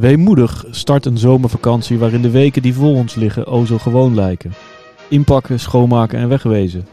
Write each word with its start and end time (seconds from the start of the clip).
Weemoedig 0.00 0.64
start 0.70 1.06
een 1.06 1.18
zomervakantie 1.18 1.98
waarin 1.98 2.22
de 2.22 2.30
weken 2.30 2.62
die 2.62 2.74
voor 2.74 2.94
ons 2.94 3.14
liggen 3.14 3.46
o 3.46 3.64
zo 3.64 3.78
gewoon 3.78 4.14
lijken. 4.14 4.52
Inpakken, 5.08 5.60
schoonmaken 5.60 6.18
en 6.18 6.28
wegwezen. 6.28 6.86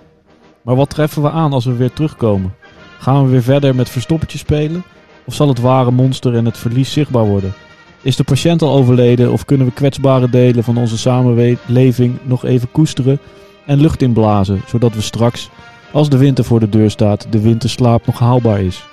Maar 0.62 0.76
wat 0.76 0.90
treffen 0.90 1.22
we 1.22 1.30
aan 1.30 1.54
als 1.54 1.66
we 1.66 1.76
weer 1.76 1.94
terugkomen? 1.94 2.54
Gaan 3.00 3.24
we 3.24 3.30
weer 3.30 3.44
verder 3.44 3.76
met 3.76 3.90
verstoppertje 3.90 4.38
spelen? 4.38 4.84
Of 5.26 5.34
zal 5.34 5.48
het 5.48 5.60
ware 5.60 5.92
monster 5.92 6.36
en 6.36 6.46
het 6.46 6.58
verlies 6.58 6.92
zichtbaar 6.92 7.26
worden? 7.26 7.54
Is 8.02 8.16
de 8.16 8.24
patiënt 8.24 8.62
al 8.62 8.76
overleden 8.76 9.32
of 9.32 9.46
kunnen 9.46 9.68
we 9.68 9.74
kwetsbare 9.74 10.30
delen 10.30 10.64
van 10.64 10.78
onze 10.78 10.98
samenleving 10.98 12.18
nog 12.24 12.46
even 12.46 12.72
koesteren 12.72 13.20
en 13.66 13.82
lucht 13.82 14.02
inblazen, 14.02 14.62
zodat 14.68 14.94
we 14.94 15.02
straks, 15.02 15.50
als 15.92 16.10
de 16.10 16.18
winter 16.18 16.44
voor 16.44 16.60
de 16.60 16.70
deur 16.70 16.92
staat, 16.92 17.28
de 17.30 17.42
winterslaap 17.42 18.06
nog 18.06 18.20
haalbaar 18.20 18.62
is? 18.62 18.86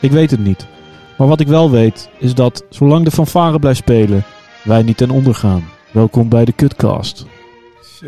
Ik 0.00 0.10
weet 0.10 0.30
het 0.30 0.44
niet. 0.44 0.66
Maar 1.18 1.26
wat 1.28 1.40
ik 1.40 1.46
wel 1.46 1.70
weet, 1.70 2.08
is 2.18 2.34
dat 2.34 2.64
zolang 2.70 3.04
de 3.04 3.10
fanfare 3.10 3.58
blijft 3.58 3.78
spelen, 3.78 4.24
wij 4.64 4.82
niet 4.82 4.96
ten 4.96 5.10
onder 5.10 5.34
gaan. 5.34 5.64
Welkom 5.92 6.28
bij 6.28 6.44
de 6.44 6.52
Cutcast. 6.54 7.26
Zo. 8.00 8.06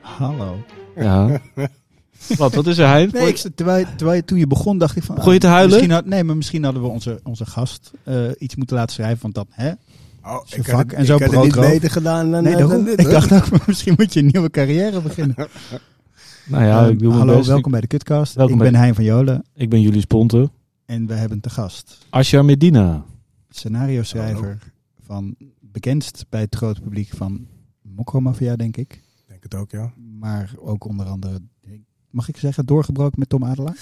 Hallo. 0.00 0.56
Ja. 0.96 1.40
wat, 2.38 2.54
wat 2.54 2.66
is 2.66 2.78
er, 2.78 2.86
Hein? 2.88 3.08
Nee, 3.12 3.28
ik, 3.28 3.36
terwijl, 3.54 3.86
terwijl 3.96 4.16
je, 4.16 4.24
toen 4.24 4.38
je 4.38 4.46
begon, 4.46 4.78
dacht 4.78 4.96
ik 4.96 5.02
van... 5.02 5.14
Begon 5.14 5.32
je 5.32 5.38
te 5.38 5.46
ah, 5.46 5.52
huilen? 5.52 5.70
Misschien 5.72 5.94
had, 5.94 6.06
nee, 6.06 6.24
maar 6.24 6.36
misschien 6.36 6.64
hadden 6.64 6.82
we 6.82 6.88
onze, 6.88 7.20
onze 7.24 7.46
gast 7.46 7.90
eh, 8.04 8.16
iets 8.38 8.56
moeten 8.56 8.76
laten 8.76 8.94
schrijven. 8.94 9.18
Want 9.22 9.34
dat, 9.34 9.46
hè? 9.50 9.70
Oh, 10.24 10.40
ik 10.54 10.64
vak 10.64 10.90
het, 10.90 10.92
en 10.92 11.06
zo 11.06 11.14
ik 11.16 11.22
had 11.22 11.32
het 11.32 11.42
niet 11.42 11.54
beter 11.54 11.90
gedaan 11.90 12.30
dan, 12.30 12.42
Nee, 12.42 12.52
daarom. 12.52 12.70
dan 12.70 12.84
dit. 12.84 13.00
ik 13.00 13.10
dacht 13.10 13.32
ook, 13.32 13.46
misschien 13.66 13.94
moet 13.96 14.12
je 14.12 14.20
een 14.20 14.28
nieuwe 14.32 14.50
carrière 14.50 15.00
beginnen. 15.00 15.36
Nou 16.46 16.64
ja, 16.64 16.84
Eh, 16.84 16.90
ik 16.90 16.98
doe 16.98 17.08
mijn 17.08 17.20
hallo, 17.20 17.36
best. 17.36 17.48
welkom 17.48 17.70
bij 17.72 17.80
de 17.80 17.86
Kutcast. 17.86 18.34
Welkom 18.34 18.54
ik 18.54 18.60
bij- 18.62 18.70
ben 18.70 18.80
Hein 18.80 18.94
van 18.94 19.04
Jolen 19.04 19.44
Ik 19.54 19.68
ben 19.68 19.80
Julius 19.80 20.04
Ponte. 20.04 20.50
En 20.88 21.06
we 21.06 21.14
hebben 21.14 21.40
te 21.40 21.50
gast 21.50 22.06
Asja 22.10 22.42
Medina. 22.42 23.04
scenario 23.48 24.02
schrijver 24.02 24.72
van 25.00 25.36
bekendst 25.60 26.26
bij 26.28 26.40
het 26.40 26.54
grote 26.54 26.80
publiek 26.80 27.08
van 27.08 27.46
Mokromafia, 27.82 28.56
denk 28.56 28.76
ik. 28.76 28.92
Ik 28.92 29.24
denk 29.26 29.42
het 29.42 29.54
ook, 29.54 29.70
ja. 29.70 29.92
Maar 30.18 30.54
ook 30.58 30.84
onder 30.84 31.06
andere, 31.06 31.40
mag 32.10 32.28
ik 32.28 32.36
zeggen, 32.36 32.66
doorgebroken 32.66 33.18
met 33.18 33.28
Tom 33.28 33.44
Adelaar? 33.44 33.76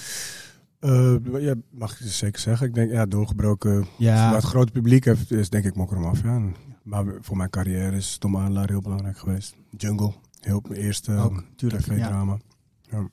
Eh, 0.79 1.15
ja, 1.39 1.55
mag 1.69 1.91
ik 1.91 2.07
zeker 2.11 2.39
zeggen. 2.39 2.67
Ik 2.67 2.73
denk, 2.73 2.91
ja, 2.91 3.05
doorgebroken. 3.05 3.87
Ja, 3.97 4.35
het 4.35 4.43
grote 4.43 4.71
publiek 4.71 5.05
heeft, 5.05 5.31
is 5.31 5.49
denk 5.49 5.65
ik 5.65 5.75
Mokrom 5.75 6.03
af, 6.03 6.23
ja. 6.23 6.41
Maar 6.83 7.05
voor 7.21 7.37
mijn 7.37 7.49
carrière 7.49 7.95
is 7.95 8.17
Tom 8.17 8.37
Adelaar 8.37 8.69
heel 8.69 8.81
belangrijk 8.81 9.17
geweest. 9.17 9.55
Jungle, 9.77 10.13
heel 10.39 10.61
mijn 10.67 10.81
eerste 10.81 11.15
ook, 11.15 11.43
tuurlijk. 11.55 11.85
Ja. 11.85 11.93
tv-drama. 11.93 12.37
Ja. 12.81 13.09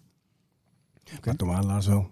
Maar 1.24 1.36
Tom 1.36 1.50
Adelaar 1.50 1.82
zo. 1.82 2.10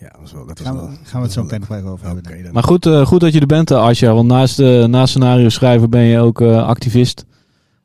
Ja, 0.00 0.08
dat 0.08 0.20
was 0.20 0.32
wel... 0.32 0.46
Dat 0.46 0.60
Gaan, 0.60 0.74
we, 0.74 0.80
wel, 0.80 0.90
gaan 1.02 1.20
we 1.20 1.26
het 1.26 1.32
zo 1.32 1.42
meteen 1.42 1.60
nog 1.60 1.70
even 1.70 1.88
over 1.90 2.06
hebben. 2.06 2.52
Maar 2.52 2.62
goed, 2.62 2.86
eh, 2.86 3.06
goed 3.06 3.20
dat 3.20 3.32
je 3.32 3.40
er 3.40 3.46
bent, 3.46 3.70
eh, 3.70 3.82
Asja. 3.82 4.14
Want 4.14 4.28
naast, 4.28 4.58
eh, 4.60 4.84
naast 4.84 5.08
scenario 5.10 5.48
schrijven 5.48 5.90
ben 5.90 6.02
je 6.02 6.18
ook 6.18 6.40
eh, 6.40 6.62
activist. 6.66 7.24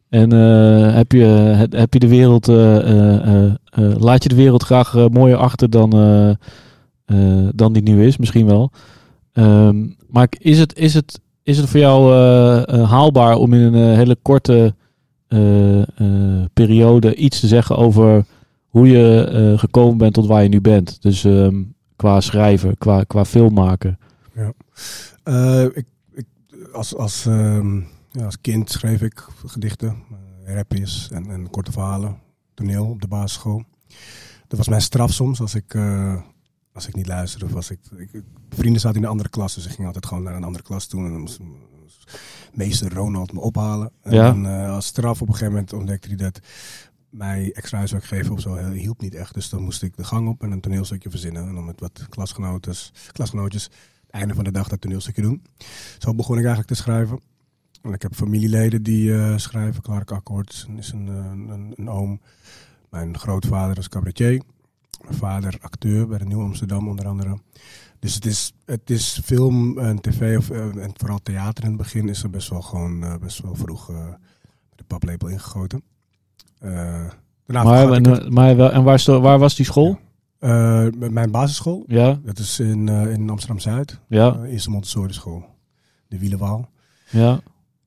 En 0.10 0.32
eh, 0.32 0.94
heb, 0.96 1.12
je, 1.12 1.24
het- 1.24 1.74
heb 1.74 1.94
je 1.94 2.00
de 2.00 2.08
wereld, 2.08 2.48
eh, 2.48 2.78
eh, 2.78 3.16
eh, 3.46 3.52
eh, 3.72 3.96
laat 3.98 4.24
je 4.24 4.30
de 4.30 4.36
wereld 4.36 4.64
graag 4.64 5.10
mooier 5.10 5.38
achter 5.38 5.70
dan, 5.70 5.94
eh, 5.94 6.30
eh, 7.06 7.50
dan 7.56 7.74
die 7.74 7.84
nu 7.84 8.06
is, 8.06 8.18
misschien 8.18 8.46
wel. 8.46 8.72
Ehm, 9.34 9.86
maar 10.10 10.28
is 10.38 10.60
het, 10.60 10.78
is, 10.78 10.94
het, 10.94 11.20
is 11.44 11.58
het 11.58 11.70
voor 11.70 11.80
jou 11.80 12.14
haalbaar 12.86 13.36
om 13.36 13.54
in 13.54 13.74
een 13.74 13.96
hele 13.96 14.18
korte 14.22 14.76
eh, 15.28 15.82
eh, 15.82 15.86
periode 16.54 17.16
iets 17.16 17.40
te 17.40 17.48
zeggen 17.48 17.78
over 17.78 18.26
hoe 18.68 18.88
je 18.90 19.24
eh, 19.24 19.60
gekomen 19.60 19.98
bent 19.98 20.14
tot 20.14 20.26
waar 20.28 20.44
je 20.44 20.50
nu 20.50 20.62
bent? 20.62 21.02
Dus 21.02 21.24
ehm, 21.24 21.62
qua 21.96 22.22
schrijven, 22.22 22.78
qua, 22.78 23.04
qua 23.04 23.26
film 23.26 23.54
maken. 23.54 24.00
Eh, 25.24 25.64
ik, 25.64 25.86
ik, 26.12 26.26
als, 26.74 26.96
als, 26.96 27.26
ehm, 27.26 27.76
ja, 28.12 28.26
als 28.26 28.42
kind 28.42 28.70
schreef 28.72 29.02
ik 29.02 29.26
gedichten, 29.46 29.96
eh, 30.46 30.56
rapjes 30.56 31.10
en, 31.12 31.30
en 31.30 31.50
korte 31.50 31.72
verhalen, 31.72 32.18
toneel 32.54 32.86
op 32.86 33.02
de 33.02 33.08
basisschool. 33.08 33.64
Dat 34.48 34.58
was 34.58 34.68
mijn 34.68 34.82
straf 34.82 35.12
soms 35.14 35.42
als 35.42 35.56
ik, 35.56 35.74
eh, 35.74 36.22
als 36.74 36.88
ik 36.88 36.96
niet 36.96 37.08
luisterde. 37.08 37.46
Of 37.46 37.56
als 37.56 37.72
ik, 37.72 37.80
ik, 37.98 38.24
vrienden 38.50 38.82
zaten 38.82 38.98
in 38.98 39.04
een 39.04 39.10
andere 39.10 39.30
klas, 39.30 39.54
dus 39.56 39.66
ik 39.66 39.72
ging 39.72 39.86
altijd 39.88 40.06
gewoon 40.06 40.24
naar 40.24 40.36
een 40.36 40.44
andere 40.44 40.64
klas 40.64 40.88
toe. 40.88 41.06
En 41.06 41.12
dan 41.12 41.20
moest 41.22 41.40
moest 41.82 42.20
meester 42.54 42.94
Ronald 42.94 43.34
me 43.34 43.40
ophalen. 43.40 43.92
En 44.02 44.14
Ja. 44.14 44.32
dan, 44.32 44.46
als 44.46 44.86
straf 44.86 45.22
op 45.22 45.28
een 45.28 45.34
gegeven 45.34 45.54
moment 45.54 45.74
ontdekte 45.74 46.08
hij 46.08 46.18
dat 46.18 46.40
mij 47.18 47.52
extra 47.54 47.78
huiswerk 47.78 48.04
geven 48.04 48.34
of 48.34 48.42
zo 48.42 48.70
hielp 48.72 49.02
niet 49.02 49.16
echt. 49.16 49.34
Dus 49.34 49.50
dan 49.50 49.64
moest 49.64 49.84
ik 49.84 49.98
de 49.98 50.04
gang 50.04 50.28
op 50.28 50.44
en 50.44 50.52
een 50.52 50.62
toneelstukje 50.62 51.10
verzinnen. 51.10 51.48
En 51.48 51.56
dan 51.56 51.66
met 51.66 51.80
wat 51.80 52.06
klasgenoten, 52.10 52.76
klasgenootjes 53.12 53.70
einde 54.10 54.34
van 54.34 54.44
de 54.44 54.52
dag 54.52 54.68
dat 54.68 54.82
toneelstukje 54.82 55.22
doen. 55.22 55.44
Zo 55.98 56.16
begon 56.16 56.38
ik 56.38 56.46
eigenlijk 56.46 56.74
te 56.74 56.84
schrijven. 56.84 57.20
En 57.82 57.94
ik 57.94 58.02
heb 58.02 58.16
familieleden 58.16 58.84
die 58.84 59.16
eh, 59.16 59.38
schrijven. 59.38 59.82
Clark 59.82 60.12
Akkoord 60.12 60.68
is 60.78 60.92
een, 60.92 61.08
eh, 61.08 61.16
een, 61.16 61.74
een 61.76 61.90
oom. 61.90 62.22
Mijn 62.90 63.18
grootvader 63.18 63.78
is 63.78 63.90
cabaretier. 63.90 64.44
Mijn 65.04 65.16
vader 65.16 65.58
acteur 65.62 66.08
bij 66.08 66.18
de 66.18 66.26
Nieuw 66.26 66.42
Amsterdam 66.42 66.88
onder 66.88 67.08
andere. 67.08 67.40
Dus 68.00 68.16
het 68.16 68.26
is, 68.26 68.54
het 68.66 68.90
is 68.90 69.20
film 69.24 69.80
en 69.80 70.02
tv 70.02 70.38
of, 70.38 70.50
eh, 70.50 70.76
en 70.76 70.92
vooral 70.94 71.20
theater 71.24 71.64
in 71.64 71.70
het 71.70 71.80
begin 71.80 72.10
is 72.10 72.24
er 72.24 72.30
best 72.30 72.50
wel 72.50 72.62
gewoon 72.62 73.20
best 73.20 73.42
wel 73.42 73.56
vroeg 73.56 73.86
de 74.76 74.84
paplepel 74.88 75.28
ingegoten. 75.28 75.82
Eh, 76.60 76.70
Maar, 77.46 77.94
ik 77.98 78.06
en, 78.08 78.34
maar 78.34 78.56
wel- 78.56 78.72
en 78.72 78.84
waar, 78.84 79.00
sto- 79.00 79.22
waar 79.22 79.40
was 79.40 79.56
die 79.56 79.66
school? 79.66 79.98
Eh, 80.40 80.86
mijn 81.10 81.32
basisschool, 81.32 81.84
Ja, 81.88 82.20
dat 82.26 82.38
is 82.40 82.60
in, 82.60 82.90
eh, 82.90 83.12
in 83.12 83.30
Amsterdam-Zuid. 83.30 84.00
ja, 84.08 84.38
eerste 84.44 84.70
Montessori 84.70 85.14
school. 85.14 85.46
De 86.08 86.20
Wielenwaal. 86.20 86.70
ja. 87.10 87.40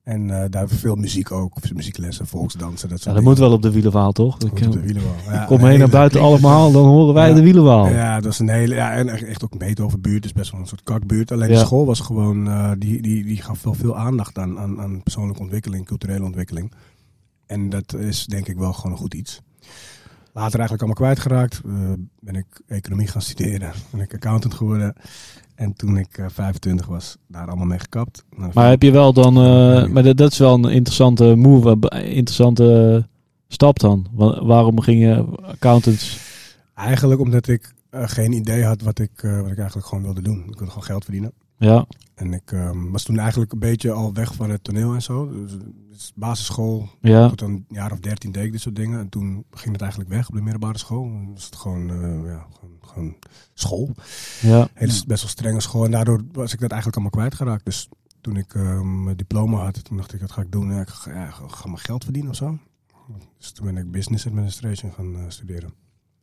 En 0.03 0.27
daar 0.27 0.39
hebben 0.39 0.67
we 0.69 0.75
veel 0.75 0.95
muziek 0.95 1.31
ook. 1.31 1.55
Muzieklessen, 1.73 2.27
volksdansen, 2.27 2.89
dat 2.89 2.97
ja 2.97 3.03
soort 3.03 3.15
dat 3.15 3.23
moet 3.23 3.37
wel 3.37 3.51
op 3.51 3.61
de 3.61 3.71
wielenwaal, 3.71 4.11
toch? 4.11 4.35
Ik, 4.41 4.49
Goed 4.49 4.65
op 4.65 4.71
de 4.73 4.79
Wielenwaal. 4.81 5.13
Ja, 5.29 5.45
kom 5.45 5.63
een 5.63 5.69
heen 5.69 5.79
naar 5.79 5.89
buiten 5.89 6.21
allemaal, 6.21 6.71
dan 6.71 6.85
horen 6.85 7.13
wij 7.13 7.29
Ja. 7.29 7.35
de 7.35 7.41
wielenwaal. 7.41 7.87
Ja, 7.87 8.15
dat 8.15 8.23
was 8.23 8.39
een 8.39 8.49
hele... 8.49 8.75
Ja, 8.75 8.91
en 8.91 9.07
echt 9.09 9.43
ook 9.43 9.51
een 9.51 9.57
Beethovenbuurt. 9.57 10.25
is 10.25 10.33
best 10.33 10.51
wel 10.51 10.59
een 10.61 10.67
soort 10.67 10.83
kakbuurt. 10.83 11.31
Alleen 11.31 11.47
de 11.49 11.57
school 11.57 11.85
was 11.85 11.99
gewoon... 11.99 12.49
die, 12.79 13.01
die, 13.01 13.23
die 13.23 13.41
gaf 13.41 13.63
wel 13.63 13.73
veel 13.73 13.97
aandacht 13.97 14.37
aan, 14.37 14.59
aan, 14.59 14.81
aan 14.81 15.03
persoonlijke 15.03 15.41
ontwikkeling, 15.41 15.85
culturele 15.85 16.23
ontwikkeling. 16.23 16.71
En 17.49 17.69
dat 17.69 17.93
is 17.93 18.25
denk 18.25 18.47
ik 18.47 18.57
wel 18.57 18.73
gewoon 18.73 18.91
een 18.91 18.97
goed 18.97 19.13
iets. 19.13 19.41
Later 20.33 20.59
eigenlijk 20.59 20.81
allemaal 20.81 21.09
kwijtgeraakt. 21.11 21.61
Eh, 21.65 21.91
ben 22.19 22.35
ik 22.35 22.45
economie 22.67 23.07
gaan 23.07 23.21
studeren. 23.21 23.71
Ben 23.91 24.01
ik 24.01 24.13
accountant 24.13 24.53
geworden. 24.53 24.93
En 25.55 25.73
toen 25.73 25.97
ik 25.97 26.17
eh, 26.17 26.25
25 26.29 26.85
was, 26.85 27.17
daar 27.27 27.47
allemaal 27.47 27.65
mee 27.65 27.79
gekapt. 27.79 28.23
Nou, 28.37 28.51
Maar 28.53 28.69
heb 28.69 28.81
je 28.81 28.91
wel 28.91 29.13
dan, 29.13 29.37
eh, 29.37 29.85
maar 29.87 30.03
dat, 30.03 30.17
dat 30.17 30.31
is 30.31 30.37
wel 30.37 30.53
een 30.53 30.63
interessante 30.71 31.35
move, 31.35 31.77
interessante 32.03 33.07
stap 33.47 33.79
dan. 33.79 34.07
Wa- 34.11 34.45
waarom 34.45 34.79
ging 34.81 35.01
je 35.01 35.25
accountants? 35.41 36.19
Eigenlijk 36.75 37.21
omdat 37.21 37.47
ik 37.47 37.73
eh, 37.89 38.03
geen 38.07 38.31
idee 38.31 38.63
had 38.63 38.81
wat 38.81 38.99
ik, 38.99 39.11
eh, 39.23 39.41
wat 39.41 39.51
ik 39.51 39.57
eigenlijk 39.57 39.87
gewoon 39.87 40.03
wilde 40.03 40.21
doen. 40.21 40.39
Ik 40.39 40.45
wilde 40.57 40.67
gewoon 40.67 40.83
geld 40.83 41.03
verdienen. 41.03 41.31
Ja, 41.59 41.85
En 42.15 42.33
ik 42.33 42.51
ehm, 42.51 42.91
was 42.91 43.03
toen 43.03 43.19
eigenlijk 43.19 43.51
een 43.51 43.59
beetje 43.59 43.91
al 43.91 44.13
weg 44.13 44.33
van 44.33 44.49
het 44.49 44.63
toneel 44.63 44.93
en 44.93 45.01
zo. 45.01 45.29
Dus, 45.31 45.57
dus 45.89 46.11
basisschool, 46.15 46.89
ja, 47.01 47.29
tot 47.29 47.41
een 47.41 47.65
jaar 47.69 47.91
of 47.91 47.99
dertien 47.99 48.31
deed 48.31 48.43
ik 48.43 48.51
dit 48.51 48.61
soort 48.61 48.75
dingen. 48.75 48.99
En 48.99 49.09
toen 49.09 49.45
ging 49.51 49.71
het 49.71 49.81
eigenlijk 49.81 50.11
weg 50.11 50.27
op 50.29 50.35
de 50.35 50.41
middelbare 50.41 50.77
school. 50.77 51.11
Was 51.33 51.45
het 51.45 51.55
gewoon, 51.55 51.89
eh, 51.89 52.31
ja, 52.31 52.47
gewoon, 52.53 52.77
gewoon 52.81 53.15
school. 53.53 53.95
ja. 54.41 54.67
Hele. 54.73 54.91
Best 55.07 55.21
wel 55.21 55.31
strenge 55.31 55.59
school. 55.59 55.85
En 55.85 55.91
daardoor 55.91 56.21
was 56.31 56.53
ik 56.53 56.59
dat 56.59 56.71
eigenlijk 56.71 57.01
allemaal 57.01 57.19
kwijtgeraakt. 57.21 57.65
Dus 57.65 57.89
toen 58.21 58.35
ik 58.37 58.53
ehm, 58.53 59.03
mijn 59.03 59.17
diploma 59.17 59.63
had, 59.63 59.83
toen 59.83 59.97
dacht 59.97 60.13
ik, 60.13 60.21
wat 60.21 60.31
ga 60.31 60.41
ik 60.41 60.51
doen? 60.51 60.73
Ja, 60.73 60.81
ik 60.81 60.89
ga, 60.89 61.13
ja, 61.13 61.29
ga 61.29 61.65
mijn 61.65 61.77
geld 61.77 62.03
verdienen 62.03 62.31
of 62.31 62.37
zo. 62.37 62.57
Dus 63.37 63.51
toen 63.51 63.65
ben 63.65 63.77
ik 63.77 63.91
business 63.91 64.27
administration 64.27 64.91
gaan 64.91 65.15
eh, 65.15 65.21
studeren. 65.27 65.73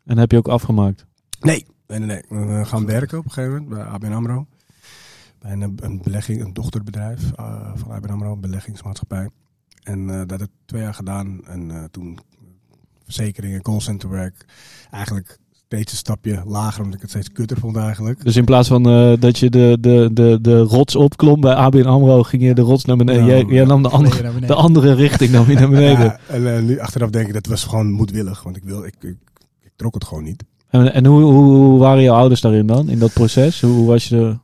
En 0.05 0.19
heb 0.19 0.31
je 0.31 0.37
ook 0.37 0.49
afgemaakt? 0.49 1.07
Nee, 1.41 1.67
nee, 1.87 1.99
nee. 1.99 2.23
nee. 2.29 2.47
We 2.47 2.65
gaan 2.65 2.87
werken 2.87 3.19
op 3.19 3.25
een 3.25 3.31
gegeven 3.31 3.55
moment 3.55 3.75
bij 3.75 3.85
ABN 3.85 4.13
AMRO. 4.13 4.47
Bij 5.47 5.55
een, 5.55 5.79
een 5.83 6.01
belegging, 6.03 6.45
een 6.45 6.53
dochterbedrijf 6.53 7.33
eh, 7.33 7.71
van 7.75 7.91
ABN 7.91 8.11
AMRO, 8.11 8.33
een 8.33 8.41
beleggingsmaatschappij. 8.41 9.29
En 9.83 10.11
eh, 10.11 10.19
dat 10.19 10.41
heb 10.41 10.49
ik 10.49 10.55
twee 10.65 10.83
jaar 10.83 10.95
gedaan. 10.95 11.41
En 11.45 11.71
eh, 11.71 11.85
toen 11.91 12.19
verzekeringen, 13.05 13.63
callcenterwerk. 13.63 14.45
Eigenlijk 14.91 15.39
steeds 15.67 15.93
een 15.93 15.99
stapje 15.99 16.43
lager, 16.47 16.83
omdat 16.83 16.95
ik 16.95 17.01
het 17.01 17.11
steeds 17.11 17.33
kutter 17.33 17.59
vond 17.59 17.77
eigenlijk. 17.77 18.25
Dus 18.25 18.37
in 18.37 18.45
plaats 18.45 18.69
van 18.69 18.89
eh, 18.89 19.13
dat 19.19 19.39
je 19.39 19.51
de, 19.51 19.77
de, 19.81 20.11
de, 20.13 20.39
de 20.41 20.59
rots 20.59 20.97
opklom 20.97 21.41
bij 21.41 21.55
ABN 21.55 21.87
AMRO, 21.87 22.23
ging 22.23 22.43
je 22.43 22.55
de 22.55 22.63
rots 22.63 22.85
naar 22.85 22.97
beneden. 22.97 23.27
Nou, 23.27 23.37
jij, 23.37 23.55
jij 23.55 23.65
nam 23.65 23.83
de 23.83 23.89
andere, 23.89 24.41
de 24.47 24.55
andere 24.55 24.95
richting 24.95 25.31
nam 25.31 25.49
je 25.51 25.55
naar 25.55 25.69
beneden. 25.79 26.05
Ja, 26.05 26.19
en 26.29 26.57
eh, 26.57 26.63
nu 26.63 26.79
achteraf 26.79 27.11
denk 27.11 27.27
ik 27.27 27.33
dat 27.33 27.47
was 27.47 27.65
gewoon 27.65 27.91
moedwillig. 27.91 28.43
Want 28.43 28.57
ik, 28.57 28.63
wil, 28.65 28.85
ik, 28.85 28.95
ik, 29.01 29.17
ik 29.63 29.73
trok 29.77 29.95
het 29.95 30.05
gewoon 30.05 30.25
niet. 30.25 30.45
En, 30.69 30.95
en 30.95 31.07
hoe, 31.07 31.23
hoe, 31.23 31.45
hoe 31.45 31.79
waren 31.79 32.03
jouw 32.03 32.17
ouders 32.17 32.41
daarin 32.41 32.67
dan, 32.67 32.89
in 32.89 32.99
dat 32.99 33.13
proces? 33.13 33.61
Hoe, 33.61 33.71
hoe 33.71 33.87
was 33.87 34.09
je 34.09 34.17
de... 34.17 34.37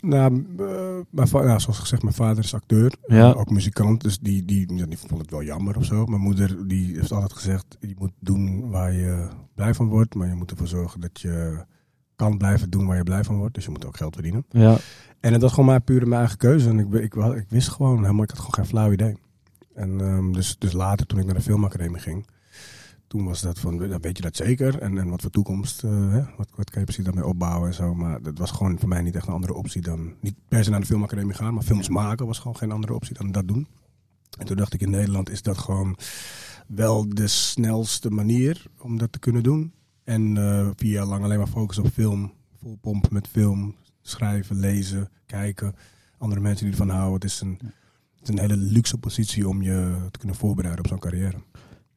Nou, 0.00 0.46
eh, 0.58 0.66
mijn 1.10 1.28
nou, 1.32 1.60
zoals 1.60 1.78
gezegd, 1.78 2.02
mijn 2.02 2.14
vader 2.14 2.44
is 2.44 2.54
acteur, 2.54 2.92
Ja. 3.06 3.32
ook 3.32 3.50
muzikant, 3.50 4.02
dus 4.02 4.18
die, 4.18 4.44
die, 4.44 4.66
die 4.66 4.98
vond 4.98 5.20
het 5.20 5.30
wel 5.30 5.42
jammer 5.42 5.76
of 5.76 5.84
zo. 5.84 6.06
Mijn 6.06 6.20
moeder 6.20 6.68
die 6.68 6.94
heeft 6.96 7.12
altijd 7.12 7.32
gezegd, 7.32 7.76
je 7.80 7.94
moet 7.98 8.12
doen 8.18 8.70
waar 8.70 8.92
je 8.92 9.28
blij 9.54 9.74
van 9.74 9.88
wordt, 9.88 10.14
maar 10.14 10.28
je 10.28 10.34
moet 10.34 10.50
ervoor 10.50 10.66
zorgen 10.66 11.00
dat 11.00 11.20
je 11.20 11.64
kan 12.16 12.38
blijven 12.38 12.70
doen 12.70 12.86
waar 12.86 12.96
je 12.96 13.02
blij 13.02 13.24
van 13.24 13.36
wordt. 13.36 13.54
Dus 13.54 13.64
je 13.64 13.70
moet 13.70 13.86
ook 13.86 13.96
geld 13.96 14.14
verdienen. 14.14 14.44
Ja, 14.48 14.76
En 15.20 15.32
het 15.32 15.42
was 15.42 15.50
gewoon 15.50 15.66
maar 15.66 15.80
puur 15.80 16.08
mijn 16.08 16.20
eigen 16.20 16.38
keuze. 16.38 16.68
En 16.68 16.78
ik, 16.78 16.92
ik, 16.92 17.14
ik, 17.14 17.46
wist 17.48 17.68
gewoon 17.68 18.00
helemaal, 18.00 18.22
ik 18.22 18.30
had 18.30 18.38
gewoon 18.38 18.54
geen 18.54 18.66
flauw 18.66 18.92
idee. 18.92 19.16
En 19.74 20.00
um, 20.00 20.32
dus, 20.32 20.56
dus 20.58 20.72
later, 20.72 21.06
toen 21.06 21.18
ik 21.18 21.24
naar 21.24 21.34
de 21.34 21.40
filmacademie 21.40 22.00
ging, 22.00 22.26
toen 23.10 23.24
was 23.24 23.40
dat 23.40 23.58
van, 23.58 23.78
weet 23.78 24.16
je 24.16 24.22
dat 24.22 24.36
zeker? 24.36 24.78
En, 24.78 24.98
en 24.98 25.08
wat 25.08 25.20
voor 25.20 25.30
toekomst, 25.30 25.82
uh, 25.82 26.12
hè? 26.12 26.22
Wat, 26.36 26.48
wat 26.54 26.70
kan 26.70 26.80
je 26.80 26.84
precies 26.84 27.04
daarmee 27.04 27.26
opbouwen 27.26 27.68
en 27.68 27.74
zo. 27.74 27.94
Maar 27.94 28.22
dat 28.22 28.38
was 28.38 28.50
gewoon 28.50 28.78
voor 28.78 28.88
mij 28.88 29.02
niet 29.02 29.14
echt 29.14 29.26
een 29.26 29.32
andere 29.32 29.54
optie 29.54 29.82
dan, 29.82 30.14
niet 30.20 30.34
per 30.48 30.64
se 30.64 30.70
naar 30.70 30.80
de 30.80 30.86
filmacademie 30.86 31.34
gaan, 31.34 31.54
maar 31.54 31.62
films 31.62 31.88
maken 31.88 32.26
was 32.26 32.38
gewoon 32.38 32.56
geen 32.56 32.72
andere 32.72 32.94
optie 32.94 33.14
dan 33.14 33.32
dat 33.32 33.48
doen. 33.48 33.66
En 34.38 34.46
toen 34.46 34.56
dacht 34.56 34.74
ik, 34.74 34.80
in 34.80 34.90
Nederland 34.90 35.30
is 35.30 35.42
dat 35.42 35.58
gewoon 35.58 35.96
wel 36.66 37.08
de 37.08 37.26
snelste 37.26 38.10
manier 38.10 38.66
om 38.78 38.98
dat 38.98 39.12
te 39.12 39.18
kunnen 39.18 39.42
doen. 39.42 39.72
En 40.04 40.36
uh, 40.36 40.68
vier 40.76 40.92
jaar 40.92 41.06
lang 41.06 41.24
alleen 41.24 41.38
maar 41.38 41.46
focus 41.46 41.78
op 41.78 41.88
film, 41.92 42.32
vol 42.60 42.78
pompen 42.80 43.12
met 43.12 43.28
film, 43.28 43.74
schrijven, 44.02 44.56
lezen, 44.56 45.10
kijken. 45.26 45.74
Andere 46.18 46.40
mensen 46.40 46.64
die 46.64 46.74
ervan 46.74 46.96
houden. 46.96 47.14
Het 47.14 47.24
is 47.24 47.40
een, 47.40 47.58
het 48.18 48.22
is 48.22 48.28
een 48.28 48.38
hele 48.40 48.56
luxe 48.56 48.98
positie 48.98 49.48
om 49.48 49.62
je 49.62 50.08
te 50.10 50.18
kunnen 50.18 50.36
voorbereiden 50.36 50.84
op 50.84 50.90
zo'n 50.90 50.98
carrière. 50.98 51.38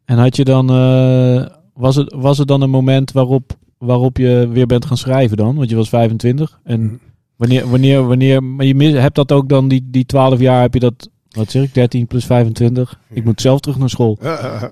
En 0.05 0.17
had 0.17 0.35
je 0.35 0.43
dan, 0.43 0.71
uh, 0.71 1.45
was, 1.73 1.95
het, 1.95 2.13
was 2.13 2.37
het 2.37 2.47
dan 2.47 2.61
een 2.61 2.69
moment 2.69 3.11
waarop, 3.11 3.57
waarop 3.77 4.17
je 4.17 4.49
weer 4.51 4.65
bent 4.65 4.85
gaan 4.85 4.97
schrijven 4.97 5.37
dan? 5.37 5.55
Want 5.55 5.69
je 5.69 5.75
was 5.75 5.89
25. 5.89 6.59
En 6.63 6.81
mm. 6.81 6.99
wanneer, 7.35 7.69
wanneer, 7.69 8.07
wanneer, 8.07 8.43
maar 8.43 8.65
je 8.65 8.83
hebt 8.83 9.15
dat 9.15 9.31
ook 9.31 9.49
dan, 9.49 9.67
die, 9.67 9.87
die 9.91 10.05
12 10.05 10.39
jaar, 10.39 10.61
heb 10.61 10.73
je 10.73 10.79
dat, 10.79 11.09
wat 11.29 11.51
zeg 11.51 11.63
ik, 11.63 11.73
13 11.73 12.07
plus 12.07 12.25
25? 12.25 12.99
Ik 13.09 13.23
moet 13.23 13.41
zelf 13.41 13.59
terug 13.59 13.77
naar 13.77 13.89
school. 13.89 14.17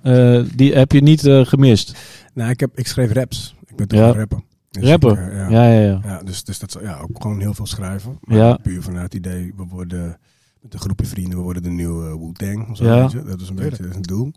Uh, 0.03 0.41
die 0.55 0.73
heb 0.73 0.91
je 0.91 1.01
niet 1.01 1.25
uh, 1.25 1.45
gemist? 1.45 1.95
Nou, 2.33 2.49
ik, 2.49 2.59
heb, 2.59 2.71
ik 2.75 2.87
schreef 2.87 3.11
raps. 3.11 3.55
Ik 3.67 3.75
ben 3.75 3.87
toch 3.87 3.99
ja. 3.99 4.11
rapper. 4.11 4.41
Dus 4.71 4.89
Rapper? 4.89 5.11
Ik, 5.11 5.33
ja. 5.33 5.49
Ja, 5.49 5.73
ja, 5.73 5.81
ja. 5.81 5.99
ja, 6.03 6.23
dus, 6.23 6.43
dus 6.43 6.59
dat 6.59 6.77
ja, 6.81 6.99
ook 6.99 7.21
gewoon 7.21 7.39
heel 7.39 7.53
veel 7.53 7.65
schrijven. 7.65 8.17
Maar 8.21 8.37
ja. 8.37 8.57
puur 8.57 8.81
vanuit 8.81 9.03
het 9.03 9.13
idee, 9.13 9.53
we 9.57 9.63
worden 9.69 10.17
met 10.61 10.73
een 10.73 10.79
groepje 10.79 11.05
vrienden, 11.05 11.37
we 11.37 11.43
worden 11.43 11.63
de 11.63 11.69
nieuwe 11.69 12.19
Wu-Tang. 12.19 12.77
Ja. 12.77 13.07
Dat 13.07 13.41
is 13.41 13.49
een 13.49 13.55
beetje 13.55 13.87
het 13.87 14.07
doel. 14.07 14.31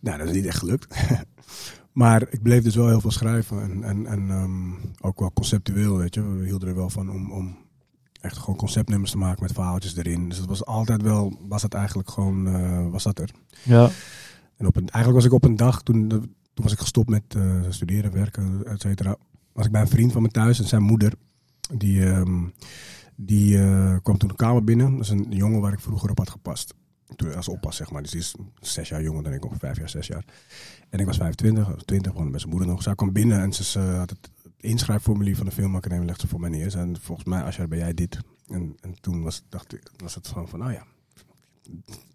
Nou, 0.00 0.18
dat 0.18 0.28
is 0.28 0.34
niet 0.34 0.46
echt 0.46 0.58
gelukt. 0.58 0.96
maar 1.92 2.26
ik 2.30 2.42
bleef 2.42 2.62
dus 2.62 2.74
wel 2.74 2.88
heel 2.88 3.00
veel 3.00 3.10
schrijven. 3.10 3.62
En, 3.62 3.84
en, 3.84 4.06
en 4.06 4.30
um, 4.30 4.76
ook 5.00 5.20
wel 5.20 5.32
conceptueel, 5.32 5.96
weet 5.96 6.14
je. 6.14 6.22
We 6.22 6.44
hielden 6.44 6.68
er 6.68 6.74
wel 6.74 6.90
van 6.90 7.10
om, 7.10 7.32
om 7.32 7.56
echt 8.20 8.38
gewoon 8.38 8.56
conceptnummers 8.56 9.10
te 9.10 9.18
maken 9.18 9.42
met 9.42 9.52
verhaaltjes 9.52 9.96
erin. 9.96 10.28
Dus 10.28 10.38
het 10.38 10.48
was 10.48 10.64
altijd 10.64 11.02
wel, 11.02 11.38
was 11.48 11.62
het 11.62 11.74
eigenlijk 11.74 12.10
gewoon, 12.10 12.46
uh, 12.46 12.90
was 12.90 13.02
dat 13.02 13.18
er. 13.18 13.30
Ja. 13.64 13.90
En 14.56 14.66
op 14.66 14.76
een, 14.76 14.88
eigenlijk 14.88 15.14
was 15.14 15.24
ik 15.24 15.32
op 15.32 15.44
een 15.44 15.56
dag, 15.56 15.82
toen, 15.82 16.08
toen 16.08 16.28
was 16.54 16.72
ik 16.72 16.78
gestopt 16.78 17.08
met 17.08 17.34
uh, 17.36 17.62
studeren, 17.68 18.12
werken, 18.12 18.64
et 18.64 18.80
cetera 18.80 19.16
was 19.58 19.66
ik 19.66 19.72
bij 19.72 19.80
een 19.80 19.88
vriend 19.88 20.12
van 20.12 20.22
me 20.22 20.28
thuis 20.28 20.58
en 20.58 20.68
zijn 20.68 20.82
moeder. 20.82 21.12
Die, 21.74 22.06
um, 22.06 22.52
die 23.16 23.56
uh, 23.56 23.96
kwam 24.02 24.18
toen 24.18 24.28
de 24.28 24.34
kamer 24.34 24.64
binnen. 24.64 24.92
Dat 24.92 25.00
is 25.00 25.10
een 25.10 25.26
jongen 25.28 25.60
waar 25.60 25.72
ik 25.72 25.80
vroeger 25.80 26.10
op 26.10 26.18
had 26.18 26.30
gepast. 26.30 26.74
Toen, 27.16 27.34
als 27.34 27.48
oppas, 27.48 27.76
zeg 27.76 27.90
maar. 27.90 28.02
Dus 28.02 28.10
die 28.10 28.20
is 28.20 28.34
zes 28.60 28.88
jaar 28.88 29.02
jonger 29.02 29.22
dan 29.22 29.32
ik, 29.32 29.44
ongeveer 29.44 29.60
vijf 29.60 29.78
jaar, 29.78 29.88
zes 29.88 30.06
jaar. 30.06 30.24
En 30.88 30.98
ik 30.98 31.06
was 31.06 31.16
25, 31.16 31.82
20, 31.84 32.12
gewoon 32.12 32.30
met 32.30 32.40
zijn 32.40 32.52
moeder 32.52 32.68
nog. 32.68 32.82
Zij 32.82 32.94
kwam 32.94 33.12
binnen 33.12 33.40
en 33.40 33.52
ze 33.52 33.78
had 33.80 34.10
het 34.10 34.30
inschrijfformulier 34.56 35.36
van 35.36 35.46
de 35.46 35.52
filmacademie 35.52 36.06
legde 36.06 36.20
ze 36.20 36.28
voor 36.28 36.40
mij 36.40 36.50
neer. 36.50 36.76
En 36.76 37.00
volgens 37.00 37.26
mij, 37.26 37.42
als 37.42 37.56
jij 37.56 37.68
ben 37.68 37.78
jij 37.78 37.94
dit. 37.94 38.18
En, 38.46 38.76
en 38.80 39.00
toen 39.00 39.22
was, 39.22 39.42
dacht 39.48 39.72
ik, 39.72 39.90
was 39.96 40.14
het 40.14 40.28
gewoon 40.28 40.48
van, 40.48 40.58
nou 40.58 40.72
ja, 40.72 40.86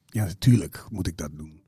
ja, 0.05 0.25
natuurlijk 0.25 0.85
moet 0.89 1.07
ik 1.07 1.17
dat 1.17 1.29
doen. 1.33 1.61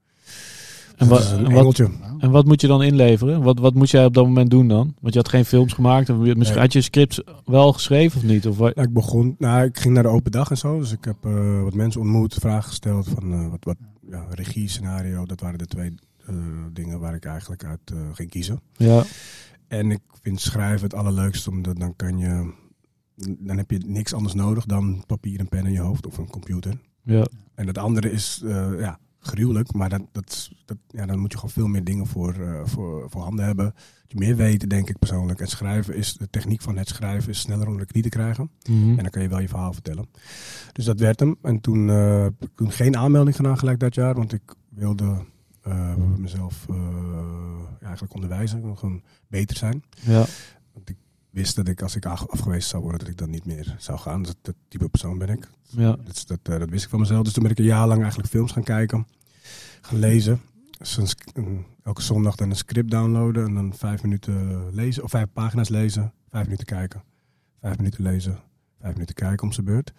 En, 0.96 1.08
wat, 1.08 1.32
en, 1.32 1.52
wat, 1.52 1.80
en 2.18 2.32
wat 2.32 2.46
moet 2.46 2.62
je 2.62 2.68
dan 2.68 2.84
inleveren? 2.84 3.42
Wat, 3.42 3.60
wat 3.60 3.74
moet 3.74 3.90
jij 3.90 4.06
op 4.06 4.14
dat 4.14 4.26
moment 4.26 4.50
doen 4.50 4.68
dan? 4.68 4.96
Want 5.02 5.14
je 5.14 5.20
had 5.20 5.30
geen 5.30 5.46
films 5.46 5.74
gemaakt. 5.74 6.10
Of 6.10 6.18
misschien 6.18 6.60
had 6.60 6.74
je 6.74 6.82
scripts 6.82 7.22
wel 7.46 7.74
geschreven 7.74 8.18
of 8.18 8.24
niet? 8.24 8.48
Of 8.48 8.58
nou, 8.58 8.82
ik 8.82 8.94
begon, 8.94 9.36
nou, 9.38 9.66
ik 9.66 9.78
ging 9.78 9.94
naar 9.94 10.04
de 10.04 10.10
open 10.10 10.32
dag 10.32 10.50
en 10.50 10.58
zo. 10.58 10.80
Dus 10.80 10.92
ik 10.92 11.06
heb 11.06 11.26
uh, 11.26 11.64
wat 11.64 11.74
mensen 11.74 12.02
ontmoet, 12.02 12.34
vragen 12.34 12.70
gesteld 12.70 13.08
van 13.08 13.34
uh, 13.34 13.50
wat, 13.50 13.64
wat 13.64 13.78
ja, 14.10 14.26
regie, 14.30 14.70
scenario. 14.70 15.26
Dat 15.26 15.40
waren 15.40 15.58
de 15.58 15.66
twee 15.66 15.96
uh, 16.30 16.36
dingen 16.74 17.00
waar 17.00 17.16
ik 17.16 17.26
eigenlijk 17.26 17.66
uit 17.66 17.94
ging 18.14 18.30
kiezen. 18.30 18.60
Ja. 18.74 19.04
En 19.68 19.92
ik 19.92 20.02
vind 20.22 20.42
schrijven 20.42 20.84
het 20.84 20.94
allerleukste, 20.94 21.50
omdat 21.50 21.80
dan 21.80 21.96
kan 21.96 22.18
je, 22.18 22.54
dan 23.40 23.58
heb 23.58 23.72
je 23.72 23.80
niks 23.86 24.14
anders 24.14 24.34
nodig 24.34 24.66
dan 24.66 25.04
papier 25.08 25.40
en 25.40 25.48
pen 25.48 25.66
in 25.66 25.72
je 25.72 25.80
hoofd 25.80 26.08
of 26.08 26.18
een 26.18 26.30
computer. 26.30 26.74
Ja. 27.04 27.26
En 27.56 27.68
het 27.68 27.78
andere 27.78 28.12
is, 28.12 28.44
ja, 28.80 29.00
gruwelijk, 29.26 29.74
maar 29.74 29.90
dat, 29.90 30.02
dat, 30.12 30.50
dat, 30.66 30.78
ja, 30.88 31.06
dan 31.06 31.20
moet 31.20 31.32
je 31.32 31.38
gewoon 31.38 31.54
veel 31.54 31.68
meer 31.68 31.84
dingen 31.84 32.08
voor, 32.08 32.36
uh, 32.40 32.62
voor, 32.64 33.10
voor 33.10 33.22
handen 33.22 33.46
hebben. 33.46 33.74
Je 34.08 34.18
meer 34.18 34.36
weten, 34.36 34.70
denk 34.70 34.90
ik 34.90 35.00
persoonlijk. 35.00 35.40
En 35.40 35.48
schrijven 35.48 35.96
is, 35.96 36.14
de 36.14 36.30
techniek 36.30 36.62
van 36.62 36.78
het 36.78 36.88
schrijven 36.88 37.30
is 37.30 37.40
sneller 37.40 37.68
onder 37.68 37.82
de 37.82 37.92
knie 37.92 38.04
te 38.04 38.10
krijgen. 38.10 38.52
Mm 38.70 38.82
-hmm. 38.82 38.90
En 38.90 39.04
dan 39.04 39.10
kan 39.10 39.22
je 39.22 39.30
wel 39.30 39.40
je 39.40 39.48
verhaal 39.48 39.74
vertellen. 39.74 40.10
Dus 40.72 40.86
dat 40.86 41.00
werd 41.00 41.20
hem. 41.20 41.36
En 41.42 41.62
toen, 41.62 41.88
uh, 41.88 42.28
toen 42.56 42.72
geen 42.72 42.98
aanmelding 42.98 43.36
gedaan 43.36 43.58
gelijk 43.58 43.80
dat 43.80 43.96
jaar, 43.96 44.16
want 44.16 44.34
ik 44.34 44.54
wilde 44.70 45.26
uh, 45.68 45.96
mezelf 46.18 46.66
ja, 47.80 47.86
eigenlijk 47.86 48.14
onderwijzen. 48.14 48.58
Ik 48.58 48.64
wil 48.64 48.76
gewoon 48.76 49.04
beter 49.28 49.58
zijn. 49.58 49.84
Ja. 50.02 50.26
Want 50.74 50.90
ik 50.90 50.98
wist 51.36 51.56
dat 51.56 51.68
ik 51.68 51.82
als 51.82 51.96
ik 51.96 52.06
afgewezen 52.06 52.70
zou 52.70 52.82
worden, 52.82 53.00
dat 53.00 53.10
ik 53.10 53.18
dan 53.18 53.30
niet 53.30 53.46
meer 53.46 53.76
zou 53.78 54.00
gaan. 54.00 54.24
Dat, 54.24 54.38
dat 54.42 54.56
type 54.68 54.90
persoon 54.90 55.18
ben 55.18 55.30
ik. 55.30 55.50
Ja. 55.70 55.96
Dat, 56.04 56.24
dat, 56.28 56.60
dat, 56.60 56.70
wist 56.70 56.84
ik 56.84 56.90
van 56.90 57.00
mezelf. 57.00 57.24
Dus 57.24 57.34
toen 57.34 57.44
ben 57.44 57.52
ik 57.52 57.58
een 57.58 57.66
jaar 57.66 57.88
lang 57.88 58.00
eigenlijk 58.00 58.30
films 58.30 58.52
gaan 58.52 58.64
kijken 58.64 59.08
gaan 59.82 60.00
lezen. 60.00 60.42
Dus 60.78 61.16
elke 61.84 62.02
zondag 62.02 62.36
dan 62.36 62.50
een 62.50 62.56
script 62.56 62.92
downloaden 62.92 63.46
en 63.46 63.54
dan 63.54 63.74
vijf 63.74 64.04
minuten 64.04 64.66
lezen, 64.74 65.04
of 65.04 65.10
vijf 65.10 65.28
pagina's 65.34 65.70
lezen, 65.70 66.14
vijf 66.30 66.44
minuten 66.44 66.66
kijken. 66.66 67.04
Vijf 67.62 67.78
minuten 67.78 68.04
lezen, 68.04 68.40
vijf 68.80 68.94
minuten 68.94 69.16
kijken 69.16 69.48
om 69.48 69.52
zijn 69.54 69.66
beurt. 69.66 69.94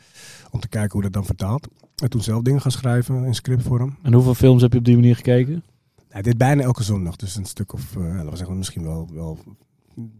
Om 0.50 0.61
te 0.61 0.69
kijken 0.69 0.93
hoe 0.93 1.03
dat 1.03 1.12
dan 1.12 1.25
vertaalt. 1.25 1.69
En 1.97 2.11
toen 2.11 2.23
zelf 2.23 2.43
dingen 2.43 2.61
gaan 2.61 2.71
schrijven 2.71 3.25
in 3.25 3.35
scriptvorm. 3.35 3.97
En 4.03 4.12
hoeveel 4.12 4.35
films 4.35 4.62
heb 4.62 4.73
je 4.73 4.79
op 4.79 4.85
die 4.85 4.94
manier 4.94 5.17
gekeken? 5.17 5.65
Nou, 6.11 6.23
dit 6.23 6.38
bijna 6.38 6.62
elke 6.62 6.83
zondag. 6.83 7.17
Dus 7.17 7.37
een 7.37 7.44
stuk 7.44 7.73
of, 7.73 7.97
uh, 7.97 8.17
dat 8.17 8.38
was 8.38 8.49
misschien 8.49 8.85
wel, 8.85 9.09
wel 9.12 9.38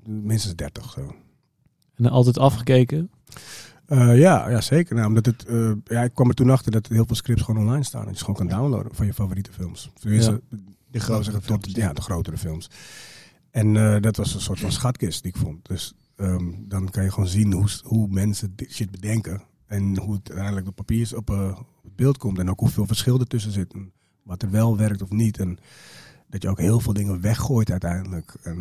minstens 0.05 0.55
dertig 0.55 0.91
zo. 0.91 1.15
En 1.95 2.07
altijd 2.07 2.39
afgekeken? 2.39 3.11
Uh, 3.89 4.19
ja, 4.19 4.49
ja, 4.49 4.61
zeker. 4.61 4.95
Nou, 4.95 5.09
omdat 5.09 5.27
het, 5.27 5.45
uh, 5.49 5.73
ja, 5.85 6.03
ik 6.03 6.15
kwam 6.15 6.29
er 6.29 6.35
toen 6.35 6.51
achter 6.51 6.73
dat 6.73 6.87
heel 6.87 7.07
veel 7.07 7.17
scripts 7.17 7.43
gewoon 7.43 7.61
online 7.63 7.85
staan. 7.85 8.05
Dat 8.05 8.19
je 8.19 8.25
gewoon 8.25 8.37
kan 8.37 8.59
downloaden 8.59 8.95
van 8.95 9.07
je 9.07 9.15
favoriete 9.15 9.53
films. 9.53 9.91
Tenminste, 9.95 10.43
ja. 10.51 10.59
de, 10.91 11.01
grotere 11.01 11.41
tot, 11.41 11.77
ja, 11.77 11.93
de 11.93 12.01
grotere 12.01 12.39
films. 12.39 12.71
En 13.51 13.75
uh, 13.75 14.01
dat 14.01 14.17
was 14.17 14.35
een 14.35 14.41
soort 14.41 14.61
van 14.61 14.73
schatkist 14.81 15.23
die 15.23 15.33
ik 15.33 15.41
vond. 15.41 15.69
Dus 15.69 15.95
um, 16.17 16.65
dan 16.69 16.91
kan 16.91 17.05
je 17.05 17.11
gewoon 17.11 17.29
zien 17.29 17.53
hoe, 17.53 17.69
hoe 17.83 18.09
mensen 18.09 18.53
dit 18.57 18.73
shit 18.73 18.91
bedenken. 18.91 19.43
En 19.67 19.99
hoe 19.99 20.15
het 20.15 20.29
uiteindelijk 20.29 20.69
op 20.69 20.75
papier 20.77 21.17
op, 21.17 21.31
op 21.31 21.83
het 21.83 21.97
beeld 21.97 22.19
komt. 22.19 22.39
En 22.39 22.51
ook 22.51 22.61
hoeveel 22.61 22.87
verschil 22.87 23.21
ertussen 23.21 23.53
zit. 23.53 23.73
En 23.73 23.93
wat 24.23 24.43
er 24.43 24.51
wel 24.51 24.77
werkt 24.77 25.03
of 25.03 25.11
niet. 25.11 25.39
En 25.39 25.59
dat 26.41 26.45
je 26.45 26.49
ook 26.63 26.67
heel 26.67 26.81
veel 26.81 26.93
dingen 26.93 27.21
weggooit 27.21 27.71
uiteindelijk. 27.71 28.35
En 28.43 28.59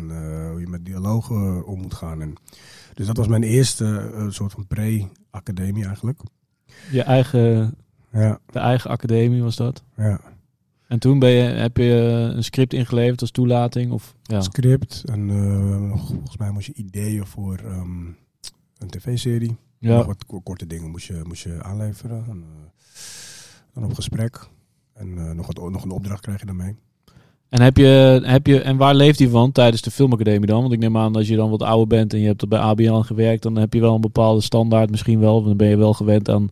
hoe 0.50 0.60
je 0.60 0.68
met 0.68 0.84
dialogen 0.84 1.66
om 1.66 1.80
moet 1.80 1.94
gaan. 1.94 2.22
En, 2.22 2.34
dus 2.94 3.06
dat 3.06 3.16
was 3.16 3.28
mijn 3.28 3.42
eerste 3.42 4.12
uh, 4.14 4.30
soort 4.30 4.52
van 4.52 4.66
pre-academie 4.66 5.84
eigenlijk. 5.84 6.20
Je 6.90 7.02
eigen, 7.02 7.74
ja. 8.12 8.38
de 8.46 8.58
eigen 8.58 8.90
academie 8.90 9.42
was 9.42 9.56
dat? 9.56 9.82
Ja. 9.96 10.20
En 10.88 10.98
toen 10.98 11.18
ben 11.18 11.30
je, 11.30 11.42
heb 11.42 11.76
je 11.76 11.92
een 12.34 12.44
script 12.44 12.72
ingeleverd 12.72 13.20
als 13.20 13.30
toelating? 13.30 13.92
Of, 13.92 14.14
ja. 14.22 14.40
Script 14.40 15.02
en 15.04 15.28
uh, 15.28 15.96
volgens 16.06 16.36
mij 16.36 16.50
moest 16.50 16.66
je 16.66 16.74
ideeën 16.74 17.26
voor 17.26 17.60
um, 17.64 18.16
een 18.78 18.88
tv-serie. 18.88 19.56
Ja. 19.78 19.96
Nog 19.96 20.06
wat 20.06 20.24
korte 20.42 20.66
dingen 20.66 20.90
moest 20.90 21.06
je, 21.06 21.20
moest 21.26 21.42
je 21.42 21.62
aanleveren. 21.62 22.24
En, 22.28 22.44
dan 23.74 23.84
op 23.84 23.94
gesprek. 23.94 24.48
En 24.94 25.36
nog, 25.36 25.46
wat, 25.46 25.70
nog 25.70 25.84
een 25.84 25.90
opdracht 25.90 26.20
krijg 26.20 26.40
je 26.40 26.46
daarmee. 26.46 26.76
En, 27.48 27.62
heb 27.62 27.76
je, 27.76 28.20
heb 28.22 28.46
je, 28.46 28.60
en 28.60 28.76
waar 28.76 28.94
leeft 28.94 29.18
hij 29.18 29.28
van 29.28 29.52
tijdens 29.52 29.82
de 29.82 29.90
filmacademie 29.90 30.46
dan? 30.46 30.60
Want 30.60 30.72
ik 30.72 30.78
neem 30.78 30.96
aan, 30.96 31.16
als 31.16 31.28
je 31.28 31.36
dan 31.36 31.50
wat 31.50 31.62
ouder 31.62 31.86
bent 31.86 32.12
en 32.12 32.20
je 32.20 32.26
hebt 32.26 32.48
bij 32.48 32.58
ABN 32.58 33.00
gewerkt, 33.00 33.42
dan 33.42 33.56
heb 33.56 33.74
je 33.74 33.80
wel 33.80 33.94
een 33.94 34.00
bepaalde 34.00 34.40
standaard 34.40 34.90
misschien 34.90 35.20
wel. 35.20 35.42
Dan 35.42 35.56
ben 35.56 35.68
je 35.68 35.76
wel 35.76 35.92
gewend 35.92 36.30
aan 36.30 36.50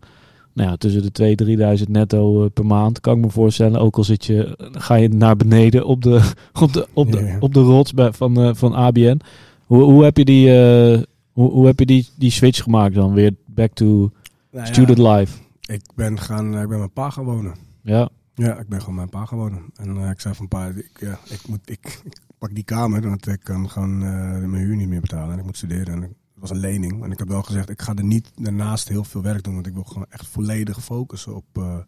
nou 0.55 0.71
ja, 0.71 0.77
tussen 0.77 1.13
de 1.13 1.37
2.000, 1.77 1.85
3.000 1.85 1.91
netto 1.91 2.49
per 2.49 2.67
maand. 2.67 3.01
Kan 3.01 3.17
ik 3.17 3.25
me 3.25 3.31
voorstellen. 3.31 3.81
Ook 3.81 3.97
al 3.97 4.05
zit 4.05 4.25
je, 4.25 4.69
ga 4.73 4.95
je 4.95 5.09
naar 5.09 5.37
beneden 5.37 5.87
op 5.87 6.03
de, 6.03 6.33
op 6.63 6.73
de, 6.73 6.87
op 6.93 7.13
de, 7.13 7.37
op 7.41 7.55
de 7.55 7.61
rots 7.61 7.93
bij, 7.93 8.13
van, 8.13 8.41
uh, 8.41 8.51
van 8.55 8.75
ABN. 8.75 9.21
Hoe, 9.67 9.83
hoe 9.83 10.05
heb 10.05 10.17
je, 10.17 10.25
die, 10.25 10.49
uh, 10.49 11.03
hoe, 11.33 11.51
hoe 11.51 11.67
heb 11.67 11.79
je 11.79 11.87
die, 11.87 12.09
die 12.17 12.31
switch 12.31 12.63
gemaakt 12.63 12.95
dan? 12.95 13.13
Weer 13.13 13.35
back 13.47 13.73
to 13.73 14.11
nou 14.51 14.67
student 14.67 14.99
life. 14.99 15.39
Ik 15.67 15.83
ben, 15.95 16.19
gaan, 16.19 16.47
ik 16.47 16.53
ben 16.53 16.69
met 16.69 16.79
mijn 16.79 16.93
pa 16.93 17.11
gaan 17.11 17.25
wonen. 17.25 17.55
Ja. 17.83 18.09
Ja, 18.35 18.59
ik 18.59 18.69
ben 18.69 18.81
gewoon 18.81 18.95
mijn 18.95 19.09
pa 19.09 19.27
wonen. 19.31 19.65
En 19.75 19.97
uh, 19.97 20.11
ik 20.11 20.21
zei 20.21 20.35
van 20.35 20.49
pa, 20.49 20.67
ik, 20.67 21.01
ja, 21.01 21.19
ik, 21.29 21.49
moet, 21.49 21.71
ik, 21.71 22.01
ik, 22.05 22.21
pak 22.39 22.55
die 22.55 22.65
kamer, 22.65 23.09
want 23.09 23.27
ik 23.27 23.41
kan 23.41 23.71
gewoon 23.71 23.95
uh, 23.95 24.45
mijn 24.45 24.55
huur 24.55 24.77
niet 24.77 24.89
meer 24.89 25.01
betalen. 25.01 25.33
En 25.33 25.39
ik 25.39 25.45
moet 25.45 25.57
studeren. 25.57 25.95
En 25.95 26.01
het 26.03 26.13
was 26.35 26.51
een 26.51 26.57
lening. 26.57 27.05
En 27.05 27.13
ik 27.13 27.19
heb 27.19 27.29
wel 27.29 27.43
gezegd, 27.43 27.71
ik 27.71 27.83
ga 27.83 27.95
er 27.95 28.05
niet 28.05 28.33
daarnaast 28.35 28.89
heel 28.89 29.05
veel 29.05 29.23
werk 29.23 29.43
doen. 29.43 29.55
Want 29.55 29.67
ik 29.67 29.75
wil 29.75 29.85
gewoon 29.85 30.07
echt 30.09 30.27
volledig 30.27 30.85
focussen 30.85 31.35
op, 31.35 31.47
uh, 31.59 31.79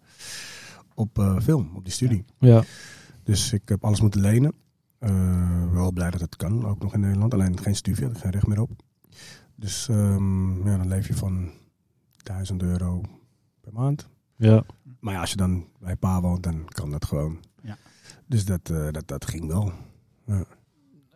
op 0.94 1.38
film, 1.42 1.70
op 1.74 1.84
die 1.84 1.92
studie. 1.92 2.24
Ja. 2.38 2.64
Dus 3.22 3.52
ik 3.52 3.68
heb 3.68 3.84
alles 3.84 4.00
moeten 4.00 4.20
lenen. 4.20 4.52
wel 5.72 5.92
blij 5.92 6.10
dat 6.10 6.20
het 6.20 6.36
kan, 6.36 6.66
ook 6.66 6.82
nog 6.82 6.94
in 6.94 7.00
Nederland. 7.00 7.34
Alleen 7.34 7.60
geen 7.60 7.76
studie, 7.76 8.14
geen 8.14 8.30
recht 8.30 8.46
meer 8.46 8.60
op. 8.60 8.70
Dus 9.54 9.88
um, 9.88 10.66
ja, 10.68 10.76
dan 10.76 10.88
leef 10.88 11.06
je 11.06 11.14
van 11.14 11.50
1000 12.22 12.62
euro 12.62 13.00
per 13.60 13.72
maand. 13.72 14.08
Ja. 14.36 14.64
Maar 15.00 15.14
ja, 15.14 15.20
als 15.20 15.30
je 15.30 15.36
dan 15.36 15.64
bij 15.80 15.96
pa 15.96 16.20
woont, 16.20 16.42
dan 16.42 16.64
kan 16.68 16.90
dat 16.90 17.04
gewoon. 17.04 17.38
Ja. 17.62 17.76
Dus 18.26 18.44
dat, 18.44 18.70
eh, 18.70 18.86
dat, 18.90 19.08
dat 19.08 19.26
ging 19.28 19.46
wel. 19.46 19.72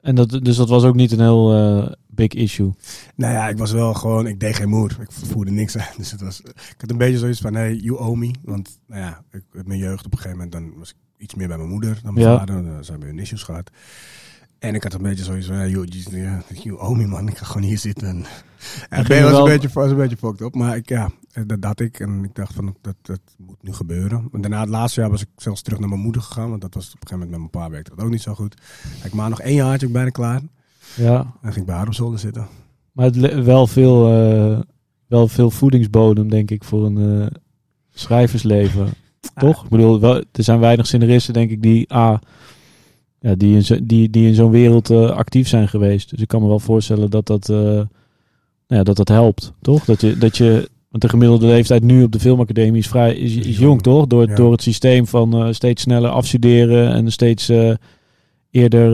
En 0.00 0.14
dat, 0.14 0.28
dus 0.30 0.56
dat 0.56 0.68
was 0.68 0.84
ook 0.84 0.94
niet 0.94 1.12
een 1.12 1.20
heel 1.20 1.54
eh, 1.54 1.92
big 2.08 2.32
issue. 2.32 2.72
Nou 3.14 3.32
ja, 3.32 3.48
ik 3.48 3.58
was 3.58 3.72
wel 3.72 3.94
gewoon, 3.94 4.26
ik 4.26 4.40
deed 4.40 4.56
geen 4.56 4.68
moer. 4.68 4.96
Ik 5.00 5.12
voerde 5.12 5.50
niks 5.50 5.76
aan. 5.78 5.86
Dus 5.98 6.10
het 6.10 6.20
was, 6.20 6.40
ik 6.40 6.74
had 6.78 6.90
een 6.90 6.98
beetje 6.98 7.18
zoiets 7.18 7.40
van, 7.40 7.54
hey, 7.54 7.74
you 7.74 7.98
owe 7.98 8.16
me. 8.16 8.30
Want 8.42 8.78
nou 8.86 9.00
ja, 9.00 9.22
ik, 9.30 9.42
in 9.52 9.62
mijn 9.66 9.78
jeugd 9.78 10.04
op 10.06 10.12
een 10.12 10.18
gegeven 10.18 10.36
moment, 10.44 10.52
dan 10.52 10.78
was 10.78 10.90
ik 10.90 10.96
iets 11.16 11.34
meer 11.34 11.48
bij 11.48 11.56
mijn 11.56 11.68
moeder 11.68 12.00
dan 12.02 12.14
mijn 12.14 12.26
Ja. 12.26 12.38
vader. 12.38 12.64
Dan 12.64 12.84
zijn 12.84 13.00
we 13.00 13.08
in 13.08 13.18
issues 13.18 13.42
gehad. 13.42 13.70
En 14.58 14.74
ik 14.74 14.82
had 14.82 14.94
een 14.94 15.02
beetje 15.02 15.24
zoiets 15.24 15.46
van, 15.46 15.56
ja, 15.56 15.66
you, 15.66 15.84
you, 15.86 16.42
you 16.62 16.78
owe 16.80 16.96
me 16.96 17.06
man, 17.06 17.28
ik 17.28 17.36
ga 17.38 17.44
gewoon 17.44 17.62
hier 17.68 17.78
zitten. 17.78 18.08
En, 18.08 18.24
en 18.88 19.06
ben 19.06 19.22
was, 19.22 19.30
wel- 19.30 19.40
een 19.48 19.52
beetje, 19.52 19.68
was 19.72 19.90
een 19.90 19.96
beetje 19.96 20.16
fucked 20.16 20.42
op. 20.42 20.54
Maar 20.54 20.76
ik, 20.76 20.88
ja, 20.88 21.10
dat 21.46 21.64
had 21.64 21.80
ik. 21.80 22.00
En 22.00 22.24
ik 22.24 22.34
dacht 22.34 22.54
van, 22.54 22.76
dat, 22.80 22.94
dat 23.02 23.20
moet 23.38 23.62
nu 23.62 23.72
gebeuren. 23.72 24.28
En 24.32 24.40
daarna 24.40 24.60
het 24.60 24.68
laatste 24.68 25.00
jaar 25.00 25.10
was 25.10 25.22
ik 25.22 25.28
zelfs 25.36 25.62
terug 25.62 25.78
naar 25.78 25.88
mijn 25.88 26.00
moeder 26.00 26.22
gegaan. 26.22 26.50
Want 26.50 26.60
dat 26.60 26.74
was 26.74 26.86
op 26.86 26.92
een 26.92 26.98
gegeven 27.00 27.18
moment 27.18 27.42
met 27.42 27.52
mijn 27.52 27.64
pa 27.64 27.70
werkte 27.70 27.94
dat 27.94 28.04
ook 28.04 28.10
niet 28.10 28.22
zo 28.22 28.34
goed. 28.34 28.56
Ik 29.04 29.12
maar 29.12 29.28
nog 29.28 29.40
één 29.40 29.54
jaartje, 29.54 29.86
ik 29.86 29.92
bijna 29.92 30.10
klaar. 30.10 30.40
Ja. 30.96 31.18
En 31.18 31.52
ging 31.52 31.56
ik 31.56 31.66
bij 31.66 31.74
haar 31.74 31.86
op 31.86 31.94
zolder 31.94 32.18
zitten. 32.18 32.46
Maar 32.92 33.04
het 33.04 33.44
wel 33.44 33.66
veel, 33.66 34.12
eh, 34.12 34.60
wel 35.06 35.28
veel 35.28 35.50
voedingsbodem, 35.50 36.28
denk 36.28 36.50
ik, 36.50 36.64
voor 36.64 36.86
een 36.86 37.20
eh, 37.20 37.26
schrijversleven. 37.90 38.88
Toch? 39.34 39.64
Ik 39.64 39.70
bedoel, 39.70 40.00
wel, 40.00 40.14
er 40.16 40.44
zijn 40.44 40.60
weinig 40.60 40.86
scenaristen, 40.86 41.34
denk 41.34 41.50
ik, 41.50 41.62
die 41.62 41.94
A. 41.94 42.20
Ja, 43.20 43.34
die 43.34 43.54
in, 43.54 43.62
zo, 43.62 43.76
die, 43.82 44.10
die 44.10 44.26
in 44.26 44.34
zo'n 44.34 44.50
wereld 44.50 44.90
eh, 44.90 45.10
actief 45.10 45.48
zijn 45.48 45.68
geweest. 45.68 46.10
Dus 46.10 46.20
ik 46.20 46.28
kan 46.28 46.42
me 46.42 46.48
wel 46.48 46.58
voorstellen 46.58 47.10
dat 47.10 47.26
dat, 47.26 47.48
eh, 47.48 47.56
nou 47.56 47.88
ja, 48.66 48.82
dat, 48.82 48.96
dat 48.96 49.08
helpt. 49.08 49.52
Toch? 49.60 49.84
Dat 49.84 50.00
je, 50.00 50.18
dat 50.18 50.36
je, 50.36 50.70
want 50.90 51.02
de 51.02 51.08
gemiddelde 51.08 51.46
leeftijd 51.46 51.82
nu 51.82 52.02
op 52.02 52.12
de 52.12 52.20
filmacademie 52.20 52.80
is, 52.80 52.88
vrij, 52.88 53.14
is, 53.16 53.36
is 53.36 53.58
jong, 53.58 53.82
toch? 53.82 54.06
Door, 54.06 54.28
Ja. 54.28 54.34
door 54.34 54.52
het 54.52 54.62
systeem 54.62 55.06
van 55.06 55.34
eh, 55.34 55.52
steeds 55.52 55.82
sneller 55.82 56.10
afstuderen 56.10 56.92
en 56.92 57.12
steeds 57.12 57.48
eh, 57.48 57.74
eerder 58.50 58.90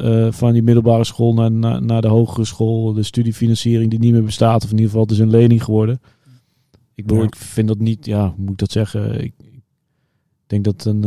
eh, 0.00 0.32
van 0.32 0.52
die 0.52 0.62
middelbare 0.62 1.04
school 1.04 1.34
naar, 1.34 1.52
naar, 1.52 1.82
naar 1.82 2.00
de 2.02 2.08
hogere 2.08 2.44
school. 2.44 2.92
De 2.92 3.02
studiefinanciering 3.02 3.90
die 3.90 3.98
niet 3.98 4.12
meer 4.12 4.24
bestaat, 4.24 4.64
of 4.64 4.70
in 4.70 4.76
ieder 4.76 4.86
geval 4.90 5.02
het 5.02 5.10
is 5.10 5.18
een 5.18 5.30
lening 5.30 5.64
geworden. 5.64 6.00
Ik 6.94 7.06
bedoel, 7.06 7.22
Ja. 7.22 7.26
ik 7.26 7.36
vind 7.36 7.68
dat 7.68 7.78
niet, 7.78 8.06
ja, 8.06 8.26
hoe 8.28 8.34
moet 8.44 8.50
ik 8.50 8.58
dat 8.58 8.72
zeggen? 8.72 9.14
Ik, 9.24 9.32
ik 9.38 9.62
denk 10.46 10.64
dat 10.64 10.84
een, 10.84 11.04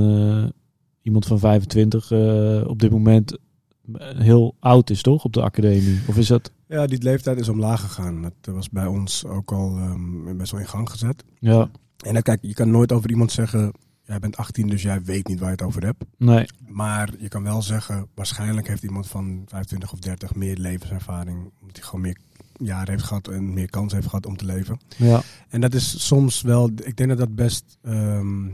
iemand 1.02 1.26
van 1.26 1.40
25 1.40 2.12
eh, 2.12 2.62
op 2.68 2.80
dit 2.80 2.92
moment 2.92 3.38
heel 4.18 4.56
oud 4.60 4.90
is, 4.90 5.02
toch? 5.02 5.24
Op 5.24 5.34
de 5.34 5.42
academie. 5.42 6.00
Of 6.08 6.18
is 6.18 6.28
dat? 6.28 6.52
Ja, 6.70 6.88
die 6.88 7.04
leeftijd 7.04 7.40
is 7.40 7.50
omlaag 7.50 7.82
gegaan. 7.82 8.22
Dat 8.22 8.56
was 8.56 8.70
bij 8.70 8.86
ons 8.86 9.26
ook 9.26 9.52
al 9.52 9.78
ehm, 9.78 10.38
best 10.38 10.52
wel 10.52 10.62
in 10.62 10.68
gang 10.68 10.90
gezet. 10.90 11.24
Ja, 11.40 11.70
En 11.98 12.14
dan 12.14 12.22
kijk, 12.22 12.40
je 12.42 12.54
kan 12.54 12.72
nooit 12.72 12.92
over 12.92 13.10
iemand 13.10 13.32
zeggen, 13.32 13.72
jij 14.04 14.20
bent 14.20 14.38
18, 14.38 14.68
dus 14.68 14.82
jij 14.82 15.04
weet 15.04 15.28
niet 15.28 15.40
waar 15.40 15.50
je 15.50 15.56
het 15.56 15.66
over 15.66 15.84
hebt. 15.86 16.04
nee. 16.18 16.46
Maar 16.68 17.10
je 17.20 17.28
kan 17.28 17.44
wel 17.44 17.62
zeggen, 17.62 18.08
waarschijnlijk 18.16 18.68
heeft 18.68 18.84
iemand 18.84 19.08
van 19.08 19.44
25 19.46 19.92
of 19.94 20.00
30 20.00 20.36
meer 20.36 20.58
levenservaring. 20.58 21.52
Omdat 21.62 21.76
hij 21.76 21.86
gewoon 21.86 22.02
meer 22.02 22.18
jaren 22.58 22.90
heeft 22.90 23.04
gehad 23.04 23.28
en 23.28 23.54
meer 23.54 23.70
kans 23.70 23.94
heeft 23.94 24.08
gehad 24.08 24.26
om 24.26 24.38
te 24.38 24.46
leven. 24.46 24.80
Ja, 24.98 25.22
En 25.50 25.62
dat 25.62 25.74
is 25.74 26.08
soms 26.08 26.42
wel, 26.42 26.70
ik 26.84 26.96
denk 26.98 27.10
dat 27.10 27.18
dat 27.18 27.36
best 27.36 27.78
ehm, 27.82 28.48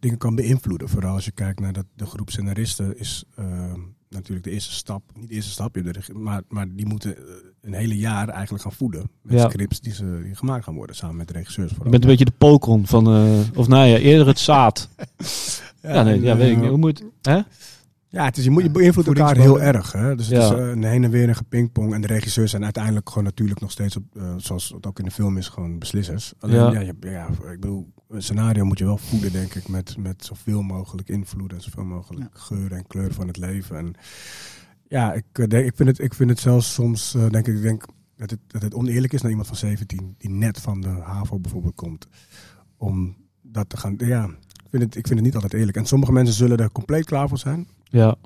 dingen 0.00 0.18
kan 0.18 0.34
beïnvloeden. 0.34 0.88
Vooral 0.88 1.14
als 1.14 1.24
je 1.24 1.30
kijkt 1.32 1.60
naar 1.60 1.72
dat, 1.72 1.86
de 1.94 2.06
groep 2.06 2.30
scenaristen 2.30 2.98
is 2.98 3.24
ehm, 3.36 3.80
natuurlijk 4.10 4.44
de 4.46 4.50
eerste 4.52 4.72
stap. 4.72 5.02
Niet 5.14 5.28
de 5.28 5.34
eerste 5.34 5.50
stap, 5.50 5.74
je 5.74 6.02
maar, 6.14 6.42
maar 6.48 6.66
die 6.74 6.86
moeten 6.86 7.16
eh, 7.16 7.22
een 7.60 7.72
hele 7.74 7.96
jaar 7.96 8.28
eigenlijk 8.28 8.62
gaan 8.62 8.72
voeden. 8.72 9.10
Met 9.22 9.38
Ja. 9.38 9.48
scripts 9.48 9.80
die, 9.80 9.92
ze, 9.94 10.20
die 10.24 10.34
gemaakt 10.34 10.64
gaan 10.64 10.74
worden, 10.74 10.96
samen 10.96 11.16
met 11.16 11.26
de 11.28 11.32
regisseurs. 11.32 11.68
je 11.68 11.74
Vooral. 11.74 11.90
bent 11.92 12.04
een 12.04 12.10
beetje 12.10 12.24
de 12.24 12.32
pokron 12.38 12.86
van, 12.86 13.06
eh, 13.14 13.38
of 13.58 13.68
nou 13.68 13.86
ja, 13.86 13.96
eerder 13.96 14.26
het 14.26 14.38
zaad. 14.38 14.88
Ja, 15.82 16.02
nee, 16.02 16.14
en, 16.14 16.22
ja, 16.22 16.36
weet 16.36 16.50
ik 16.50 16.56
niet. 16.60 16.68
Hoe 16.68 16.78
moet, 16.78 17.04
hè? 17.22 17.40
Ja, 18.08 18.24
het 18.24 18.36
is, 18.36 18.44
je, 18.44 18.50
moet, 18.50 18.62
je 18.62 18.68
Ja, 18.68 18.74
beïnvloedt 18.74 19.08
elkaar 19.08 19.36
heel 19.36 19.60
erg. 19.60 19.92
Hè? 19.92 20.16
Dus 20.16 20.26
het 20.26 20.36
Ja. 20.36 20.44
is 20.44 20.50
eh, 20.60 20.68
een 20.68 20.84
heen 20.84 21.04
en 21.04 21.10
weer 21.10 21.28
een 21.28 21.34
gepingpong. 21.36 21.94
En 21.94 22.00
de 22.00 22.06
regisseurs 22.06 22.50
zijn 22.50 22.64
uiteindelijk 22.64 23.08
gewoon 23.08 23.24
natuurlijk 23.24 23.60
nog 23.60 23.70
steeds, 23.70 23.96
op, 23.96 24.04
zoals 24.36 24.68
het 24.68 24.86
ook 24.86 24.98
in 24.98 25.04
de 25.04 25.10
film 25.10 25.36
is, 25.36 25.48
gewoon 25.48 25.78
beslissers. 25.78 26.32
Alleen, 26.38 26.56
Ja. 26.56 26.70
ja. 26.70 26.80
je, 26.80 26.94
ja, 27.00 27.28
ik 27.52 27.60
bedoel, 27.60 27.92
een 28.10 28.22
scenario 28.22 28.64
moet 28.64 28.78
je 28.78 28.84
wel 28.84 28.98
voeden, 28.98 29.32
denk 29.32 29.54
ik, 29.54 29.68
met, 29.68 29.96
met 29.96 30.24
zoveel 30.24 30.62
mogelijk 30.62 31.08
invloeden. 31.08 31.56
En 31.56 31.62
zoveel 31.62 31.84
mogelijk 31.84 32.38
geuren 32.38 32.76
en 32.76 32.86
kleur 32.86 33.12
van 33.14 33.26
het 33.26 33.36
leven. 33.36 33.76
En 33.76 33.94
ja, 34.88 35.12
ik, 35.12 35.24
eh, 35.32 35.46
denk, 35.46 35.66
ik, 35.66 35.76
vind, 35.76 35.88
het, 35.88 35.98
ik 35.98 36.14
vind 36.14 36.30
het 36.30 36.38
zelfs 36.38 36.72
soms, 36.72 37.14
eh, 37.14 37.30
denk 37.30 37.46
ik, 37.46 37.56
ik 37.56 37.62
denk 37.62 37.84
dat 38.16 38.30
het, 38.30 38.40
dat 38.46 38.62
het 38.62 38.74
oneerlijk 38.74 39.12
is 39.12 39.20
naar 39.20 39.30
iemand 39.30 39.48
van 39.48 39.56
17, 39.56 40.14
die 40.18 40.30
net 40.30 40.60
van 40.60 40.80
de 40.80 40.88
HAVO 40.88 41.38
bijvoorbeeld 41.38 41.74
komt, 41.74 42.08
om 42.76 43.16
dat 43.42 43.68
te 43.68 43.76
gaan, 43.76 43.94
ja... 43.98 44.30
Ik 44.70 44.78
vind, 44.78 44.82
het, 44.82 44.96
ik 44.96 45.06
vind 45.06 45.18
het 45.18 45.28
niet 45.28 45.34
altijd 45.34 45.54
eerlijk. 45.54 45.76
En 45.76 45.86
sommige 45.86 46.12
mensen 46.12 46.34
zullen 46.34 46.58
er 46.58 46.72
compleet 46.72 47.04
klaar 47.04 47.28
voor 47.28 47.38
zijn. 47.38 47.68
Ja, 47.84 48.16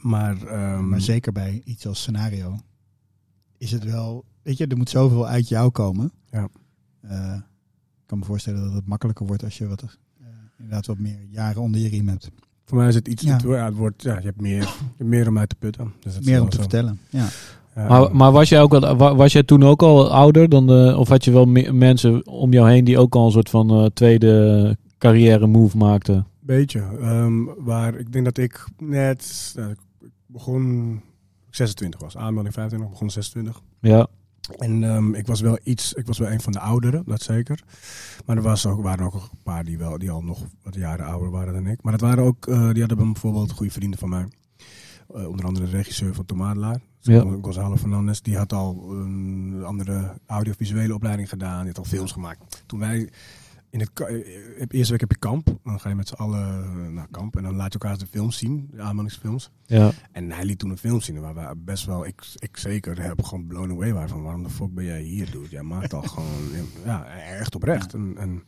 Maar, 0.00 0.42
ehm, 0.46 0.88
Maar 0.88 1.00
zeker 1.00 1.32
bij 1.32 1.62
iets 1.64 1.86
als 1.86 2.00
scenario 2.00 2.58
is 3.58 3.70
het 3.70 3.84
wel, 3.84 4.24
weet 4.42 4.56
je, 4.56 4.66
er 4.66 4.76
moet 4.76 4.90
zoveel 4.90 5.26
uit 5.26 5.48
jou 5.48 5.70
komen. 5.70 6.12
Ja. 6.30 6.48
Eh, 7.00 7.40
kan 8.06 8.18
me 8.18 8.24
voorstellen 8.24 8.64
dat 8.64 8.72
het 8.72 8.86
makkelijker 8.86 9.26
wordt 9.26 9.44
als 9.44 9.58
je 9.58 9.66
wat, 9.68 9.82
eh, 9.82 9.88
inderdaad 10.58 10.86
wat 10.86 10.98
meer 10.98 11.18
jaren 11.30 11.62
onder 11.62 11.80
je 11.80 11.88
riem 11.88 12.08
hebt. 12.08 12.30
voor 12.64 12.78
mij 12.78 12.88
is 12.88 12.94
het 12.94 13.08
iets. 13.08 13.22
Ja. 13.22 13.32
Het, 13.32 13.42
ja, 13.42 13.64
het 13.64 13.74
wordt, 13.74 14.02
ja, 14.02 14.18
je 14.18 14.24
hebt 14.24 14.40
meer, 14.40 14.60
je 14.60 14.66
hebt 14.96 15.10
meer 15.10 15.28
om 15.28 15.38
uit 15.38 15.48
te 15.48 15.54
putten. 15.58 15.92
Dus 16.00 16.20
meer 16.20 16.40
om 16.42 16.48
te 16.48 16.56
zo. 16.56 16.60
vertellen. 16.62 16.98
Ja. 17.10 17.26
Maar, 17.74 18.16
maar 18.16 18.32
was 18.32 18.48
jij 18.48 18.60
ook 18.62 18.74
al, 18.74 18.96
wa- 18.96 19.14
was 19.14 19.32
jij 19.32 19.42
toen 19.42 19.62
ook 19.62 19.82
al 19.82 20.12
ouder 20.12 20.48
dan 20.48 20.66
de, 20.66 20.94
of 20.98 21.08
had 21.08 21.24
je 21.24 21.30
wel 21.30 21.44
me- 21.46 21.72
mensen 21.72 22.26
om 22.26 22.52
jou 22.52 22.70
heen 22.70 22.84
die 22.84 22.98
ook 22.98 23.14
al 23.14 23.24
een 23.26 23.32
soort 23.32 23.50
van 23.50 23.70
eh, 23.70 23.84
tweede 23.94 24.76
carrière 24.98 25.46
move 25.46 25.76
maakten? 25.76 26.26
beetje. 26.40 26.80
Ehm, 27.00 27.44
waar 27.58 27.94
ik 27.94 28.12
denk 28.12 28.24
dat 28.24 28.38
ik 28.38 28.64
net 28.78 29.52
nou, 29.56 29.70
ik 29.70 29.78
begon 30.26 31.00
26 31.50 32.00
was. 32.00 32.16
Aanmelding 32.16 32.54
25, 32.54 32.90
begon 32.90 33.10
26. 33.10 33.60
Ja, 33.80 34.06
En 34.58 34.84
ehm, 34.84 35.14
ik 35.14 35.26
was 35.26 35.40
wel 35.40 35.58
iets, 35.62 35.92
ik 35.92 36.06
was 36.06 36.18
wel 36.18 36.30
een 36.30 36.40
van 36.40 36.52
de 36.52 36.58
ouderen, 36.58 37.02
dat 37.06 37.22
zeker. 37.22 37.62
Maar 38.26 38.36
er 38.36 38.42
was 38.42 38.66
ook, 38.66 38.82
waren 38.82 39.06
ook 39.06 39.14
een 39.14 39.42
paar 39.42 39.64
die, 39.64 39.78
wel, 39.78 39.98
die 39.98 40.10
al 40.10 40.22
nog 40.22 40.42
wat 40.62 40.74
jaren 40.74 41.06
ouder 41.06 41.30
waren 41.30 41.52
dan 41.52 41.66
ik. 41.66 41.82
Maar 41.82 41.92
dat 41.92 42.00
waren 42.00 42.24
ook, 42.24 42.46
eh, 42.46 42.70
die 42.70 42.80
hadden 42.84 43.12
bijvoorbeeld 43.12 43.52
goede 43.52 43.72
vrienden 43.72 43.98
van 43.98 44.08
mij. 44.08 44.28
Eh, 45.14 45.28
onder 45.28 45.46
andere 45.46 45.66
de 45.66 45.76
regisseur 45.76 46.14
van 46.14 46.24
Tomaatelaar, 46.24 46.80
Ja. 47.00 47.20
Gonzalo 47.20 47.76
Fernandez. 47.76 48.20
Die 48.20 48.36
had 48.36 48.52
al 48.52 48.90
een 48.90 49.62
andere 49.64 50.14
audiovisuele 50.26 50.94
opleiding 50.94 51.28
gedaan. 51.28 51.58
Die 51.58 51.68
had 51.68 51.78
al 51.78 51.84
films 51.84 52.12
gemaakt. 52.12 52.62
Toen 52.66 52.78
wij 52.78 53.10
in 53.74 53.80
het 53.80 53.90
eh, 54.00 54.58
heb- 54.58 54.72
eerste 54.72 54.90
week 54.90 55.00
heb 55.00 55.10
je 55.10 55.18
kamp. 55.18 55.56
Dan 55.64 55.80
ga 55.80 55.88
je 55.88 55.94
met 55.94 56.08
z'n 56.08 56.14
allen 56.14 56.62
eh, 56.64 56.92
naar 56.92 57.06
kamp. 57.10 57.36
En 57.36 57.42
dan 57.42 57.54
laat 57.54 57.72
je 57.72 57.78
elkaar 57.78 57.98
de 57.98 58.06
films 58.06 58.38
zien, 58.38 58.68
de 58.72 58.80
aanmeldingsfilms. 58.82 59.50
ja, 59.66 59.90
En 60.12 60.30
hij 60.32 60.44
liet 60.44 60.58
toen 60.58 60.70
een 60.70 60.76
film 60.78 61.00
zien 61.00 61.20
waar 61.20 61.34
we 61.34 61.56
best 61.56 61.84
wel, 61.86 62.06
ik, 62.06 62.26
ik 62.38 62.56
zeker, 62.56 63.02
heb 63.02 63.22
gewoon 63.22 63.46
blown 63.46 63.70
away 63.70 63.92
waren 63.92 64.08
van 64.08 64.22
waarom 64.22 64.42
de 64.42 64.50
fuck 64.50 64.74
ben 64.74 64.84
jij 64.84 65.02
hier, 65.02 65.30
dude? 65.30 65.48
Jij 65.48 65.62
maakt 65.62 65.92
al 65.94 66.02
gewoon, 66.02 66.26
ja, 66.84 67.06
echt 67.06 67.54
oprecht. 67.54 67.94
En, 67.94 68.14
en, 68.18 68.42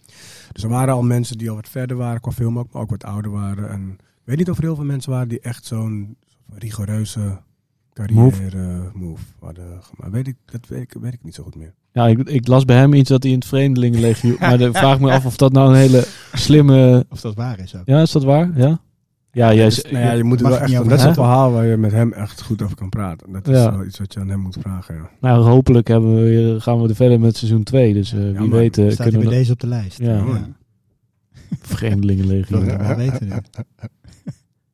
dus 0.52 0.62
er 0.62 0.68
waren 0.68 0.94
al 0.94 1.02
mensen 1.02 1.38
die 1.38 1.48
al 1.50 1.54
wat 1.56 1.68
verder 1.68 1.96
waren 1.96 2.20
qua 2.20 2.30
film 2.32 2.58
ook, 2.58 2.72
maar 2.72 2.82
ook 2.82 2.90
wat 2.90 3.04
ouder 3.04 3.30
waren. 3.30 3.68
En 3.70 3.90
ik 4.00 4.22
weet 4.24 4.36
niet 4.36 4.50
of 4.50 4.56
er 4.56 4.62
heel 4.62 4.74
veel 4.76 4.84
mensen 4.84 5.10
waren 5.12 5.28
die 5.28 5.40
echt 5.40 5.64
zo'n 5.64 6.16
rigoureuze 6.48 7.40
carrière 7.92 8.90
move, 8.94 9.22
hadden 9.40 9.82
gemaakt. 9.82 10.12
Weet 10.12 10.26
ik, 10.26 10.36
dat 10.44 10.66
weet 10.68 10.82
ik, 10.82 10.92
weet 11.00 11.12
ik 11.14 11.22
niet 11.22 11.34
zo 11.34 11.42
goed 11.42 11.54
meer. 11.56 11.74
Ja 11.96 12.06
ik, 12.06 12.18
ik 12.28 12.46
las 12.46 12.64
bij 12.64 12.76
hem 12.76 12.92
iets 12.94 13.08
dat 13.08 13.22
hij 13.22 13.32
in 13.32 13.38
het 13.38 13.46
Vreemdelingenlegioen... 13.48 14.36
maar 14.40 14.58
dan 14.58 14.74
vraag 14.74 15.00
me 15.00 15.10
af 15.10 15.24
of 15.26 15.36
dat 15.36 15.52
nou 15.52 15.68
een 15.70 15.76
hele 15.76 16.04
slimme... 16.32 17.06
Of 17.10 17.20
dat 17.20 17.34
waar 17.34 17.58
is 17.60 17.76
ook. 17.76 17.82
Ja, 17.84 18.00
is 18.00 18.12
dat 18.12 18.24
waar? 18.24 18.50
Ja? 18.56 18.80
Ja, 19.32 19.54
jij... 19.54 19.64
Dus, 19.64 19.82
nou 19.82 20.04
ja, 20.04 20.12
je 20.12 20.24
moet 20.24 20.40
wel 20.40 20.58
echt, 20.58 20.60
dat 20.60 20.70
is 20.70 20.90
een 20.90 20.96
hebben. 20.96 21.14
verhaal 21.14 21.52
waar 21.52 21.66
je 21.66 21.76
met 21.76 21.92
hem 21.92 22.12
echt 22.12 22.42
goed 22.42 22.62
over 22.62 22.76
kan 22.76 22.88
praten. 22.88 23.32
Dat 23.32 23.48
is 23.48 23.56
Ja. 23.56 23.70
wel 23.76 23.84
iets 23.86 23.98
wat 23.98 24.12
je 24.14 24.20
aan 24.20 24.28
hem 24.28 24.40
moet 24.40 24.56
vragen, 24.60 24.94
ja. 24.94 25.10
Nou, 25.20 25.44
hopelijk 25.44 25.88
hebben 25.88 26.14
we 26.14 26.20
weer, 26.22 26.60
gaan 26.60 26.82
we 26.82 26.88
er 26.88 26.94
verder 26.94 27.20
met 27.20 27.36
seizoen 27.36 27.62
2. 27.62 27.92
Dus 27.92 28.12
eh, 28.12 28.18
wie 28.18 28.32
maar 28.32 28.48
weet 28.48 28.78
eh, 28.78 28.86
kunnen 28.96 29.12
bij 29.20 29.28
we... 29.28 29.34
deze 29.34 29.52
op 29.52 29.60
de 29.60 29.66
lijst? 29.66 29.98
Ja. 29.98 30.14
Ja. 30.14 30.48
Vreemdelingenlegioen. 31.60 32.64
Wel 32.78 32.96
weten 32.96 33.26
nu? 33.26 33.32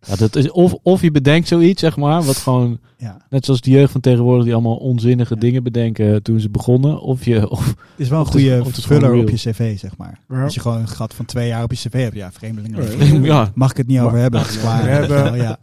Ja, 0.07 0.17
dat 0.17 0.37
is, 0.37 0.51
of, 0.51 0.75
of 0.83 1.03
je 1.03 1.11
bedenkt 1.11 1.49
zoiets, 1.49 1.81
zeg 1.81 1.97
maar, 1.97 2.23
wat 2.23 2.37
gewoon... 2.37 2.79
Ja. 2.99 3.17
Net 3.31 3.45
zoals 3.45 3.61
de 3.61 3.71
jeugd 3.71 3.93
van 3.93 4.01
tegenwoordig 4.01 4.45
die 4.45 4.53
allemaal 4.53 4.77
onzinnige 4.77 5.35
Ja. 5.35 5.41
dingen 5.41 5.63
bedenken 5.63 6.23
toen 6.23 6.41
ze 6.41 6.51
begonnen. 6.51 7.01
Of 7.01 7.25
je... 7.25 7.49
Of, 7.51 7.67
Het 7.67 7.77
is 7.97 8.09
wel 8.09 8.21
een 8.21 8.27
goede 8.27 8.63
vuller 8.71 9.15
op 9.15 9.29
je 9.29 9.37
cv, 9.37 9.79
zeg 9.79 9.97
maar. 9.97 10.19
Ja. 10.29 10.43
Als 10.45 10.55
je 10.55 10.61
gewoon 10.61 10.79
een 10.79 10.89
gat 10.89 11.15
van 11.15 11.25
twee 11.25 11.49
jaar 11.49 11.63
op 11.63 11.71
je 11.73 11.77
cv 11.89 12.03
hebt. 12.03 12.15
Ja, 12.15 12.33
vreemdelingen. 12.33 13.23
Ja. 13.25 13.51
Mag 13.55 13.71
ik 13.71 13.77
het 13.77 13.87
niet 13.87 13.99
over 14.01 14.19
hebben? 14.19 14.41
Het 14.41 14.49
is 14.51 14.59
klaar. 14.61 14.83
We 14.85 14.89
hebben- 14.89 15.37
Ja. 15.37 15.59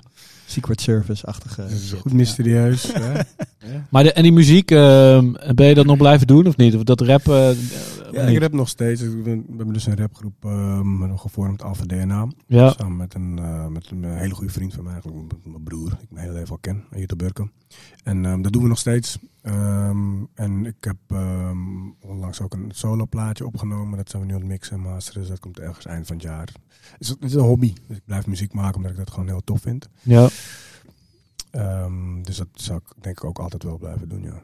Secret 0.45 0.81
Service-achtige 0.81 1.63
goed 1.99 2.13
mysterieus. 2.13 2.91
hè? 2.93 3.19
maar 3.89 4.03
de, 4.03 4.13
en 4.13 4.23
die 4.23 4.31
muziek, 4.33 4.71
ehm, 4.71 5.31
ben 5.55 5.67
je 5.67 5.73
dat 5.73 5.85
nog 5.85 5.97
blijven 5.97 6.27
doen 6.27 6.47
of 6.47 6.57
niet? 6.57 6.75
Of 6.75 6.83
dat 6.83 7.01
rappen, 7.01 7.49
eh, 7.49 7.55
Ja, 8.19 8.27
ik 8.27 8.39
rap 8.39 8.51
nog 8.51 8.69
steeds. 8.69 9.01
We 9.01 9.43
hebben 9.47 9.73
dus 9.73 9.85
een 9.85 9.97
rapgroep 9.97 10.43
um, 10.43 11.17
gevormd, 11.17 11.63
Alpha 11.63 11.85
DNA. 11.85 12.27
Ja. 12.47 12.69
Samen 12.71 12.97
met 12.97 13.13
een, 13.13 13.37
uh, 13.39 13.67
met 13.67 13.89
een 13.91 14.03
hele 14.03 14.33
goede 14.33 14.51
vriend 14.51 14.73
van 14.73 14.83
mij, 14.83 14.91
eigenlijk 14.93 15.33
mijn 15.43 15.63
broer, 15.63 15.89
die 15.89 15.99
ik 16.01 16.11
mijn 16.11 16.25
hele 16.25 16.37
leven 16.37 16.51
al 16.51 16.57
ken, 16.61 16.83
Jutta 16.95 17.15
Burken. 17.15 17.51
En 18.03 18.25
um, 18.25 18.41
dat 18.41 18.51
doen 18.51 18.61
we 18.61 18.67
nog 18.67 18.77
steeds. 18.77 19.17
Um, 19.43 20.27
en 20.33 20.65
ik 20.65 20.75
heb 20.79 20.97
onlangs 21.99 22.41
ook 22.41 22.53
een 22.53 22.71
solo 22.73 23.05
plaatje 23.05 23.45
opgenomen. 23.45 23.97
Dat 23.97 24.09
zijn 24.09 24.21
we 24.21 24.27
nu 24.27 24.33
aan 24.33 24.39
het 24.39 24.49
mixen 24.49 24.75
en 24.75 24.81
masteren. 24.81 25.21
Dus 25.21 25.29
dat 25.29 25.39
komt 25.39 25.59
ergens 25.59 25.85
eind 25.85 26.07
van 26.07 26.15
het 26.15 26.25
jaar. 26.25 26.49
Het 26.91 26.99
is, 26.99 27.07
het 27.09 27.23
is 27.23 27.33
een 27.33 27.41
hobby. 27.41 27.73
Dus 27.87 27.97
ik 27.97 28.05
blijf 28.05 28.27
muziek 28.27 28.53
maken 28.53 28.75
omdat 28.75 28.91
ik 28.91 28.97
dat 28.97 29.11
gewoon 29.11 29.27
heel 29.27 29.43
tof 29.43 29.61
vind. 29.61 29.89
Ja. 30.01 30.29
dus 32.23 32.37
dat 32.37 32.47
zou 32.53 32.79
ik 32.85 33.03
denk 33.03 33.17
ik 33.17 33.23
ook 33.23 33.39
altijd 33.39 33.63
wel 33.63 33.77
blijven 33.77 34.09
doen, 34.09 34.23
ja. 34.23 34.41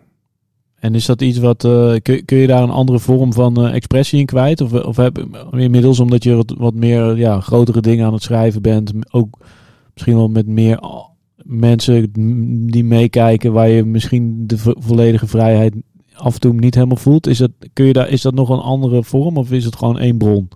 En 0.86 0.96
is 0.96 1.06
dat 1.06 1.22
iets 1.22 1.38
wat, 1.38 1.64
uh, 1.64 1.96
kun, 2.02 2.26
kun 2.26 2.38
je 2.38 2.48
daar 2.48 2.64
een 2.64 2.70
andere 2.70 3.00
vorm 3.00 3.34
van 3.34 3.66
uh, 3.66 3.74
expressie 3.74 4.20
in 4.20 4.26
kwijt? 4.26 4.62
Of, 4.62 4.74
of 4.74 4.96
heb, 4.96 5.28
inmiddels 5.52 6.00
omdat 6.00 6.24
je 6.24 6.36
wat, 6.36 6.54
wat 6.58 6.74
meer 6.74 7.18
ja, 7.18 7.40
grotere 7.40 7.82
dingen 7.82 8.06
aan 8.06 8.14
het 8.14 8.24
schrijven 8.24 8.62
bent, 8.62 8.94
ook 9.10 9.38
misschien 9.94 10.16
wel 10.16 10.28
met 10.28 10.48
meer 10.48 10.80
mensen 11.44 12.12
die 12.72 12.84
meekijken, 12.84 13.54
waar 13.54 13.70
je 13.70 13.84
misschien 13.84 14.48
de 14.48 14.58
volledige 14.58 15.28
vrijheid 15.28 15.74
af 16.14 16.34
en 16.34 16.40
toe 16.40 16.54
niet 16.54 16.76
helemaal 16.76 16.98
voelt. 16.98 17.28
Is 17.28 17.38
dat, 17.38 17.52
kun 17.74 17.86
je 17.86 17.94
daar, 17.94 18.10
is 18.10 18.22
dat 18.22 18.34
nog 18.34 18.50
een 18.50 18.60
andere 18.60 19.04
vorm 19.04 19.38
of 19.38 19.52
is 19.52 19.66
het 19.66 19.76
gewoon 19.76 20.00
één 20.00 20.18
bron? 20.18 20.50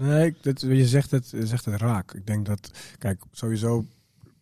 Nee, 0.00 0.34
dat, 0.40 0.60
je 0.60 0.86
zegt 0.86 1.10
het, 1.10 1.30
je 1.30 1.46
zegt 1.46 1.64
het 1.64 1.80
raak. 1.80 2.12
Ik 2.14 2.26
denk 2.26 2.46
dat, 2.46 2.70
kijk, 2.98 3.22
sowieso 3.32 3.84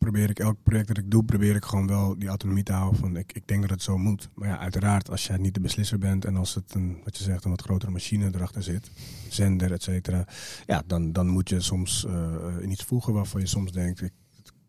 probeer 0.05 0.31
ik 0.31 0.39
elk 0.39 0.57
project 0.63 0.89
dat 0.89 0.99
ik 0.99 1.11
doe, 1.11 1.25
probeer 1.25 1.57
ik 1.57 1.65
gewoon 1.65 1.87
wel 1.87 2.19
die 2.19 2.29
autonomie 2.29 2.63
te 2.63 2.73
houden. 2.73 3.01
Van 3.01 3.17
ik, 3.17 3.33
ik 3.33 3.49
denk 3.49 3.61
dat 3.61 3.71
het 3.71 3.83
zo 3.83 3.99
moet. 3.99 4.29
Maar 4.35 4.49
ja, 4.49 4.59
uiteraard, 4.59 5.11
als 5.11 5.27
jij 5.27 5.37
niet 5.37 5.55
de 5.55 5.61
beslisser 5.61 5.99
bent 5.99 6.25
en 6.25 6.37
als 6.37 6.55
het 6.55 6.75
een, 6.75 7.01
wat 7.05 7.17
je 7.17 7.25
zegt, 7.25 7.45
een 7.45 7.51
wat 7.51 7.63
grotere 7.63 7.91
machine 7.91 8.31
erachter 8.35 8.63
zit, 8.63 8.91
zender, 9.29 9.73
et 9.73 9.83
cetera, 9.83 10.27
ja, 10.67 10.83
dan, 10.87 11.13
dan 11.13 11.29
moet 11.29 11.49
je 11.49 11.61
soms 11.61 12.05
uh, 12.09 12.35
in 12.61 12.71
iets 12.71 12.85
voegen 12.85 13.13
waarvan 13.13 13.41
je 13.41 13.47
soms 13.47 13.73
denkt, 13.73 14.03
ik 14.03 14.13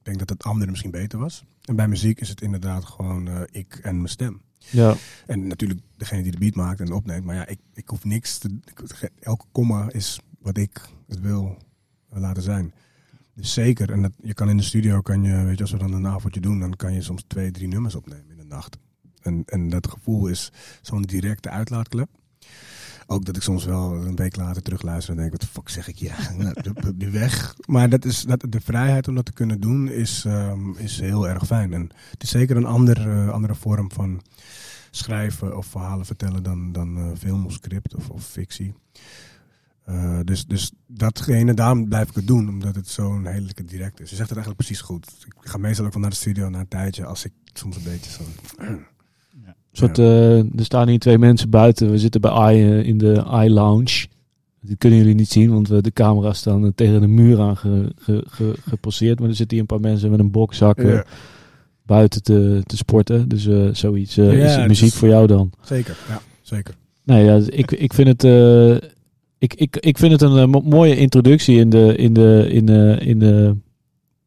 denk 0.02 0.20
dat 0.20 0.30
het 0.30 0.44
andere 0.44 0.70
misschien 0.70 0.92
beter 0.92 1.20
was. 1.20 1.44
En 1.62 1.76
bij 1.76 1.88
muziek 1.88 2.20
is 2.20 2.30
het 2.30 2.42
inderdaad 2.42 2.86
gewoon 2.86 3.28
uh, 3.28 3.42
ik 3.52 3.80
en 3.82 3.96
mijn 3.96 4.10
stem. 4.10 4.42
Ja. 4.58 4.96
En 5.26 5.48
natuurlijk 5.48 5.80
degene 5.98 6.24
die 6.24 6.32
de 6.32 6.38
beat 6.38 6.56
maakt 6.56 6.80
en 6.80 6.92
opneemt. 6.92 7.26
Maar 7.26 7.36
ja, 7.36 7.48
ik, 7.48 7.60
ik 7.74 7.90
hoef 7.90 8.04
niks 8.04 8.38
te. 8.38 8.60
elke 9.20 9.46
komma 9.52 9.92
is 9.92 10.20
wat 10.40 10.58
ik 10.58 10.90
het 11.08 11.20
wil 11.20 11.58
laten 12.10 12.44
zijn. 12.44 12.74
Dus 13.36 13.54
zeker. 13.54 13.92
En 13.92 14.02
dat, 14.02 14.12
je 14.22 14.34
kan 14.34 14.50
in 14.50 14.58
de 14.58 14.64
studio, 14.64 15.02
kan 15.02 15.24
je, 15.24 15.44
weet 15.44 15.56
je, 15.56 15.62
als 15.62 15.72
we 15.72 15.78
dan 15.78 15.94
een 15.94 16.08
avondje 16.08 16.42
doen, 16.42 16.60
dan 16.60 16.76
kan 16.76 16.94
je 16.94 17.02
soms 17.02 17.24
twee, 17.28 17.52
drie 17.52 17.68
nummers 17.68 17.96
opnemen 17.96 18.30
in 18.30 18.38
de 18.38 18.46
nacht. 18.46 18.78
En, 19.22 19.44
en 19.46 19.70
dat 19.70 19.88
gevoel 19.88 20.28
is 20.28 20.52
zo'n 20.82 21.02
directe 21.02 21.50
uitlaatklep. 21.50 22.10
Ook 23.08 23.26
dat 23.26 23.36
ik 23.36 23.42
soms 23.42 23.66
wel 23.66 23.94
een 23.94 24.16
week 24.16 24.36
later 24.36 24.62
terugluister 24.62 25.14
en 25.14 25.20
denk, 25.20 25.32
wat 25.32 25.42
de 25.42 25.48
fuck 25.48 25.70
zeg 25.70 25.88
ik? 25.88 25.98
Ja, 25.98 26.16
nu 26.98 27.12
weg. 27.12 27.56
Maar 27.66 27.90
dat 27.90 28.06
is, 28.06 28.22
dat, 28.22 28.46
de 28.50 28.62
vrijheid 28.62 29.08
om 29.08 29.16
dat 29.16 29.26
te 29.26 29.34
kunnen 29.34 29.60
doen 29.60 29.90
is, 29.90 30.24
um, 30.28 30.76
is 30.78 31.00
heel 31.00 31.28
erg 31.28 31.46
fijn. 31.46 31.74
En 31.74 31.90
het 32.12 32.24
is 32.24 32.30
zeker 32.30 32.58
een 32.58 32.66
ander, 32.66 33.08
uh, 33.08 33.30
andere 33.30 33.56
vorm 33.56 33.92
van 33.92 34.22
schrijven 34.92 35.58
of 35.58 35.66
verhalen 35.66 36.06
vertellen 36.06 36.44
dan, 36.44 36.72
dan 36.72 36.98
uh, 36.98 37.12
film 37.18 37.46
of 37.46 37.54
script 37.54 37.96
of, 37.96 38.10
of 38.10 38.26
fictie. 38.28 38.74
Uh, 39.90 40.20
dus, 40.24 40.46
dus 40.46 40.72
datgene, 40.88 41.54
daarom 41.54 41.88
blijf 41.88 42.10
ik 42.10 42.16
het 42.16 42.28
doen, 42.28 42.50
omdat 42.50 42.76
het 42.76 42.88
zo'n 42.88 43.26
hele 43.26 43.48
direct 43.66 44.00
is. 44.00 44.10
Je 44.10 44.16
zegt 44.16 44.30
het 44.30 44.38
eigenlijk 44.38 44.58
precies 44.58 44.82
goed. 44.82 45.08
Ik 45.26 45.34
ga 45.40 45.58
meestal 45.58 45.86
ook 45.86 45.94
wel 45.94 46.02
naar 46.02 46.12
de 46.12 46.16
studio 46.16 46.50
na 46.50 46.60
een 46.60 46.68
tijdje, 46.68 47.06
als 47.06 47.26
ik 47.26 47.32
soms 47.54 47.76
een 47.76 47.84
beetje 47.84 48.12
zo... 48.12 48.22
Ja. 49.46 49.56
Soort, 49.72 49.98
uh, 49.98 50.38
er 50.38 50.66
staan 50.66 50.88
hier 50.88 51.00
twee 51.00 51.18
mensen 51.18 51.50
buiten. 51.50 51.92
We 51.92 51.98
zitten 51.98 52.22
bij 52.22 52.56
I, 52.56 52.64
uh, 52.64 52.86
in 52.86 52.98
de 52.98 53.26
I 53.44 53.50
Lounge. 53.50 54.08
Die 54.62 54.76
kunnen 54.76 55.00
jullie 55.00 55.16
niet 55.16 55.30
zien, 55.30 55.52
want 55.52 55.68
we, 55.68 55.82
de 55.82 55.94
camera's 55.94 56.38
staan 56.38 56.74
tegen 56.76 57.02
de 57.02 57.08
muur 57.08 57.40
aan 57.40 57.58
ge, 57.58 57.92
ge, 57.96 58.24
ge, 58.28 58.56
gepasseerd. 58.62 59.20
Maar 59.20 59.30
er 59.30 59.36
zitten 59.36 59.58
hier 59.58 59.66
een 59.70 59.80
paar 59.80 59.90
mensen 59.90 60.10
met 60.10 60.20
een 60.20 60.32
bokzak 60.32 60.82
ja. 60.82 61.06
buiten 61.86 62.24
te, 62.24 62.62
te 62.66 62.78
sporten. 62.78 63.30
Dus 63.30 63.44
zoiets. 63.80 64.16
Ja, 64.16 64.32
is 64.32 64.68
muziek 64.68 64.94
voor 64.94 65.08
jou 65.08 65.28
dan? 65.28 65.52
Zeker, 65.62 65.98
ja, 66.08 66.22
zeker. 66.42 66.76
Nee, 67.04 67.24
ja, 67.26 67.42
ik, 67.50 67.72
ik 67.72 67.94
vind 67.94 68.08
het 68.08 68.24
ik, 69.46 69.54
ik, 69.54 69.78
ik 69.78 69.98
vind 69.98 70.12
het 70.12 70.22
een 70.22 70.50
uh, 70.50 70.62
mooie 70.62 70.98
introductie 70.98 71.58
in 71.60 71.70
de, 71.70 71.96
in 71.96 72.14
de, 72.14 72.48
in 72.50 72.66
de, 72.66 72.98
in 73.00 73.20
de, 73.20 73.56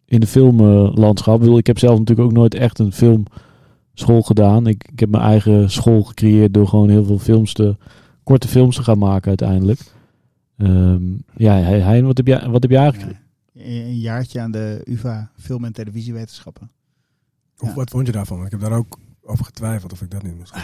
in 0.05 0.21
de 0.21 0.27
filmlandschap. 0.27 1.43
Uh, 1.43 1.57
ik 1.57 1.67
heb 1.67 1.79
zelf 1.79 1.99
natuurlijk 1.99 2.29
ook 2.29 2.35
nooit 2.35 2.55
echt 2.55 2.79
een 2.79 2.93
filmschool 2.93 4.23
gedaan. 4.23 4.67
Ik, 4.67 4.89
ik 4.93 5.01
heb 5.01 5.09
mijn 5.09 5.23
eigen 5.23 5.71
school 5.71 6.03
gecreëerd 6.03 6.55
door 6.55 6.69
gewoon 6.69 6.89
heel 6.89 7.05
veel 7.05 7.19
films 7.19 7.53
te, 7.53 7.77
korte 8.23 8.49
films 8.49 8.77
te 8.77 8.83
gaan 8.83 8.99
maken 8.99 9.29
uiteindelijk. 9.29 9.81
Um, 10.57 11.23
ja, 11.37 11.55
Hein, 11.57 12.07
wat 12.07 12.17
heb 12.17 12.27
jij, 12.27 12.49
wat 12.49 12.63
heb 12.63 12.71
jij 12.71 12.83
eigenlijk? 12.83 13.19
Ja, 13.53 13.63
een 13.65 13.99
jaartje 13.99 14.41
aan 14.41 14.51
de 14.51 14.81
UvA 14.85 15.31
Film- 15.37 15.65
en 15.65 15.73
Televisiewetenschappen. 15.73 16.71
Of, 17.59 17.75
Wat 17.75 17.91
vond 17.91 18.07
je 18.07 18.13
daarvan? 18.13 18.45
Ik 18.45 18.51
heb 18.51 18.61
daar 18.61 18.73
ook 18.73 18.99
over 19.23 19.45
getwijfeld 19.45 19.93
of 19.93 20.03
ik 20.03 20.11
dat 20.11 20.23
niet 20.23 20.37
moest 20.37 20.53
doen 20.55 20.63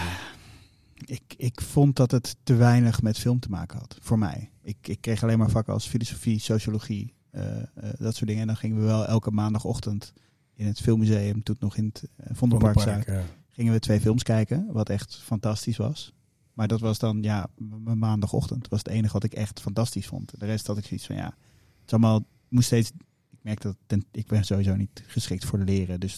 ik, 1.07 1.35
ik 1.37 1.61
vond 1.61 1.97
dat 1.97 2.11
het 2.11 2.37
te 2.43 2.55
weinig 2.55 3.03
met 3.03 3.19
film 3.19 3.41
te 3.41 3.49
maken 3.49 3.79
had, 3.79 3.97
voor 4.01 4.19
mij. 4.19 4.51
Ik, 4.63 4.77
ik 4.89 5.01
kreeg 5.01 5.23
alleen 5.23 5.39
maar 5.39 5.51
vakken 5.51 5.73
als 5.73 5.87
filosofie, 5.87 6.39
sociologie, 6.39 7.15
uh, 7.33 7.43
uh, 7.43 7.63
dat 7.99 8.15
soort 8.15 8.27
dingen. 8.27 8.41
En 8.41 8.47
dan 8.47 8.57
gingen 8.57 8.79
we 8.79 8.85
wel 8.85 9.07
elke 9.07 9.31
maandagochtend 9.31 10.13
in 10.55 10.67
het 10.67 10.81
filmmuseum, 10.81 11.43
toen 11.43 11.57
nog 11.59 11.77
in 11.77 11.85
het 11.85 12.09
uh, 12.21 12.27
Vondelpark 12.33 13.07
ja. 13.07 13.23
gingen 13.49 13.73
we 13.73 13.79
twee 13.79 14.01
films 14.01 14.23
kijken, 14.23 14.67
wat 14.73 14.89
echt 14.89 15.17
fantastisch 15.23 15.77
was. 15.77 16.13
Maar 16.53 16.69
dat 16.69 16.81
was 16.81 16.99
dan, 16.99 17.23
ja, 17.23 17.47
mijn 17.57 17.99
maandagochtend. 17.99 18.61
Dat 18.61 18.71
was 18.71 18.79
het 18.79 18.89
enige 18.89 19.13
wat 19.13 19.25
ik 19.25 19.33
echt 19.33 19.61
fantastisch 19.61 20.07
vond. 20.07 20.41
De 20.41 20.47
rest 20.47 20.67
had 20.67 20.79
ik 20.79 20.85
zoiets 20.85 21.07
van, 21.07 21.17
ja, 21.17 21.25
het 21.25 21.87
is 21.87 21.93
allemaal, 21.93 22.25
moest 22.49 22.67
steeds, 22.67 22.91
ik 23.31 23.39
merk 23.43 23.61
dat, 23.61 23.77
ten, 23.87 24.05
ik 24.11 24.27
ben 24.27 24.45
sowieso 24.45 24.77
niet 24.77 25.05
geschikt 25.07 25.45
voor 25.45 25.59
leren. 25.59 26.01
Dus 26.01 26.15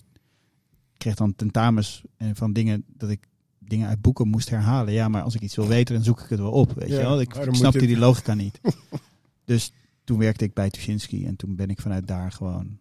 ik 0.93 0.99
kreeg 0.99 1.15
dan 1.15 1.35
tentamens 1.35 2.03
van 2.33 2.53
dingen 2.53 2.85
dat 2.87 3.11
ik 3.11 3.29
dingen 3.69 3.89
uit 3.89 4.01
boeken 4.01 4.29
moest 4.29 4.51
herhalen. 4.51 4.93
Ja, 4.93 5.09
maar 5.09 5.23
als 5.23 5.35
ik 5.35 5.41
iets 5.41 5.57
wil 5.57 5.67
weten, 5.67 5.95
dan 5.95 6.05
zoek 6.05 6.21
ik 6.21 6.29
het 6.29 6.39
wel 6.39 6.51
op. 6.51 6.73
Weet 6.73 6.89
ja, 6.89 6.95
je 6.95 7.03
wel? 7.03 7.21
Ik, 7.21 7.35
ik 7.35 7.55
snapte 7.55 7.81
je... 7.81 7.87
die 7.87 7.99
logica 7.99 8.35
niet. 8.35 8.61
dus 9.45 9.73
toen 10.05 10.19
werkte 10.19 10.45
ik 10.45 10.55
bij 10.55 10.71
Tuschinski 10.71 11.27
en 11.27 11.37
toen 11.37 11.57
ben 11.57 11.69
ik 11.69 11.81
vanuit 11.81 12.07
daar 12.07 12.33
gewoon 12.33 12.79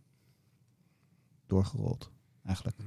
doorgerold. 1.47 2.09
Eigenlijk. 2.43 2.77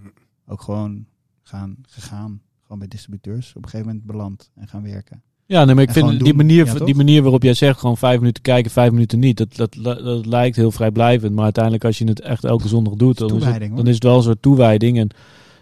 Ook 0.46 0.62
gewoon 0.62 1.06
gaan, 1.42 1.76
gegaan. 1.82 2.40
Gewoon 2.62 2.78
bij 2.78 2.88
distributeurs. 2.88 3.48
Op 3.48 3.62
een 3.62 3.68
gegeven 3.68 3.86
moment 3.86 4.06
beland 4.06 4.50
en 4.54 4.68
gaan 4.68 4.82
werken. 4.82 5.22
Ja, 5.46 5.64
nee, 5.64 5.74
maar 5.74 5.84
ik 5.84 5.90
vind 5.90 6.24
die 6.24 6.34
manier, 6.34 6.66
ja, 6.66 6.84
die 6.84 6.94
manier 6.94 7.22
waarop 7.22 7.42
jij 7.42 7.54
zegt, 7.54 7.78
gewoon 7.78 7.96
vijf 7.96 8.18
minuten 8.18 8.42
kijken, 8.42 8.70
vijf 8.70 8.92
minuten 8.92 9.18
niet. 9.18 9.36
Dat, 9.36 9.56
dat, 9.56 9.76
dat, 9.80 9.98
dat 9.98 10.26
lijkt 10.26 10.56
heel 10.56 10.70
vrijblijvend. 10.70 11.34
Maar 11.34 11.44
uiteindelijk, 11.44 11.84
als 11.84 11.98
je 11.98 12.04
het 12.04 12.20
echt 12.20 12.44
elke 12.44 12.68
zondag 12.68 12.94
doet, 12.94 13.18
dan 13.18 13.36
is, 13.36 13.44
het, 13.44 13.76
dan 13.76 13.86
is 13.86 13.94
het 13.94 14.02
wel 14.02 14.16
een 14.16 14.22
soort 14.22 14.42
toewijding. 14.42 14.98
En 14.98 15.04
ik 15.04 15.14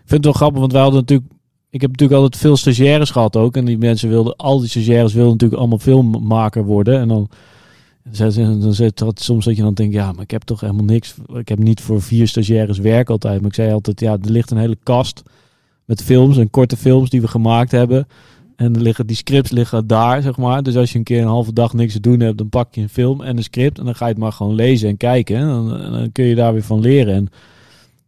vind 0.04 0.10
het 0.10 0.24
wel 0.24 0.32
grappig, 0.32 0.60
want 0.60 0.72
wij 0.72 0.80
hadden 0.80 1.00
natuurlijk 1.00 1.30
ik 1.76 1.82
heb 1.82 1.90
natuurlijk 1.90 2.20
altijd 2.20 2.42
veel 2.42 2.56
stagiaires 2.56 3.10
gehad 3.10 3.36
ook. 3.36 3.56
En 3.56 3.64
die 3.64 3.78
mensen 3.78 4.08
wilden, 4.08 4.36
al 4.36 4.58
die 4.58 4.68
stagiaires 4.68 5.12
wilden 5.12 5.32
natuurlijk 5.32 5.60
allemaal 5.60 5.78
filmmaker 5.78 6.64
worden. 6.64 7.00
En 7.00 7.08
dan, 7.08 7.28
dan 8.60 8.74
zit 8.74 9.00
het 9.00 9.20
soms 9.20 9.44
dat 9.44 9.56
je 9.56 9.62
dan 9.62 9.74
denkt, 9.74 9.94
ja, 9.94 10.12
maar 10.12 10.22
ik 10.22 10.30
heb 10.30 10.42
toch 10.42 10.60
helemaal 10.60 10.84
niks. 10.84 11.14
Ik 11.34 11.48
heb 11.48 11.58
niet 11.58 11.80
voor 11.80 12.02
vier 12.02 12.28
stagiaires 12.28 12.78
werk 12.78 13.10
altijd. 13.10 13.40
Maar 13.40 13.48
ik 13.48 13.54
zei 13.54 13.72
altijd, 13.72 14.00
ja, 14.00 14.12
er 14.12 14.30
ligt 14.30 14.50
een 14.50 14.58
hele 14.58 14.78
kast 14.82 15.22
met 15.84 16.02
films 16.02 16.36
en 16.36 16.50
korte 16.50 16.76
films 16.76 17.10
die 17.10 17.20
we 17.20 17.28
gemaakt 17.28 17.70
hebben. 17.70 18.06
En 18.56 18.74
er 18.74 18.80
liggen, 18.80 19.06
die 19.06 19.16
scripts 19.16 19.50
liggen 19.50 19.86
daar, 19.86 20.22
zeg 20.22 20.36
maar. 20.36 20.62
Dus 20.62 20.76
als 20.76 20.92
je 20.92 20.98
een 20.98 21.04
keer 21.04 21.20
een 21.20 21.26
halve 21.26 21.52
dag 21.52 21.72
niks 21.72 21.92
te 21.92 22.00
doen 22.00 22.20
hebt, 22.20 22.38
dan 22.38 22.48
pak 22.48 22.74
je 22.74 22.80
een 22.80 22.88
film 22.88 23.22
en 23.22 23.36
een 23.36 23.42
script. 23.42 23.78
En 23.78 23.84
dan 23.84 23.94
ga 23.94 24.04
je 24.06 24.12
het 24.12 24.20
maar 24.20 24.32
gewoon 24.32 24.54
lezen 24.54 24.88
en 24.88 24.96
kijken. 24.96 25.36
En 25.36 25.46
dan, 25.46 25.68
dan 25.68 26.12
kun 26.12 26.24
je 26.24 26.34
daar 26.34 26.52
weer 26.52 26.62
van 26.62 26.80
leren. 26.80 27.14
En 27.14 27.28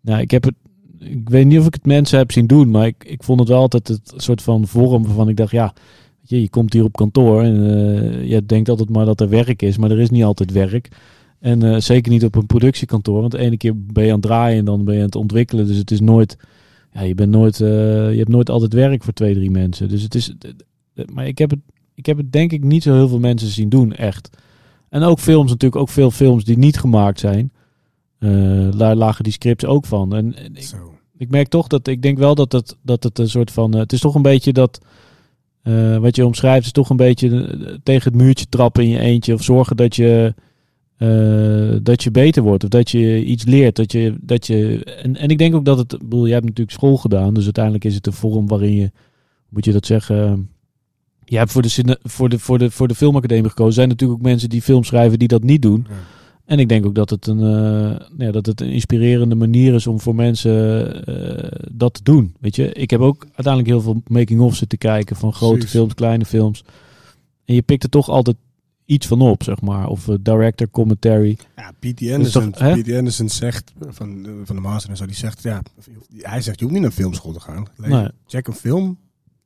nou, 0.00 0.20
ik 0.20 0.31
heb 0.31 0.44
het 0.44 0.54
ik 0.99 1.29
weet 1.29 1.47
niet 1.47 1.59
of 1.59 1.67
ik 1.67 1.75
het 1.75 1.87
mensen 1.87 2.19
heb 2.19 2.33
zien 2.33 2.47
doen, 2.47 2.71
maar 2.71 2.87
ik, 2.87 3.05
ik 3.05 3.23
vond 3.23 3.41
het 3.41 3.49
wel 3.49 3.61
altijd 3.61 3.89
het 3.89 4.13
soort 4.17 4.43
van 4.43 4.67
vorm 4.67 5.05
waarvan 5.05 5.29
ik 5.29 5.37
dacht, 5.37 5.51
ja, 5.51 5.73
je, 6.21 6.41
je 6.41 6.49
komt 6.49 6.73
hier 6.73 6.85
op 6.85 6.97
kantoor 6.97 7.43
en 7.43 7.57
uh, 7.57 8.29
je 8.29 8.47
denkt 8.47 8.69
altijd 8.69 8.89
maar 8.89 9.05
dat 9.05 9.21
er 9.21 9.29
werk 9.29 9.63
is, 9.63 9.79
maar 9.79 9.91
er 9.91 9.99
is 9.99 10.11
niet 10.11 10.25
altijd 10.25 10.53
werk. 10.53 10.89
En 11.41 11.65
uh, 11.65 11.77
zeker 11.79 12.13
niet 12.13 12.25
op 12.25 12.35
een 12.35 12.47
productiekantoor, 12.47 13.21
want 13.21 13.33
de 13.33 13.39
ene 13.39 13.57
keer 13.57 13.73
ben 13.77 14.05
je 14.05 14.09
aan 14.09 14.19
het 14.19 14.27
draaien 14.27 14.59
en 14.59 14.65
dan 14.65 14.85
ben 14.85 14.95
je 14.95 15.01
aan 15.01 15.07
het 15.07 15.15
ontwikkelen. 15.15 15.67
Dus 15.67 15.77
het 15.77 15.91
is 15.91 16.01
nooit, 16.01 16.37
ja, 16.93 17.01
je 17.01 17.15
bent 17.15 17.31
nooit, 17.31 17.61
uh, 17.61 17.69
je 18.11 18.19
hebt 18.19 18.29
nooit 18.29 18.51
altijd 18.51 18.73
werk 18.73 19.03
voor 19.03 19.13
twee, 19.13 19.35
drie 19.35 19.51
mensen. 19.51 19.89
Dus 19.89 20.03
het 20.03 20.15
is, 20.15 20.35
maar 21.13 21.27
ik 21.27 21.39
heb 21.39 21.51
het, 21.51 21.61
ik 21.95 22.07
heb 22.07 22.17
het 22.17 22.33
denk 22.33 22.53
ik 22.53 22.65
niet 22.65 22.83
zo 22.83 22.95
heel 22.95 23.09
veel 23.09 23.19
mensen 23.19 23.49
zien 23.49 23.69
doen, 23.69 23.95
echt. 23.95 24.31
En 24.89 25.03
ook 25.03 25.19
films 25.19 25.51
natuurlijk, 25.51 25.81
ook 25.81 25.89
veel 25.89 26.11
films 26.11 26.45
die 26.45 26.59
niet 26.59 26.79
gemaakt 26.79 27.21
zijn. 27.21 27.53
Uh, 28.18 28.68
daar 28.76 28.96
lagen 28.96 29.24
die 29.24 29.33
scripts 29.33 29.64
ook 29.64 29.87
van. 29.87 30.14
En, 30.14 30.37
en 30.37 30.57
ik, 30.57 30.74
ik, 31.18 31.31
merk 31.31 31.48
toch 31.48 31.66
dat 31.66 31.87
ik 31.87 32.02
denk 32.02 32.18
wel 32.18 32.35
dat 32.35 32.52
het, 32.52 32.76
dat 32.83 33.02
het 33.02 33.18
een 33.18 33.28
soort 33.28 33.50
van. 33.50 33.74
Uh, 33.74 33.81
het 33.81 33.92
is 33.92 34.00
toch 34.00 34.14
een 34.14 34.22
beetje 34.22 34.52
dat. 34.52 34.81
Uh, 35.64 35.96
wat 35.96 36.16
je 36.16 36.26
omschrijft, 36.26 36.66
is 36.66 36.72
toch 36.72 36.90
een 36.90 36.96
beetje 36.96 37.78
tegen 37.83 38.12
het 38.12 38.22
muurtje 38.22 38.46
trappen 38.48 38.83
in 38.83 38.88
je 38.88 38.98
eentje. 38.98 39.35
Of 39.35 39.42
zorgen 39.42 39.76
dat 39.76 39.96
je. 39.96 40.35
dat 41.83 42.02
je 42.02 42.11
beter 42.11 42.42
wordt. 42.42 42.64
Of 42.64 42.70
dat 42.70 42.90
je 42.90 43.24
iets 43.24 43.44
leert. 43.44 43.76
Dat 43.76 43.92
je, 43.92 44.16
dat 44.20 44.46
je, 44.46 44.85
en, 44.85 45.16
en 45.16 45.28
ik 45.28 45.38
denk 45.38 45.54
ook 45.54 45.64
dat 45.64 45.78
het. 45.78 45.98
Bedoel, 45.98 46.26
je 46.26 46.33
hebt 46.33 46.44
natuurlijk 46.44 46.76
school 46.76 46.96
gedaan. 46.96 47.35
Dus 47.35 47.44
uiteindelijk 47.44 47.85
is 47.85 47.94
het 47.94 48.07
een 48.07 48.12
vorm 48.12 48.46
waarin 48.48 48.74
je. 48.74 48.90
Moet 49.48 49.64
je 49.64 49.72
dat 49.72 49.87
zeggen? 49.87 50.50
Jij 51.24 51.38
hebt 51.38 51.52
voor 51.52 51.62
de, 51.62 51.98
voor, 52.02 52.28
de, 52.28 52.38
voor, 52.38 52.59
de, 52.59 52.70
voor 52.70 52.88
de 52.88 52.94
filmacademie 52.94 53.48
gekozen. 53.48 53.66
Er 53.66 53.72
zijn 53.72 53.88
natuurlijk 53.88 54.18
ook 54.18 54.26
mensen 54.26 54.48
die 54.48 54.62
film 54.62 54.85
schrijven 54.85 55.18
die 55.18 55.28
dat 55.28 55.42
niet 55.42 55.62
doen. 55.62 55.87
Ja. 55.88 55.94
En 56.49 56.59
ik 56.59 56.69
denk 56.69 56.87
ook 56.87 56.95
dat 56.95 57.11
het 57.11 57.27
een, 57.27 57.39
eh, 57.41 58.07
ja, 58.19 58.31
dat 58.31 58.47
het 58.47 58.61
een 58.61 58.71
inspirerende 58.71 59.35
manier 59.35 59.75
is 59.75 59.87
om 59.87 60.01
voor 60.01 60.15
mensen 60.15 60.55
eh, 61.07 61.61
dat 61.73 61.95
te 61.95 62.03
doen. 62.03 62.35
Weet 62.41 62.57
je, 62.57 62.73
ik 62.73 62.91
heb 62.91 63.01
ook 63.01 63.23
uiteindelijk 63.25 63.67
heel 63.67 63.81
veel 63.81 64.03
making-of 64.07 64.55
zitten 64.57 64.79
kijken 64.79 65.17
van 65.17 65.33
grote 65.33 65.53
Precies. 65.55 65.71
films, 65.71 65.95
kleine 65.95 66.25
films. 66.25 66.65
En 67.45 67.55
je 67.55 67.63
pikt 67.63 67.83
er 67.83 67.89
toch 67.91 68.09
altijd 68.09 68.37
iets 68.85 69.07
van 69.07 69.21
op, 69.21 69.43
zeg 69.43 69.61
maar. 69.61 69.89
Of 69.89 70.09
eh, 70.09 70.15
director 70.21 70.71
commentary. 70.71 71.37
Ja, 71.57 71.73
P.T. 71.79 72.11
Anderson, 72.13 72.51
toch? 72.51 72.81
P.T. 72.81 72.93
Anderson 72.93 73.29
zegt 73.29 73.73
van, 73.89 74.23
de- 74.23 74.41
van 74.45 74.57
de 74.57 74.63
Master 74.63 74.91
en 74.91 74.97
zo, 74.97 75.07
die 75.07 75.15
zegt, 75.15 75.43
ja, 75.43 75.63
hij 76.17 76.41
zegt, 76.41 76.59
je 76.59 76.65
hoeft 76.65 76.77
niet 76.77 76.85
naar 76.87 76.93
filmschool 76.97 77.33
te 77.33 77.41
gaan. 77.41 77.67
Nee. 77.77 78.09
Check 78.27 78.47
een 78.47 78.53
film, 78.55 78.99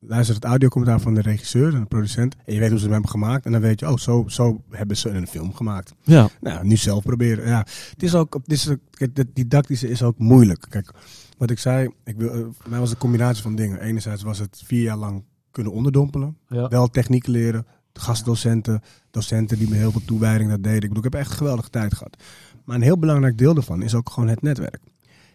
luister 0.07 0.35
het 0.35 0.43
audiocommentaar 0.43 0.99
van 0.99 1.13
de 1.13 1.21
regisseur 1.21 1.73
en 1.73 1.79
de 1.79 1.85
producent 1.85 2.35
en 2.45 2.53
je 2.53 2.59
weet 2.59 2.69
hoe 2.69 2.77
ze 2.77 2.83
hem 2.83 2.93
hebben 2.93 3.11
gemaakt 3.11 3.45
en 3.45 3.51
dan 3.51 3.61
weet 3.61 3.79
je, 3.79 3.89
oh, 3.89 3.97
zo, 3.97 4.23
zo 4.27 4.61
hebben 4.69 4.97
ze 4.97 5.09
een 5.09 5.27
film 5.27 5.53
gemaakt. 5.53 5.93
Ja, 6.01 6.29
Nou, 6.41 6.65
nu 6.65 6.75
zelf 6.75 7.03
proberen. 7.03 7.47
Ja, 7.47 7.65
het 7.89 8.03
is 8.03 8.15
ook, 8.15 8.33
het 8.33 8.51
is, 8.51 8.69
het 8.91 9.25
didactische 9.33 9.89
is 9.89 10.03
ook 10.03 10.17
moeilijk. 10.17 10.65
Kijk, 10.69 10.93
wat 11.37 11.49
ik 11.49 11.59
zei, 11.59 11.89
ik 12.03 12.17
wil, 12.17 12.29
eh, 12.29 12.39
voor 12.39 12.69
mij 12.69 12.79
was 12.79 12.89
het 12.89 12.97
een 12.97 13.09
combinatie 13.09 13.43
van 13.43 13.55
dingen. 13.55 13.79
Enerzijds 13.79 14.23
was 14.23 14.39
het 14.39 14.61
vier 14.65 14.81
jaar 14.81 14.97
lang 14.97 15.23
kunnen 15.51 15.71
onderdompelen, 15.71 16.37
ja. 16.47 16.67
wel 16.67 16.87
techniek 16.87 17.27
leren, 17.27 17.65
gastdocenten, 17.93 18.81
docenten 19.11 19.57
die 19.57 19.69
me 19.69 19.75
heel 19.75 19.91
veel 19.91 20.05
toewijding 20.05 20.49
dat 20.49 20.63
deden. 20.63 20.81
Ik 20.81 20.87
bedoel, 20.87 21.03
ik 21.05 21.11
heb 21.11 21.21
echt 21.21 21.31
een 21.31 21.37
geweldige 21.37 21.69
tijd 21.69 21.93
gehad. 21.93 22.17
Maar 22.63 22.75
een 22.75 22.81
heel 22.81 22.97
belangrijk 22.97 23.37
deel 23.37 23.53
daarvan 23.53 23.81
is 23.81 23.95
ook 23.95 24.09
gewoon 24.09 24.29
het 24.29 24.41
netwerk. 24.41 24.79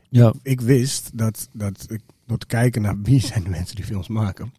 ja. 0.08 0.34
Ik 0.42 0.60
wist 0.60 1.10
dat, 1.14 1.48
dat 1.52 1.86
ik 1.88 2.00
door 2.28 2.38
te 2.38 2.46
kijken 2.46 2.82
naar 2.82 3.00
wie 3.02 3.20
zijn 3.20 3.42
de 3.42 3.50
mensen 3.50 3.76
die 3.76 3.84
films 3.84 4.08
maken, 4.08 4.52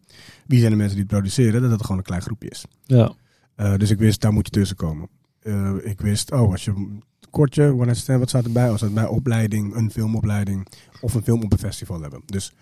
wie 0.46 0.58
zijn 0.58 0.70
de 0.70 0.76
mensen 0.76 0.94
die 0.94 1.04
het 1.04 1.12
produceren, 1.12 1.62
dat 1.62 1.70
het 1.70 1.82
gewoon 1.82 1.98
een 1.98 2.04
klein 2.04 2.22
groepje 2.22 2.48
is. 2.48 2.64
ja. 2.84 3.14
Uh, 3.56 3.76
dus 3.76 3.90
ik 3.90 3.98
wist, 3.98 4.20
daar 4.20 4.32
moet 4.32 4.46
je 4.46 4.52
tussen 4.52 4.76
komen. 4.76 5.08
Uh, 5.42 5.74
ik 5.82 6.00
wist, 6.00 6.32
oh, 6.32 6.50
als 6.50 6.64
je 6.64 6.98
kortje, 7.30 7.64
one 7.72 7.84
night 7.84 7.96
stand, 7.96 8.18
wat 8.18 8.28
staat 8.28 8.44
erbij? 8.44 8.70
Als 8.70 8.80
het 8.80 8.94
bij 8.94 9.06
opleiding, 9.06 9.74
een 9.74 9.90
filmopleiding 9.90 10.66
of 11.00 11.14
een 11.14 11.22
film 11.22 11.42
op 11.42 11.52
een 11.52 11.58
festival 11.58 12.00
hebben. 12.00 12.22
Dus 12.26 12.52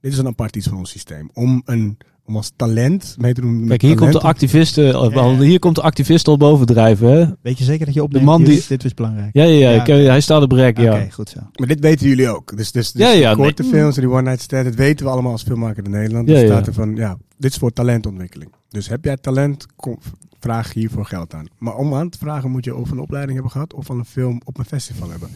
dit 0.00 0.12
is 0.12 0.18
een 0.18 0.26
apart 0.26 0.56
iets 0.56 0.68
van 0.68 0.76
ons 0.76 0.90
systeem. 0.90 1.30
Om, 1.32 1.62
een, 1.64 1.98
om 2.30 2.36
als 2.36 2.52
talent 2.56 3.16
mee 3.18 3.32
te 3.34 3.40
doen. 3.40 3.66
Kijk, 3.66 3.82
hier 3.82 3.96
komt 3.96 4.12
de 4.12 4.20
activisten, 4.20 4.84
Ja, 4.84 5.08
ja. 5.12 5.38
hier 5.38 5.58
komt 5.58 5.74
de 5.74 5.82
activisten 5.82 6.32
al 6.32 6.38
bovendrijven, 6.38 7.08
hè? 7.18 7.26
Weet 7.42 7.58
je 7.58 7.64
zeker 7.64 7.86
dat 7.86 7.94
je 7.94 8.02
opneemt? 8.02 8.24
man 8.24 8.44
die- 8.44 8.54
Dit, 8.54 8.68
dit 8.68 8.82
was 8.82 8.94
belangrijk. 8.94 9.30
Ja, 9.32 9.44
ja, 9.44 9.70
ja. 9.70 9.78
Heb- 9.84 9.86
hij 9.86 10.20
staat 10.20 10.42
op 10.42 10.52
rek, 10.52 10.78
Oké, 10.78 10.86
ja. 10.96 11.06
goed 11.10 11.28
zo. 11.28 11.38
Maar 11.54 11.68
dit 11.68 11.80
weten 11.80 12.08
jullie 12.08 12.28
ook. 12.28 12.56
Dus, 12.56 12.72
dus, 12.72 12.92
dus 12.92 13.02
Ja, 13.02 13.10
ja, 13.12 13.34
die 13.34 13.44
korte 13.44 13.62
nee. 13.62 13.70
films 13.70 13.96
en 13.96 14.02
die 14.02 14.10
one 14.10 14.22
night 14.22 14.40
stand, 14.40 14.64
dat 14.64 14.74
weten 14.74 15.06
we 15.06 15.12
allemaal 15.12 15.32
als 15.32 15.42
filmmaker 15.42 15.84
in 15.84 15.90
Nederland. 15.90 16.28
Ja, 16.28 16.34
Er 16.34 16.40
ja. 16.40 16.46
staat 16.46 16.66
er 16.66 16.72
van, 16.72 16.96
ja, 16.96 17.18
dit 17.38 17.50
is 17.50 17.56
voor 17.58 17.72
talentontwikkeling. 17.72 18.52
Dus 18.68 18.88
heb 18.88 19.04
jij 19.04 19.16
talent, 19.16 19.66
kom, 19.76 19.98
vraag 20.40 20.72
hiervoor 20.72 21.04
geld 21.06 21.34
aan. 21.34 21.46
Maar 21.58 21.74
om 21.76 21.94
aan 21.94 22.08
te 22.08 22.18
vragen 22.18 22.50
moet 22.50 22.64
je 22.64 22.76
of 22.76 22.90
een 22.90 22.98
opleiding 23.00 23.32
hebben 23.34 23.52
gehad 23.52 23.74
of 23.74 23.90
al 23.90 23.98
een 23.98 24.04
film 24.04 24.40
op 24.44 24.58
een 24.58 24.64
festival 24.64 25.10
hebben. 25.10 25.28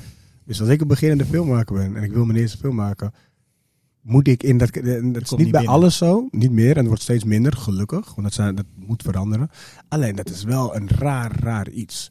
Dus 0.46 0.60
als 0.60 0.68
ik 0.68 0.80
een 0.80 0.86
beginnende 0.86 1.24
filmmaker 1.24 1.74
ben 1.76 1.96
en 1.96 2.02
ik 2.02 2.12
wil 2.12 2.24
mijn 2.24 2.38
eerste 2.38 2.58
film 2.58 2.74
maken, 2.74 3.12
moet 4.04 4.28
ik 4.28 4.42
in 4.42 4.58
dat. 4.58 4.72
Dat 4.72 4.84
is 4.84 4.92
niet 4.92 5.12
niet 5.12 5.22
bij 5.38 5.44
binnen. 5.50 5.68
alles 5.68 5.96
zo, 5.96 6.28
niet 6.30 6.50
meer. 6.50 6.70
En 6.70 6.76
het 6.78 6.86
wordt 6.86 7.02
steeds 7.02 7.24
minder, 7.24 7.52
gelukkig. 7.56 8.06
Want 8.14 8.22
dat, 8.22 8.32
zijn, 8.32 8.54
dat 8.54 8.66
moet 8.74 9.02
veranderen. 9.02 9.50
Alleen 9.88 10.16
dat 10.16 10.30
is 10.30 10.44
wel 10.44 10.76
een 10.76 10.88
raar, 10.88 11.40
raar 11.40 11.68
iets. 11.70 12.10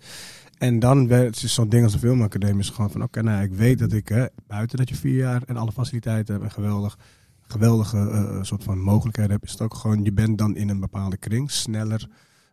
En 0.58 0.80
dan 0.80 1.08
werd 1.08 1.42
het 1.42 1.52
zo'n 1.52 1.70
ding 1.70 1.84
als 1.84 1.94
de 1.94 2.00
filmacademie 2.00 2.60
is 2.60 2.70
gewoon 2.70 2.92
van 2.92 3.04
oké, 3.04 3.22
nou 3.22 3.44
ik 3.44 3.54
weet 3.54 3.80
dat 3.80 3.94
ik 3.94 4.08
hè, 4.08 4.26
buiten 4.48 4.78
dat 4.78 4.90
je 4.90 4.96
vier 4.96 5.16
jaar 5.16 5.42
en 5.46 5.58
alle 5.58 5.72
faciliteiten 5.72 6.34
hebt 6.34 6.46
en 6.46 6.52
geweldig, 6.52 6.98
geweldige 7.42 7.98
eh, 7.98 8.44
soort 8.44 8.64
van 8.64 8.80
mogelijkheden 8.82 9.32
hebt, 9.32 9.44
is 9.44 9.52
het 9.52 9.62
ook 9.62 9.74
gewoon 9.74 10.04
je 10.04 10.12
bent 10.14 10.38
dan 10.38 10.56
in 10.56 10.70
een 10.70 10.80
bepaalde 10.80 11.18
kring 11.18 11.52
sneller, 11.52 12.08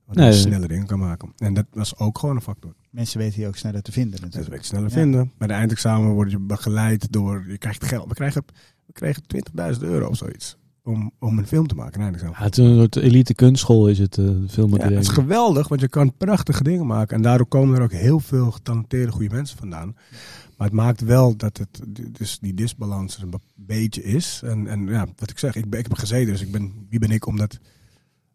wat 0.05 0.17
Nee. 0.17 0.27
je 0.27 0.33
sneller 0.33 0.69
dingen 0.69 0.87
kan 0.87 0.99
maken. 0.99 1.33
En 1.37 1.55
dat 1.55 1.67
was 1.73 1.99
ook 1.99 2.19
gewoon 2.19 2.37
een 2.37 2.43
factor. 2.43 2.75
Mensen 2.91 3.19
weten 3.19 3.41
je 3.41 3.47
ook 3.47 3.57
sneller 3.57 3.83
te 3.83 3.93
vinden 3.93 4.21
natuurlijk. 4.21 4.51
weet 4.51 4.61
je 4.61 4.67
sneller 4.67 4.89
Ja. 4.89 4.95
vinden. 4.95 5.33
Bij 5.39 5.49
de 5.49 5.55
eindexamen 5.55 6.11
word 6.11 6.31
je 6.31 6.39
begeleid 6.39 7.13
door, 7.13 7.45
je 7.49 7.59
krijgt 7.59 7.85
geld. 7.85 8.09
We 8.09 8.15
krijgen, 8.15 8.45
we 8.93 9.01
kregen 9.01 9.23
20.000 9.75 9.81
euro 9.81 10.09
of 10.09 10.17
zoiets 10.17 10.57
om, 10.85 11.13
om 11.19 11.39
een 11.39 11.47
film 11.47 11.67
te 11.67 11.75
maken. 11.75 12.01
Eindexamen. 12.01 12.37
Ja, 12.39 12.45
het 12.45 12.59
is 12.59 12.65
een 12.65 12.77
soort 12.77 12.97
elite 12.97 13.35
kunstschool 13.35 13.89
is 13.89 13.99
het, 13.99 14.19
eh, 14.19 14.25
de 14.25 14.67
Ja, 14.71 14.79
het 14.79 14.93
is 15.03 15.09
geweldig, 15.09 15.69
want 15.69 15.81
je 15.81 15.89
kan 15.89 16.17
prachtige 16.17 16.63
dingen 16.63 16.87
maken. 16.87 17.17
En 17.17 17.23
daardoor 17.23 17.47
komen 17.47 17.77
er 17.77 17.83
ook 17.83 17.93
heel 17.93 18.21
veel 18.21 18.51
getalenteerde 18.51 19.13
goede 19.13 19.35
mensen 19.35 19.59
vandaan. 19.59 19.95
Maar 20.57 20.67
het 20.67 20.77
maakt 20.77 21.01
wel 21.01 21.37
dat 21.37 21.57
het, 21.59 21.81
dus 22.19 22.39
die 22.39 22.55
disbalans 22.55 23.17
er 23.17 23.23
een 23.23 23.31
be- 23.31 23.39
beetje 23.55 24.03
is. 24.03 24.41
En, 24.45 24.67
en 24.67 24.87
ja, 24.87 25.07
wat 25.17 25.31
ik 25.31 25.39
zeg, 25.39 25.57
ik, 25.57 25.71
ben, 25.71 25.79
ik 25.81 25.87
heb 25.89 25.99
gezeten, 25.99 26.33
dus 26.33 26.43
ik 26.43 26.51
ben, 26.53 26.73
wie 26.89 26.99
ben 26.99 27.11
ik 27.11 27.27
om 27.27 27.37
dat 27.37 27.59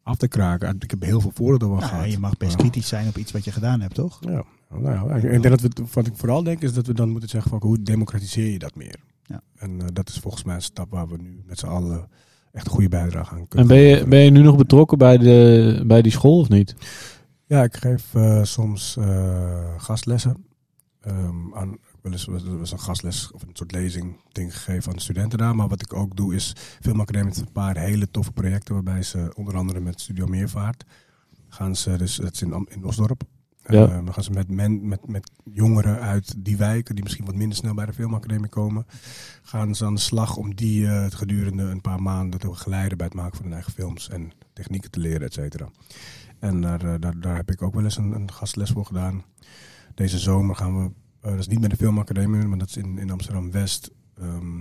af 0.04 0.18
te 0.18 0.28
kraken? 0.28 0.76
Ik 0.80 0.90
heb 0.90 1.02
heel 1.04 1.22
veel 1.22 1.32
voordelen 1.34 1.74
van 1.74 1.78
Nou, 1.84 1.90
gehad. 1.92 2.12
je 2.12 2.20
mag 2.20 2.38
best 2.38 2.56
kritisch 2.56 2.88
zijn 2.88 3.08
op 3.08 3.18
iets 3.18 3.32
wat 3.32 3.44
je 3.44 3.52
gedaan 3.52 3.82
hebt, 3.82 3.94
toch? 3.96 4.18
Ja, 4.22 4.44
nou 4.70 5.10
ja, 5.10 5.16
ik 5.16 5.42
denk 5.42 5.44
dat 5.44 5.62
we, 5.62 5.70
wat 5.94 6.08
ik 6.08 6.14
vooral 6.16 6.44
denk 6.44 6.62
is 6.62 6.74
dat 6.74 6.88
we 6.88 6.94
dan 6.94 7.10
moeten 7.10 7.30
zeggen 7.30 7.50
van 7.50 7.60
hoe 7.62 7.82
democratiseer 7.82 8.52
je 8.52 8.60
dat 8.60 8.76
meer? 8.76 8.96
Ja. 9.28 9.42
En 9.56 9.82
eh, 9.82 9.88
dat 9.94 10.10
is 10.10 10.20
volgens 10.20 10.44
mij 10.44 10.56
een 10.56 10.62
stap 10.62 10.92
waar 10.92 11.08
we 11.08 11.18
nu 11.18 11.44
met 11.46 11.60
z'n 11.60 11.66
allen 11.66 12.10
echt 12.52 12.66
een 12.66 12.72
goede 12.72 12.90
bijdrage 12.90 13.34
aan 13.34 13.40
En 13.40 13.48
kunnen 13.48 13.68
ben 13.68 13.78
je, 13.78 14.08
ben 14.08 14.20
je 14.20 14.32
nu 14.32 14.42
nog 14.42 14.58
betrokken 14.58 14.98
bij, 14.98 15.18
de, 15.18 15.84
bij 15.88 16.02
die 16.02 16.12
school 16.12 16.40
of 16.40 16.50
niet? 16.50 16.76
Ja, 17.46 17.64
ik 17.64 17.76
geef 17.76 18.16
eh, 18.16 18.44
soms 18.44 18.98
eh, 18.98 19.74
gastlessen. 19.78 20.46
Ehm 21.02 21.54
aan, 21.54 21.74
ik 21.74 21.80
heb 21.92 22.00
wel 22.02 22.12
eens 22.12 22.26
was, 22.26 22.72
een 22.72 22.80
gastles 22.80 23.32
of 23.32 23.42
een 23.42 23.50
soort 23.54 23.72
lezing 23.72 24.20
ding 24.32 24.58
gegeven 24.58 24.90
aan 24.90 24.98
de 24.98 25.04
studenten 25.04 25.38
daar. 25.38 25.56
Maar 25.56 25.68
wat 25.68 25.82
ik 25.82 25.94
ook 25.94 26.16
doe 26.16 26.36
is 26.36 26.54
filmacademie 26.82 27.28
met 27.28 27.38
een 27.38 27.52
paar 27.52 27.78
hele 27.78 28.12
toffe 28.12 28.32
projecten. 28.32 28.74
Waarbij 28.74 29.04
ze 29.04 29.32
onder 29.36 29.56
andere 29.56 29.80
met 29.80 30.02
Studio 30.02 30.26
Meervaart 30.26 30.84
gaan 31.48 31.76
ze, 31.76 31.98
dus 31.98 32.16
dat 32.16 32.34
is 32.34 32.42
in, 32.42 32.68
in 32.70 32.86
Osdorp. 32.86 33.24
Ja. 33.68 33.88
Eh, 33.88 33.94
dan 33.94 34.14
gaan 34.14 34.24
ze 34.24 34.32
met, 34.32 34.50
men, 34.50 34.88
met, 34.88 35.08
met 35.08 35.32
jongeren 35.44 36.00
uit 36.00 36.36
die 36.38 36.58
wijken, 36.58 36.96
die 36.96 37.04
misschien 37.04 37.26
wat 37.26 37.36
minder 37.36 37.58
snel 37.58 37.74
bij 37.74 37.86
de 37.86 37.94
filmacademie 37.94 38.50
komen, 38.50 38.86
gaan 39.42 39.76
ze 39.76 39.86
aan 39.86 39.96
de 39.96 40.02
slag 40.02 40.38
om 40.38 40.56
die 40.56 40.88
eh, 40.88 41.04
het 41.04 41.16
gedurende 41.16 41.64
een 41.64 41.82
paar 41.82 42.02
maanden 42.02 42.40
te 42.40 42.48
begeleiden 42.48 42.98
bij 42.98 43.08
het 43.08 43.16
maken 43.16 43.36
van 43.36 43.46
hun 43.46 43.54
eigen 43.54 43.74
films 43.74 44.10
en 44.10 44.32
technieken 44.54 44.92
te 44.92 45.00
leren, 45.00 45.22
et 45.22 45.34
cetera. 45.34 45.70
En 46.40 46.62
daar, 46.62 46.84
eh, 46.84 46.94
daar, 47.00 47.20
daar 47.20 47.36
heb 47.36 47.52
ik 47.52 47.62
ook 47.62 47.74
wel 47.74 47.84
eens 47.84 47.98
een, 47.98 48.12
een 48.12 48.32
gastles 48.32 48.70
voor 48.70 48.86
gedaan. 48.86 49.24
Deze 49.96 50.20
zomer 50.20 50.56
gaan 50.56 50.84
we, 50.84 50.92
eh, 51.22 51.32
dat 51.32 51.40
is 51.40 51.48
niet 51.48 51.62
met 51.62 51.70
de 51.70 51.76
filmacademie, 51.76 52.46
maar 52.46 52.58
dat 52.58 52.70
is 52.70 52.78
in, 52.78 52.98
in 52.98 53.12
Amsterdam-West, 53.12 53.92
ehm, 54.18 54.60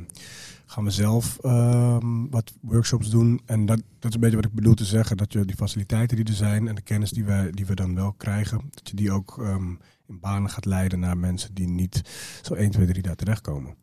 gaan 0.75 0.85
we 0.85 0.91
zelf 0.91 1.39
ehm, 1.39 2.29
wat 2.31 2.53
workshops 2.61 3.11
doen. 3.11 3.41
En 3.47 3.67
dat, 3.67 3.83
dat 3.99 4.09
is 4.09 4.15
een 4.15 4.21
beetje 4.21 4.37
wat 4.37 4.45
ik 4.45 4.53
bedoel 4.53 4.75
te 4.75 4.85
zeggen, 4.85 5.17
dat 5.17 5.33
je 5.33 5.45
die 5.45 5.57
faciliteiten 5.57 6.17
die 6.17 6.27
er 6.27 6.33
zijn 6.33 6.69
en 6.69 6.75
de 6.75 6.83
kennis 6.83 7.11
die, 7.11 7.25
wij, 7.25 7.51
die 7.51 7.67
we 7.67 7.75
dan 7.75 7.95
wel 7.95 8.13
krijgen, 8.13 8.61
dat 8.71 8.89
je 8.89 8.97
die 8.97 9.13
ook 9.13 9.39
ehm, 9.39 9.69
in 10.07 10.21
banen 10.21 10.51
gaat 10.51 10.65
leiden 10.65 11.01
naar 11.01 11.19
mensen 11.19 11.55
die 11.55 11.69
niet 11.69 12.03
zo 12.43 12.55
1, 12.55 12.71
2, 12.71 12.87
3 12.87 13.03
daar 13.03 13.15
terechtkomen. 13.15 13.75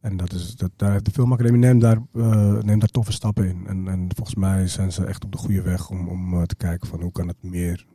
En 0.00 0.16
dat 0.16 0.32
is, 0.32 0.56
dat, 0.56 0.70
daar 0.76 0.92
heeft 0.92 1.04
de 1.04 1.10
Filmacademie 1.10 1.60
neemt 1.60 1.80
daar, 1.80 2.02
eh, 2.12 2.62
neemt 2.62 2.80
daar 2.80 2.90
toffe 2.90 3.12
stappen 3.12 3.48
in. 3.48 3.66
En, 3.66 3.88
en 3.88 4.08
volgens 4.14 4.36
mij 4.36 4.68
zijn 4.68 4.92
ze 4.92 5.04
echt 5.04 5.24
op 5.24 5.32
de 5.32 5.38
goede 5.38 5.62
weg 5.62 5.90
om, 5.90 6.08
om 6.08 6.34
eh, 6.34 6.42
te 6.42 6.56
kijken 6.56 6.88
van 6.88 7.00
hoe 7.00 7.12
kan 7.12 7.28
het 7.28 7.42
meer 7.42 7.86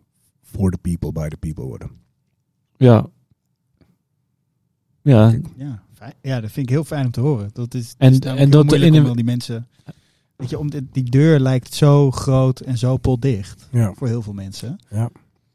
voor 0.41 0.71
de 0.71 0.77
people, 0.77 1.11
by 1.11 1.27
the 1.27 1.37
people 1.37 1.63
worden. 1.63 1.91
Ja. 2.77 3.07
Ja, 5.01 5.33
Ja, 5.55 5.83
fijn. 5.99 6.13
ja, 6.21 6.41
dat 6.41 6.51
vind 6.51 6.65
ik 6.65 6.71
heel 6.73 6.83
fijn 6.83 7.05
om 7.05 7.11
te 7.11 7.19
horen. 7.19 7.49
Dat 7.53 7.73
is, 7.73 7.95
En- 7.97 8.11
is 8.11 8.19
en 8.19 8.49
dat 8.49 8.73
in 8.73 8.93
om 8.99 9.05
een- 9.05 9.15
die 9.15 9.23
mensen... 9.25 9.67
Weet 10.35 10.49
je, 10.49 10.59
om 10.59 10.69
die, 10.69 10.87
die 10.91 11.03
deur 11.09 11.39
lijkt 11.39 11.73
zo 11.73 12.11
groot 12.11 12.59
en 12.59 12.77
zo 12.77 12.97
potdicht 12.97 13.67
Ja, 13.71 13.93
voor 13.93 14.07
heel 14.07 14.21
veel 14.21 14.33
mensen. 14.33 14.79
ja. 14.89 15.09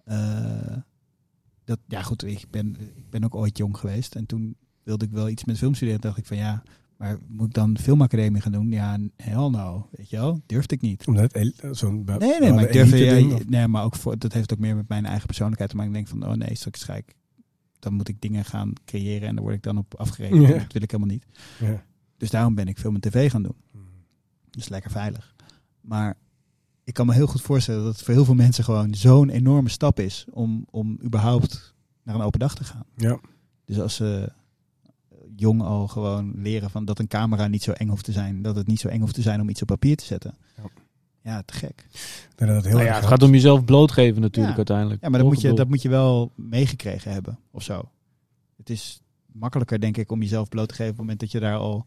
Eh, 0.05 0.77
dat, 1.65 1.79
ja, 1.89 2.03
goed, 2.03 2.25
ik 2.25 2.45
ben, 2.51 2.77
ik 2.97 3.11
ben 3.11 3.25
ook 3.25 3.35
ooit 3.35 3.59
jong 3.59 3.77
geweest. 3.79 4.15
En 4.15 4.27
toen 4.27 4.57
wilde 4.83 5.05
ik 5.05 5.11
wel 5.11 5.29
iets 5.29 5.45
met 5.45 5.59
filmstuderen. 5.59 6.01
dacht 6.01 6.17
ik 6.19 6.27
van 6.27 6.37
ja, 6.37 6.63
maar 6.97 7.19
moet 7.29 7.47
ik 7.47 7.55
dan 7.55 7.79
filmacademie 7.79 8.41
gaan 8.41 8.53
doen? 8.53 8.71
Ja, 8.71 8.99
hell 9.17 9.49
no. 9.49 9.89
Weet 9.91 10.11
je 10.11 10.17
wel? 10.17 10.41
Durfde 10.47 10.75
ik 10.75 10.81
niet. 10.81 11.07
Omdat 11.07 11.39
zo'n 11.71 12.05
Nee, 12.19 12.41
nee, 12.41 12.53
maar 12.53 12.65
ik 12.65 12.73
durf, 12.73 12.93
elite 12.93 13.05
ja, 13.05 13.15
ding, 13.15 13.33
of- 13.33 13.47
nee, 13.49 13.69
maar 13.69 13.85
ook 13.85 13.97
voor, 13.97 14.19
dat 14.19 14.33
heeft 14.33 14.53
ook 14.53 14.59
meer 14.59 14.77
met 14.77 14.89
mijn 14.89 15.07
eigen 15.07 15.27
persoonlijkheid 15.27 15.71
te 15.71 15.77
maken. 15.77 15.95
Ik 15.95 15.99
denk 16.07 16.21
van, 16.21 16.31
oh 16.31 16.37
nee, 16.37 16.55
straks 16.57 16.83
ga 16.85 16.95
ik, 16.97 17.15
dan 17.85 17.95
moet 17.95 18.09
ik 18.09 18.21
dingen 18.21 18.45
gaan 18.45 18.73
creëren 18.85 19.29
en 19.29 19.35
daar 19.35 19.45
word 19.45 19.57
ik 19.57 19.63
dan 19.63 19.79
op 19.79 19.95
afgerekend. 19.95 20.43
Ja. 20.43 20.59
Dat 20.59 20.73
wil 20.73 20.83
ik 20.83 20.91
helemaal 20.91 21.15
niet. 21.15 21.27
Ja. 21.61 21.85
Dus 22.17 22.31
daarom 22.31 22.55
ben 22.55 22.69
ik 22.69 22.79
film 22.79 22.95
en 22.95 23.01
tv 23.01 23.31
gaan 23.31 23.43
doen. 23.43 23.57
Dus 24.51 24.69
lekker 24.69 24.91
veilig. 24.91 25.35
Maar 25.81 26.17
ik 26.85 26.95
kan 26.95 27.07
me 27.07 27.15
heel 27.15 27.27
goed 27.27 27.41
voorstellen 27.43 27.85
dat 27.85 27.93
het 27.93 28.03
voor 28.03 28.15
heel 28.15 28.25
veel 28.25 28.35
mensen 28.35 28.65
gewoon 28.65 28.95
zo'n 28.95 29.29
enorme 29.29 29.69
stap 29.69 30.01
is 30.01 30.27
om, 30.31 30.67
om 30.71 30.99
überhaupt 31.03 31.75
naar 32.03 32.15
een 32.15 32.21
open 32.21 32.41
dag 32.41 32.55
te 32.55 32.65
gaan. 32.65 32.85
Ja. 32.97 33.21
Dus 33.65 33.81
als 33.81 33.95
ze 33.95 34.33
jong 35.37 35.63
al 35.63 35.89
gewoon 35.89 36.33
leren 36.37 36.71
van 36.71 36.85
dat 36.85 36.99
een 36.99 37.09
camera 37.09 37.47
niet 37.47 37.63
zo 37.63 37.73
eng 37.73 37.89
hoeft 37.89 38.05
te 38.05 38.13
zijn, 38.13 38.43
dat 38.43 38.57
het 38.57 38.67
niet 38.67 38.81
zo 38.81 38.89
eng 38.89 39.01
hoeft 39.01 39.15
te 39.15 39.23
zijn 39.23 39.41
om 39.41 39.49
iets 39.49 39.63
op 39.63 39.69
papier 39.69 39.97
te 39.97 40.05
zetten. 40.05 40.35
Ja. 40.57 40.63
Ja, 41.25 41.43
te 41.43 41.55
gek. 41.55 41.87
Dat 42.35 42.49
heel 42.65 42.73
nou 42.73 42.85
ja, 42.85 42.95
het 42.95 43.07
gaat 43.07 43.23
om 43.23 43.33
jezelf 43.33 43.65
blootgeven 43.65 44.21
natuurlijk 44.21 44.51
Ja. 44.51 44.57
uiteindelijk. 44.57 45.03
Ja, 45.03 45.09
maar 45.09 45.19
dat 45.19 45.29
moet, 45.29 45.41
je, 45.41 45.53
dat 45.53 45.69
moet 45.69 45.83
je 45.83 45.89
wel 45.89 46.33
meegekregen 46.35 47.13
hebben 47.13 47.39
of 47.51 47.63
zo. 47.63 47.91
Het 48.57 48.71
is 48.71 49.01
makkelijker, 49.33 49.81
denk 49.81 49.97
ik, 49.97 50.11
om 50.11 50.21
jezelf 50.21 50.49
bloot 50.49 50.69
te 50.69 50.75
geven 50.75 50.91
op 50.91 50.97
het 50.97 51.01
moment 51.07 51.21
dat 51.21 51.33
je 51.33 51.41
daar 51.41 51.57
al 51.57 51.85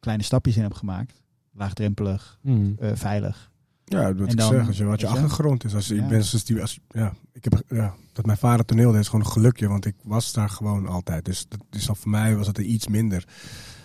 kleine 0.00 0.22
stapjes 0.22 0.56
in 0.56 0.62
hebt 0.62 0.76
gemaakt. 0.76 1.22
Laagdrempelig, 1.52 2.38
hmm. 2.42 2.76
eh, 2.78 2.90
veilig. 2.94 3.50
Ja, 3.84 4.12
dat 4.12 4.30
ik 4.32 4.36
dan- 4.36 4.48
zeg, 4.52 4.66
als 4.66 4.76
je, 4.76 4.84
wat 4.84 5.00
je 5.00 5.06
achtergrond 5.06 5.64
is. 5.64 5.74
Als, 5.74 5.88
Ja. 5.88 6.02
ik 6.02 6.08
ben, 6.08 6.24
zoals 6.24 6.44
die, 6.44 6.60
als, 6.60 6.78
ja, 6.88 7.14
ik 7.32 7.44
heb, 7.44 7.62
ja, 7.68 7.94
dat 8.12 8.26
mijn 8.26 8.38
vader 8.38 8.64
toneel 8.64 8.90
deed 8.92 9.00
is 9.00 9.08
gewoon 9.08 9.24
een 9.24 9.32
gelukje, 9.32 9.68
want 9.68 9.84
ik 9.84 9.94
was 10.02 10.32
daar 10.32 10.50
gewoon 10.50 10.86
altijd. 10.86 11.24
Dus 11.24 11.46
dat 11.48 11.60
is 11.70 11.88
al 11.88 11.94
voor 11.94 12.10
mij 12.10 12.36
was 12.36 12.46
het 12.46 12.58
er 12.58 12.64
iets 12.64 12.88
minder. 12.88 13.24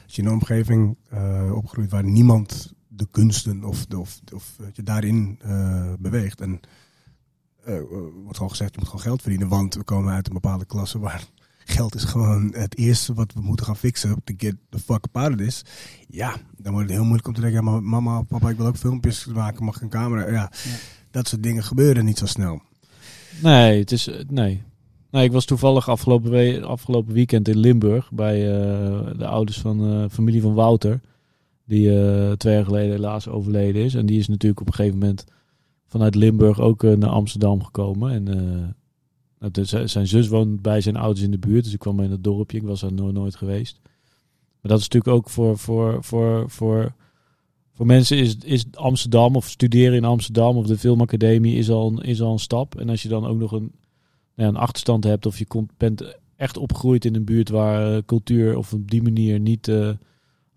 Als 0.04 0.16
je 0.16 0.22
in 0.22 0.28
een 0.28 0.34
omgeving 0.34 0.98
eh, 1.10 1.52
opgroeit 1.56 1.90
waar 1.92 2.04
niemand 2.04 2.74
de 2.96 3.08
kunsten 3.12 3.64
of, 3.64 3.86
de, 3.86 4.00
of, 4.00 4.56
je, 4.74 4.84
daarin 4.84 5.40
eh, 5.42 5.94
beweegt. 6.00 6.42
En 6.42 6.60
eh, 7.64 7.80
wordt 8.24 8.36
gewoon 8.38 8.50
gezegd, 8.50 8.72
je 8.74 8.80
moet 8.80 8.88
gewoon 8.90 9.02
geld 9.06 9.22
verdienen, 9.22 9.48
want 9.48 9.76
we 9.76 9.84
komen 9.84 10.14
uit 10.14 10.28
een 10.28 10.34
bepaalde 10.34 10.66
klasse 10.66 11.00
waar 11.00 11.24
geld 11.66 11.96
is 11.96 12.04
gewoon 12.04 12.54
het 12.56 12.78
eerste 12.78 13.14
wat 13.14 13.34
we 13.34 13.42
moeten 13.42 13.66
gaan 13.66 13.76
fixen 13.78 14.22
to 14.24 14.34
get 14.38 14.56
the 14.70 14.80
fuck 14.80 15.06
up 15.06 15.18
out 15.18 15.32
of 15.32 15.38
this. 15.38 15.66
Ja, 16.08 16.36
dan 16.58 16.72
wordt 16.74 16.88
het 16.88 16.98
heel 16.98 17.06
moeilijk 17.06 17.28
om 17.28 17.34
te 17.34 17.42
denken, 17.42 17.64
ja, 17.64 17.72
maar 17.72 17.84
mama, 17.84 18.22
papa, 18.22 18.50
ik 18.50 18.58
wil 18.58 18.66
ook 18.66 18.78
filmpjes 18.78 19.26
maken, 19.26 19.64
mag 19.66 19.76
ik 19.76 19.82
een 19.82 19.90
camera? 19.90 20.32
Ja, 20.32 20.52
dat 21.12 21.28
soort 21.28 21.44
dingen 21.44 21.64
gebeuren 21.64 22.06
niet 22.06 22.18
zo 22.18 22.26
snel. 22.26 22.62
Nee, 23.42 23.80
het 23.80 23.92
is, 23.92 24.08
eh, 24.08 24.20
nee. 24.30 24.64
nee, 25.12 25.24
ik 25.24 25.32
was 25.32 25.46
toevallig 25.46 25.90
afgelopen, 25.90 26.32
we- 26.32 26.62
afgelopen 26.66 27.14
weekend 27.14 27.48
in 27.48 27.58
Limburg 27.58 28.12
bij 28.12 28.36
eh, 28.52 29.18
de 29.18 29.28
ouders 29.28 29.60
van 29.60 29.78
de 29.78 30.08
familie 30.12 30.42
van 30.42 30.54
Wouter. 30.54 31.02
Die 31.74 32.02
eh, 32.02 32.32
twee 32.32 32.54
jaar 32.54 32.66
geleden 32.66 32.92
helaas 32.92 33.28
overleden 33.28 33.84
is. 33.84 33.96
En 33.96 34.06
die 34.06 34.20
is 34.20 34.28
natuurlijk 34.28 34.62
op 34.62 34.68
een 34.68 34.74
gegeven 34.74 35.00
moment 35.00 35.26
vanuit 35.86 36.16
Limburg 36.16 36.60
ook 36.60 36.84
eh, 36.84 36.92
naar 36.92 37.10
Amsterdam 37.10 37.64
gekomen. 37.64 38.12
En 38.12 38.28
eh, 38.28 38.68
nou, 39.40 39.52
dus, 39.52 39.70
zijn 39.70 40.08
zus 40.08 40.28
woont 40.28 40.62
bij 40.62 40.82
zijn 40.82 40.96
ouders 40.96 41.26
in 41.26 41.32
de 41.32 41.38
buurt. 41.38 41.64
Dus 41.64 41.74
ik 41.74 41.80
kwam 41.80 42.00
in 42.00 42.12
het 42.12 42.24
dorpje. 42.24 42.58
Ik 42.58 42.64
was 42.64 42.82
er 42.82 42.94
nooit, 42.94 43.36
geweest. 43.36 43.80
Maar 44.62 44.72
dat 44.72 44.80
is 44.80 44.88
natuurlijk 44.88 45.16
ook 45.16 45.30
voor, 45.30 45.58
voor, 45.58 46.04
voor, 46.04 46.50
voor, 46.50 46.94
voor 47.74 47.86
mensen 47.86 48.18
is, 48.18 48.38
is 48.38 48.66
Amsterdam 48.74 49.36
of 49.36 49.50
studeren 49.50 49.98
in 49.98 50.06
Amsterdam 50.06 50.58
of 50.58 50.68
de 50.68 50.78
filmacademie 50.78 51.56
is 51.56 51.70
al, 51.70 51.92
een, 51.92 52.02
is 52.02 52.22
al 52.22 52.32
een 52.32 52.40
stap. 52.40 52.76
En 52.76 52.90
als 52.90 53.02
je 53.02 53.10
dan 53.10 53.26
ook 53.26 53.38
nog 53.38 53.52
een, 53.52 53.72
nou 54.36 54.50
een 54.50 54.58
achterstand 54.58 55.04
hebt 55.04 55.26
of 55.26 55.40
je 55.40 55.46
komt, 55.46 55.72
bent 55.78 56.18
echt 56.36 56.58
opgegroeid 56.58 57.06
in 57.06 57.16
een 57.16 57.26
buurt 57.26 57.50
waar 57.50 58.06
cultuur 58.06 58.58
of 58.58 58.74
op 58.74 58.92
die 58.92 59.04
manier 59.04 59.40
niet 59.40 59.72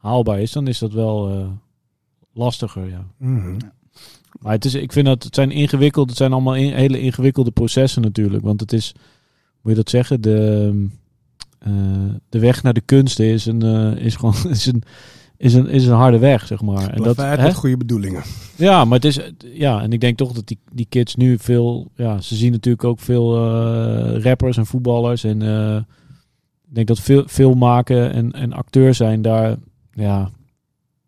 haalbaar 0.06 0.40
is, 0.40 0.52
dan 0.52 0.66
is 0.66 0.78
dat 0.78 0.92
wel 0.92 1.30
eh, 1.30 1.46
lastiger. 2.32 2.88
Ja. 2.88 3.06
Mhm. 3.18 3.56
Maar 4.40 4.52
het 4.52 4.64
is, 4.64 4.74
ik 4.74 4.92
vind 4.92 5.06
dat 5.06 5.22
het 5.22 5.34
zijn 5.34 5.50
ingewikkeld, 5.50 6.08
het 6.08 6.18
zijn 6.18 6.32
allemaal 6.32 6.54
in- 6.54 6.72
hele 6.74 7.00
ingewikkelde 7.00 7.50
processen 7.50 8.02
natuurlijk. 8.02 8.44
Want 8.44 8.60
het 8.60 8.72
is, 8.72 8.92
moet 9.62 9.72
je 9.72 9.78
dat 9.78 9.90
zeggen, 9.90 10.20
de, 10.20 10.72
eh, 11.58 11.72
de 12.28 12.38
weg 12.38 12.62
naar 12.62 12.72
de 12.74 12.80
kunsten 12.80 13.26
is 13.26 13.46
een, 13.46 13.62
eh, 13.62 14.04
is 14.04 14.16
gewoon 14.16 14.34
is 14.48 14.66
een, 14.66 14.82
is 15.36 15.54
een, 15.54 15.68
is 15.68 15.86
een 15.86 15.94
harde 15.94 16.18
weg, 16.18 16.46
zeg 16.46 16.60
maar. 16.62 16.88
En 16.88 17.02
dat, 17.02 17.16
met 17.16 17.54
goede 17.54 17.76
bedoelingen. 17.76 18.22
Ja, 18.56 18.84
maar 18.84 18.94
het 19.00 19.04
is, 19.04 19.20
ja, 19.52 19.82
en 19.82 19.92
ik 19.92 20.00
denk 20.00 20.16
toch 20.16 20.32
dat 20.32 20.46
die, 20.46 20.58
die 20.72 20.86
kids 20.88 21.14
nu 21.14 21.38
veel, 21.38 21.90
ja, 21.94 22.20
ze 22.20 22.34
zien 22.34 22.52
natuurlijk 22.52 22.84
ook 22.84 23.00
veel 23.00 23.36
eh, 23.36 24.22
rappers 24.22 24.56
en 24.56 24.66
voetballers. 24.66 25.24
En 25.24 25.42
eh, 25.42 25.76
ik 26.68 26.74
denk 26.74 26.86
dat 26.86 27.00
veel, 27.00 27.22
veel 27.26 27.54
maken 27.54 28.12
en, 28.12 28.32
en 28.32 28.52
acteur 28.52 28.94
zijn 28.94 29.22
daar, 29.22 29.56
ja, 29.96 30.30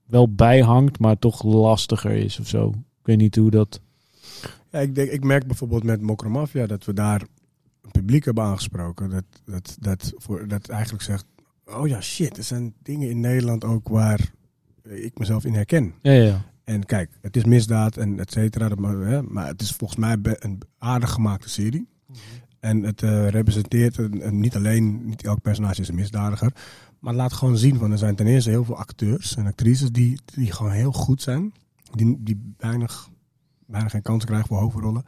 wel 0.06 0.34
bij 0.34 0.60
hangt, 0.60 0.98
maar 0.98 1.18
toch 1.18 1.42
lastiger 1.42 2.10
is 2.10 2.38
of 2.40 2.46
zo. 2.48 2.68
Ik 2.68 3.06
weet 3.06 3.18
niet 3.18 3.36
hoe 3.36 3.50
dat. 3.50 3.80
Ja, 4.70 4.78
ik, 4.78 4.94
denk, 4.94 5.10
ik 5.10 5.24
merk 5.24 5.46
bijvoorbeeld 5.46 5.82
met 5.84 6.00
Mokromafia 6.00 6.66
dat 6.66 6.84
we 6.84 6.92
daar 6.92 7.22
een 7.82 7.90
publiek 7.90 8.24
hebben 8.24 8.44
aangesproken. 8.44 9.10
Dat, 9.10 9.24
dat, 9.44 9.76
dat, 9.80 10.12
voor, 10.16 10.48
dat 10.48 10.68
eigenlijk 10.68 11.02
zegt, 11.04 11.24
oh 11.66 11.86
ja, 11.88 12.00
shit, 12.00 12.36
er 12.36 12.42
zijn 12.42 12.74
dingen 12.82 13.10
in 13.10 13.20
Nederland 13.20 13.64
ook 13.64 13.88
waar 13.88 14.30
ik 14.82 15.18
mezelf 15.18 15.44
in 15.44 15.54
herken. 15.54 15.94
Ja, 16.02 16.12
ja. 16.12 16.44
En 16.64 16.84
kijk, 16.84 17.10
het 17.20 17.36
is 17.36 17.44
misdaad 17.44 17.96
en 17.96 18.18
et 18.18 18.32
cetera. 18.32 18.68
dat 18.68 18.78
Maar, 18.78 18.96
hè, 18.96 19.22
maar 19.22 19.46
het 19.46 19.60
is 19.60 19.70
volgens 19.72 19.98
mij 20.00 20.16
een 20.22 20.58
aardig 20.78 21.10
gemaakte 21.10 21.48
serie. 21.48 21.88
En 22.60 22.82
het 22.82 23.02
eh, 23.02 23.28
representeert 23.28 23.96
een, 23.98 24.26
een- 24.26 24.40
niet 24.40 24.56
alleen, 24.56 25.06
niet 25.06 25.24
elk 25.24 25.40
personage 25.42 25.80
is 25.80 25.88
een 25.88 25.94
misdadiger. 25.94 26.52
Maar 26.98 27.14
laat 27.14 27.32
gewoon 27.32 27.58
zien 27.58 27.78
van 27.78 27.92
er 27.92 27.98
zijn 27.98 28.14
ten 28.14 28.26
eerste 28.26 28.50
heel 28.50 28.64
veel 28.64 28.76
acteurs 28.76 29.36
en 29.36 29.46
actrices 29.46 29.90
die, 29.90 30.18
die 30.24 30.52
gewoon 30.52 30.72
heel 30.72 30.92
goed 30.92 31.22
zijn. 31.22 31.52
Die, 31.90 32.16
die 32.20 32.54
weinig, 32.58 33.08
bijna 33.66 33.88
geen 33.88 34.02
kans 34.02 34.24
krijgen 34.24 34.48
voor 34.48 34.58
hoofdrollen. 34.58 35.04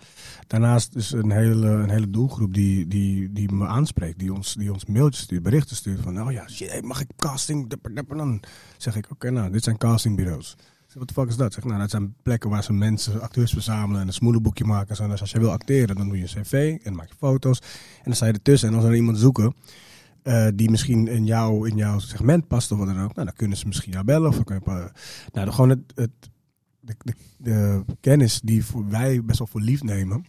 Daarnaast 0.46 0.94
is 0.94 1.12
een 1.12 1.30
hele, 1.30 1.66
een 1.66 1.90
hele 1.90 2.10
doelgroep 2.10 2.54
die, 2.54 2.86
die, 2.86 3.32
die 3.32 3.52
me 3.52 3.66
aanspreekt. 3.66 4.18
Die 4.18 4.34
ons, 4.34 4.54
die 4.54 4.72
ons 4.72 4.84
mailtjes 4.84 5.24
stuurt, 5.24 5.42
berichten 5.42 5.76
stuurt 5.76 6.00
van 6.00 6.22
oh 6.22 6.32
ja, 6.32 6.48
shit, 6.48 6.84
mag 6.84 7.00
ik 7.00 7.08
casting? 7.16 7.74
Dan 8.08 8.42
zeg 8.76 8.96
ik 8.96 9.10
oké, 9.10 9.30
nou 9.30 9.50
dit 9.50 9.64
zijn 9.64 9.76
castingbureaus. 9.76 10.56
Wat 10.94 11.08
de 11.08 11.14
fuck 11.14 11.28
is 11.28 11.36
dat? 11.36 11.52
Zeg, 11.52 11.64
nou, 11.64 11.78
dat 11.78 11.90
zijn 11.90 12.14
plekken 12.22 12.50
waar 12.50 12.64
ze 12.64 12.72
mensen, 12.72 13.20
acteurs 13.20 13.52
verzamelen 13.52 14.00
en 14.00 14.06
een 14.06 14.12
smoelenboekje 14.12 14.64
maken. 14.64 14.96
Zo, 14.96 15.04
als 15.04 15.30
je 15.30 15.38
wil 15.38 15.50
acteren, 15.50 15.96
dan 15.96 16.08
doe 16.08 16.16
je 16.16 16.22
een 16.22 16.42
cv 16.42 16.78
en 16.82 16.94
maak 16.94 17.08
je 17.08 17.14
foto's. 17.18 17.58
En 17.96 18.04
dan 18.04 18.14
sta 18.14 18.26
je 18.26 18.32
ertussen. 18.32 18.68
En 18.68 18.74
als 18.74 18.84
er 18.84 18.94
iemand 18.94 19.18
zoeken 19.18 19.54
eh, 20.22 20.46
die 20.54 20.70
misschien 20.70 21.08
in, 21.08 21.26
jou, 21.26 21.68
in 21.68 21.76
jouw 21.76 21.98
segment 21.98 22.48
past 22.48 22.72
of 22.72 22.78
wat 22.78 22.86
dan 22.86 23.02
ook, 23.02 23.14
nou, 23.14 23.26
dan 23.26 23.36
kunnen 23.36 23.56
ze 23.56 23.66
misschien 23.66 23.92
jou 23.92 24.04
bellen. 24.04 24.28
Of 24.28 24.34
dan 24.34 24.44
kun 24.44 24.60
je, 24.64 24.90
nou, 25.32 25.50
gewoon 25.50 25.70
het, 25.70 25.92
het, 25.94 26.10
de, 26.80 26.94
de, 27.04 27.14
de 27.36 27.96
kennis 28.00 28.40
die 28.40 28.64
wij 28.88 29.24
best 29.24 29.38
wel 29.38 29.48
voor 29.48 29.60
lief 29.60 29.82
nemen, 29.82 30.24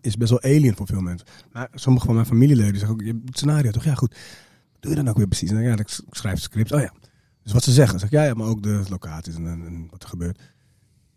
is 0.00 0.16
best 0.16 0.30
wel 0.30 0.42
alien 0.42 0.76
voor 0.76 0.86
veel 0.86 1.00
mensen. 1.00 1.28
Maar 1.52 1.68
sommige 1.74 2.06
van 2.06 2.14
mijn 2.14 2.26
familieleden 2.26 2.78
zeggen 2.78 2.94
ook, 2.94 3.00
je 3.00 3.06
hebt 3.06 3.28
het 3.28 3.36
scenario 3.36 3.70
toch? 3.70 3.84
Ja, 3.84 3.94
goed. 3.94 4.16
Wat 4.72 4.82
doe 4.82 4.90
je 4.90 4.96
dan 4.96 5.08
ook 5.08 5.16
weer 5.16 5.28
precies? 5.28 5.50
Nou, 5.50 5.64
ja, 5.64 5.78
ik 5.78 6.00
schrijf 6.10 6.40
scripts. 6.40 6.72
Oh 6.72 6.80
ja. 6.80 6.92
Dus 7.42 7.52
wat 7.52 7.62
ze 7.62 7.72
zeggen, 7.72 7.98
zeg 7.98 8.10
ja, 8.10 8.24
ja, 8.24 8.34
maar 8.34 8.46
ook 8.46 8.62
de 8.62 8.82
locaties 8.88 9.34
en 9.34 9.86
wat 9.90 10.02
er 10.02 10.08
gebeurt. 10.08 10.40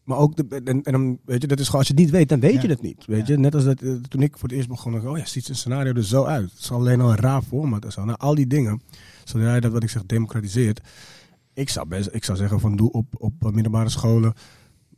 Maar 0.07 0.17
ook, 0.17 0.35
de, 0.35 0.61
en, 0.63 0.83
en 0.83 0.91
dan, 0.91 1.19
weet 1.25 1.41
je, 1.41 1.47
dat 1.47 1.59
is 1.59 1.65
gewoon, 1.65 1.79
als 1.79 1.87
je 1.87 1.93
het 1.93 2.03
niet 2.03 2.11
weet, 2.11 2.29
dan 2.29 2.39
weet 2.39 2.53
Ja. 2.53 2.61
je 2.61 2.67
het 2.67 2.81
niet. 2.81 3.05
Weet 3.05 3.27
Ja. 3.27 3.33
je, 3.33 3.39
net 3.39 3.55
als 3.55 3.63
dat, 3.63 3.81
eh, 3.81 3.93
toen 3.93 4.21
ik 4.21 4.37
voor 4.37 4.47
het 4.49 4.57
eerst 4.57 4.67
begon, 4.69 4.91
dacht 4.91 5.03
ik, 5.03 5.09
oh 5.09 5.17
ja, 5.17 5.25
ziet 5.25 5.49
een 5.49 5.55
scenario 5.55 5.93
er 5.93 6.03
zo 6.05 6.23
uit. 6.23 6.49
Het 6.51 6.59
is 6.59 6.71
alleen 6.71 7.01
al 7.01 7.09
een 7.09 7.15
raar 7.17 7.41
format 7.41 7.85
en 7.85 7.91
zo. 7.91 8.05
Nou, 8.05 8.17
al 8.17 8.35
die 8.35 8.47
dingen, 8.47 8.81
zodra 9.23 9.55
je 9.55 9.61
dat, 9.61 9.71
wat 9.71 9.83
ik 9.83 9.89
zeg, 9.89 10.05
democratiseert. 10.05 10.81
Ik 11.53 11.69
zou, 11.69 11.87
best, 11.87 12.09
ik 12.11 12.23
zou 12.23 12.37
zeggen 12.37 12.59
van, 12.59 12.75
doe 12.75 12.91
op, 12.91 13.05
op 13.17 13.51
middelbare 13.53 13.89
scholen, 13.89 14.33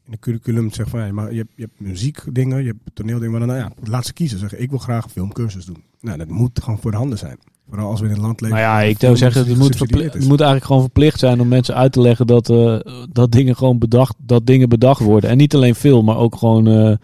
in 0.06 0.12
de 0.12 0.20
curriculum, 0.20 0.72
zeg 0.74 0.90
van, 0.90 1.06
ja, 1.06 1.14
maar 1.14 1.32
je 1.32 1.38
hebt, 1.38 1.52
je 1.56 1.62
hebt 1.62 1.80
muziekdingen, 1.80 2.60
je 2.64 2.68
hebt 2.68 2.80
toneeldingen, 2.96 3.32
maar 3.32 3.40
dan, 3.40 3.50
nou 3.58 3.60
ja, 3.60 3.90
laat 3.90 4.06
ze 4.06 4.14
kiezen. 4.14 4.40
Zeggen, 4.40 4.62
ik 4.62 4.70
wil 4.70 4.80
graag 4.80 5.04
een 5.04 5.10
filmcursus 5.10 5.66
doen. 5.66 5.84
Nou, 6.00 6.18
dat 6.18 6.28
moet 6.28 6.64
gewoon 6.64 6.80
voor 6.80 6.92
de 6.92 6.98
handen 6.98 7.18
zijn. 7.18 7.38
Vooral 7.70 7.90
als 7.90 8.00
we 8.00 8.06
in 8.08 8.12
een 8.14 8.20
land 8.22 8.42
leven. 8.42 8.56
Maar 8.58 8.66
ja, 8.66 8.82
ik 8.82 9.00
zou 9.00 9.18
zeggen, 9.18 9.48
het 9.48 9.58
moet, 9.58 9.80
het 9.80 10.00
moet 10.28 10.40
eigenlijk 10.40 10.66
gewoon 10.66 10.82
verplicht 10.82 11.20
zijn 11.20 11.42
om 11.42 11.48
mensen 11.48 11.76
uit 11.76 11.92
te 11.92 12.02
leggen 12.02 12.28
dat, 12.28 12.50
eh, 12.50 12.80
dat 13.12 13.32
dingen 13.32 13.56
gewoon 13.56 13.80
bedacht, 13.80 14.16
dat 14.18 14.46
dingen 14.46 14.70
bedacht 14.70 15.02
worden. 15.02 15.30
En 15.30 15.38
niet 15.38 15.56
alleen 15.56 15.76
film, 15.76 16.06
maar 16.06 16.18
ook 16.18 16.36
gewoon 16.36 16.68
eh 16.68 16.74
een 16.74 16.98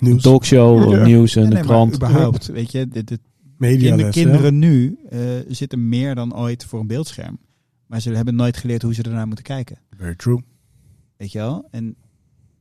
Nieuws. 0.00 0.22
talkshow, 0.22 0.90
Ja. 0.92 1.04
nieuws 1.04 1.36
en 1.36 1.42
Ja, 1.42 1.48
de 1.48 1.54
nee, 1.54 1.64
krant. 1.64 1.94
überhaupt, 1.94 2.46
weet 2.46 2.72
je, 2.72 2.88
de, 2.88 3.04
de 3.04 3.18
Mediales, 3.58 3.98
de 4.14 4.20
ja. 4.20 4.26
kinderen 4.26 4.58
nu 4.58 4.98
eh, 5.10 5.18
zitten 5.48 5.88
meer 5.88 6.14
dan 6.14 6.36
ooit 6.36 6.64
voor 6.64 6.80
een 6.80 6.86
beeldscherm. 6.86 7.38
Maar 7.86 8.00
ze 8.00 8.10
hebben 8.12 8.34
nooit 8.34 8.56
geleerd 8.56 8.82
hoe 8.82 8.94
ze 8.94 9.02
ernaar 9.02 9.26
moeten 9.26 9.44
kijken. 9.44 9.78
Very 9.96 10.14
true. 10.14 10.40
Weet 11.16 11.32
je 11.32 11.38
wel? 11.38 11.68
En 11.70 11.94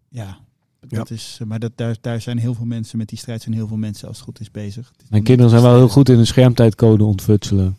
ja, 0.09 0.37
dat 0.87 1.09
is, 1.09 1.39
maar 1.47 1.59
dat, 1.59 1.71
daar, 1.75 1.95
daar 2.01 2.21
zijn 2.21 2.37
heel 2.37 2.53
veel 2.53 2.65
mensen, 2.65 2.97
met 2.97 3.09
die 3.09 3.17
strijd 3.17 3.41
zijn 3.41 3.55
heel 3.55 3.67
veel 3.67 3.77
mensen 3.77 4.07
als 4.07 4.17
het 4.17 4.25
goed 4.25 4.39
is 4.39 4.51
bezig. 4.51 4.91
Is 5.03 5.09
Mijn 5.09 5.23
kinderen 5.23 5.51
zijn 5.51 5.63
wel 5.63 5.75
heel 5.75 5.87
goed 5.89 6.09
in 6.09 6.17
de 6.17 6.25
schermtijdcode 6.25 7.03
ontfutselen. 7.03 7.77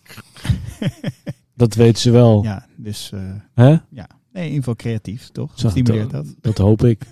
dat 1.55 1.75
weten 1.75 2.01
ze 2.01 2.11
wel. 2.11 2.43
Ja, 2.43 2.67
dus 2.77 3.11
eh, 3.15 3.21
Hè? 3.55 3.69
ja. 3.69 4.09
Nee, 4.33 4.45
in 4.45 4.55
ieder 4.55 4.59
geval 4.59 4.77
creatief, 4.77 5.29
toch? 5.33 5.53
Zo, 5.55 5.69
Stimuleert 5.69 6.11
dat. 6.11 6.35
Dat 6.41 6.59
hoop 6.59 6.85
ik. 6.85 7.03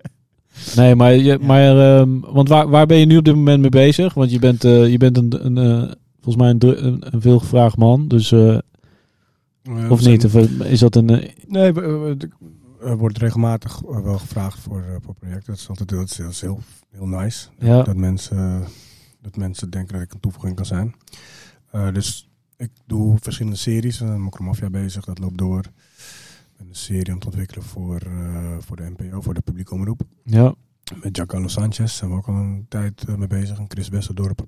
nee, 0.76 0.94
maar, 0.94 1.14
je, 1.14 1.38
maar 1.38 1.98
ehm, 1.98 2.20
want 2.20 2.48
waar, 2.48 2.68
waar 2.68 2.86
ben 2.86 2.98
je 2.98 3.06
nu 3.06 3.16
op 3.16 3.24
dit 3.24 3.34
moment 3.34 3.60
mee 3.60 3.70
bezig? 3.70 4.14
Want 4.14 4.30
je 4.30 4.38
bent, 4.38 4.64
eh, 4.64 4.90
je 4.90 4.96
bent 4.98 5.16
een, 5.16 5.46
een, 5.46 5.58
eh, 5.58 5.92
volgens 6.20 6.36
mij 6.36 6.50
een, 6.50 6.86
een, 6.86 7.14
een 7.14 7.20
veelgevraagd 7.20 7.76
man. 7.76 8.08
Dus, 8.08 8.32
eh, 8.32 8.58
Eh, 9.62 9.90
of 9.90 10.00
zijn- 10.00 10.12
niet? 10.12 10.24
Of 10.24 10.34
eh, 10.34 10.70
is 10.72 10.80
dat 10.80 10.96
een... 10.96 11.10
eh, 11.10 11.28
Nee, 11.46 11.72
we- 11.72 11.80
we- 11.98 12.16
de- 12.16 12.30
wordt 12.80 13.18
regelmatig 13.18 13.82
eh, 13.82 14.00
wel 14.00 14.18
gevraagd 14.18 14.58
voor, 14.58 14.82
eh, 14.82 14.96
voor 15.00 15.14
projecten. 15.14 15.46
Dat 15.46 15.56
is 15.56 15.68
altijd 15.68 15.88
dat 15.88 16.18
is, 16.30 16.40
heel, 16.40 16.60
heel 16.90 17.06
nice. 17.06 17.48
Ja. 17.58 17.82
Dat, 17.82 17.96
mensen, 17.96 18.64
dat 19.20 19.36
mensen 19.36 19.70
denken 19.70 19.94
dat 19.94 20.02
ik 20.02 20.12
een 20.12 20.20
toevoeging 20.20 20.56
kan 20.56 20.66
zijn. 20.66 20.94
Eh, 21.70 21.92
dus 21.92 22.30
ik 22.60 22.70
doe 22.86 23.18
verschillende 23.20 23.58
series. 23.58 24.00
Uh, 24.00 24.16
Mokromafia 24.16 24.70
bezig, 24.70 25.04
dat 25.04 25.18
loopt 25.18 25.38
door. 25.38 25.58
Ik 25.58 26.56
ben 26.56 26.68
een 26.68 26.74
serie 26.74 27.08
aan 27.08 27.14
het 27.14 27.24
ontwikkelen 27.24 27.64
voor, 27.64 28.00
eh, 28.00 28.56
voor 28.58 28.76
de 28.76 28.92
NPO, 28.96 29.20
voor 29.20 29.34
de 29.34 29.40
publieke 29.40 29.74
omroep. 29.74 30.02
ja. 30.24 30.54
Met 31.02 31.16
Giancarlo 31.16 31.48
Sanchez 31.48 31.96
zijn 31.96 32.10
we 32.10 32.16
ook 32.16 32.26
al 32.26 32.34
een 32.34 32.66
tijd 32.68 33.04
eh, 33.08 33.14
mee 33.14 33.26
bezig. 33.26 33.58
En 33.58 33.64
Chris 33.68 33.88
Wesserdorp. 33.88 34.46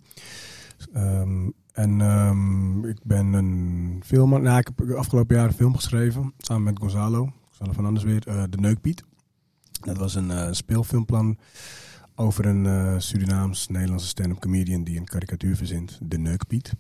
Ehm, 0.93 1.49
en 1.73 2.01
ehm, 2.01 2.85
ik 2.85 2.99
ben 3.03 3.33
een 3.33 4.01
film... 4.05 4.43
Nou, 4.43 4.59
ik 4.59 4.71
heb 4.75 4.91
afgelopen 4.91 5.37
jaar 5.37 5.47
een 5.47 5.55
film 5.55 5.75
geschreven. 5.75 6.33
Samen 6.39 6.63
met 6.63 6.79
Gonzalo. 6.79 7.33
Van 7.71 7.87
Andersweer. 7.87 8.27
eh 8.27 8.43
de 8.51 8.59
Neukpiet. 8.59 9.05
Dat 9.81 9.97
was 9.97 10.15
een 10.15 10.31
eh, 10.31 10.53
speelfilmplan 10.53 11.39
over 12.15 12.47
een 12.47 12.67
eh, 12.67 12.95
Surinaams-Nederlandse 12.99 14.07
stand-up 14.07 14.39
comedian 14.41 14.85
die 14.85 14.99
een 14.99 15.05
karikatuur 15.05 15.57
verzint. 15.57 15.99
De 16.03 16.19
Neukpiet. 16.19 16.73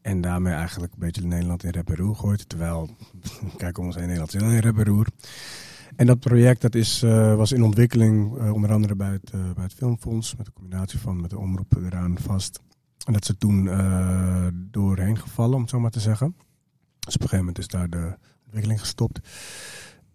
En 0.00 0.20
daarmee 0.20 0.52
eigenlijk 0.52 0.92
een 0.92 0.98
beetje 0.98 1.26
Nederland 1.26 1.64
in 1.64 1.70
rep 1.70 1.88
en 1.88 1.96
roer 1.96 2.16
gooit. 2.16 2.48
Terwijl, 2.48 2.90
kijk 3.56 3.78
om 3.78 3.86
ons 3.86 3.94
heen, 3.94 4.04
Nederland 4.04 4.34
is 4.34 4.42
in 4.42 4.58
rep 4.58 4.78
en 4.78 4.84
roer. 4.84 5.06
En 5.96 6.06
dat 6.06 6.20
project 6.20 6.60
dat 6.60 6.74
is, 6.74 7.00
was 7.36 7.52
in 7.52 7.62
ontwikkeling, 7.62 8.38
onder 8.52 8.72
andere 8.72 8.94
bij 8.94 9.10
het, 9.10 9.30
bij 9.30 9.64
het 9.64 9.74
Filmfonds, 9.74 10.36
met 10.36 10.46
een 10.46 10.52
combinatie 10.52 10.98
van 10.98 11.20
met 11.20 11.30
de 11.30 11.38
omroep 11.38 11.76
eraan 11.76 12.18
vast. 12.18 12.60
En 13.06 13.12
dat 13.12 13.24
ze 13.24 13.36
toen 13.36 13.64
doorheen 14.70 15.18
gevallen, 15.18 15.54
om 15.54 15.60
het 15.60 15.70
zo 15.70 15.80
maar 15.80 15.90
te 15.90 16.00
zeggen. 16.00 16.36
Dus 16.98 17.14
op 17.14 17.22
een 17.22 17.28
gegeven 17.28 17.38
moment 17.38 17.58
is 17.58 17.68
daar 17.68 17.90
de 17.90 18.16
ontwikkeling 18.44 18.80
gestopt. 18.80 19.20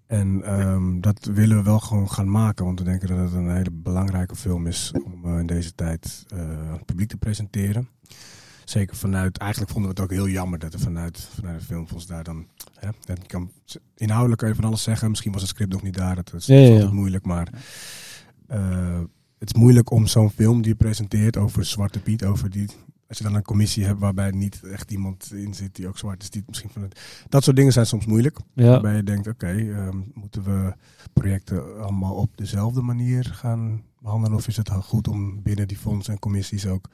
En 0.10 0.44
ehm, 0.44 1.00
dat 1.00 1.26
willen 1.34 1.58
we 1.58 1.64
wel 1.64 1.80
gewoon 1.80 2.12
gaan 2.12 2.32
maken, 2.32 2.66
want 2.66 2.80
we 2.80 2.86
denken 2.86 3.08
dat 3.08 3.18
het 3.18 3.34
een 3.34 3.56
hele 3.56 3.72
belangrijke 3.72 4.36
film 4.36 4.68
is 4.68 4.92
om 5.06 5.26
eh, 5.26 5.40
in 5.40 5.46
deze 5.46 5.76
tijd 5.76 6.26
eh, 6.28 6.40
aan 6.40 6.74
het 6.74 6.86
publiek 6.86 7.10
te 7.10 7.18
presenteren. 7.18 7.90
Zeker 8.66 8.96
vanuit, 8.96 9.38
eigenlijk 9.38 9.72
vonden 9.72 9.92
we 9.92 10.02
het 10.02 10.12
ook 10.12 10.18
heel 10.18 10.28
jammer 10.28 10.60
dat 10.60 10.74
er 10.74 10.80
vanuit, 10.80 11.30
vanuit 11.36 11.56
het 11.56 11.66
filmfonds 11.66 12.08
daar 12.08 12.24
dan, 12.24 12.48
hè, 12.80 12.90
dat 13.06 13.26
kan, 13.26 13.52
inhoudelijk 13.96 14.40
kan 14.40 14.50
je 14.50 14.56
van 14.56 14.64
alles 14.64 14.84
zeggen, 14.84 15.10
misschien 15.10 15.32
was 15.32 15.42
het 15.42 15.50
script 15.50 15.72
nog 15.72 15.84
niet 15.84 15.98
daar, 15.98 16.16
dat 16.16 16.34
is, 16.34 16.46
Ja, 16.46 16.56
ja, 16.56 16.62
dat 16.62 16.70
is 16.70 16.76
ja. 16.76 16.82
altijd 16.82 17.00
moeilijk, 17.00 17.26
maar 17.26 17.48
eh, 18.48 19.00
het 19.38 19.54
is 19.54 19.60
moeilijk 19.62 19.92
om 19.92 20.08
zo'n 20.08 20.32
film 20.32 20.62
die 20.62 20.72
je 20.72 20.78
presenteert 20.78 21.38
over 21.38 21.66
Zwarte 21.66 22.00
Piet, 22.00 22.26
over 22.26 22.50
die, 22.50 22.70
als 23.10 23.18
je 23.18 23.24
dan 23.24 23.36
een 23.36 23.44
commissie 23.44 23.86
hebt 23.86 24.00
waarbij 24.00 24.32
niet 24.32 24.62
echt 24.64 24.92
iemand 24.92 25.32
in 25.34 25.54
zit 25.54 25.76
die 25.76 25.88
ook 25.88 25.98
zwart 25.98 26.22
is, 26.22 26.30
die 26.30 26.44
misschien 26.48 26.70
van 26.70 26.82
het, 26.82 27.00
dat 27.30 27.44
soort 27.44 27.56
dingen 27.56 27.72
zijn 27.72 27.86
soms 27.86 28.06
moeilijk. 28.06 28.38
Ja. 28.54 28.70
Waarbij 28.70 28.96
je 28.96 29.04
denkt, 29.04 29.28
oké, 29.28 29.48
ehm, 29.48 29.98
moeten 30.14 30.44
we 30.44 30.74
projecten 31.14 31.82
allemaal 31.82 32.14
op 32.14 32.38
dezelfde 32.38 32.82
manier 32.82 33.26
gaan 33.26 33.84
behandelen? 34.00 34.38
Of 34.38 34.48
is 34.48 34.58
het 34.58 34.70
goed 34.70 35.08
om 35.08 35.42
binnen 35.42 35.68
die 35.68 35.78
fondsen 35.78 36.14
en 36.14 36.20
commissies 36.20 36.68
ook 36.68 36.90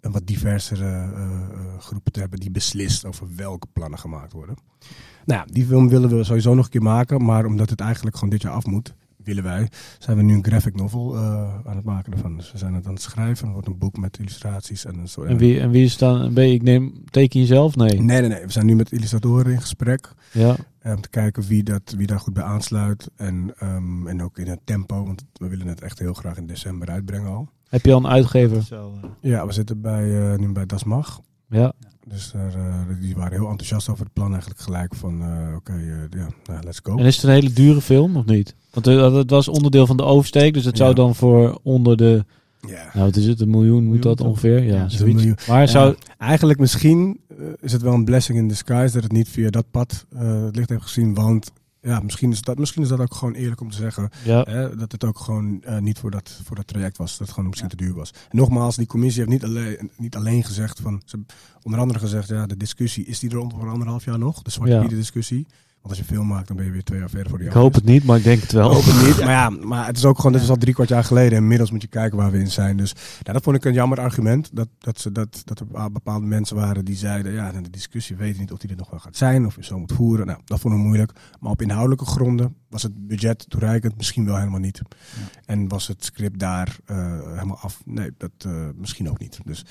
een 0.00 0.12
wat 0.12 0.26
diversere 0.26 1.12
eh, 1.14 1.78
groepen 1.78 2.12
te 2.12 2.20
hebben 2.20 2.40
die 2.40 2.50
beslist 2.50 3.04
over 3.04 3.26
welke 3.36 3.66
plannen 3.72 3.98
gemaakt 3.98 4.32
worden? 4.32 4.56
Nou 5.24 5.40
ja, 5.40 5.52
die 5.52 5.66
film 5.66 5.88
willen 5.88 6.16
we 6.16 6.24
sowieso 6.24 6.54
nog 6.54 6.64
een 6.64 6.70
keer 6.70 6.82
maken, 6.82 7.24
maar 7.24 7.44
omdat 7.44 7.70
het 7.70 7.80
eigenlijk 7.80 8.14
gewoon 8.16 8.30
dit 8.30 8.42
jaar 8.42 8.52
af 8.52 8.66
moet, 8.66 8.94
willen 9.24 9.42
wij, 9.42 9.68
zijn 9.98 10.16
we 10.16 10.22
nu 10.22 10.34
een 10.34 10.44
graphic 10.44 10.74
novel 10.74 11.14
eh, 11.16 11.54
aan 11.64 11.76
het 11.76 11.84
maken 11.84 12.12
ervan. 12.12 12.36
Dus 12.36 12.52
we 12.52 12.58
zijn 12.58 12.74
het 12.74 12.86
aan 12.86 12.92
het 12.92 13.02
schrijven. 13.02 13.46
Er 13.46 13.52
wordt 13.52 13.68
een 13.68 13.78
boek 13.78 13.96
met 13.96 14.18
illustraties 14.18 14.84
en 14.84 14.98
een 14.98 15.08
soort. 15.08 15.28
En 15.28 15.36
wie, 15.36 15.60
en 15.60 15.70
wie 15.70 15.84
is 15.84 15.96
dan, 15.98 16.34
ben 16.34 16.48
je, 16.48 16.54
ik 16.54 16.62
neem, 16.62 16.92
teken 17.10 17.40
je 17.40 17.46
zelf? 17.46 17.76
Nee. 17.76 18.00
Nee, 18.00 18.20
nee, 18.20 18.28
nee. 18.28 18.44
We 18.44 18.52
zijn 18.52 18.66
nu 18.66 18.74
met 18.74 18.92
illustratoren 18.92 19.52
in 19.52 19.60
gesprek. 19.60 20.12
Ja. 20.32 20.56
eh, 20.78 20.92
Om 20.92 21.00
te 21.00 21.08
kijken 21.08 21.42
wie, 21.42 21.62
dat, 21.62 21.94
wie 21.96 22.06
daar 22.06 22.20
goed 22.20 22.34
bij 22.34 22.42
aansluit. 22.44 23.10
En, 23.16 23.52
ehm, 23.58 24.06
en 24.06 24.22
ook 24.22 24.38
in 24.38 24.46
het 24.46 24.60
tempo. 24.64 25.04
Want 25.06 25.24
we 25.32 25.48
willen 25.48 25.66
het 25.66 25.80
echt 25.80 25.98
heel 25.98 26.14
graag 26.14 26.36
in 26.36 26.46
december 26.46 26.88
uitbrengen 26.90 27.30
al. 27.30 27.48
Heb 27.68 27.84
je 27.84 27.92
al 27.92 27.98
een 27.98 28.06
uitgever? 28.10 28.62
Zo, 28.62 28.92
eh, 29.02 29.08
Ja, 29.20 29.46
we 29.46 29.52
zitten 29.52 29.80
bij, 29.80 30.32
eh, 30.32 30.38
nu 30.38 30.52
bij 30.52 30.66
Das 30.66 30.84
Mag. 30.84 31.20
Ja. 31.48 31.72
Dus 32.08 32.30
daar, 32.32 32.54
eh, 32.54 32.74
die 33.00 33.14
waren 33.14 33.32
heel 33.32 33.48
enthousiast 33.48 33.88
over 33.88 34.04
het 34.04 34.12
plan. 34.12 34.30
Eigenlijk 34.30 34.60
gelijk 34.60 34.94
van, 34.94 35.22
eh, 35.22 35.56
oké, 35.56 35.72
eh, 35.72 36.18
ja, 36.20 36.28
nou, 36.44 36.64
let's 36.64 36.80
go. 36.82 36.96
En 36.96 37.04
is 37.04 37.14
het 37.16 37.24
een 37.24 37.30
hele 37.30 37.52
dure 37.52 37.80
film 37.80 38.16
of 38.16 38.24
niet? 38.24 38.54
Want 38.70 38.86
het 39.16 39.30
was 39.30 39.48
onderdeel 39.48 39.86
van 39.86 39.96
de 39.96 40.02
oversteek, 40.02 40.54
dus 40.54 40.64
het 40.64 40.76
zou 40.76 40.88
Ja. 40.88 40.94
dan 40.94 41.14
voor 41.14 41.58
onder 41.62 41.96
de, 41.96 42.24
Ja. 42.66 42.90
nou 42.92 43.04
wat 43.06 43.16
is 43.16 43.26
het, 43.26 43.40
een 43.40 43.50
miljoen 43.50 43.84
moet 43.84 44.02
dat 44.02 44.20
ongeveer? 44.20 44.62
Ja, 44.62 44.88
zoiets. 44.88 45.14
miljoen. 45.16 45.36
Maar 45.48 45.60
Ja, 45.60 45.66
zou, 45.66 45.94
Eigenlijk 46.18 46.58
misschien 46.58 47.20
is 47.60 47.72
het 47.72 47.82
wel 47.82 47.92
een 47.94 48.04
blessing 48.04 48.38
in 48.38 48.48
disguise 48.48 48.94
dat 48.94 49.02
het 49.02 49.12
niet 49.12 49.28
via 49.28 49.50
dat 49.50 49.64
pad 49.70 50.06
eh, 50.16 50.44
het 50.44 50.56
licht 50.56 50.68
heeft 50.68 50.82
gezien. 50.82 51.14
Want 51.14 51.50
ja, 51.84 52.00
misschien 52.00 52.30
is, 52.30 52.42
dat, 52.42 52.58
misschien 52.58 52.82
is 52.82 52.88
dat 52.88 53.00
ook 53.00 53.14
gewoon 53.14 53.34
eerlijk 53.34 53.60
om 53.60 53.70
te 53.70 53.76
zeggen. 53.76 54.10
ja, 54.24 54.42
Hè, 54.48 54.76
dat 54.76 54.92
het 54.92 55.04
ook 55.04 55.18
gewoon 55.18 55.62
eh, 55.62 55.78
niet 55.78 55.98
voor 55.98 56.10
dat, 56.10 56.40
voor 56.44 56.56
dat 56.56 56.66
traject 56.66 56.96
was. 56.96 57.10
Dat 57.10 57.18
het 57.20 57.30
gewoon 57.30 57.48
misschien 57.48 57.70
te 57.70 57.76
duur 57.76 57.94
was. 57.94 58.10
En 58.10 58.36
nogmaals, 58.36 58.76
die 58.76 58.86
commissie 58.86 59.20
heeft 59.20 59.32
niet 59.32 59.44
alleen, 59.44 59.90
niet 59.96 60.16
alleen 60.16 60.44
gezegd 60.44 60.80
van... 60.80 61.02
Ze 61.04 61.16
hebben 61.16 61.36
onder 61.62 61.80
andere 61.80 61.98
gezegd, 61.98 62.28
ja, 62.28 62.46
de 62.46 62.56
discussie 62.56 63.04
is 63.06 63.18
die 63.18 63.30
er 63.30 63.38
over 63.38 63.68
anderhalf 63.68 64.04
jaar 64.04 64.18
nog. 64.18 64.42
De 64.42 64.50
Zwarte 64.50 64.74
Ja. 64.74 64.88
Discussie. 64.88 65.46
Want 65.84 65.96
als 65.96 66.06
je 66.06 66.14
film 66.14 66.26
maakt, 66.26 66.48
dan 66.48 66.56
ben 66.56 66.66
je 66.66 66.70
weer 66.70 66.84
twee 66.84 66.98
jaar 66.98 67.10
verder 67.10 67.28
voor 67.28 67.38
die 67.38 67.46
ik 67.46 67.52
hoop 67.52 67.74
het 67.74 67.84
niet, 67.84 68.04
maar 68.04 68.16
ik 68.16 68.24
denk 68.24 68.40
het 68.40 68.52
wel. 68.52 68.70
Ik 68.70 68.76
hoop 68.76 68.84
het 68.84 69.06
niet. 69.06 69.18
Maar 69.24 69.32
ja, 69.32 69.50
maar 69.50 69.86
het 69.86 69.96
is 69.96 70.04
ook 70.04 70.16
gewoon, 70.16 70.32
dit 70.32 70.40
was 70.40 70.50
al 70.50 70.56
drie 70.56 70.74
kwart 70.74 70.88
jaar 70.88 71.04
geleden. 71.04 71.32
En 71.32 71.42
inmiddels 71.42 71.70
moet 71.70 71.82
je 71.82 71.88
kijken 71.88 72.18
waar 72.18 72.30
we 72.30 72.38
in 72.38 72.50
zijn. 72.50 72.76
Dus 72.76 72.94
ja, 73.22 73.32
dat 73.32 73.42
vond 73.42 73.56
ik 73.56 73.64
een 73.64 73.72
jammer 73.72 74.00
argument. 74.00 74.50
Dat, 74.52 74.68
dat, 74.78 75.00
ze, 75.00 75.12
dat, 75.12 75.42
dat 75.44 75.60
er 75.60 75.92
bepaalde 75.92 76.26
mensen 76.26 76.56
waren 76.56 76.84
die 76.84 76.96
zeiden, 76.96 77.32
ja, 77.32 77.52
de 77.52 77.70
discussie 77.70 78.16
weten 78.16 78.40
niet 78.40 78.52
of 78.52 78.58
die 78.58 78.70
er 78.70 78.76
nog 78.76 78.90
wel 78.90 79.00
gaat 79.00 79.16
zijn. 79.16 79.46
Of 79.46 79.56
je 79.56 79.64
zo 79.64 79.78
moet 79.78 79.92
voeren. 79.92 80.26
Nou, 80.26 80.38
dat 80.44 80.60
vonden 80.60 80.80
we 80.80 80.86
moeilijk. 80.86 81.12
Maar 81.40 81.50
op 81.50 81.62
inhoudelijke 81.62 82.04
gronden 82.04 82.56
was 82.74 82.82
het 82.82 83.06
budget 83.06 83.50
toereikend. 83.50 83.96
Misschien 83.96 84.24
wel 84.24 84.36
helemaal 84.36 84.60
niet. 84.60 84.82
En 85.44 85.68
was 85.68 85.86
het 85.86 86.04
script 86.04 86.38
daar 86.38 86.78
eh, 86.84 87.22
helemaal 87.22 87.58
af? 87.58 87.82
Nee, 87.84 88.10
dat 88.16 88.30
eh, 88.38 88.68
misschien 88.74 89.10
ook 89.10 89.18
niet. 89.18 89.40
Dus, 89.44 89.64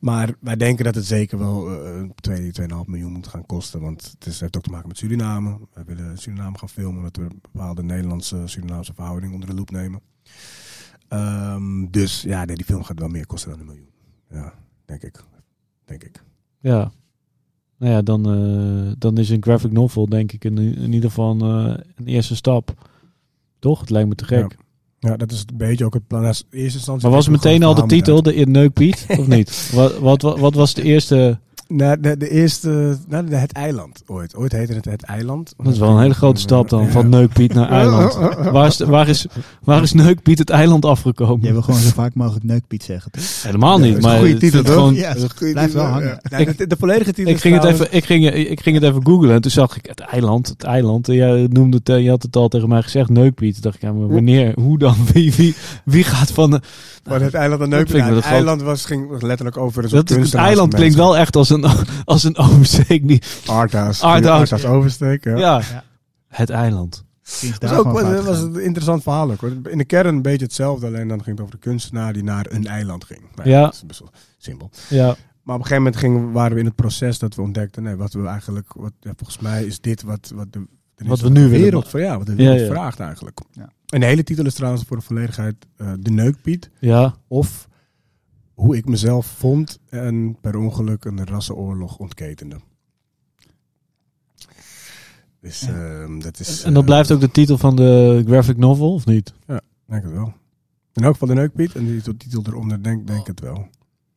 maar 0.00 0.34
wij 0.40 0.56
denken 0.56 0.84
dat 0.84 0.94
het 0.94 1.04
zeker 1.04 1.38
wel 1.38 1.84
eh 1.84 2.10
2, 2.14 2.52
2,5 2.60 2.66
miljoen 2.84 3.12
moet 3.12 3.26
gaan 3.26 3.46
kosten. 3.46 3.80
Want 3.80 4.10
het 4.10 4.26
is, 4.26 4.40
heeft 4.40 4.56
ook 4.56 4.62
te 4.62 4.70
maken 4.70 4.88
met 4.88 4.98
Suriname. 4.98 5.58
We 5.72 5.84
willen 5.84 6.18
Suriname 6.18 6.58
gaan 6.58 6.68
filmen. 6.68 7.02
Dat 7.02 7.16
we 7.16 7.22
een 7.22 7.38
bepaalde 7.52 7.82
Nederlandse 7.82 8.42
Surinaamse 8.44 8.94
verhouding 8.94 9.32
onder 9.32 9.48
de 9.48 9.54
loep 9.54 9.70
nemen. 9.70 10.00
Ehm, 11.08 11.86
dus 11.90 12.22
ja, 12.22 12.44
nee, 12.44 12.56
die 12.56 12.64
film 12.64 12.84
gaat 12.84 12.98
wel 12.98 13.08
meer 13.08 13.26
kosten 13.26 13.50
dan 13.50 13.60
een 13.60 13.66
miljoen. 13.66 13.90
Ja, 14.30 14.52
denk 14.84 15.02
ik. 15.02 15.24
Denk 15.84 16.04
ik. 16.04 16.22
Ja. 16.60 16.92
Nou 17.78 17.92
ja, 17.92 18.02
dan, 18.02 18.30
eh, 18.30 18.92
dan 18.98 19.18
is 19.18 19.30
een 19.30 19.42
graphic 19.42 19.72
novel 19.72 20.08
denk 20.08 20.32
ik 20.32 20.44
in, 20.44 20.58
in 20.58 20.92
ieder 20.92 21.08
geval 21.08 21.30
een, 21.30 21.40
eh, 21.40 21.84
een 21.96 22.06
eerste 22.06 22.36
stap. 22.36 22.88
Toch? 23.58 23.80
Het 23.80 23.90
lijkt 23.90 24.08
me 24.08 24.14
te 24.14 24.24
gek. 24.24 24.56
Ja, 24.98 25.16
dat 25.16 25.32
is 25.32 25.40
een 25.40 25.56
beetje 25.56 25.84
ook 25.84 25.94
het 25.94 26.06
plan. 26.06 26.22
In 26.22 26.28
eerste 26.28 26.52
instantie. 26.60 27.08
Maar 27.08 27.16
was 27.16 27.28
meteen 27.28 27.62
al 27.62 27.74
de 27.74 27.86
titel, 27.86 28.22
de 28.22 28.32
Neuk 28.32 28.72
Piet, 28.72 29.06
of 29.18 29.26
niet? 29.26 29.70
Wat, 29.74 29.98
wat, 30.08 30.22
wat, 30.22 30.38
wat 30.38 30.54
was 30.54 30.74
de 30.74 30.82
eerste... 30.82 31.38
Nou, 31.68 32.00
de, 32.00 32.16
de 32.16 32.30
eerste, 32.30 32.96
nou, 33.08 33.26
de, 33.26 33.36
het 33.36 33.52
eiland 33.52 34.02
ooit. 34.06 34.36
Ooit 34.36 34.52
heette 34.52 34.72
het 34.72 34.84
het 34.84 35.02
eiland. 35.02 35.54
Dat 35.56 35.72
is 35.72 35.78
wel 35.78 35.90
een 35.90 36.00
hele 36.00 36.14
grote 36.14 36.40
stap 36.40 36.68
dan, 36.68 36.82
Ja. 36.84 36.88
van 36.90 37.08
Neukpiet 37.08 37.54
naar 37.54 37.68
eiland. 37.80 38.14
Waar 38.50 38.66
is, 38.66 38.78
waar 38.78 39.08
is, 39.08 39.26
waar 39.62 39.82
is 39.82 39.92
Neukpiet 39.92 40.38
het 40.38 40.50
eiland 40.50 40.84
afgekomen? 40.84 41.40
Jij 41.42 41.52
wil 41.52 41.62
gewoon 41.62 41.80
zo 41.80 41.88
vaak 41.94 42.14
mogelijk 42.14 42.44
neukpiet 42.44 42.82
zeggen. 42.82 43.10
toch? 43.10 43.22
Helemaal 43.42 43.78
Ja, 43.78 43.84
niet, 43.84 43.94
dat 43.94 43.98
is 43.98 44.04
een 44.04 44.10
maar 44.10 44.18
goede 44.20 44.36
titel, 44.36 44.58
is 44.60 44.64
toch? 44.64 44.74
gewoon- 44.74 44.94
Ja, 44.94 45.08
Dat 45.08 45.16
is 45.16 45.22
een 45.22 45.30
goede 45.36 45.52
blijft 45.52 45.72
wel 45.72 45.82
titel, 45.84 46.00
hangen. 46.00 46.20
ja. 46.30 46.38
Nou, 46.38 46.54
de, 46.56 46.66
de 46.66 46.76
volledige 46.78 47.12
titel 47.12 47.32
Ik 47.32 47.40
ging, 47.40 47.54
het 47.54 47.64
even, 47.64 47.86
ik, 47.90 48.04
ging, 48.04 48.30
ik 48.30 48.60
ging 48.60 48.74
het 48.80 48.84
even 48.84 49.06
googlen 49.06 49.34
en 49.34 49.40
toen 49.40 49.50
zag 49.50 49.76
ik 49.76 49.86
het 49.86 50.00
eiland, 50.00 50.48
het 50.48 50.62
eiland. 50.64 51.08
En 51.08 51.14
jij 51.14 51.46
noemde 51.50 51.76
het, 51.76 51.88
eh, 51.88 52.02
je 52.02 52.08
had 52.10 52.22
het 52.22 52.36
al 52.36 52.48
tegen 52.48 52.68
mij 52.68 52.82
gezegd, 52.82 53.08
Neukpiet. 53.08 53.52
Toen 53.52 53.62
dacht 53.62 53.74
ik, 53.76 53.82
ja, 53.82 53.92
maar 53.92 54.08
wanneer, 54.08 54.52
hoe 54.54 54.78
dan? 54.78 54.96
Wie, 55.12 55.34
wie, 55.34 55.54
wie 55.84 56.04
gaat 56.04 56.30
van... 56.30 56.60
Maar 57.08 57.20
het 57.20 57.34
eiland 57.34 57.62
ik 57.62 57.68
Neupen. 57.68 57.96
wel 58.06 58.14
Het 58.14 58.24
eiland 58.24 58.62
was, 58.62 58.84
ging 58.84 59.22
letterlijk 59.22 59.56
over 59.56 59.82
een 59.82 59.88
soort 59.88 60.08
Dat, 60.08 60.18
het 60.18 60.34
eiland 60.34 60.74
klinkt 60.74 60.94
wel 60.94 61.16
echt 61.16 61.36
als 61.36 61.50
een, 61.50 61.55
als 62.04 62.24
een 62.24 62.36
oversteek. 62.36 63.02
niet- 63.02 63.42
Arthouse. 63.46 64.02
Arthouse. 64.04 64.40
Arthouse 64.54 64.66
oversteek, 64.78 65.24
ja. 65.24 65.36
Ja. 65.36 65.60
Ja. 65.70 65.84
het 66.28 66.50
eiland. 66.50 67.04
Dat 67.58 67.70
was 67.70 67.78
ook 67.78 68.00
was, 68.24 68.40
een 68.40 68.62
interessant 68.62 69.02
verhaal 69.02 69.30
ook. 69.30 69.40
hoor. 69.40 69.52
In 69.68 69.78
de 69.78 69.84
kern 69.84 70.06
een 70.06 70.22
beetje 70.22 70.44
hetzelfde, 70.44 70.86
alleen 70.86 71.08
dan 71.08 71.22
ging 71.22 71.36
het 71.36 71.40
over 71.46 71.60
de 71.60 71.60
kunstenaar 71.68 72.12
die 72.12 72.22
naar 72.22 72.46
een 72.50 72.66
eiland 72.66 73.04
ging. 73.04 73.20
Nou 73.34 73.48
Ja. 73.48 73.62
Dat 73.62 73.74
is 73.74 73.86
best 73.86 74.00
wel 74.00 74.10
simpel. 74.38 74.70
Ja, 74.88 75.04
Maar 75.42 75.54
op 75.54 75.60
een 75.62 75.66
gegeven 75.66 75.76
moment 75.76 75.96
gingen, 75.96 76.26
we- 76.26 76.32
waren 76.32 76.52
we 76.54 76.58
in 76.60 76.66
het 76.66 76.74
proces 76.74 77.18
dat 77.18 77.34
we 77.34 77.42
ontdekten, 77.42 77.82
nee, 77.82 77.96
wat 77.96 78.12
we 78.12 78.26
eigenlijk, 78.26 78.72
wat, 78.76 78.92
ja, 79.00 79.12
volgens 79.16 79.38
mij 79.38 79.64
is 79.64 79.80
dit 79.80 80.02
wat, 80.02 80.32
wat 80.34 80.52
de, 80.52 80.66
de 80.94 81.04
Wat 81.06 81.20
we 81.20 81.28
nu 81.28 81.40
willen 81.48 81.60
wereld, 81.60 81.88
van, 81.88 82.00
ja, 82.00 82.16
wat 82.18 82.26
de 82.26 82.34
wereld 82.34 82.60
ja. 82.60 82.66
vraagt 82.66 83.00
eigenlijk. 83.00 83.40
Ja. 83.52 83.68
En 83.86 84.00
de 84.00 84.06
hele 84.06 84.22
titel 84.22 84.44
is 84.46 84.54
trouwens 84.54 84.84
voor 84.86 84.96
de 84.96 85.02
volledigheid 85.02 85.54
eh, 85.76 85.92
De 85.98 86.10
Neukpiet. 86.10 86.70
ja. 86.80 87.14
Of 87.28 87.68
hoe 88.56 88.76
ik 88.76 88.84
mezelf 88.88 89.26
vond 89.26 89.78
en 89.88 90.36
per 90.40 90.56
ongeluk 90.56 91.04
een 91.04 91.26
rassenoorlog 91.26 91.98
ontketende. 91.98 92.56
Dus 95.40 95.60
Ja. 95.60 96.00
ehm, 96.02 96.18
dat 96.18 96.40
is... 96.40 96.62
En 96.62 96.72
dat 96.72 96.82
eh, 96.82 96.88
blijft 96.88 97.12
ook 97.12 97.20
de 97.20 97.30
titel 97.30 97.58
van 97.58 97.76
de 97.76 98.22
graphic 98.26 98.56
novel, 98.56 98.92
of 98.92 99.06
niet? 99.06 99.34
Denk 99.86 100.02
het 100.02 100.12
wel. 100.12 100.32
In 100.92 101.02
elk 101.02 101.12
geval 101.12 101.28
de 101.28 101.34
Neukpiet 101.34 101.74
en 101.74 101.86
die 101.86 102.16
titel 102.16 102.42
eronder 102.46 102.82
denk, 102.82 103.06
denk 103.06 103.26
het 103.26 103.40
wel. 103.40 103.66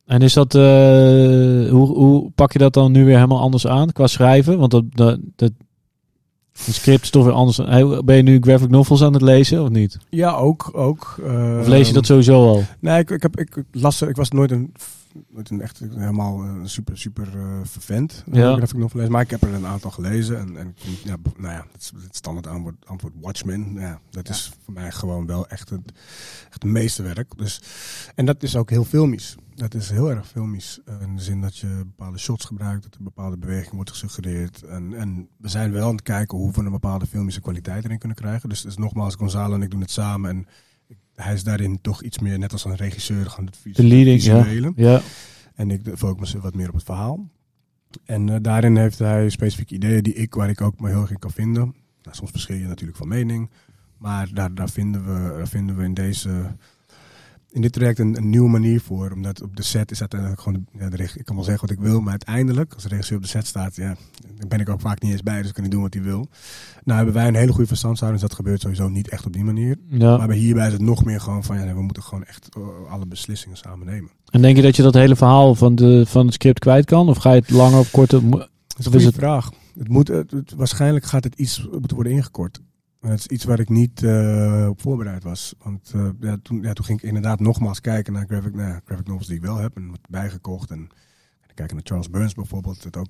En 0.06 0.22
is 0.22 0.32
dat, 0.32 0.54
eh, 0.54 0.60
hoe, 1.70 1.86
hoe 1.96 2.30
pak 2.30 2.52
je 2.52 2.58
dat 2.58 2.72
dan 2.74 2.92
nu 2.92 3.04
weer 3.04 3.14
helemaal 3.14 3.40
anders 3.40 3.66
aan 3.66 3.92
qua 3.92 4.06
schrijven? 4.06 4.58
Want 4.58 4.70
dat, 4.70 4.84
dat, 4.90 5.20
dat 5.36 5.52
een 6.66 6.72
script 6.72 7.02
is 7.02 7.10
toch 7.10 7.24
weer 7.24 7.32
anders. 7.32 7.56
Ben 8.04 8.16
je 8.16 8.22
nu 8.22 8.40
graphic 8.40 8.70
novels 8.70 9.02
aan 9.02 9.12
het 9.12 9.22
lezen 9.22 9.62
of 9.62 9.68
niet? 9.68 9.98
Ja, 10.08 10.32
ook. 10.32 10.70
ook 10.72 11.14
Of 11.60 11.66
lees 11.66 11.88
je 11.88 11.94
dat 11.94 12.06
sowieso 12.06 12.46
al? 12.46 12.64
Nee, 12.78 12.98
ik, 12.98 13.10
ik, 13.10 13.22
heb, 13.22 13.38
ik 13.38 13.62
las 13.72 14.02
ik 14.02 14.16
was 14.16 14.30
nooit 14.30 14.50
een, 14.50 14.72
nooit 15.28 15.50
een 15.50 15.60
echt 15.60 15.82
helemaal 15.94 16.42
eh, 16.42 16.50
super, 16.64 16.98
super 16.98 17.28
eh 17.36 17.60
vervent. 17.62 18.24
Ja. 18.32 18.40
Ja. 18.40 18.56
graphic 18.56 18.78
novel 18.78 18.96
lezen, 18.96 19.12
maar 19.12 19.22
ik 19.22 19.30
heb 19.30 19.42
er 19.42 19.54
een 19.54 19.66
aantal 19.66 19.90
gelezen. 19.90 20.38
En, 20.38 20.56
en 20.56 20.74
ja, 21.04 21.16
nou 21.36 21.54
ja, 21.54 21.66
het, 21.72 21.80
is 21.80 21.92
het 22.02 22.16
standaard 22.16 22.46
antwoord, 22.46 22.76
antwoord 22.84 23.14
Watchmen. 23.20 23.72
Ja, 23.74 24.00
dat 24.10 24.28
is 24.28 24.52
voor 24.64 24.74
mij 24.74 24.90
gewoon 24.90 25.26
wel 25.26 25.48
echt 25.48 25.70
het, 25.70 25.92
echt 26.50 26.62
het 26.62 26.72
meeste 26.72 27.02
werk. 27.02 27.32
Dus, 27.36 27.62
en 28.14 28.26
dat 28.26 28.42
is 28.42 28.56
ook 28.56 28.70
heel 28.70 28.84
filmisch. 28.84 29.36
Dat 29.60 29.74
is 29.74 29.90
heel 29.90 30.10
erg 30.10 30.28
filmisch. 30.28 30.80
eh, 30.84 31.00
In 31.00 31.16
de 31.16 31.22
zin 31.22 31.40
dat 31.40 31.56
je 31.56 31.66
bepaalde 31.76 32.18
shots 32.18 32.44
gebruikt, 32.44 32.82
dat 32.82 32.94
er 32.94 33.02
bepaalde 33.02 33.36
beweging 33.38 33.74
wordt 33.74 33.90
gesuggereerd. 33.90 34.62
En, 34.62 34.94
en 34.94 35.28
we 35.36 35.48
zijn 35.48 35.72
wel 35.72 35.86
aan 35.88 35.92
het 35.94 36.02
kijken 36.02 36.38
hoe 36.38 36.52
we 36.52 36.58
een 36.60 36.70
bepaalde 36.70 37.06
filmische 37.06 37.40
kwaliteit 37.40 37.84
erin 37.84 37.98
kunnen 37.98 38.16
krijgen. 38.16 38.48
Dus, 38.48 38.60
dus 38.62 38.76
nogmaals, 38.76 39.14
Gonzalo 39.14 39.54
en 39.54 39.62
ik 39.62 39.70
doen 39.70 39.80
het 39.80 39.90
samen. 39.90 40.30
En 40.30 40.46
hij 41.14 41.34
is 41.34 41.44
daarin 41.44 41.80
toch 41.80 42.02
iets 42.02 42.18
meer, 42.18 42.38
net 42.38 42.52
als 42.52 42.64
een 42.64 42.76
regisseur, 42.76 43.26
gaan 43.30 43.44
het 43.46 43.56
vis- 43.56 43.76
De 43.76 43.84
leading, 43.84 44.22
ja. 44.22 44.42
visuele. 44.42 44.72
Ja, 44.76 45.00
En 45.54 45.70
ik 45.70 45.80
focus 45.96 46.34
me 46.34 46.40
wat 46.40 46.54
meer 46.54 46.68
op 46.68 46.74
het 46.74 46.84
verhaal. 46.84 47.28
En 48.04 48.28
eh, 48.28 48.36
daarin 48.42 48.76
heeft 48.76 48.98
hij 48.98 49.28
specifieke 49.30 49.74
ideeën 49.74 50.02
die 50.02 50.14
ik, 50.14 50.34
waar 50.34 50.48
ik 50.50 50.60
ook 50.60 50.80
me 50.80 50.88
heel 50.88 51.00
erg 51.00 51.10
in 51.10 51.18
kan 51.18 51.30
vinden. 51.30 51.74
Nou, 52.02 52.16
soms 52.16 52.30
verschil 52.30 52.56
je 52.56 52.66
natuurlijk 52.66 52.98
van 52.98 53.08
mening. 53.08 53.50
Maar 53.98 54.30
daar, 54.34 54.54
daar, 54.54 54.68
vinden, 54.70 55.04
we, 55.04 55.36
daar 55.36 55.48
vinden 55.48 55.76
we 55.76 55.84
in 55.84 55.94
deze 55.94 56.56
in 57.52 57.60
dit 57.60 57.72
traject 57.72 57.98
een, 57.98 58.16
een, 58.16 58.30
nieuwe 58.30 58.48
manier 58.48 58.80
voor. 58.80 59.10
Omdat 59.10 59.42
op 59.42 59.56
de 59.56 59.62
set 59.62 59.90
is 59.90 60.00
uiteindelijk 60.00 60.40
gewoon, 60.40 60.66
ja, 60.78 60.88
de 60.88 61.02
ik 61.14 61.24
kan 61.24 61.34
wel 61.34 61.44
zeggen 61.44 61.68
wat 61.68 61.76
ik 61.76 61.82
wil, 61.82 62.00
maar 62.00 62.10
uiteindelijk, 62.10 62.74
als 62.74 62.82
de 62.82 62.88
regisseur 62.88 63.16
op 63.16 63.22
de 63.22 63.28
set 63.28 63.46
staat, 63.46 63.76
ja, 63.76 63.96
dan 64.38 64.48
ben 64.48 64.60
ik 64.60 64.68
ook 64.68 64.80
vaak 64.80 65.02
niet 65.02 65.12
eens 65.12 65.22
bij, 65.22 65.42
dus 65.42 65.52
kan 65.52 65.62
hij 65.62 65.72
doen 65.72 65.82
wat 65.82 65.94
hij 65.94 66.02
wil. 66.02 66.28
Nou 66.84 66.96
hebben 66.96 67.14
wij 67.14 67.28
een 67.28 67.34
hele 67.34 67.52
goede 67.52 67.66
verstandhouding, 67.66 68.20
dus 68.20 68.30
dat 68.30 68.38
gebeurt 68.38 68.60
sowieso 68.60 68.88
niet 68.88 69.08
echt 69.08 69.26
op 69.26 69.32
die 69.32 69.44
manier. 69.44 69.76
Ja. 69.86 70.16
Maar 70.16 70.26
bij 70.26 70.36
hierbij 70.36 70.66
is 70.66 70.72
het 70.72 70.82
nog 70.82 71.04
meer 71.04 71.20
gewoon 71.20 71.44
van, 71.44 71.58
ja, 71.58 71.74
we 71.74 71.82
moeten 71.82 72.02
gewoon 72.02 72.24
echt 72.24 72.48
uh, 72.58 72.64
alle 72.90 73.06
beslissingen 73.06 73.56
samen 73.56 73.86
nemen. 73.86 74.10
En 74.30 74.42
denk 74.42 74.56
je 74.56 74.62
dat 74.62 74.76
je 74.76 74.82
dat 74.82 74.94
hele 74.94 75.16
verhaal 75.16 75.54
van, 75.54 75.74
de, 75.74 76.06
van 76.06 76.24
het 76.24 76.34
script 76.34 76.58
kwijt 76.58 76.84
kan? 76.84 77.08
Of 77.08 77.16
ga 77.16 77.32
je 77.32 77.40
het 77.40 77.50
langer 77.50 77.78
of 77.78 77.90
korter... 77.90 78.30
Dat 78.30 78.48
is 78.78 78.84
een 78.84 78.92
goede 78.92 79.06
het... 79.06 79.14
vraag. 79.14 79.50
Het 79.78 79.88
moet, 79.88 80.08
het, 80.08 80.30
het, 80.30 80.54
waarschijnlijk 80.56 81.04
gaat 81.04 81.24
het 81.24 81.34
iets 81.34 81.68
moeten 81.70 81.94
worden 81.94 82.12
ingekort. 82.12 82.60
Dat 83.00 83.18
is 83.18 83.26
iets 83.26 83.44
waar 83.44 83.60
ik 83.60 83.68
niet 83.68 84.02
uh, 84.02 84.66
op 84.68 84.80
voorbereid 84.80 85.22
was. 85.22 85.54
Want 85.62 85.92
uh, 85.96 86.08
ja, 86.20 86.36
toen, 86.42 86.62
ja, 86.62 86.72
toen 86.72 86.84
ging 86.84 86.98
ik 86.98 87.08
inderdaad 87.08 87.40
nogmaals 87.40 87.80
kijken 87.80 88.12
naar 88.12 88.26
graphic, 88.26 88.54
nou, 88.54 88.80
graphic 88.84 89.06
novels 89.06 89.26
die 89.26 89.36
ik 89.36 89.42
wel 89.42 89.56
heb 89.56 89.76
en 89.76 89.90
wat 89.90 90.00
bijgekocht. 90.08 90.70
En 90.70 90.88
kijken 91.54 91.76
naar 91.76 91.84
Charles 91.86 92.10
Burns 92.10 92.34
bijvoorbeeld, 92.34 92.82
dat 92.82 92.96
ook 92.96 93.08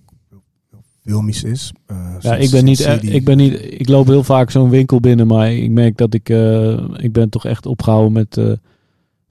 filmisch 1.03 1.45
is. 1.45 1.72
Uh, 1.86 2.14
ja, 2.20 2.36
ik 2.36 2.51
ben, 2.51 2.64
niet, 2.64 2.80
ik 3.03 3.24
ben 3.24 3.36
niet. 3.36 3.53
Ik 3.80 3.88
loop 3.88 4.07
heel 4.07 4.24
vaak 4.24 4.51
zo'n 4.51 4.70
winkel 4.70 5.01
binnen, 5.01 5.26
maar 5.26 5.53
ik 5.53 5.70
merk 5.70 5.97
dat 5.97 6.14
ik. 6.14 6.28
ik 6.97 7.12
ben 7.12 7.28
toch 7.28 7.45
echt 7.45 7.66
opgehouden 7.66 8.12
met 8.12 8.59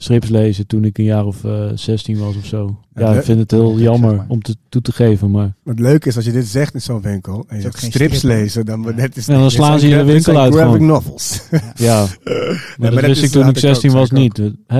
strips 0.01 0.29
lezen 0.29 0.67
toen 0.67 0.83
ik 0.83 0.97
een 0.97 1.03
jaar 1.03 1.25
of 1.25 1.43
uh, 1.43 1.71
16 1.73 2.17
was 2.17 2.35
of 2.35 2.45
zo. 2.45 2.79
Ja, 2.93 3.13
ik 3.13 3.23
vind 3.23 3.39
het 3.39 3.51
heel 3.51 3.79
jammer 3.79 4.09
zeg 4.09 4.19
maar. 4.19 4.27
om 4.29 4.41
te, 4.41 4.55
toe 4.69 4.81
te 4.81 4.91
geven. 4.91 5.31
Maar... 5.31 5.53
Wat 5.63 5.79
leuk 5.79 6.05
is, 6.05 6.15
als 6.15 6.25
je 6.25 6.31
dit 6.31 6.47
zegt 6.47 6.73
in 6.73 6.81
zo'n 6.81 7.01
winkel 7.01 7.45
en 7.47 7.55
je 7.55 7.61
zegt 7.61 7.77
strips 7.77 8.17
strip, 8.17 8.31
lezen, 8.31 8.65
dan, 8.65 8.81
ja. 8.81 8.91
net 8.91 9.17
is 9.17 9.25
ja, 9.25 9.39
dan 9.39 9.51
slaan 9.51 9.79
ze 9.79 9.87
je 9.87 9.95
de 9.95 10.03
winkel 10.03 10.37
uit. 10.39 10.53
Graphic 10.53 10.81
novels. 10.81 11.41
Ja, 11.49 11.59
ja. 11.75 12.07
maar, 12.77 12.91
dat 12.91 13.01
wist 13.01 13.23
ik 13.23 13.29
toen 13.29 13.47
ik 13.47 13.57
16 13.57 13.91
was 13.91 14.11
niet. 14.11 14.37
Hè? 14.67 14.79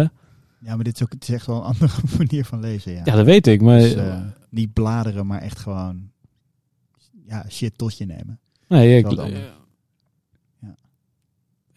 Ja, 0.60 0.76
maar 0.76 0.84
dit 0.84 0.96
is, 0.96 1.04
ook, 1.04 1.12
het 1.12 1.22
is 1.22 1.30
echt 1.30 1.46
wel 1.46 1.56
een 1.56 1.64
andere 1.64 1.92
manier 2.18 2.46
van 2.46 2.60
lezen. 2.60 2.92
Ja, 2.92 3.02
ja 3.04 3.16
dat 3.16 3.26
weet 3.26 3.48
ik. 3.48 3.62
Maar... 3.62 3.80
Dus, 3.80 3.96
uh, 3.96 4.16
niet 4.50 4.74
bladeren, 4.74 5.28
maar 5.28 5.42
echt 5.42 5.60
gewoon 5.60 6.10
ja, 7.26 7.46
shit 7.50 7.78
tot 7.78 7.98
je 7.98 8.06
nemen. 8.06 8.40
Nee, 8.68 8.98
ik, 8.98 9.06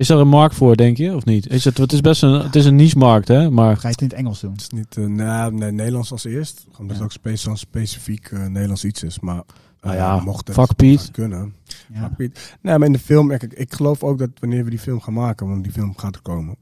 is 0.02 0.08
er 0.08 0.18
een 0.18 0.28
markt 0.28 0.54
voor, 0.54 0.76
denk 0.76 0.96
je, 0.96 1.14
of 1.14 1.24
niet? 1.24 1.48
Is 1.48 1.64
het, 1.64 1.78
het 1.78 1.92
is 1.92 2.00
best 2.00 2.22
een, 2.22 2.32
het 2.32 2.56
is 2.56 2.64
een 2.64 2.76
niche-markt, 2.76 3.28
hè? 3.28 3.50
Maar... 3.50 3.76
Ga 3.76 3.88
je 3.88 3.88
het 3.88 4.00
in 4.00 4.06
het 4.06 4.16
Engels 4.16 4.40
doen? 4.40 4.52
Het 4.52 4.60
is 4.60 4.68
niet, 4.68 4.96
uh, 4.96 5.06
nou, 5.06 5.54
nee, 5.54 5.70
Nederlands 5.70 6.12
als 6.12 6.24
eerst. 6.24 6.66
Omdat 6.78 6.96
ja. 6.96 7.02
het 7.02 7.18
ook 7.26 7.36
zo'n 7.36 7.56
specifiek 7.56 8.30
uh, 8.30 8.46
Nederlands 8.46 8.84
iets 8.84 9.02
is. 9.02 9.20
Maar 9.20 9.36
uh, 9.36 9.42
nou 9.80 9.96
ja, 9.96 10.20
mocht 10.20 10.46
het 10.46 10.56
fuck 10.56 10.76
Piet. 10.76 11.10
kunnen. 11.10 11.54
Ja. 11.92 12.00
Fuck 12.00 12.16
Piet. 12.16 12.56
Nee, 12.60 12.78
maar 12.78 12.86
in 12.86 12.92
de 12.92 12.98
film, 12.98 13.30
ik, 13.30 13.42
ik 13.42 13.74
geloof 13.74 14.02
ook 14.02 14.18
dat 14.18 14.30
wanneer 14.40 14.64
we 14.64 14.70
die 14.70 14.78
film 14.78 15.00
gaan 15.00 15.14
maken, 15.14 15.48
want 15.48 15.62
die 15.62 15.72
film 15.72 15.96
gaat 15.96 16.14
er 16.14 16.22
komen, 16.22 16.56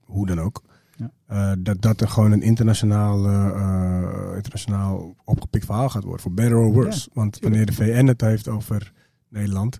hoe 0.00 0.26
dan 0.26 0.40
ook, 0.40 0.62
ja. 0.96 1.10
uh, 1.30 1.52
dat 1.58 1.82
dat 1.82 2.00
er 2.00 2.08
gewoon 2.08 2.32
een 2.32 2.42
internationaal, 2.42 3.26
uh, 3.26 4.36
internationaal 4.36 5.14
opgepikt 5.24 5.64
verhaal 5.64 5.88
gaat 5.88 6.04
worden. 6.04 6.22
Voor 6.22 6.32
better 6.32 6.56
or 6.56 6.72
worse. 6.72 7.08
Ja, 7.08 7.20
want 7.20 7.38
wanneer 7.40 7.66
de 7.66 7.72
VN 7.72 8.06
het 8.06 8.20
heeft 8.20 8.48
over 8.48 8.92
Nederland, 9.28 9.78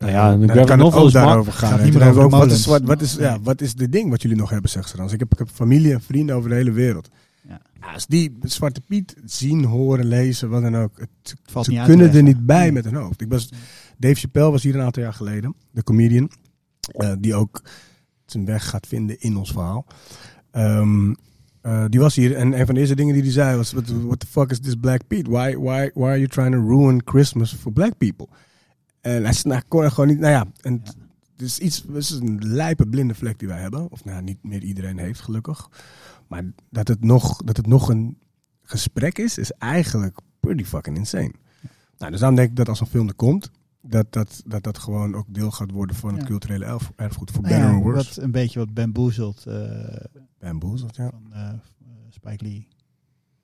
nou 0.00 0.12
ja, 0.12 0.36
de 0.36 0.46
dan 0.46 0.64
kan 0.64 0.80
het 0.80 0.94
ook 0.94 1.12
daarover 1.12 1.52
gaan. 1.52 1.70
Gaat 1.70 1.84
niet 1.84 1.96
over 1.96 2.28
wat, 2.28 2.50
is, 2.50 2.66
wat, 2.66 2.82
wat, 2.82 3.00
is, 3.00 3.14
ja, 3.14 3.40
wat 3.40 3.60
is 3.60 3.74
de 3.74 3.88
ding 3.88 4.10
wat 4.10 4.22
jullie 4.22 4.36
nog 4.36 4.50
hebben, 4.50 4.70
zegt 4.70 4.88
ze 4.88 4.96
dan. 4.96 5.04
Dus 5.04 5.14
ik, 5.14 5.20
heb, 5.20 5.32
ik 5.32 5.38
heb 5.38 5.48
familie 5.48 5.92
en 5.92 6.00
vrienden 6.00 6.36
over 6.36 6.48
de 6.48 6.54
hele 6.54 6.72
wereld. 6.72 7.08
Ja. 7.48 7.60
Ja, 7.80 7.92
als 7.92 8.06
die 8.06 8.38
Zwarte 8.42 8.80
Piet 8.80 9.16
zien, 9.24 9.64
horen, 9.64 10.06
lezen, 10.06 10.48
wat 10.48 10.62
dan 10.62 10.76
ook. 10.76 10.98
Het, 10.98 11.34
Valt 11.42 11.64
ze 11.64 11.70
niet 11.70 11.82
kunnen 11.82 12.12
er 12.12 12.22
niet 12.22 12.46
bij 12.46 12.72
met 12.72 12.84
hun 12.84 12.94
hoofd. 12.94 13.20
Ik 13.20 13.28
was, 13.28 13.48
Dave 13.98 14.14
Chappelle 14.14 14.50
was 14.50 14.62
hier 14.62 14.74
een 14.74 14.80
aantal 14.80 15.02
jaar 15.02 15.14
geleden. 15.14 15.54
De 15.70 15.82
comedian. 15.82 16.30
Uh, 16.96 17.12
die 17.18 17.34
ook 17.34 17.62
zijn 18.26 18.44
weg 18.44 18.68
gaat 18.68 18.86
vinden 18.86 19.20
in 19.20 19.36
ons 19.36 19.52
verhaal. 19.52 19.86
Um, 20.52 21.16
uh, 21.62 21.84
die 21.88 22.00
was 22.00 22.14
hier 22.14 22.36
en 22.36 22.60
een 22.60 22.66
van 22.66 22.74
de 22.74 22.80
eerste 22.80 22.96
dingen 22.96 23.14
die 23.14 23.22
hij 23.22 23.32
zei 23.32 23.56
was: 23.56 23.72
What 23.72 24.20
the 24.20 24.26
fuck 24.26 24.50
is 24.50 24.60
this 24.60 24.74
Black 24.74 25.06
Pete? 25.06 25.30
Why, 25.30 25.56
why, 25.56 25.90
why 25.94 26.08
are 26.08 26.18
you 26.18 26.28
trying 26.28 26.52
to 26.52 26.68
ruin 26.68 27.02
Christmas 27.04 27.54
for 27.54 27.72
black 27.72 27.98
people? 27.98 28.28
En 29.00 29.24
hij 29.24 29.40
nou, 29.42 29.62
kon 29.68 29.82
er 29.82 29.90
gewoon 29.90 30.08
niet. 30.08 30.18
Nou 30.18 30.32
ja, 30.32 30.46
en 30.60 30.80
ja. 30.84 30.92
het 31.32 31.42
is 31.42 31.58
iets. 31.58 31.84
Het 31.86 31.96
is 31.96 32.10
een 32.10 32.38
lijpe 32.46 32.86
blinde 32.86 33.14
vlek 33.14 33.38
die 33.38 33.48
wij 33.48 33.60
hebben. 33.60 33.90
Of 33.90 34.04
nou, 34.04 34.22
niet 34.22 34.44
meer 34.44 34.62
iedereen 34.62 34.98
heeft, 34.98 35.20
gelukkig. 35.20 35.68
Maar 36.26 36.44
dat 36.70 36.88
het 36.88 37.04
nog, 37.04 37.36
dat 37.36 37.56
het 37.56 37.66
nog 37.66 37.88
een 37.88 38.18
gesprek 38.62 39.18
is, 39.18 39.38
is 39.38 39.52
eigenlijk 39.52 40.18
pretty 40.40 40.64
fucking 40.64 40.96
insane. 40.96 41.32
Nou, 41.98 42.10
dus 42.10 42.20
dan 42.20 42.34
denk 42.34 42.50
ik 42.50 42.56
dat 42.56 42.68
als 42.68 42.80
een 42.80 42.86
film 42.86 43.08
er 43.08 43.14
komt, 43.14 43.50
dat 43.80 44.12
dat, 44.12 44.42
dat, 44.46 44.62
dat 44.62 44.78
gewoon 44.78 45.14
ook 45.14 45.26
deel 45.28 45.50
gaat 45.50 45.70
worden 45.70 45.96
van 45.96 46.14
het 46.14 46.24
culturele 46.26 46.64
erf, 46.64 46.92
erfgoed. 46.96 47.30
Voor 47.30 47.42
better 47.42 47.58
ja. 47.58 47.80
Wat, 47.80 48.16
een 48.16 48.30
beetje 48.30 48.58
wat 48.58 48.74
Bamboozled. 48.74 49.44
Uh, 49.48 49.54
Bamboozled, 50.38 50.96
ja. 50.96 51.10
Van 51.10 51.32
uh, 51.32 51.48
Spike 52.08 52.44
Lee. 52.44 52.68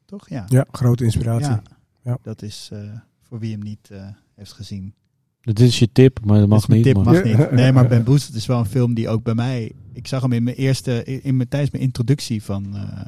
Toch? 0.04 0.28
Ja. 0.28 0.44
Ja, 0.48 0.66
grote 0.70 1.04
inspiratie. 1.04 1.50
Ja, 1.50 1.62
ja. 2.02 2.18
dat 2.22 2.42
is 2.42 2.70
uh, 2.72 2.92
voor 3.20 3.38
wie 3.38 3.52
hem 3.52 3.62
niet 3.62 3.90
heeft 4.34 4.52
gezien. 4.52 4.94
Dit 5.54 5.60
is 5.60 5.78
je 5.78 5.92
tip, 5.92 6.24
maar 6.24 6.38
dat 6.38 6.48
mag 6.48 6.68
mijn 6.68 6.80
niet. 6.80 6.94
Tip 6.94 7.04
maar. 7.04 7.14
mag 7.14 7.24
niet. 7.24 7.50
Nee, 7.50 7.72
maar 7.72 7.88
Ben 7.88 8.04
Boost, 8.04 8.26
het 8.26 8.36
is 8.36 8.46
wel 8.46 8.58
een 8.58 8.66
film 8.66 8.94
die 8.94 9.08
ook 9.08 9.22
bij 9.22 9.34
mij. 9.34 9.72
Ik 9.92 10.06
zag 10.06 10.22
hem 10.22 10.32
in 10.32 10.42
mijn 10.42 10.56
eerste, 10.56 11.04
in 11.04 11.36
mijn, 11.36 11.48
tijdens 11.48 11.72
mijn 11.72 11.84
introductie 11.84 12.42
van. 12.42 12.76
Uh, 12.76 13.00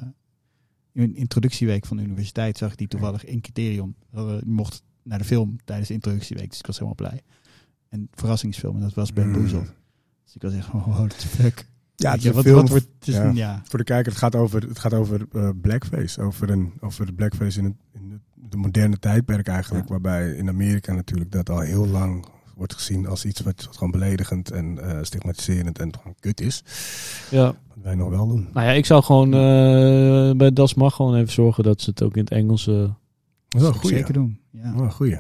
in 0.93 1.05
mijn 1.05 1.17
introductieweek 1.17 1.87
van 1.87 1.97
de 1.97 2.03
universiteit 2.03 2.59
zag 2.59 2.73
ik 2.73 2.79
die 2.79 2.89
toevallig 2.89 3.25
in 3.25 3.41
Criterion. 3.41 3.95
Je 4.13 4.41
mocht 4.47 4.83
naar 5.03 5.19
de 5.19 5.25
film 5.25 5.57
tijdens 5.65 5.89
de 5.89 5.95
introductieweek, 5.95 6.49
dus 6.49 6.59
ik 6.59 6.67
was 6.67 6.79
helemaal 6.79 7.09
blij. 7.09 7.23
En 7.89 8.09
verrassingsfilm, 8.13 8.75
en 8.77 8.83
dat 8.83 8.95
was 8.95 9.13
Ben. 9.13 9.29
Mm. 9.29 9.43
Dus 9.43 10.35
ik 10.35 10.43
was 10.43 10.53
echt 10.53 10.67
van, 10.67 10.85
what 10.87 11.19
the 11.19 11.29
fuck. 11.29 11.67
Ja, 11.95 12.13
het 12.13 12.25
is 12.25 12.31
wat, 12.31 12.45
film, 12.45 12.57
wat 12.57 12.69
wordt, 12.69 12.89
het 12.99 13.09
is, 13.09 13.15
ja. 13.15 13.23
ja. 13.25 13.31
ja. 13.33 13.63
Voor 13.65 13.79
de 13.79 13.85
kijker, 13.85 14.13
het 14.13 14.21
gaat 14.21 14.35
over, 14.35 14.69
het 14.69 14.79
gaat 14.79 14.95
over 14.95 15.27
uh, 15.33 15.51
blackface. 15.61 16.21
Over, 16.21 16.51
een, 16.51 16.73
over 16.81 17.07
de 17.07 17.13
blackface 17.13 17.59
in, 17.59 17.65
het, 17.65 17.75
in 17.75 17.88
de, 18.49 18.57
de 18.57 18.57
moderne 18.57 18.99
tijdperk 18.99 19.49
eigenlijk. 19.49 19.85
Ja. 19.85 19.91
Waarbij 19.91 20.31
in 20.31 20.49
Amerika 20.49 20.93
natuurlijk 20.93 21.33
dat 21.33 21.51
al 21.51 21.61
heel 21.61 21.87
lang 21.87 22.27
wordt 22.55 22.75
gezien 22.75 23.07
als 23.07 23.25
iets 23.25 23.41
wat, 23.41 23.65
wat 23.65 23.77
gewoon 23.77 23.91
beledigend 23.91 24.51
en 24.51 24.79
uh, 24.83 24.99
stigmatiserend 25.03 25.79
en 25.79 25.95
gewoon 25.97 26.15
kut 26.21 26.41
is. 26.41 26.65
Ja. 27.31 27.45
Wat 27.47 27.77
wij 27.83 27.95
nog 27.95 28.09
wel 28.11 28.29
doen. 28.29 28.49
Nou 28.53 28.67
ja, 28.67 28.73
ik 28.73 28.87
zou 28.87 29.03
gewoon 29.03 29.29
uh, 29.35 30.37
bij 30.37 30.53
Das 30.53 30.75
Mag 30.75 30.95
gewoon 30.95 31.15
even 31.15 31.33
zorgen 31.33 31.65
dat 31.65 31.81
ze 31.81 31.91
het 31.91 32.03
ook 32.03 32.17
in 32.17 32.23
het 32.23 32.31
Engels... 32.31 32.67
Uh, 32.67 32.91
dat 33.49 33.75
is 33.75 33.81
goeie. 33.81 33.97
zeker 33.97 34.13
doen. 34.13 34.41
Ja. 34.51 34.75
Oh, 34.77 34.91
goeie. 34.91 35.19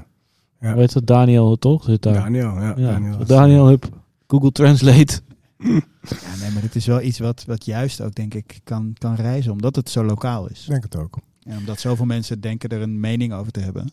Ja. 0.60 0.74
Weet 0.74 0.92
dat 0.92 1.06
Daniel 1.06 1.56
toch? 1.56 1.84
Zit 1.84 2.02
daar. 2.02 2.14
Daniel, 2.14 2.54
ja. 2.54 2.74
ja. 2.76 2.92
Daniel, 2.92 3.24
Daniel 3.26 3.66
hup, 3.66 3.88
Google 4.26 4.52
Translate. 4.52 5.20
Ja, 5.58 6.36
nee, 6.40 6.50
maar 6.52 6.62
dit 6.62 6.74
is 6.74 6.86
wel 6.86 7.02
iets 7.02 7.18
wat, 7.18 7.44
wat 7.46 7.64
juist 7.64 8.02
ook, 8.02 8.14
denk 8.14 8.34
ik, 8.34 8.60
kan, 8.64 8.94
kan 8.98 9.14
reizen. 9.14 9.52
Omdat 9.52 9.76
het 9.76 9.90
zo 9.90 10.04
lokaal 10.04 10.48
is. 10.48 10.62
Ik 10.62 10.70
denk 10.70 10.82
het 10.82 10.96
ook. 10.96 11.18
En 11.48 11.58
omdat 11.58 11.80
zoveel 11.80 12.06
mensen 12.06 12.40
denken 12.40 12.68
er 12.68 12.82
een 12.82 13.00
mening 13.00 13.32
over 13.32 13.52
te 13.52 13.60
hebben. 13.60 13.90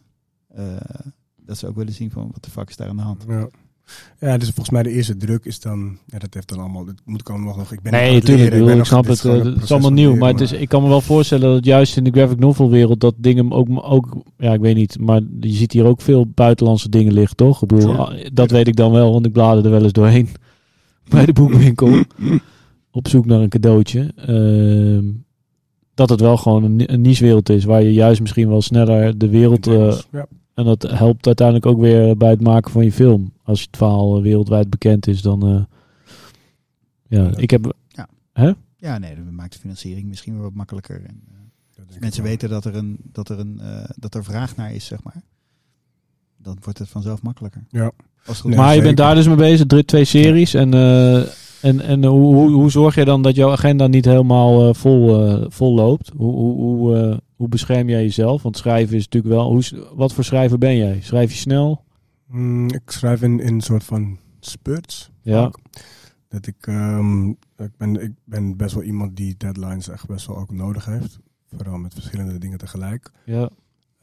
Uh, 0.58 0.64
dat 1.36 1.58
ze 1.58 1.68
ook 1.68 1.76
willen 1.76 1.93
zien 1.93 2.12
van, 2.12 2.30
wat 2.32 2.43
de 2.43 2.49
fuck 2.49 2.70
is 2.70 2.76
daar 2.76 2.89
aan 2.89 2.97
de 2.97 3.01
hand. 3.01 3.26
Ja. 3.28 3.47
Ja, 4.20 4.38
dus 4.38 4.47
volgens 4.47 4.70
mij 4.70 4.84
de 4.84 4.89
eerste 4.89 5.18
druk 5.18 5.45
is 5.45 5.60
dan, 5.60 5.97
ja, 6.06 6.20
dat 6.20 6.34
heeft 6.34 6.49
dan 6.49 6.60
allemaal, 6.60 6.86
dat 6.86 6.95
moet 7.06 7.20
ik 7.20 7.30
allemaal 7.30 7.56
nog, 7.58 7.72
ik 7.72 7.82
ben 7.82 7.91
Nee, 7.91 8.14
natuurlijk, 8.14 8.53
ik, 8.53 8.78
ik 8.78 8.86
snap 8.86 9.06
het, 9.06 9.24
het, 9.24 9.45
het 9.45 9.64
is 9.64 9.72
allemaal 9.72 9.91
nieuw, 9.91 10.06
leren, 10.06 10.20
maar, 10.20 10.32
het 10.32 10.41
is, 10.41 10.51
ik 10.51 10.70
kan 10.70 10.82
me 10.82 10.88
wel 10.88 11.01
voorstellen 11.01 11.53
dat 11.53 11.66
juist 11.66 11.97
in 11.97 12.03
de 12.03 12.12
graphic 12.12 12.39
novel 12.39 12.70
wereld 12.70 12.99
dat 12.99 13.14
dingen 13.18 13.51
ook, 13.51 13.68
ook, 13.72 14.18
ja, 14.38 14.53
ik 14.53 14.60
weet 14.60 14.76
niet, 14.76 14.99
maar 14.99 15.22
je 15.39 15.53
ziet 15.53 15.72
hier 15.72 15.86
ook 15.86 16.01
veel 16.01 16.28
buitenlandse 16.28 16.89
dingen 16.89 17.14
liggen, 17.14 17.36
toch? 17.36 17.62
Ik 17.62 17.68
bedoel, 17.68 17.95
sure. 17.95 18.32
dat 18.34 18.51
weet 18.51 18.68
ik 18.68 18.76
dan 18.76 18.91
wel, 18.91 19.12
want 19.12 19.26
ik 19.26 19.32
blader 19.32 19.66
er 19.66 19.72
wel 19.72 19.84
eens 19.84 19.91
doorheen 19.91 20.30
bij 21.10 21.26
de 21.26 21.34
boekwinkel 21.34 22.03
op 22.91 23.08
zoek 23.08 23.26
naar 23.26 23.41
een 23.41 23.49
cadeautje. 23.49 24.14
Uh, 24.30 25.14
dat 25.96 26.10
het 26.10 26.20
wel 26.20 26.38
gewoon 26.38 26.64
een, 26.64 26.93
een 26.93 27.02
niche-wereld 27.02 27.50
is, 27.50 27.64
waar 27.64 27.84
je 27.84 27.93
juist 27.93 28.22
misschien 28.22 28.50
wel 28.50 28.62
sneller 28.62 29.18
de 29.18 29.30
wereld... 29.30 29.68
Uh, 29.68 29.98
ja. 30.12 30.28
En 30.54 30.66
dat 30.66 30.82
helpt 30.82 31.26
uiteindelijk 31.26 31.66
ook 31.66 31.80
weer 31.80 32.18
bij 32.18 32.30
het 32.30 32.41
maken 32.41 32.72
van 32.72 32.84
je 32.84 32.91
film. 32.91 33.34
Als 33.43 33.62
het 33.62 33.78
verhaal 33.78 34.22
wereldwijd 34.22 34.70
bekend 34.70 35.08
is, 35.08 35.22
dan... 35.22 35.50
Uh, 35.50 35.62
ja, 37.08 37.24
ja, 37.24 37.38
ik 37.38 37.50
heb... 37.50 37.76
Ja. 37.88 38.08
Hè? 38.34 38.52
Ja, 38.78 38.98
nee, 38.98 39.16
dat 39.16 39.32
maakt 39.32 39.54
de 39.54 39.60
financiering 39.60 40.08
misschien 40.08 40.34
weer 40.34 40.41
wat 40.41 40.54
makkelijker. 40.54 41.02
En, 41.06 41.22
uh, 41.78 41.88
als 41.88 42.00
mensen 42.00 42.24
weten 42.24 42.50
dat 42.50 42.66
er, 42.66 42.76
een, 42.76 42.98
dat, 43.12 43.30
er 43.30 43.39
een, 43.39 43.60
uh, 43.62 43.84
dat 43.96 44.16
er 44.16 44.24
vraag 44.24 44.56
naar 44.56 44.74
is, 44.74 44.86
zeg 44.86 45.04
maar. 45.04 45.22
Dan 46.38 46.58
wordt 46.62 46.80
het 46.80 46.89
vanzelf 46.89 47.22
makkelijker. 47.22 47.64
Ja. 47.70 47.91
Als 48.26 48.43
nee, 48.43 48.56
maar 48.56 48.76
je 48.76 48.82
bent 48.82 48.98
daar 48.98 49.16
dus 49.16 49.28
mee 49.28 49.36
bezig, 49.36 49.66
drie, 49.66 49.86
twee 49.86 50.06
series. 50.06 50.52
Ja. 50.52 50.60
En, 50.60 50.74
en, 51.66 51.82
en 51.82 52.05
hoe, 52.05 52.36
hoe, 52.36 52.51
hoe 52.51 52.72
zorg 52.72 52.95
je 52.95 53.05
dan 53.05 53.22
dat 53.22 53.36
jouw 53.36 53.51
agenda 53.51 53.88
niet 53.88 54.05
helemaal 54.05 54.74
vol, 54.74 55.49
vol 55.49 55.74
loopt? 55.74 56.11
Hoe... 56.16 56.34
hoe, 56.34 56.55
hoe 56.61 57.24
hoe 57.36 57.47
bescherm 57.47 57.89
jij 57.89 58.01
jezelf? 58.01 58.43
Want 58.43 58.57
schrijven 58.57 58.95
is 58.95 59.03
natuurlijk 59.03 59.34
wel. 59.34 59.51
Hoe, 59.51 59.88
wat 59.95 60.13
voor 60.13 60.24
schrijver 60.24 60.57
ben 60.57 60.78
jij? 60.78 61.01
Schrijf 61.01 61.32
je 61.32 61.38
snel? 61.38 61.84
Mm, 62.28 62.70
ik 62.70 62.82
schrijf 62.86 63.22
in, 63.22 63.39
in 63.39 63.53
een 63.53 63.61
soort 63.61 63.84
van 63.84 64.18
spurts. 64.39 65.11
Ja. 65.22 65.43
Ook. 65.43 65.59
Dat 66.28 66.47
ik, 66.47 66.68
um, 66.68 67.30
ik, 67.57 67.78
ben, 67.78 68.03
ik 68.03 68.11
ben 68.24 68.57
best 68.57 68.74
wel 68.74 68.84
iemand 68.84 69.16
die 69.16 69.36
deadlines 69.38 69.89
echt 69.89 70.07
best 70.07 70.28
wel 70.28 70.38
ook 70.38 70.51
nodig 70.51 70.86
heeft. 70.86 71.20
Vooral 71.55 71.78
met 71.78 71.93
verschillende 71.93 72.38
dingen 72.38 72.57
tegelijk. 72.57 73.11
Ja. 73.26 73.49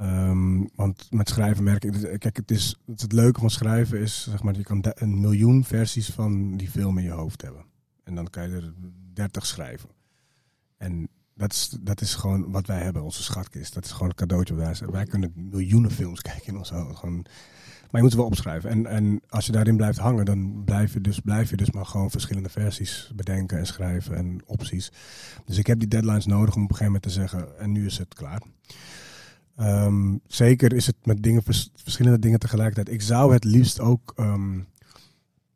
Ehm, 0.02 0.64
want 0.74 1.06
met 1.10 1.28
schrijven 1.28 1.64
merk 1.64 1.84
ik, 1.84 2.18
kijk, 2.18 2.36
het, 2.36 2.50
is, 2.50 2.76
het, 2.86 3.00
het 3.00 3.12
leuke 3.12 3.40
van 3.40 3.50
schrijven 3.50 3.98
is, 3.98 4.26
zeg 4.30 4.42
maar, 4.42 4.56
je 4.56 4.62
kan 4.62 4.84
een 4.94 5.20
miljoen 5.20 5.64
versies 5.64 6.10
van 6.10 6.56
die 6.56 6.70
film 6.70 6.98
in 6.98 7.04
je 7.04 7.10
hoofd 7.10 7.42
hebben. 7.42 7.64
En 8.04 8.14
dan 8.14 8.30
kan 8.30 8.48
je 8.48 8.56
er 8.56 8.72
dertig 9.12 9.46
schrijven. 9.46 9.88
En 10.76 11.08
dat 11.34 11.52
is, 11.52 11.76
dat 11.80 12.00
is 12.00 12.14
gewoon 12.14 12.50
wat 12.50 12.66
wij 12.66 12.82
hebben, 12.82 13.02
onze 13.02 13.22
schatkist. 13.22 13.74
Dat 13.74 13.84
is 13.84 13.90
gewoon 13.90 14.08
een 14.08 14.14
cadeautje. 14.14 14.54
Wij, 14.54 14.76
wij 14.90 15.04
kunnen 15.04 15.32
miljoenen 15.34 15.90
films 15.90 16.20
kijken 16.30 16.46
in 16.46 16.56
ons 16.56 16.70
hoofd. 16.70 16.98
Gewoon, 16.98 17.22
maar 17.80 18.00
je 18.00 18.02
moet 18.02 18.10
ze 18.10 18.16
wel 18.16 18.26
opschrijven. 18.26 18.70
En, 18.70 18.86
en 18.86 19.20
als 19.28 19.46
je 19.46 19.52
daarin 19.52 19.76
blijft 19.76 19.98
hangen, 19.98 20.24
dan 20.24 20.64
blijf 20.64 20.92
je, 20.92 21.00
dus, 21.00 21.20
blijf 21.20 21.50
je 21.50 21.56
dus 21.56 21.70
maar 21.70 21.86
gewoon 21.86 22.10
verschillende 22.10 22.48
versies 22.48 23.12
bedenken 23.14 23.58
en 23.58 23.66
schrijven 23.66 24.16
en 24.16 24.42
opties. 24.46 24.92
Dus 25.44 25.58
ik 25.58 25.66
heb 25.66 25.78
die 25.78 25.88
deadlines 25.88 26.26
nodig 26.26 26.54
om 26.54 26.62
op 26.62 26.70
een 26.70 26.76
gegeven 26.76 26.84
moment 26.84 27.02
te 27.02 27.10
zeggen, 27.20 27.58
en 27.58 27.72
nu 27.72 27.86
is 27.86 27.98
het 27.98 28.14
klaar. 28.14 28.42
Ehm, 29.62 30.16
zeker 30.26 30.72
is 30.72 30.86
het 30.86 30.96
met 31.06 31.22
dingen, 31.22 31.42
vers- 31.42 31.70
verschillende 31.74 32.18
dingen 32.18 32.38
tegelijkertijd. 32.38 32.88
Ik 32.88 33.02
zou 33.02 33.32
het 33.32 33.44
liefst 33.44 33.80
ook 33.80 34.12
ehm, 34.16 34.56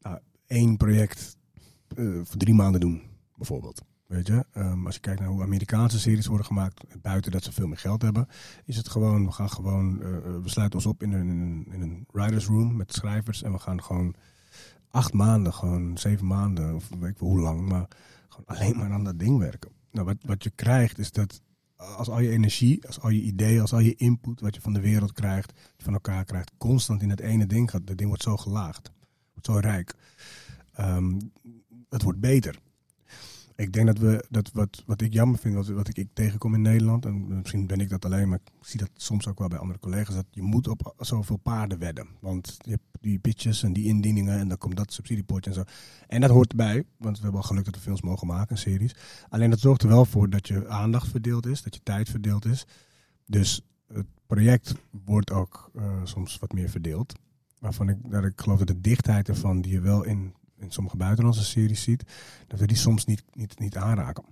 nou, 0.01 0.19
één 0.47 0.77
project 0.77 1.37
eh, 1.97 2.05
voor 2.23 2.37
drie 2.37 2.55
maanden 2.55 2.81
doen, 2.81 3.03
bijvoorbeeld. 3.37 3.83
Weet 4.07 4.27
je, 4.27 4.45
Ehm, 4.53 4.87
als 4.87 4.95
je 4.95 5.01
kijkt 5.01 5.21
naar 5.21 5.29
hoe 5.29 5.43
Amerikaanse 5.43 5.99
series 5.99 6.27
worden 6.27 6.47
gemaakt, 6.47 6.85
buiten 7.03 7.33
dat 7.33 7.45
ze 7.45 7.53
veel 7.53 7.67
meer 7.67 7.79
geld 7.79 8.03
hebben, 8.03 8.29
is 8.65 8.77
het 8.77 8.89
gewoon, 8.89 9.27
we 9.27 9.33
gaan 9.33 9.51
gewoon, 9.51 10.03
eh, 10.03 10.09
we 10.43 10.49
sluiten 10.49 10.79
ons 10.79 10.89
op 10.89 11.03
in 11.03 11.13
een, 11.13 11.67
in, 11.71 11.83
een, 11.83 12.07
writers 12.13 12.47
room 12.47 12.77
met 12.77 12.93
schrijvers 12.95 13.43
en 13.43 13.53
we 13.53 13.59
gaan 13.59 13.83
gewoon 13.83 14.15
acht 14.91 15.13
maanden, 15.13 15.53
gewoon 15.55 15.99
zeven 15.99 16.27
maanden, 16.27 16.75
of 16.75 16.89
weet 17.01 17.11
ik 17.11 17.19
hoe 17.19 17.41
lang, 17.41 17.69
maar 17.69 17.89
gewoon 18.29 18.47
alleen 18.47 18.77
maar 18.77 18.93
aan 18.93 19.05
dat 19.05 19.19
ding 19.19 19.39
werken. 19.39 19.71
Nou, 19.91 20.07
wat, 20.07 20.17
wat 20.21 20.43
je 20.43 20.51
krijgt 20.51 20.99
is 20.99 21.13
dat 21.13 21.41
als 21.77 22.09
al 22.09 22.21
je 22.21 22.31
energie, 22.31 22.87
als 22.87 23.01
al 23.01 23.11
je 23.11 23.21
ideeën, 23.21 23.61
als 23.61 23.73
al 23.73 23.79
je 23.79 23.95
input 23.95 24.41
wat 24.41 24.55
je 24.55 24.61
van 24.61 24.73
de 24.73 24.81
wereld 24.81 25.13
krijgt, 25.13 25.53
wat 25.53 25.73
je 25.77 25.85
van 25.85 25.93
elkaar 25.93 26.25
krijgt, 26.25 26.53
constant 26.59 27.03
in 27.03 27.11
het 27.11 27.21
ene 27.21 27.47
ding 27.47 27.71
gaat, 27.71 27.87
dat 27.87 27.97
ding 27.97 28.09
wordt 28.09 28.25
zo 28.25 28.37
gelaagd, 28.37 28.93
wordt 29.33 29.47
zo 29.47 29.59
rijk. 29.59 29.95
Ehm, 30.73 31.21
het 31.89 32.03
wordt 32.03 32.21
beter. 32.21 32.59
Ik 33.57 33.73
denk 33.73 33.87
dat 33.87 33.99
we, 33.99 34.25
dat 34.31 34.51
wat, 34.53 34.83
wat 34.87 35.01
ik 35.01 35.13
jammer 35.13 35.39
vind, 35.39 35.55
wat, 35.55 35.69
wat 35.69 35.89
ik, 35.89 35.97
ik 35.97 36.09
tegenkom 36.13 36.55
in 36.55 36.63
Nederland, 36.63 37.05
en 37.05 37.39
misschien 37.39 37.67
ben 37.67 37.81
ik 37.81 37.89
dat 37.89 38.05
alleen, 38.05 38.29
maar 38.29 38.39
ik 38.45 38.67
zie 38.67 38.81
dat 38.81 38.91
soms 38.95 39.27
ook 39.27 39.39
wel 39.39 39.49
bij 39.49 39.59
andere 39.59 39.79
collega's, 39.79 40.15
dat 40.15 40.27
je 40.31 40.43
moet 40.43 40.69
op 40.69 40.95
zoveel 40.99 41.37
paarden 41.37 41.79
wedden. 41.79 42.09
Want 42.21 42.57
je 42.59 42.71
hebt 42.71 42.83
die 43.01 43.19
pitches 43.19 43.63
en 43.63 43.73
die 43.73 43.85
indieningen 43.85 44.39
en 44.39 44.49
dan 44.49 44.59
komt 44.59 44.77
dat 44.77 44.93
subsidiepotje 44.93 45.51
en 45.51 45.57
zo. 45.57 45.63
En 46.07 46.21
dat 46.21 46.31
hoort 46.31 46.51
erbij, 46.51 46.85
want 46.97 47.17
we 47.17 47.23
hebben 47.23 47.41
al 47.41 47.47
geluk 47.47 47.65
dat 47.65 47.75
we 47.75 47.81
films 47.81 48.03
mogen 48.03 48.27
maken, 48.27 48.59
series. 48.59 48.95
Alleen 49.29 49.51
dat 49.51 49.61
zorgt 49.61 49.83
er 49.83 49.89
wel 49.89 50.05
voor 50.05 50.31
dat 50.31 50.49
je 50.49 50.69
aandacht 50.69 51.09
verdeeld 51.09 51.47
is, 51.47 51.63
dat 51.63 51.75
je 51.75 51.81
tijd 51.83 52.09
verdeeld 52.09 52.45
is. 52.45 52.67
Dus 53.27 53.61
het 53.93 54.07
project 54.27 54.75
wordt 55.05 55.33
ook 55.33 55.71
eh, 55.75 56.01
soms 56.05 56.39
wat 56.39 56.53
meer 56.53 56.69
verdeeld. 56.69 57.15
Waarvan 57.59 57.89
ik, 57.89 57.97
dat 58.11 58.25
ik 58.25 58.41
geloof 58.41 58.59
dat 58.59 58.67
de 58.67 58.81
dichtheid 58.81 59.29
ervan, 59.29 59.61
die 59.61 59.73
je 59.73 59.81
wel 59.81 60.03
in, 60.03 60.35
in 60.59 60.71
sommige 60.71 60.97
buitenlandse 60.97 61.45
series 61.45 61.83
ziet, 61.83 62.05
dat 62.47 62.61
we 62.61 62.67
die 62.67 62.77
soms 62.77 63.05
niet, 63.05 63.23
niet, 63.33 63.59
niet 63.59 63.77
aanraken. 63.77 64.25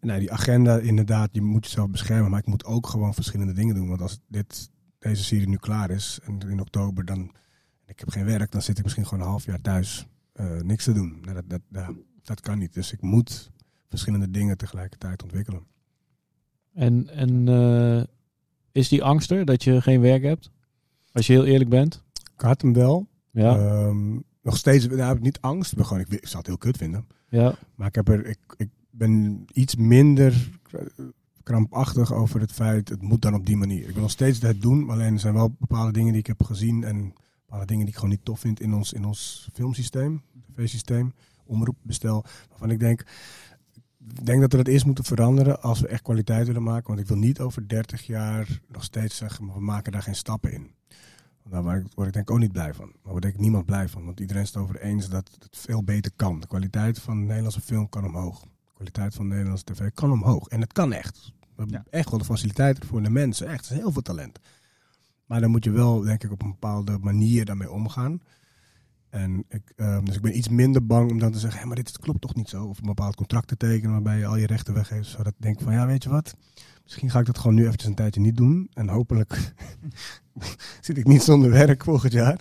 Nou, 0.00 0.20
die 0.20 0.32
agenda, 0.32 0.78
inderdaad, 0.78 1.28
je 1.32 1.42
moet 1.42 1.64
jezelf 1.64 1.90
beschermen, 1.90 2.30
maar 2.30 2.40
ik 2.40 2.46
moet 2.46 2.64
ook 2.64 2.86
gewoon 2.86 3.14
verschillende 3.14 3.52
dingen 3.52 3.74
doen. 3.74 3.88
Want 3.88 4.02
als 4.02 4.18
dit, 4.28 4.70
deze 4.98 5.24
serie 5.24 5.48
nu 5.48 5.56
klaar 5.56 5.90
is 5.90 6.18
en 6.24 6.40
in 6.48 6.60
oktober 6.60 7.04
dan 7.04 7.32
ik 7.86 7.98
heb 7.98 8.08
geen 8.08 8.24
werk, 8.24 8.50
dan 8.50 8.62
zit 8.62 8.78
ik 8.78 8.84
misschien 8.84 9.06
gewoon 9.06 9.24
een 9.24 9.30
half 9.30 9.44
jaar 9.44 9.60
thuis 9.60 10.06
eh, 10.32 10.60
niks 10.60 10.84
te 10.84 10.92
doen. 10.92 11.18
Nou, 11.22 11.34
dat, 11.34 11.44
dat, 11.46 11.60
dat, 11.68 11.94
dat 12.22 12.40
kan 12.40 12.58
niet. 12.58 12.74
Dus 12.74 12.92
ik 12.92 13.00
moet 13.00 13.50
verschillende 13.88 14.30
dingen 14.30 14.56
tegelijkertijd 14.56 15.22
ontwikkelen. 15.22 15.66
En, 16.74 17.08
en 17.08 17.48
eh, 17.48 18.04
is 18.72 18.88
die 18.88 19.02
angst 19.02 19.30
er 19.30 19.44
dat 19.44 19.64
je 19.64 19.82
geen 19.82 20.00
werk 20.00 20.22
hebt? 20.22 20.50
Als 21.12 21.26
je 21.26 21.32
heel 21.32 21.44
eerlijk 21.44 21.70
bent? 21.70 22.04
Ik 22.34 22.40
had 22.40 22.62
hem 22.62 22.72
wel. 22.72 23.08
Ja. 23.30 23.56
Ehm, 23.56 24.18
nog 24.48 24.56
steeds, 24.56 24.86
nou, 24.86 25.00
heb 25.00 25.16
ik 25.16 25.22
niet 25.22 25.40
angst. 25.40 25.76
Maar 25.76 25.84
gewoon, 25.84 26.02
ik, 26.02 26.08
ik 26.08 26.26
zou 26.26 26.38
het 26.38 26.46
heel 26.46 26.58
kut 26.58 26.76
vinden. 26.76 27.06
ja. 27.28 27.54
Maar 27.74 27.86
ik, 27.86 27.94
heb 27.94 28.08
er, 28.08 28.26
ik, 28.26 28.38
ik 28.56 28.68
ben 28.90 29.44
iets 29.52 29.76
minder 29.76 30.50
krampachtig 31.42 32.12
over 32.12 32.40
het 32.40 32.52
feit, 32.52 32.88
het 32.88 33.02
moet 33.02 33.22
dan 33.22 33.34
op 33.34 33.46
die 33.46 33.56
manier. 33.56 33.88
Ik 33.88 33.92
wil 33.92 34.02
nog 34.02 34.10
steeds 34.10 34.40
het 34.40 34.62
doen, 34.62 34.84
maar 34.84 34.94
alleen 34.96 35.12
er 35.14 35.20
zijn 35.20 35.34
wel 35.34 35.56
bepaalde 35.58 35.92
dingen 35.92 36.12
die 36.12 36.20
ik 36.20 36.26
heb 36.26 36.42
gezien 36.42 36.84
en 36.84 37.14
bepaalde 37.40 37.66
dingen 37.66 37.84
die 37.84 37.94
ik 37.94 37.94
gewoon 37.94 38.10
niet 38.10 38.24
tof 38.24 38.40
vind 38.40 38.60
in 38.60 38.74
ons, 38.74 38.92
in 38.92 39.04
ons 39.04 39.48
filmsysteem, 39.52 40.22
tv-systeem, 40.54 41.12
omroepbestel, 41.44 42.24
waarvan 42.48 42.70
ik 42.70 42.80
denk, 42.80 43.00
ik 44.14 44.26
denk 44.26 44.40
dat 44.40 44.50
we 44.50 44.56
dat 44.56 44.66
eerst 44.66 44.86
moeten 44.86 45.04
veranderen 45.04 45.62
als 45.62 45.80
we 45.80 45.88
echt 45.88 46.02
kwaliteit 46.02 46.46
willen 46.46 46.62
maken. 46.62 46.86
Want 46.86 47.00
ik 47.00 47.06
wil 47.06 47.16
niet 47.16 47.40
over 47.40 47.68
30 47.68 48.06
jaar 48.06 48.60
nog 48.68 48.84
steeds 48.84 49.16
zeggen, 49.16 49.44
maar 49.44 49.54
we 49.54 49.60
maken 49.60 49.92
daar 49.92 50.02
geen 50.02 50.14
stappen 50.14 50.52
in. 50.52 50.70
Want 51.50 51.64
Daar 51.64 51.72
word 51.74 51.86
ik, 51.86 51.92
word 51.94 52.06
ik 52.08 52.14
denk 52.14 52.28
ik 52.28 52.34
ook 52.34 52.40
niet 52.40 52.52
blij 52.52 52.74
van. 52.74 52.92
Daar 53.04 53.20
denk 53.20 53.34
ik 53.34 53.40
niemand 53.40 53.64
blij 53.66 53.88
van. 53.88 54.04
Want 54.04 54.20
iedereen 54.20 54.42
is 54.42 54.48
het 54.48 54.56
over 54.56 54.80
eens 54.80 55.08
dat 55.08 55.30
het 55.38 55.56
veel 55.56 55.84
beter 55.84 56.12
kan. 56.16 56.40
De 56.40 56.46
kwaliteit 56.46 56.98
van 56.98 57.18
de 57.20 57.26
Nederlandse 57.26 57.60
film 57.60 57.88
kan 57.88 58.04
omhoog. 58.04 58.40
De 58.40 58.48
kwaliteit 58.74 59.14
van 59.14 59.24
de 59.28 59.30
Nederlandse 59.34 59.64
tv 59.64 59.90
kan 59.94 60.12
omhoog. 60.12 60.48
En 60.48 60.60
het 60.60 60.72
kan 60.72 60.92
echt. 60.92 61.32
We 61.40 61.46
hebben 61.64 61.76
Ja. 61.76 61.98
echt 61.98 62.10
wel 62.10 62.18
de 62.18 62.24
faciliteiten 62.24 62.86
voor 62.86 63.02
de 63.02 63.10
mensen. 63.10 63.46
Echt, 63.48 63.66
er 63.66 63.72
is 63.72 63.78
heel 63.78 63.92
veel 63.92 64.02
talent. 64.02 64.38
Maar 65.26 65.40
dan 65.40 65.50
moet 65.50 65.64
je 65.64 65.70
wel, 65.70 66.00
denk 66.00 66.24
ik, 66.24 66.30
op 66.32 66.42
een 66.42 66.50
bepaalde 66.50 66.98
manier 67.00 67.44
daarmee 67.44 67.70
omgaan. 67.70 68.20
En 69.08 69.44
ik, 69.48 69.72
ehm, 69.76 70.04
dus 70.04 70.14
ik 70.16 70.22
ben 70.22 70.36
iets 70.36 70.48
minder 70.48 70.86
bang 70.86 71.10
om 71.10 71.18
dan 71.18 71.32
te 71.32 71.38
zeggen, 71.38 71.60
hé, 71.60 71.66
maar 71.66 71.76
dit 71.76 71.98
klopt 71.98 72.20
toch 72.20 72.34
niet 72.34 72.48
zo. 72.48 72.64
Of 72.64 72.78
een 72.78 72.86
bepaald 72.86 73.14
contract 73.16 73.48
te 73.48 73.56
tekenen 73.56 73.90
waarbij 73.92 74.18
je 74.18 74.26
al 74.26 74.36
je 74.36 74.46
rechten 74.46 74.74
weggeeft. 74.74 75.08
Zodat 75.08 75.26
ik 75.32 75.42
denk 75.42 75.60
van, 75.60 75.72
ja, 75.72 75.86
weet 75.86 76.02
je 76.02 76.08
wat? 76.08 76.36
Misschien 76.82 77.10
ga 77.10 77.18
ik 77.20 77.26
dat 77.26 77.38
gewoon 77.38 77.54
nu 77.54 77.64
eventjes 77.66 77.88
een 77.88 77.94
tijdje 77.94 78.20
niet 78.20 78.36
doen. 78.36 78.70
En 78.72 78.88
hopelijk 78.88 79.52
zit 80.80 80.98
ik 80.98 81.06
niet 81.06 81.22
zonder 81.22 81.50
werk 81.50 81.84
volgend 81.84 82.12
jaar. 82.12 82.40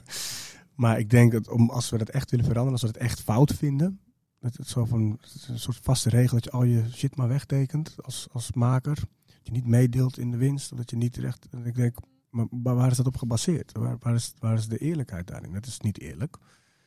Maar 0.75 0.99
ik 0.99 1.09
denk 1.09 1.31
dat 1.31 1.49
om, 1.49 1.69
als 1.69 1.89
we 1.89 1.97
dat 1.97 2.09
echt 2.09 2.31
willen 2.31 2.45
veranderen, 2.45 2.81
als 2.81 2.91
we 2.91 2.97
het 2.97 3.07
echt 3.07 3.21
fout 3.21 3.53
vinden. 3.53 3.99
Dat 4.39 4.57
het 4.57 4.67
zo 4.67 4.85
van 4.85 5.19
een 5.47 5.59
soort 5.59 5.79
vaste 5.81 6.09
regel 6.09 6.35
dat 6.35 6.43
je 6.43 6.51
al 6.51 6.63
je 6.63 6.83
shit 6.91 7.15
maar 7.15 7.27
wegtekent 7.27 7.95
als, 7.97 8.27
als 8.31 8.53
maker. 8.53 8.95
Dat 9.25 9.39
je 9.43 9.51
niet 9.51 9.67
meedeelt 9.67 10.17
in 10.17 10.31
de 10.31 10.37
winst. 10.37 10.77
Dat 10.77 10.89
je 10.89 10.95
niet 10.95 11.17
recht. 11.17 11.47
En 11.51 11.65
ik 11.65 11.75
denk, 11.75 11.97
maar, 12.29 12.75
waar 12.75 12.91
is 12.91 12.97
dat 12.97 13.05
op 13.05 13.17
gebaseerd? 13.17 13.71
Waar, 13.99 14.13
is, 14.13 14.33
waar 14.39 14.57
is 14.57 14.67
de 14.67 14.77
eerlijkheid 14.77 15.27
daarin? 15.27 15.53
Dat 15.53 15.65
is 15.65 15.79
niet 15.79 15.99
eerlijk. 15.99 16.37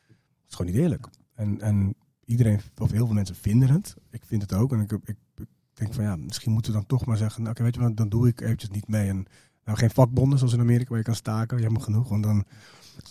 Het 0.07 0.49
is 0.49 0.55
gewoon 0.55 0.71
niet 0.71 0.81
eerlijk. 0.81 1.07
En, 1.33 1.61
en 1.61 1.95
iedereen, 2.25 2.59
of 2.77 2.91
heel 2.91 3.05
veel 3.05 3.15
mensen 3.15 3.35
vinden 3.35 3.69
het. 3.69 3.95
Ik 4.09 4.25
vind 4.25 4.41
het 4.41 4.53
ook. 4.53 4.73
En 4.73 4.79
ik, 4.79 4.91
ik, 4.91 5.17
ik 5.35 5.47
denk 5.73 5.93
van 5.93 6.03
ja, 6.03 6.15
misschien 6.15 6.51
moeten 6.51 6.71
we 6.71 6.77
dan 6.77 6.87
toch 6.87 7.05
maar 7.05 7.17
zeggen, 7.17 7.41
nou, 7.41 7.53
oké, 7.53 7.63
weet 7.63 7.75
je 7.75 7.81
wat, 7.81 7.97
dan 7.97 8.09
doe 8.09 8.27
ik 8.27 8.41
eventjes 8.41 8.69
niet 8.69 8.87
mee. 8.87 9.09
En 9.09 9.25
nou, 9.71 9.77
geen 9.77 9.95
vakbonden 9.95 10.37
zoals 10.37 10.53
in 10.53 10.59
Amerika 10.59 10.89
waar 10.89 10.97
je 10.97 11.03
kan 11.03 11.15
staken, 11.15 11.59
jammer 11.61 11.81
genoeg. 11.81 12.09
Want 12.09 12.23
dan, 12.23 12.45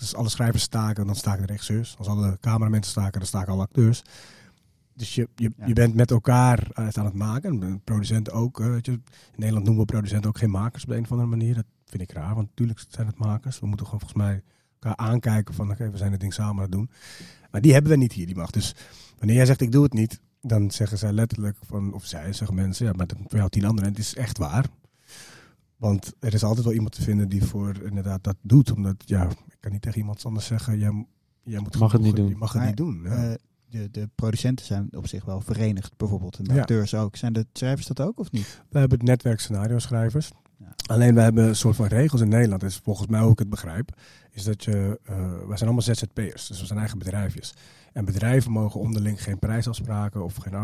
als 0.00 0.14
alle 0.14 0.28
schrijvers 0.28 0.62
staken, 0.62 1.06
dan 1.06 1.14
staken 1.16 1.40
de 1.46 1.52
regisseurs. 1.52 1.94
Als 1.98 2.06
alle 2.06 2.38
cameramensen 2.40 2.90
staken, 2.90 3.18
dan 3.18 3.28
staken 3.28 3.52
alle 3.52 3.62
acteurs. 3.62 4.02
Dus 4.94 5.14
je, 5.14 5.28
je, 5.34 5.52
Ja. 5.56 5.66
je 5.66 5.72
bent 5.72 5.94
met 5.94 6.10
elkaar 6.10 6.68
aan 6.72 7.04
het 7.04 7.14
maken. 7.14 7.62
En 7.62 7.80
producenten 7.84 8.32
ook. 8.32 8.60
eh, 8.60 8.66
Weet 8.66 8.86
je. 8.86 8.92
In 8.92 9.00
Nederland 9.36 9.64
noemen 9.64 9.84
we 9.84 9.92
producenten 9.92 10.28
ook 10.28 10.38
geen 10.38 10.50
makers 10.50 10.84
op 10.84 10.90
een 10.90 11.02
of 11.02 11.10
andere 11.10 11.28
manier. 11.28 11.54
Dat 11.54 11.64
vind 11.84 12.02
ik 12.02 12.12
raar, 12.12 12.34
want 12.34 12.48
natuurlijk 12.48 12.80
zijn 12.88 13.06
het 13.06 13.18
makers. 13.18 13.60
We 13.60 13.66
moeten 13.66 13.86
gewoon 13.86 14.00
volgens 14.00 14.22
mij 14.22 14.42
elkaar 14.78 14.96
aankijken 15.06 15.54
van 15.54 15.70
oké, 15.70 15.90
we 15.90 15.96
zijn 15.96 16.10
het 16.12 16.20
ding 16.20 16.34
samen 16.34 16.54
aan 16.54 16.62
het 16.62 16.72
doen. 16.72 16.90
Maar 17.50 17.60
die 17.60 17.72
hebben 17.72 17.90
we 17.90 17.96
niet 17.96 18.12
hier, 18.12 18.26
die 18.26 18.36
macht. 18.36 18.52
Dus 18.52 18.74
wanneer 19.18 19.36
jij 19.36 19.46
zegt 19.46 19.60
ik 19.60 19.72
doe 19.72 19.82
het 19.82 19.92
niet, 19.92 20.20
dan 20.40 20.70
zeggen 20.70 20.98
zij 20.98 21.12
letterlijk 21.12 21.56
van, 21.66 21.92
of 21.92 22.04
zij 22.04 22.32
zeggen 22.32 22.56
mensen, 22.56 22.86
ja, 22.86 22.92
maar 22.92 23.06
dat 23.06 23.18
voor 23.26 23.38
jou 23.38 23.50
tien 23.50 23.64
anderen. 23.64 23.84
En 23.84 23.90
het 23.94 24.00
is 24.04 24.14
echt 24.14 24.38
waar. 24.38 24.64
Want 25.80 26.12
er 26.18 26.34
is 26.34 26.42
altijd 26.44 26.64
wel 26.64 26.74
iemand 26.74 26.92
te 26.92 27.02
vinden 27.02 27.28
die 27.28 27.44
voor 27.44 27.82
inderdaad 27.84 28.24
dat 28.24 28.36
doet. 28.42 28.72
Omdat, 28.72 28.94
ja, 29.06 29.28
ik 29.30 29.56
kan 29.60 29.72
niet 29.72 29.82
tegen 29.82 29.98
iemand 29.98 30.24
anders 30.24 30.46
zeggen, 30.46 30.78
jij, 30.78 31.06
jij 31.42 31.60
moet 31.60 31.78
Mag 31.78 31.92
het 31.92 32.02
niet 32.02 32.16
doen. 32.16 32.28
Je 32.28 32.36
mag 32.36 32.48
het 32.52 32.58
Maar, 32.58 32.66
niet 32.68 32.76
doen. 32.76 33.00
Ja. 33.04 33.10
Eh, 33.30 33.34
de, 33.68 33.90
de 33.90 34.08
producenten 34.14 34.66
zijn 34.66 34.88
op 34.96 35.06
zich 35.06 35.24
wel 35.24 35.40
verenigd, 35.40 35.96
bijvoorbeeld. 35.96 36.38
En 36.38 36.44
de 36.44 36.54
Ja. 36.54 36.60
acteurs 36.60 36.94
ook. 36.94 37.16
Zijn 37.16 37.32
de 37.32 37.46
schrijvers 37.52 37.86
dat 37.86 38.00
ook 38.00 38.18
of 38.18 38.30
niet? 38.30 38.62
We 38.68 38.78
hebben 38.78 38.98
het 38.98 39.06
netwerk 39.08 39.40
scenario 39.40 39.78
schrijvers. 39.78 40.30
Ja. 40.58 40.74
Alleen 40.86 41.14
we 41.14 41.20
hebben 41.20 41.44
een 41.48 41.56
soort 41.56 41.76
van 41.76 41.86
regels 41.86 42.20
in 42.20 42.28
Nederland. 42.28 42.60
Dat 42.60 42.70
is 42.70 42.80
volgens 42.84 43.06
mij 43.06 43.20
hoe 43.20 43.32
ik 43.32 43.38
het 43.38 43.50
begrijp. 43.50 43.96
Is 44.30 44.44
dat 44.44 44.64
je, 44.64 45.00
eh 45.04 45.16
wij 45.46 45.56
zijn 45.56 45.70
allemaal 45.70 45.82
ZZP'ers. 45.82 46.46
Dus 46.46 46.60
we 46.60 46.66
zijn 46.66 46.78
eigen 46.78 46.98
bedrijfjes. 46.98 47.54
En 47.92 48.04
bedrijven 48.04 48.52
mogen 48.52 48.80
onderling 48.80 49.22
geen 49.22 49.38
prijsafspraken 49.38 50.24
of 50.24 50.36
geen 50.36 50.54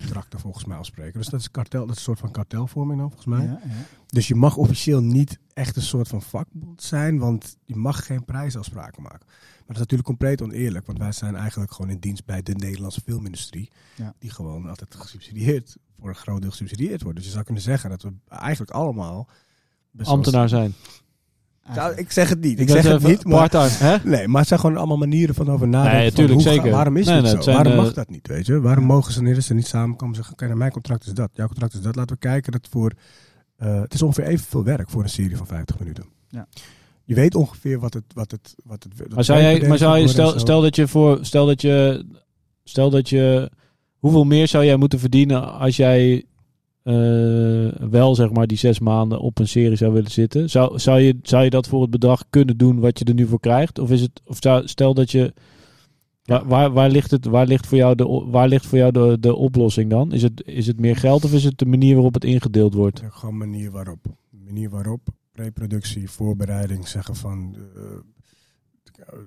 arbeidscontracten 0.00 0.40
volgens 0.40 0.64
mij 0.64 0.76
afspreken. 0.76 1.20
Dus 1.20 1.28
dat 1.28 1.40
is 1.40 1.50
kartel, 1.50 1.80
dat 1.80 1.90
is 1.90 1.96
een 1.96 2.02
soort 2.02 2.18
van 2.18 2.30
kartelvorming 2.30 2.98
dan 2.98 3.08
volgens 3.08 3.28
mij. 3.28 3.44
Ja, 3.44 3.60
ja. 3.64 3.74
Dus 4.06 4.28
je 4.28 4.34
mag 4.34 4.56
officieel 4.56 5.02
niet 5.02 5.38
echt 5.54 5.76
een 5.76 5.82
soort 5.82 6.08
van 6.08 6.22
vakbond 6.22 6.82
zijn, 6.82 7.18
want 7.18 7.56
je 7.64 7.76
mag 7.76 8.06
geen 8.06 8.24
prijsafspraken 8.24 9.02
maken. 9.02 9.26
Maar 9.26 9.66
dat 9.66 9.76
is 9.76 9.78
natuurlijk 9.78 10.08
compleet 10.08 10.42
oneerlijk, 10.42 10.86
want 10.86 10.98
wij 10.98 11.12
zijn 11.12 11.36
eigenlijk 11.36 11.72
gewoon 11.72 11.90
in 11.90 11.98
dienst 11.98 12.24
bij 12.24 12.42
de 12.42 12.54
Nederlandse 12.54 13.00
filmindustrie, 13.00 13.70
Ja. 13.96 14.14
die 14.18 14.30
gewoon 14.30 14.68
altijd 14.68 14.94
gesubsidieerd, 14.94 15.76
voor 15.98 16.08
een 16.08 16.14
groot 16.14 16.40
deel 16.40 16.50
gesubsidieerd 16.50 17.02
wordt. 17.02 17.16
Dus 17.16 17.26
je 17.26 17.32
zou 17.32 17.44
kunnen 17.44 17.62
zeggen 17.62 17.90
dat 17.90 18.02
we 18.02 18.12
eigenlijk 18.28 18.70
allemaal... 18.70 19.28
Ambtenaar 20.02 20.48
zijn. 20.48 20.74
Nou, 21.74 21.94
ik 21.94 22.12
zeg 22.12 22.28
het 22.28 22.40
niet, 22.40 22.60
ik, 22.60 22.68
zeg 22.68 22.82
het 22.84 23.02
niet, 23.02 23.24
maar... 23.24 23.50
Hè? 23.52 23.96
Nee, 24.04 24.28
maar 24.28 24.38
het 24.38 24.48
zijn 24.48 24.60
gewoon 24.60 24.76
allemaal 24.76 24.96
manieren 24.96 25.34
van 25.34 25.50
over 25.50 25.68
nadenken. 25.68 25.98
Nee, 25.98 26.06
van 26.06 26.14
tuurlijk, 26.16 26.38
hoe 26.40 26.48
ga- 26.48 26.54
zeker. 26.54 26.70
Waarom 26.70 26.96
is 26.96 27.06
Nee, 27.06 27.26
zo? 27.26 27.34
het 27.34 27.44
zijn, 27.44 27.56
waarom 27.56 27.72
eh, 27.72 27.78
mag 27.78 27.92
dat 27.92 28.08
niet, 28.08 28.26
weet 28.26 28.46
je? 28.46 28.60
Waarom 28.60 28.84
mogen 28.84 29.12
ze 29.12 29.24
er 29.48 29.54
niet 29.54 29.66
samenkomen 29.66 30.08
en 30.08 30.14
zeggen... 30.14 30.32
Oké, 30.32 30.44
nou, 30.46 30.58
mijn 30.58 30.70
contract 30.72 31.06
is 31.06 31.12
dat, 31.12 31.30
jouw 31.34 31.46
contract 31.46 31.74
is 31.74 31.80
dat. 31.80 31.96
Laten 31.96 32.14
we 32.14 32.20
kijken 32.20 32.52
dat 32.52 32.68
voor 32.70 32.92
Eh, 33.56 33.80
het 33.80 33.94
is 33.94 34.02
ongeveer 34.02 34.24
evenveel 34.24 34.64
werk 34.64 34.90
voor 34.90 35.02
een 35.02 35.08
serie 35.08 35.36
van 35.36 35.46
50 35.46 35.78
minuten. 35.78 36.04
Ja. 36.28 36.46
Je 37.04 37.14
weet 37.14 37.34
ongeveer 37.34 37.78
wat 37.78 37.94
het... 37.94 38.04
Wat 38.14 38.30
het, 38.30 38.54
wat 38.64 38.82
het 38.82 39.14
Maar 39.14 39.24
zou 39.24 39.40
jij, 39.40 39.68
maar 39.68 39.78
zou 39.78 39.98
je, 39.98 40.08
stel, 40.08 40.28
stel 40.28 40.40
stel 40.40 40.60
dat 40.60 40.76
je 40.76 40.88
voor, 40.88 41.18
stel 41.22 41.46
dat 41.46 41.60
je, 41.60 42.06
stel 42.64 42.90
dat 42.90 43.08
je, 43.08 43.50
hoeveel 43.98 44.24
meer 44.24 44.48
zou 44.48 44.64
jij 44.64 44.76
moeten 44.76 44.98
verdienen 44.98 45.52
als 45.58 45.76
jij 45.76 46.24
eh, 46.90 47.88
wel 47.90 48.14
zeg 48.14 48.30
maar 48.30 48.46
die 48.46 48.58
zes 48.58 48.78
maanden 48.78 49.20
op 49.20 49.38
een 49.38 49.48
serie 49.48 49.76
zou 49.76 49.92
willen 49.92 50.10
zitten? 50.10 50.50
Zou, 50.50 50.78
zou, 50.78 51.00
je, 51.00 51.18
zou 51.22 51.44
je 51.44 51.50
dat 51.50 51.68
voor 51.68 51.80
het 51.80 51.90
bedrag 51.90 52.24
kunnen 52.30 52.56
doen 52.56 52.80
wat 52.80 52.98
je 52.98 53.04
er 53.04 53.14
nu 53.14 53.26
voor 53.26 53.40
krijgt? 53.40 53.78
Of 53.78 53.90
is 53.90 54.00
het, 54.00 54.20
of 54.24 54.36
zou, 54.40 54.68
stel 54.68 54.94
dat 54.94 55.10
je, 55.10 55.32
waar, 56.24 56.46
waar, 56.46 56.72
waar 56.72 56.90
ligt 56.90 57.10
het, 57.10 57.26
waar 57.26 57.46
ligt 57.46 57.66
voor 57.66 57.78
jou 57.78 57.94
de, 57.94 58.26
waar 58.30 58.48
ligt 58.48 58.66
voor 58.66 58.78
jou 58.78 58.92
de, 58.92 59.16
de 59.20 59.34
oplossing 59.34 59.90
dan? 59.90 60.12
Is 60.12 60.22
het, 60.22 60.42
is 60.46 60.66
het 60.66 60.80
meer 60.80 60.96
geld 60.96 61.24
of 61.24 61.32
is 61.32 61.44
het 61.44 61.58
de 61.58 61.66
manier 61.66 61.94
waarop 61.94 62.14
het 62.14 62.24
ingedeeld 62.24 62.74
wordt? 62.74 63.00
Ja, 63.00 63.08
gewoon 63.08 63.36
manier 63.36 63.70
waarop. 63.70 64.06
Manier 64.30 64.70
waarop. 64.70 65.08
Preproductie, 65.32 66.10
voorbereiding, 66.10 66.88
zeggen 66.88 67.16
van... 67.16 67.56
eh, 67.74 69.18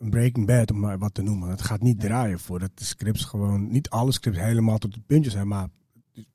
een 0.00 0.10
Breaking 0.10 0.46
Bad, 0.46 0.70
om 0.70 0.80
maar 0.80 0.98
wat 0.98 1.14
te 1.14 1.22
noemen. 1.22 1.48
Het 1.48 1.62
gaat 1.62 1.82
niet 1.82 2.00
draaien 2.00 2.38
voor 2.38 2.58
dat 2.58 2.70
de 2.74 2.84
scripts 2.84 3.24
gewoon... 3.24 3.70
Niet 3.70 3.90
alle 3.90 4.12
scripts 4.12 4.40
helemaal 4.40 4.78
tot 4.78 4.94
het 4.94 5.06
puntje 5.06 5.30
zijn, 5.30 5.48
maar... 5.48 5.68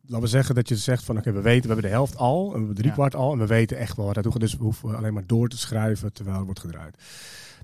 Laten 0.02 0.22
we 0.22 0.28
zeggen 0.28 0.56
dat 0.56 0.70
je 0.70 0.76
zegt 0.78 1.04
van 1.04 1.18
oké, 1.18 1.32
we 1.32 1.42
weten, 1.42 1.62
we 1.62 1.68
hebben 1.68 1.86
de 1.86 1.96
helft 1.96 2.16
al, 2.16 2.46
en 2.46 2.52
we 2.52 2.58
hebben 2.58 2.76
drie 2.76 2.88
Ja. 2.88 2.94
kwart 2.94 3.16
al, 3.16 3.32
en 3.32 3.40
we 3.40 3.46
weten 3.46 3.78
echt 3.78 3.96
wel 3.96 4.06
wat 4.06 4.14
naartoe 4.14 4.32
gaat. 4.32 4.42
Dus 4.42 4.54
we 4.58 4.64
hoeven 4.64 4.96
alleen 4.96 5.14
maar 5.14 5.28
door 5.28 5.48
te 5.50 5.58
schrijven 5.58 6.14
terwijl 6.14 6.38
er 6.38 6.46
wordt 6.46 6.60
gedraaid. 6.60 6.98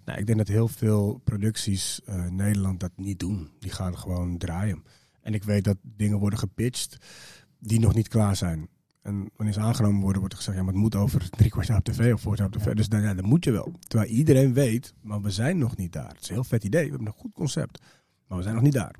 Nou, 0.05 0.19
ik 0.19 0.25
denk 0.25 0.37
dat 0.37 0.47
heel 0.47 0.67
veel 0.67 1.21
producties 1.23 2.01
eh, 2.05 2.25
in 2.25 2.35
Nederland 2.35 2.79
dat 2.79 2.91
niet 2.95 3.19
doen. 3.19 3.49
Die 3.59 3.71
gaan 3.71 3.97
gewoon 3.97 4.37
draaien. 4.37 4.83
En 5.21 5.33
ik 5.33 5.43
weet 5.43 5.63
dat 5.63 5.77
dingen 5.81 6.17
worden 6.19 6.39
gepitcht 6.39 6.97
die 7.59 7.79
nog 7.79 7.93
niet 7.93 8.07
klaar 8.07 8.35
zijn. 8.35 8.67
En 9.01 9.29
wanneer 9.35 9.53
ze 9.53 9.59
aangenomen 9.59 10.01
worden, 10.01 10.19
wordt 10.19 10.33
er 10.33 10.39
gezegd, 10.39 10.57
ja, 10.57 10.63
maar 10.63 10.73
het 10.73 10.81
moet 10.81 10.95
over 10.95 11.29
drie 11.37 11.49
kwart 11.49 11.67
jaar 11.67 11.77
op 11.77 11.83
tv 11.83 12.13
of 12.13 12.21
voor 12.21 12.37
jaar 12.37 12.47
op 12.47 12.53
tv. 12.53 12.73
Dus 12.73 12.89
dan, 12.89 13.01
ja, 13.01 13.13
dan 13.13 13.25
moet 13.25 13.43
je 13.43 13.51
wel. 13.51 13.73
Terwijl 13.87 14.09
iedereen 14.11 14.53
weet, 14.53 14.93
maar 15.01 15.21
we 15.21 15.29
zijn 15.29 15.57
nog 15.57 15.77
niet 15.77 15.93
daar. 15.93 16.09
Het 16.09 16.21
is 16.21 16.27
een 16.27 16.33
heel 16.35 16.43
vet 16.43 16.63
idee, 16.63 16.83
we 16.83 16.89
hebben 16.89 17.07
een 17.07 17.13
goed 17.13 17.33
concept, 17.33 17.81
maar 18.27 18.37
we 18.37 18.43
zijn 18.43 18.55
nog 18.55 18.63
niet 18.63 18.73
daar. 18.73 18.95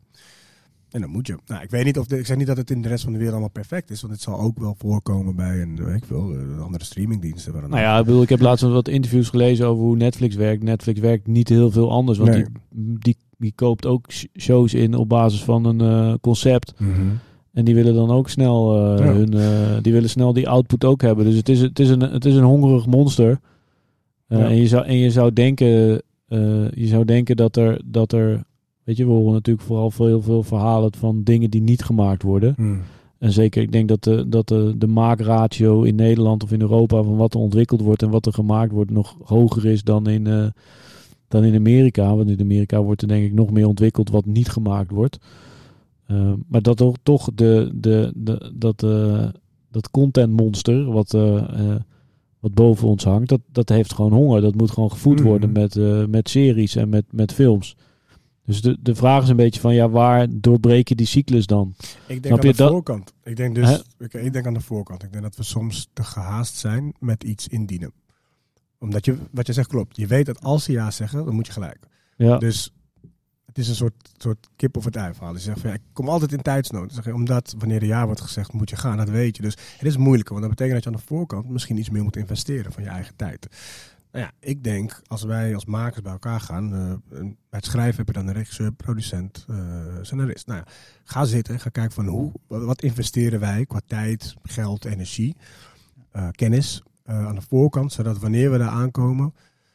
En 0.92 1.02
dan 1.02 1.10
moet 1.10 1.28
je. 1.28 1.38
Nou, 1.46 1.64
ik 1.64 1.70
weet 1.70 1.86
niet 1.86 2.00
of 2.00 2.06
de, 2.08 2.18
ik 2.20 2.26
zeg 2.26 2.38
niet 2.38 2.48
dat 2.48 2.58
het 2.58 2.72
in 2.72 2.82
de 2.82 2.88
rest 2.88 3.04
van 3.04 3.12
de 3.12 3.18
wereld 3.18 3.34
allemaal 3.36 3.54
perfect 3.54 3.90
is, 3.92 4.02
want 4.02 4.14
het 4.14 4.22
zal 4.22 4.40
ook 4.40 4.60
wel 4.60 4.76
voorkomen 4.78 5.36
bij 5.36 5.62
een, 5.62 5.76
weet 5.86 5.96
ik 5.96 6.06
veel, 6.06 6.34
eh, 6.34 6.62
andere 6.62 6.84
streamingdiensten. 6.84 7.54
Nou 7.54 7.78
ja, 7.82 8.00
ik, 8.00 8.06
bedoel, 8.06 8.22
ik 8.22 8.30
heb 8.30 8.40
laatst 8.40 8.64
wat 8.64 8.88
interviews 8.88 9.30
gelezen 9.30 9.68
over 9.68 9.84
hoe 9.84 9.96
Netflix 9.98 10.36
werkt. 10.36 10.64
Netflix 10.64 11.00
werkt 11.00 11.28
niet 11.28 11.50
heel 11.50 11.72
veel 11.72 11.92
anders, 11.92 12.18
want 12.18 12.30
Nee. 12.30 12.44
die, 12.70 12.98
die, 13.00 13.18
die 13.38 13.52
koopt 13.56 13.86
ook 13.86 14.06
sh- 14.12 14.24
shows 14.40 14.74
in 14.74 14.94
op 14.96 15.10
basis 15.10 15.44
van 15.44 15.66
een 15.66 15.82
eh, 15.82 16.14
concept. 16.22 16.74
Mhm. 16.80 16.92
En 17.54 17.66
die 17.66 17.76
willen 17.76 17.94
dan 17.96 18.12
ook 18.12 18.30
snel 18.30 18.76
eh, 18.98 19.06
Ja. 19.06 19.14
hun, 19.14 19.82
die 19.82 19.94
willen 19.94 20.10
snel 20.10 20.34
die 20.34 20.50
output 20.50 20.86
ook 20.86 21.02
hebben. 21.02 21.26
Dus 21.26 21.36
het 21.36 21.50
is, 21.50 21.62
het 21.62 21.80
is, 21.80 21.90
een, 21.90 22.02
het 22.02 22.26
is 22.26 22.36
een 22.36 22.44
hongerig 22.44 22.86
monster. 22.86 23.40
Ja. 24.28 24.38
en, 24.40 24.56
je 24.56 24.68
zou, 24.68 24.86
en 24.86 24.98
je 24.98 25.12
zou 25.12 25.34
denken, 25.34 26.02
je 26.74 26.86
zou 26.88 27.06
denken 27.06 27.36
dat 27.36 27.56
er, 27.56 27.82
dat 27.86 28.12
er, 28.12 28.44
weet 28.86 28.98
je, 28.98 29.06
we 29.06 29.12
horen 29.12 29.34
natuurlijk 29.34 29.66
vooral 29.66 29.92
veel, 29.92 30.22
veel 30.22 30.44
verhalen 30.44 30.94
van 30.96 31.24
dingen 31.24 31.50
die 31.50 31.62
niet 31.62 31.84
gemaakt 31.84 32.24
worden. 32.24 32.54
Mhm. 32.58 32.78
En 33.18 33.32
zeker, 33.32 33.62
ik 33.62 33.72
denk 33.72 33.88
dat 33.88 34.04
de, 34.04 34.30
dat 34.30 34.48
de, 34.48 34.74
de 34.78 34.88
maakratio 34.88 35.82
in 35.82 35.96
Nederland 35.96 36.44
of 36.44 36.52
in 36.52 36.62
Europa 36.62 37.04
van 37.04 37.16
wat 37.18 37.34
er 37.34 37.40
ontwikkeld 37.40 37.82
wordt 37.82 38.02
en 38.02 38.10
wat 38.10 38.26
er 38.26 38.34
gemaakt 38.34 38.72
wordt 38.72 38.92
nog 38.92 39.16
hoger 39.24 39.66
is 39.66 39.84
dan 39.84 40.08
in, 40.08 40.28
eh, 40.28 40.46
dan 41.28 41.44
in 41.44 41.56
Amerika. 41.56 42.16
Want 42.16 42.30
in 42.30 42.40
Amerika 42.40 42.82
wordt 42.82 43.02
er 43.02 43.08
denk 43.08 43.26
ik 43.26 43.34
nog 43.34 43.52
meer 43.52 43.68
ontwikkeld 43.68 44.10
wat 44.10 44.26
niet 44.26 44.50
gemaakt 44.50 44.92
wordt. 44.92 45.18
Eh, 46.06 46.34
maar 46.48 46.62
dat 46.62 46.78
toch, 46.78 46.96
toch 47.04 47.30
de, 47.36 47.72
de, 47.76 48.12
de, 48.16 48.52
dat, 48.56 48.84
eh, 48.84 49.26
dat 49.72 49.92
contentmonster 49.92 50.92
wat, 50.92 51.12
wat 52.40 52.54
boven 52.54 52.88
ons 52.88 53.04
hangt, 53.04 53.30
dat, 53.30 53.42
dat 53.52 53.70
heeft 53.70 53.94
gewoon 53.94 54.14
honger. 54.14 54.42
Dat 54.42 54.56
moet 54.56 54.72
gewoon 54.72 54.92
gevoed 54.92 55.20
Mhm. 55.20 55.28
worden 55.28 55.52
met, 55.52 55.80
met 56.10 56.30
series 56.30 56.76
en 56.76 56.90
met, 56.90 57.06
met 57.12 57.34
films. 57.34 57.76
Dus 58.46 58.62
de, 58.62 58.78
de 58.82 58.96
vraag 58.96 59.24
is 59.24 59.30
een 59.30 59.36
beetje 59.36 59.60
van, 59.60 59.74
ja, 59.76 59.90
waar 59.90 60.28
doorbreken 60.30 60.98
die 60.98 61.06
cyclus 61.06 61.46
dan? 61.46 61.76
Ik 61.78 62.08
denk 62.08 62.26
Snap 62.26 62.40
aan 62.40 62.52
de 62.52 62.58
dat- 62.58 62.72
voorkant. 62.72 63.14
Ik 63.24 63.36
denk 63.36 63.56
dus, 63.56 63.84
ik, 63.98 64.14
ik 64.14 64.34
denk 64.34 64.46
aan 64.46 64.54
de 64.54 64.62
voorkant. 64.62 65.04
Ik 65.04 65.12
denk 65.12 65.24
dat 65.24 65.36
we 65.36 65.44
soms 65.44 65.90
te 65.94 66.04
gehaast 66.04 66.56
zijn 66.58 66.94
met 67.00 67.24
iets 67.24 67.48
indienen. 67.48 67.92
Omdat 68.80 69.06
je, 69.06 69.18
wat 69.32 69.48
je 69.48 69.54
zegt 69.54 69.68
klopt. 69.68 69.98
Je 69.98 70.08
weet 70.08 70.26
dat 70.26 70.42
als 70.42 70.64
ze 70.64 70.72
ja 70.72 70.92
zeggen, 70.92 71.26
dan 71.26 71.34
moet 71.36 71.48
je 71.48 71.54
gelijk. 71.54 71.80
Ja. 72.18 72.38
Dus 72.38 72.74
het 73.46 73.58
is 73.58 73.68
een 73.70 73.76
soort, 73.76 74.12
soort 74.18 74.48
kip 74.56 74.78
of 74.78 74.86
het 74.86 74.96
ei 74.96 75.14
verhaal. 75.14 75.34
Je 75.34 75.40
zegt 75.40 75.60
van 75.60 75.70
ja, 75.70 75.76
ik 75.76 75.82
kom 75.94 76.10
altijd 76.10 76.32
in 76.32 76.42
tijdsnood. 76.42 77.00
Je, 77.04 77.14
omdat 77.14 77.56
wanneer 77.58 77.82
er 77.82 77.88
ja 77.88 78.06
wordt 78.06 78.22
gezegd, 78.22 78.54
moet 78.54 78.70
je 78.70 78.76
gaan. 78.76 78.98
Dat 78.98 79.10
weet 79.10 79.36
je. 79.36 79.42
Dus 79.42 79.58
het 79.78 79.88
is 79.88 79.98
moeilijker. 79.98 80.34
Want 80.34 80.48
dat 80.48 80.56
betekent 80.56 80.84
dat 80.84 80.84
je 80.84 81.00
aan 81.00 81.06
de 81.06 81.14
voorkant 81.16 81.50
misschien 81.50 81.78
iets 81.78 81.90
meer 81.90 82.04
moet 82.04 82.18
investeren 82.18 82.72
van 82.72 82.84
je 82.84 82.90
eigen 82.90 83.16
tijd. 83.16 83.48
Nou 84.16 84.28
ja, 84.28 84.50
ik 84.50 84.64
denk, 84.64 85.02
als 85.08 85.24
wij 85.24 85.56
als 85.56 85.66
makers 85.66 86.02
bij 86.02 86.12
elkaar 86.12 86.40
gaan, 86.40 86.74
eh, 86.74 87.18
bij 87.20 87.36
het 87.50 87.66
schrijven 87.66 87.98
heb 87.98 88.08
je 88.08 88.14
dan 88.14 88.28
een 88.28 88.34
regisseur, 88.34 88.72
producent, 88.72 89.46
eh, 89.50 89.56
scenarist. 90.02 90.48
Nou 90.48 90.60
ja, 90.60 90.66
ga 91.04 91.26
zitten, 91.26 91.60
ga 91.60 91.70
kijken 91.70 91.94
van 91.94 92.08
hoe, 92.08 92.32
wat, 92.48 92.82
investeren 92.82 93.40
wij 93.40 93.66
qua 93.66 93.80
tijd, 93.88 94.34
geld, 94.44 94.86
energie, 94.86 95.36
eh, 96.12 96.28
kennis 96.32 96.84
eh, 97.04 97.28
aan 97.28 97.36
de 97.36 97.42
voorkant, 97.42 97.92
zodat 97.92 98.20
wanneer 98.20 98.52
we 98.52 98.58
daar 98.58 98.70
aankomen, 98.70 99.34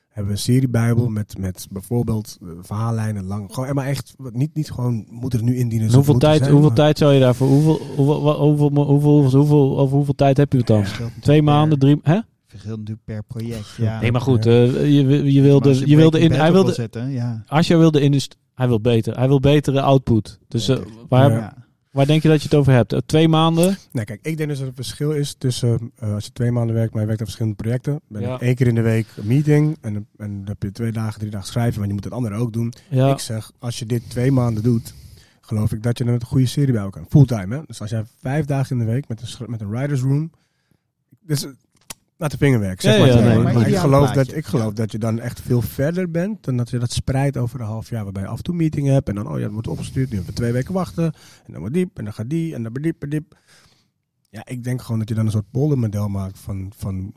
hebben 0.08 0.32
we 0.32 0.38
een 0.38 0.44
seriebijbel 0.44 1.08
met, 1.08 1.38
met 1.38 1.66
bijvoorbeeld 1.70 2.38
verhaallijnen 2.60 3.24
lang. 3.24 3.54
Gewoon, 3.54 3.74
maar 3.74 3.86
echt, 3.86 4.14
niet, 4.32 4.54
niet 4.54 4.70
gewoon, 4.70 5.06
moet 5.10 5.32
het 5.32 5.42
nu 5.42 5.56
indienen. 5.56 5.92
Hoeveel 5.92 6.18
tijd, 6.18 6.38
zijn, 6.38 6.50
hoeveel 6.50 6.68
maar- 6.68 6.78
tijd 6.78 6.98
zou 6.98 7.12
je 7.12 7.20
daarvoor? 7.20 7.48
Hoeveel, 7.48 7.78
hoeveel, 7.96 8.38
hoeveel, 8.38 8.84
hoeveel, 8.84 9.38
hoeveel, 9.38 9.78
over 9.78 9.96
hoeveel 9.96 10.14
tijd 10.14 10.36
heb 10.36 10.52
je 10.52 10.58
het 10.58 10.66
dan? 10.66 10.84
Twee 11.20 11.42
maanden, 11.42 11.78
drie. 11.78 12.00
Hè? 12.02 12.20
Verschilt 12.50 12.78
natuurlijk 12.78 13.04
per 13.06 13.22
project. 13.22 13.68
Ja. 13.78 14.00
Nee, 14.00 14.12
maar 14.12 14.20
goed. 14.20 14.46
Eh, 14.46 14.72
je, 14.94 15.32
je 15.32 15.40
wilde, 15.42 15.88
je 15.88 15.96
wilde 15.96 16.20
in. 16.20 16.30
Hij 16.30 16.38
op 16.40 16.44
wil 16.46 16.52
wilde. 16.52 16.72
zetten, 16.72 17.10
ja. 17.10 17.42
Asja 17.46 17.78
wilde 17.78 18.00
in. 18.00 18.20
Hij 18.54 18.68
wil 18.68 18.80
beter. 18.80 19.16
Hij 19.18 19.28
wil 19.28 19.40
betere 19.40 19.80
output. 19.80 20.38
Dus 20.48 20.68
eh, 20.68 20.78
waar, 21.08 21.30
Ja. 21.30 21.58
Waar 21.90 22.06
denk 22.06 22.22
je 22.22 22.28
dat 22.28 22.38
je 22.42 22.48
het 22.48 22.54
over 22.58 22.72
hebt? 22.72 22.92
Eh, 22.92 22.98
twee 23.06 23.28
maanden? 23.28 23.76
Nee, 23.92 24.04
kijk, 24.04 24.18
ik 24.22 24.36
denk 24.36 24.48
dus 24.48 24.58
dat 24.58 24.66
er 24.66 24.66
een 24.68 24.84
verschil 24.84 25.10
is 25.12 25.34
tussen 25.38 25.90
eh, 25.96 26.14
als 26.14 26.24
je 26.24 26.32
twee 26.32 26.50
maanden 26.52 26.74
werkt, 26.74 26.90
maar 26.92 27.00
je 27.00 27.06
werkt 27.06 27.20
aan 27.20 27.26
verschillende 27.26 27.62
projecten. 27.62 28.00
Ben 28.08 28.22
Ja. 28.22 28.40
één 28.40 28.54
keer 28.54 28.66
in 28.66 28.74
de 28.74 28.80
week 28.80 29.06
een 29.16 29.26
meeting 29.26 29.76
en, 29.80 29.92
dan- 29.92 30.06
en 30.16 30.36
dan 30.36 30.46
heb 30.46 30.62
je 30.62 30.72
twee 30.72 30.92
dagen, 30.92 31.18
drie 31.18 31.30
dagen 31.30 31.46
schrijven, 31.46 31.74
want 31.76 31.86
je 31.86 31.94
moet 31.94 32.04
het 32.04 32.12
andere 32.12 32.34
ook 32.34 32.52
doen. 32.52 32.72
Ja. 32.88 33.10
Ik 33.12 33.18
zeg, 33.18 33.50
als 33.58 33.78
je 33.78 33.86
dit 33.86 34.10
twee 34.10 34.32
maanden 34.32 34.62
doet, 34.62 34.94
geloof 35.40 35.72
ik 35.72 35.82
dat 35.82 35.98
je 35.98 36.04
een 36.04 36.24
goede 36.24 36.46
serie 36.46 36.72
bij 36.72 36.82
elkaar 36.82 37.04
Fulltime, 37.08 37.56
hè? 37.56 37.62
Dus 37.66 37.80
als 37.80 37.90
jij 37.90 38.04
vijf 38.20 38.44
dagen 38.44 38.78
in 38.78 38.86
de 38.86 38.92
week 38.92 39.08
met 39.08 39.20
een, 39.38 39.50
met 39.50 39.60
een 39.60 39.70
writer's 39.70 40.00
room, 40.00 40.30
dus 41.20 41.46
laat 42.20 42.30
de 42.30 42.36
vingerwerk. 42.36 42.80
Zeg 42.80 42.92
Ja, 42.92 42.98
maar 42.98 43.08
ja, 43.08 43.14
het 43.14 43.24
nee, 43.24 43.38
maar 43.38 43.54
maar 43.54 43.68
ik 43.68 43.76
geloof, 43.76 44.10
dat, 44.10 44.34
ik 44.34 44.46
geloof 44.46 44.72
dat 44.72 44.92
je 44.92 44.98
dan 44.98 45.20
echt 45.20 45.40
veel 45.40 45.62
verder 45.62 46.10
bent 46.10 46.44
dan 46.44 46.56
dat 46.56 46.70
je 46.70 46.78
dat 46.78 46.92
spreidt 46.92 47.36
over 47.36 47.60
een 47.60 47.66
half 47.66 47.90
jaar, 47.90 48.02
waarbij 48.04 48.22
je 48.22 48.28
af 48.28 48.36
en 48.36 48.42
toe 48.42 48.54
meetingen 48.54 48.92
hebt 48.92 49.08
en 49.08 49.14
dan, 49.14 49.28
oh 49.28 49.38
ja, 49.38 49.44
het 49.44 49.52
wordt 49.52 49.68
opgestuurd, 49.68 50.08
nu 50.10 50.16
hebben 50.16 50.34
we 50.34 50.40
twee 50.40 50.52
weken 50.52 50.74
wachten 50.74 51.04
en 51.44 51.52
dan 51.52 51.58
wordt 51.60 51.74
diep 51.74 51.98
en 51.98 52.04
dan 52.04 52.12
gaat 52.12 52.30
die 52.30 52.54
en 52.54 52.62
dan 52.62 52.72
diep 52.72 53.02
en 53.02 53.08
diep. 53.08 53.38
Ja, 54.30 54.46
ik 54.46 54.64
denk 54.64 54.82
gewoon 54.82 54.98
dat 54.98 55.08
je 55.08 55.14
dan 55.14 55.24
een 55.24 55.30
soort 55.30 55.50
poldermodel 55.50 56.08
maakt 56.08 56.38
van, 56.38 56.72
van 56.76 57.14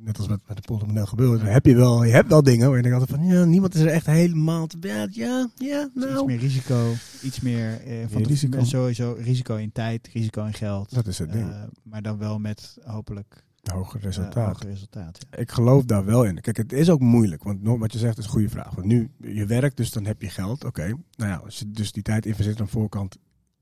net 0.00 0.18
als 0.18 0.28
met, 0.28 0.40
met 0.46 0.56
het 0.56 0.66
poldermodel 0.66 1.06
gebeurt. 1.06 1.40
Dan 1.40 1.48
heb 1.48 1.66
je 1.66 1.74
wel, 1.74 2.04
je 2.04 2.12
hebt 2.12 2.28
wel 2.28 2.42
dingen 2.42 2.68
waar 2.68 2.76
je 2.76 2.82
denkt 2.82 2.98
altijd 2.98 3.18
van, 3.18 3.28
ja, 3.28 3.44
niemand 3.44 3.74
is 3.74 3.80
er 3.80 3.86
echt 3.86 4.06
helemaal 4.06 4.66
te 4.66 4.78
bed. 4.78 5.14
Ja, 5.14 5.48
ja, 5.54 5.88
nou. 5.94 6.12
Iets 6.12 6.24
meer 6.24 6.38
risico, 6.38 6.92
iets 7.22 7.40
meer 7.40 7.80
eh, 7.80 7.96
van 8.08 8.22
risico. 8.22 8.64
sowieso 8.64 9.16
risico 9.18 9.56
in 9.56 9.72
tijd, 9.72 10.08
risico 10.12 10.44
in 10.44 10.54
geld. 10.54 10.94
Dat 10.94 11.06
is 11.06 11.18
het 11.18 11.32
ding. 11.32 11.50
Eh, 11.50 11.62
maar 11.82 12.02
dan 12.02 12.18
wel 12.18 12.38
met 12.38 12.78
hopelijk 12.84 13.45
Hoger 13.72 14.00
resultaat. 14.00 14.46
hoger 14.46 14.66
resultaat. 14.66 15.26
Ja. 15.30 15.38
Ik 15.38 15.50
geloof 15.50 15.84
daar 15.84 16.04
wel 16.04 16.24
in. 16.24 16.40
Kijk, 16.40 16.56
het 16.56 16.72
is 16.72 16.90
ook 16.90 17.00
moeilijk. 17.00 17.42
Want 17.42 17.58
wat 17.62 17.92
je 17.92 17.98
zegt 17.98 18.18
is 18.18 18.24
een 18.24 18.30
goede 18.30 18.48
vraag. 18.48 18.74
Want 18.74 18.86
nu, 18.86 19.10
je 19.20 19.46
werkt, 19.46 19.76
dus 19.76 19.90
dan 19.90 20.04
heb 20.04 20.22
je 20.22 20.28
geld. 20.28 20.64
Oké. 20.64 20.86
Nou 21.16 21.30
ja, 21.30 21.36
als 21.36 21.58
je 21.58 21.70
dus 21.70 21.92
die 21.92 22.02
tijd 22.02 22.26
investeert 22.26 22.58
aan 22.58 22.64
de 22.64 22.70
voorkant, 22.70 23.16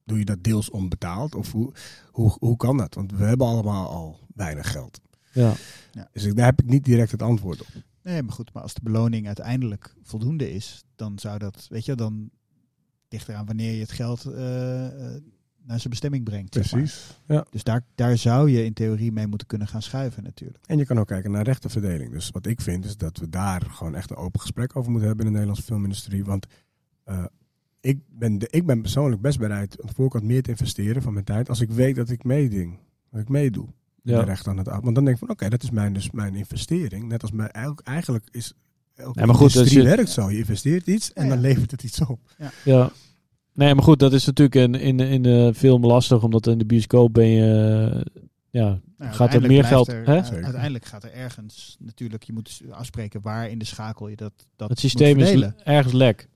doe 0.04 0.18
je 0.18 0.24
dat 0.24 0.44
deels 0.44 0.70
onbetaald? 0.70 1.34
Of 1.34 1.52
hoe, 1.52 1.72
hoe, 2.10 2.36
hoe 2.38 2.56
kan 2.56 2.76
dat? 2.76 2.94
Want 2.94 3.12
we 3.12 3.24
hebben 3.24 3.46
allemaal 3.46 3.88
al 3.88 4.18
weinig 4.34 4.70
geld. 4.70 5.00
Ja. 5.32 5.54
Dus 6.12 6.24
ik, 6.24 6.36
daar 6.36 6.46
heb 6.46 6.62
ik 6.62 6.68
niet 6.68 6.84
direct 6.84 7.10
het 7.10 7.22
antwoord 7.22 7.60
op. 7.60 7.68
Nee, 8.02 8.22
maar 8.22 8.32
goed, 8.32 8.52
maar 8.52 8.62
als 8.62 8.74
de 8.74 8.80
beloning 8.82 9.26
uiteindelijk 9.26 9.94
voldoende 10.02 10.52
is, 10.52 10.84
dan 10.96 11.18
zou 11.18 11.38
dat, 11.38 11.66
weet 11.68 11.84
je, 11.84 11.94
dan 11.94 12.30
ligt 13.08 13.28
eraan 13.28 13.46
wanneer 13.46 13.72
je 13.72 13.80
het 13.80 13.92
geld 13.92 14.24
eh, 14.24 15.14
eh, 15.14 15.22
naar 15.66 15.78
zijn 15.78 15.90
bestemming 15.90 16.24
brengt. 16.24 16.54
zeg 16.54 16.72
maar. 16.72 16.92
Ja. 17.26 17.46
Dus 17.50 17.62
daar, 17.64 17.82
daar 17.94 18.18
zou 18.18 18.50
je 18.50 18.64
in 18.64 18.72
theorie 18.72 19.12
mee 19.12 19.26
moeten 19.26 19.46
kunnen 19.46 19.68
gaan 19.68 19.82
schuiven 19.82 20.22
natuurlijk. 20.22 20.64
En 20.66 20.78
je 20.78 20.84
kan 20.86 20.98
ook 20.98 21.06
kijken 21.06 21.30
naar 21.30 21.44
rechtenverdeling. 21.44 22.10
Dus 22.12 22.30
wat 22.30 22.46
ik 22.46 22.60
vind 22.60 22.84
is 22.84 22.96
dat 22.96 23.18
we 23.18 23.28
daar 23.28 23.62
gewoon 23.70 23.94
echt 23.94 24.10
een 24.10 24.16
open 24.16 24.40
gesprek 24.40 24.76
over 24.76 24.90
moeten 24.90 25.08
hebben 25.08 25.26
in 25.26 25.32
de 25.32 25.38
Nederlandse 25.38 25.72
filmindustrie. 25.72 26.24
Want 26.24 26.46
eh, 27.04 27.24
ik, 27.80 27.98
ben 28.08 28.38
de, 28.38 28.48
ik 28.50 28.66
ben 28.66 28.80
persoonlijk 28.80 29.22
best 29.22 29.38
bereid 29.38 29.80
aan 29.80 29.86
de 29.86 29.94
voorkant 29.94 30.24
meer 30.24 30.42
te 30.42 30.50
investeren 30.50 31.02
van 31.02 31.12
mijn 31.12 31.24
tijd 31.24 31.48
als 31.48 31.60
ik 31.60 31.70
weet 31.70 31.96
dat 31.96 32.10
ik 32.10 32.24
meeding. 32.24 32.78
Dat 33.10 33.20
ik 33.20 33.28
meedoe. 33.28 33.68
Ja. 34.02 34.18
De 34.18 34.24
recht 34.24 34.46
aan 34.48 34.56
het 34.58 34.66
Want 34.66 34.82
dan 34.94 34.94
denk 34.94 35.08
ik 35.08 35.18
van 35.18 35.30
oké, 35.30 35.48
dat 35.48 35.62
is 35.62 35.70
mijn, 35.70 35.92
dus 35.92 36.10
mijn 36.10 36.34
investering. 36.34 37.08
Net 37.08 37.22
als 37.22 37.30
mijn, 37.32 37.50
eigenlijk- 37.50 37.86
eigenlijk 37.86 38.28
is 38.30 38.52
elke 38.94 39.20
Ja, 39.20 39.26
maar 39.26 39.34
goed, 39.34 39.44
als 39.44 39.54
industrie 39.54 39.82
je- 39.82 39.88
werkt 39.88 40.10
zo. 40.10 40.30
Je 40.30 40.38
investeert 40.38 40.86
iets 40.86 41.12
en 41.12 41.22
Ja, 41.22 41.28
dan 41.28 41.40
ja. 41.40 41.48
levert 41.48 41.70
het 41.70 41.82
iets 41.82 42.00
op. 42.00 42.20
Ja. 42.64 42.90
Nee, 43.54 43.74
maar 43.74 43.84
goed, 43.84 43.98
dat 43.98 44.12
is 44.12 44.24
natuurlijk 44.26 44.54
in, 44.56 44.74
in, 44.74 45.00
in 45.00 45.22
de 45.22 45.52
film 45.54 45.86
lastig, 45.86 46.22
omdat 46.22 46.46
in 46.46 46.58
de 46.58 46.64
bioscoop 46.66 47.12
ben 47.12 47.26
je, 47.28 48.06
ja, 48.50 48.80
Nou, 48.98 49.12
Gaat 49.12 49.34
er 49.34 49.40
meer 49.46 49.64
geld- 49.64 49.88
er- 49.88 50.06
hè? 50.06 50.20
uiteindelijk 50.42 50.84
gaat 50.84 51.04
er 51.04 51.12
ergens 51.12 51.76
natuurlijk, 51.78 52.22
je 52.22 52.32
moet 52.32 52.44
dus 52.44 52.62
afspreken 52.70 53.20
waar 53.20 53.50
in 53.50 53.58
de 53.58 53.64
schakel 53.64 54.08
je 54.08 54.16
dat, 54.16 54.32
dat 54.56 54.68
het 54.68 54.78
systeem 54.78 55.16
moet 55.16 55.26
is 55.28 55.50
ergens 55.64 55.92
lek. 55.94 56.28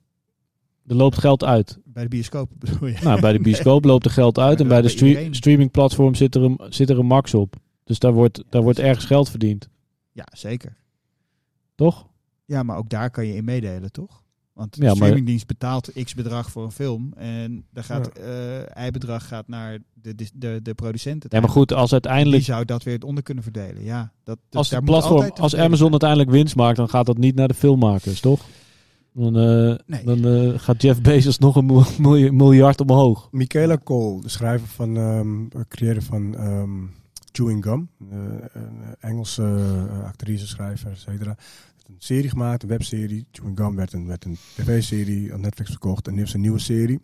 Er 0.86 0.94
loopt 0.94 1.18
geld 1.18 1.44
uit. 1.44 1.78
Bij 1.84 2.02
de 2.02 2.08
bioscoop 2.08 2.50
bedoel 2.58 2.88
je? 2.88 2.96
Nou, 3.02 3.20
bij 3.20 3.32
de 3.32 3.40
bioscoop 3.40 3.84
loopt 3.84 4.04
er 4.04 4.10
geld 4.10 4.38
uit 4.38 4.60
en 4.60 4.68
bij 4.68 4.76
de 4.76 4.82
bij 4.82 4.90
stre- 4.92 5.06
iedereen. 5.06 5.34
streamingplatform 5.34 6.14
zit 6.14 6.34
er, 6.34 6.42
een, 6.42 6.60
zit 6.68 6.90
er 6.90 6.98
een 6.98 7.06
max 7.06 7.34
op. 7.34 7.56
Dus 7.84 7.98
daar 7.98 8.12
wordt, 8.12 8.42
daar 8.48 8.62
wordt 8.62 8.78
ergens 8.78 9.04
geld 9.04 9.30
verdiend. 9.30 9.68
Ja, 10.12 10.26
zeker. 10.32 10.76
Toch? 11.74 12.06
Ja, 12.44 12.62
maar 12.62 12.76
ook 12.76 12.88
daar 12.90 13.10
kan 13.10 13.26
je 13.26 13.34
in 13.34 13.44
meedelen, 13.44 13.92
toch? 13.92 14.22
Want 14.58 14.74
de 14.74 14.80
Ja, 14.82 14.86
maar- 14.86 14.96
streamingdienst 14.96 15.46
betaalt 15.46 15.90
x 16.04 16.14
bedrag 16.14 16.50
voor 16.50 16.64
een 16.64 16.72
film 16.72 17.12
en 17.16 17.64
daar 17.70 17.84
gaat 17.84 18.08
eh 18.08 18.86
y-bedrag 18.86 19.28
gaat 19.28 19.48
naar 19.48 19.78
de, 19.94 20.14
de, 20.14 20.28
de, 20.34 20.60
de 20.62 20.74
producent. 20.74 21.26
Ja, 21.28 21.40
maar 21.40 21.48
goed, 21.48 21.72
als 21.72 21.90
Die 21.90 21.92
uiteindelijk 21.92 22.44
zou 22.44 22.64
dat 22.64 22.82
weer 22.82 23.04
onder 23.04 23.22
kunnen 23.22 23.42
verdelen. 23.42 23.84
Ja, 23.84 24.12
dat, 24.24 24.38
dus 24.48 24.58
als 24.58 24.68
daar 24.68 24.80
het 24.80 24.88
moet 24.88 24.98
platform, 24.98 25.30
als 25.40 25.54
Amazon 25.56 25.76
zijn. 25.78 25.90
uiteindelijk 25.90 26.30
winst 26.30 26.56
maakt, 26.56 26.76
dan 26.76 26.88
gaat 26.88 27.06
dat 27.06 27.18
niet 27.18 27.34
naar 27.34 27.48
de 27.48 27.54
filmmakers, 27.54 28.20
toch? 28.20 28.44
Dan, 29.12 29.36
eh, 29.36 29.76
Nee. 29.86 30.04
dan 30.04 30.24
eh, 30.26 30.58
gaat 30.58 30.82
Jeff 30.82 31.00
Bezos 31.00 31.38
nog 31.38 31.56
een 31.56 31.84
miljard 32.36 32.80
omhoog. 32.80 33.28
Michaela 33.30 33.78
Cole, 33.84 34.20
de 34.20 34.28
schrijver 34.28 34.68
van, 34.68 34.96
ehm 34.96 35.62
creëerder 35.68 36.02
van 36.02 36.36
ehm, 36.36 36.70
Chewing 37.32 37.64
Gum, 37.64 37.88
eh, 38.10 38.18
een 38.52 38.94
Engelse 39.00 39.42
eh, 39.42 40.04
actrice, 40.04 40.46
schrijver, 40.46 40.90
et 40.90 40.98
cetera. 40.98 41.36
Heeft 41.88 42.00
een 42.00 42.14
serie 42.16 42.30
gemaakt, 42.30 42.62
een 42.62 42.68
webserie. 42.68 43.26
Chewing 43.32 43.56
Gum 43.58 43.76
werd 43.76 43.92
een, 43.92 44.06
werd 44.06 44.24
een 44.24 44.38
tv-serie 44.54 45.32
aan 45.32 45.40
Netflix 45.40 45.70
verkocht 45.70 46.06
en 46.06 46.12
nu 46.12 46.18
heeft 46.18 46.30
ze 46.30 46.36
een 46.36 46.42
nieuwe 46.42 46.58
serie. 46.58 47.00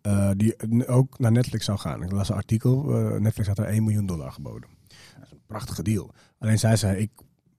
eh, 0.00 0.30
die 0.36 0.86
ook 0.88 1.18
naar 1.18 1.32
Netflix 1.32 1.64
zou 1.64 1.78
gaan. 1.78 2.02
Ik 2.02 2.12
las 2.12 2.28
een 2.28 2.34
artikel, 2.34 2.94
eh, 2.94 3.20
Netflix 3.20 3.48
had 3.48 3.58
haar 3.58 3.68
1 3.68 3.84
miljoen 3.84 4.06
dollar 4.06 4.32
geboden. 4.32 4.70
Dat 4.88 5.24
is 5.26 5.30
een 5.32 5.40
prachtige 5.46 5.82
deal. 5.82 6.10
Alleen 6.38 6.58
zij 6.58 6.76
zei, 6.76 6.98
ik 7.00 7.10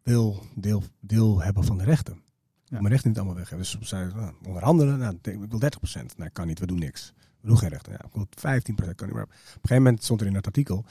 wil 0.04 0.44
deel, 0.56 0.84
deel 1.00 1.42
hebben 1.42 1.64
van 1.64 1.78
de 1.78 1.84
rechten. 1.84 2.22
Ja. 2.66 2.78
mijn 2.80 2.88
rechten 2.92 3.10
niet 3.10 3.18
allemaal 3.18 3.36
weg 3.36 3.50
hebben. 3.50 3.68
Dus 3.68 3.80
ze 3.80 3.88
zei, 3.96 4.14
nou, 4.14 4.34
onderhandelen, 4.48 4.98
nou, 5.00 5.18
ik 5.22 5.50
wil 5.50 5.60
30%. 5.60 6.18
Nee, 6.18 6.30
kan 6.30 6.48
niet, 6.48 6.60
we 6.60 6.66
doen 6.66 6.80
niks. 6.80 7.14
We 7.42 7.48
doen 7.48 7.58
geen 7.58 7.70
rechten. 7.70 7.92
Ja, 7.92 8.06
ik 8.06 8.14
wil 8.14 8.28
15%, 8.30 8.96
kan 8.96 9.08
niet 9.08 9.16
meer. 9.16 9.24
Op 9.24 9.30
een 9.30 9.50
gegeven 9.54 9.76
moment 9.84 10.04
stond 10.04 10.22
er 10.22 10.28
in 10.28 10.36
het 10.36 10.46
artikel, 10.46 10.86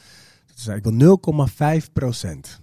dat 0.47 0.59
ze 0.59 0.63
zei, 0.63 0.77
ik 0.77 0.85
wil 0.85 1.19
0,5%. 1.19 2.61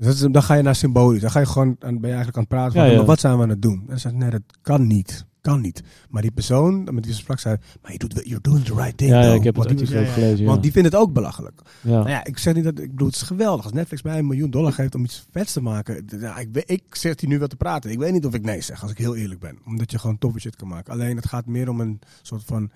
Dus 0.00 0.08
dat 0.08 0.28
is, 0.28 0.32
dan 0.32 0.42
ga 0.42 0.54
je 0.54 0.62
naar 0.62 0.74
symbolisch. 0.74 1.20
Dan 1.20 1.30
ga 1.30 1.40
je 1.40 1.46
gewoon, 1.46 1.76
dan 1.78 2.00
ben 2.00 2.10
je 2.10 2.16
eigenlijk 2.16 2.36
aan 2.36 2.42
het 2.42 2.48
praten 2.52 2.72
van, 2.72 2.82
Ja, 2.82 2.90
ja. 2.90 2.96
maar 2.96 3.06
wat 3.06 3.20
zijn 3.20 3.36
we 3.36 3.42
aan 3.42 3.48
het 3.48 3.62
doen? 3.62 3.84
En 3.88 4.00
ze, 4.00 4.10
nee, 4.10 4.30
dat 4.30 4.42
kan 4.62 4.86
niet. 4.86 5.26
Kan 5.40 5.60
niet. 5.60 5.82
Maar 6.08 6.22
die 6.22 6.30
persoon 6.30 6.84
met 6.94 7.04
wie 7.04 7.14
ze 7.14 7.20
sprak 7.20 7.38
zei, 7.38 7.56
maar 7.82 7.92
je 7.92 7.98
doet, 7.98 8.12
you're 8.24 8.40
doing 8.40 8.64
the 8.64 8.74
right 8.74 8.96
thing. 8.96 9.10
Ja, 9.10 9.20
ik 9.32 9.42
heb 9.44 9.56
het 9.56 9.64
Want 9.64 9.78
die- 9.78 9.98
ook 9.98 10.04
ja. 10.06 10.12
gelezen. 10.12 10.46
Want 10.46 10.62
die 10.62 10.72
vindt 10.72 10.92
het 10.92 11.00
ook 11.00 11.12
belachelijk. 11.12 11.60
ja. 11.80 11.90
Nou 11.90 12.08
ja, 12.08 12.24
ik 12.24 12.38
zeg 12.38 12.54
niet 12.54 12.64
dat 12.64 12.78
ik 12.78 12.90
bedoel, 12.90 13.06
het 13.06 13.16
is 13.16 13.22
geweldig 13.22 13.64
als 13.64 13.72
Netflix 13.72 14.02
mij 14.02 14.18
een 14.18 14.26
miljoen 14.26 14.50
dollar 14.50 14.72
geeft 14.72 14.94
om 14.94 15.04
iets 15.04 15.26
vets 15.30 15.52
te 15.52 15.60
maken. 15.62 16.04
Ja, 16.20 16.38
ik, 16.38 16.48
ik 16.66 16.82
zit 16.90 17.20
hier 17.20 17.30
nu 17.30 17.38
wel 17.38 17.48
te 17.48 17.56
praten. 17.56 17.90
Ik 17.90 17.98
weet 17.98 18.12
niet 18.12 18.26
of 18.26 18.34
ik 18.34 18.42
nee 18.44 18.60
zeg, 18.60 18.82
als 18.82 18.90
ik 18.90 18.98
heel 18.98 19.16
eerlijk 19.16 19.40
ben. 19.40 19.58
Omdat 19.66 19.90
je 19.90 19.98
gewoon 19.98 20.18
toffe 20.18 20.38
shit 20.40 20.56
kan 20.56 20.68
maken. 20.68 20.92
Alleen 20.92 21.16
het 21.16 21.28
gaat 21.28 21.46
meer 21.46 21.68
om 21.68 21.80
een 21.80 21.98
soort 22.22 22.42
van 22.44 22.70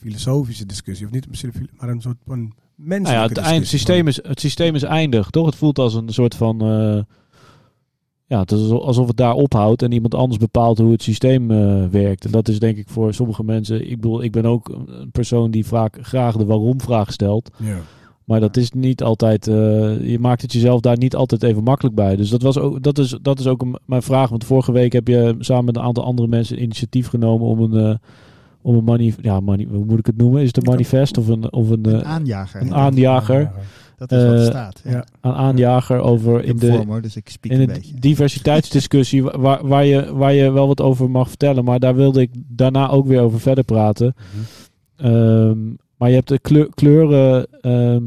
filosofische 0.00 0.66
discussie. 0.66 1.06
Of 1.06 1.12
niet 1.12 1.28
misschien, 1.28 1.52
maar 1.76 1.88
een 1.88 2.00
soort 2.00 2.18
van 2.26 2.38
menselijke 2.74 3.02
Nou 3.12 3.14
ja, 3.22 3.28
het, 3.28 3.38
eind, 3.38 3.66
systeem 3.66 4.08
is, 4.08 4.22
het 4.22 4.40
systeem 4.40 4.74
is 4.74 4.82
eindig, 4.82 5.30
toch? 5.30 5.46
Het 5.46 5.54
voelt 5.56 5.78
als 5.78 5.94
een 5.94 6.08
soort 6.12 6.34
van... 6.34 6.60
eh, 6.60 7.02
ja, 8.30 8.40
het 8.40 8.52
is 8.52 8.70
alsof 8.70 9.06
het 9.06 9.16
daar 9.16 9.34
ophoudt 9.34 9.82
en 9.82 9.92
iemand 9.92 10.14
anders 10.14 10.38
bepaalt 10.38 10.78
hoe 10.78 10.92
het 10.92 11.02
systeem 11.02 11.50
eh, 11.50 11.84
werkt. 11.90 12.24
En 12.24 12.30
dat 12.30 12.48
is 12.48 12.58
denk 12.58 12.76
ik 12.76 12.88
voor 12.88 13.14
sommige 13.14 13.44
mensen... 13.44 13.90
Ik 13.90 14.00
bedoel, 14.00 14.22
ik 14.22 14.32
ben 14.32 14.44
ook 14.46 14.68
een 14.68 15.10
persoon 15.10 15.50
die 15.50 15.66
vaak 15.66 15.98
graag 16.02 16.36
de 16.36 16.44
waarom-vraag 16.44 17.12
stelt. 17.12 17.50
Ja. 17.56 17.76
Maar 18.24 18.40
dat 18.40 18.56
is 18.56 18.70
niet 18.70 19.02
altijd... 19.02 19.46
eh, 19.48 19.54
je 20.10 20.18
maakt 20.20 20.42
het 20.42 20.52
jezelf 20.52 20.80
daar 20.80 20.98
niet 20.98 21.16
altijd 21.16 21.42
even 21.42 21.62
makkelijk 21.62 21.94
bij. 21.96 22.16
Dus 22.16 22.30
dat, 22.30 22.42
was 22.42 22.58
ook, 22.58 22.82
dat, 22.82 22.98
is, 22.98 23.18
dat 23.22 23.38
is 23.38 23.46
ook 23.46 23.62
een, 23.62 23.78
mijn 23.84 24.02
vraag. 24.02 24.30
Want 24.30 24.44
vorige 24.44 24.72
week 24.72 24.92
heb 24.92 25.08
je 25.08 25.34
samen 25.38 25.64
met 25.64 25.76
een 25.76 25.82
aantal 25.82 26.04
andere 26.04 26.28
mensen 26.28 26.62
initiatief 26.62 27.08
genomen 27.08 27.46
om 27.46 27.60
een... 27.60 27.90
eh, 27.90 27.94
om 28.62 28.76
een 28.76 28.84
mani 28.84 29.14
ja, 29.20 29.40
mani 29.40 29.66
hoe 29.70 29.84
moet 29.84 29.98
ik 29.98 30.06
het 30.06 30.16
noemen? 30.16 30.40
Is 30.40 30.46
het 30.46 30.56
een 30.56 30.70
manifest 30.70 31.18
of 31.18 31.28
een, 31.28 31.52
of 31.52 31.70
een, 31.70 31.86
Een 31.86 32.04
aanjager. 32.04 32.60
een 32.60 32.74
aanjager. 32.74 33.50
Dat 34.08 34.12
is 34.18 34.24
wat 34.24 34.32
er 34.32 34.38
eh, 34.40 34.44
staat. 34.46 34.82
Ja. 34.84 35.04
een 35.20 35.32
aanjager 35.32 35.98
over 36.00 36.44
in 36.44 36.56
de, 36.56 36.66
vorm, 36.66 36.88
hoor, 36.88 37.02
dus 37.02 37.16
ik 37.16 37.28
speak 37.28 37.52
in 37.54 37.60
een 37.60 37.66
de 37.66 37.72
beetje. 37.72 37.94
diversiteitsdiscussie 37.98 39.22
wa- 39.22 39.38
waar, 39.38 39.66
waar, 39.66 39.84
je, 39.84 40.14
waar 40.14 40.32
je 40.32 40.50
wel 40.50 40.66
wat 40.66 40.80
over 40.80 41.10
mag 41.10 41.28
vertellen. 41.28 41.64
Maar 41.64 41.78
daar 41.80 41.94
wilde 41.94 42.20
ik 42.20 42.30
daarna 42.34 42.88
ook 42.90 43.06
weer 43.06 43.20
over 43.20 43.40
verder 43.40 43.64
praten. 43.64 44.14
Mhm. 44.16 45.06
Ehm, 45.06 45.58
maar 45.96 46.08
je 46.08 46.14
hebt 46.14 46.28
de 46.28 46.38
kleur- 46.38 46.68
kleuren 46.74 47.46
ehm, 47.60 48.02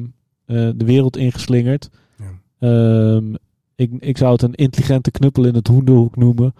eh, 0.45 0.69
de 0.75 0.85
wereld 0.85 1.17
ingeslingerd. 1.17 1.89
Ja. 2.17 2.31
Ehm, 2.59 3.33
ik, 3.75 3.91
ik 3.99 4.17
zou 4.17 4.31
het 4.31 4.41
een 4.41 4.53
intelligente 4.55 5.11
knuppel 5.11 5.45
in 5.45 5.55
het 5.55 5.67
hoenderhoek 5.67 6.15
noemen. 6.15 6.53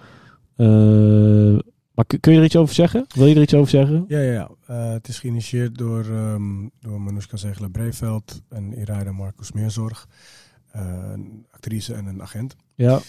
Eh, 0.55 1.59
maar 1.93 2.05
kun, 2.05 2.33
je 2.33 2.39
er 2.39 2.45
iets 2.45 2.55
over 2.55 2.75
zeggen? 2.75 3.05
Wil 3.15 3.25
je 3.25 3.35
er 3.35 3.41
iets 3.41 3.53
over 3.53 3.69
zeggen? 3.69 4.05
Ja, 4.07 4.19
ja, 4.19 4.31
ja. 4.31 4.49
Eh, 4.65 4.91
het 4.91 5.07
is 5.07 5.19
geïnitieerd 5.19 5.77
door, 5.77 6.05
ehm 6.05 6.67
door 6.79 7.01
Manuska 7.01 7.37
Zegelen-Breveld 7.37 8.41
en 8.49 8.77
Iraida 8.77 9.11
Marcus 9.11 9.51
Meerzorg. 9.51 10.07
Eh, 10.71 11.09
een 11.11 11.45
actrice 11.51 11.93
en 11.93 12.05
een 12.05 12.21
agent. 12.21 12.55
Ja. 12.75 12.99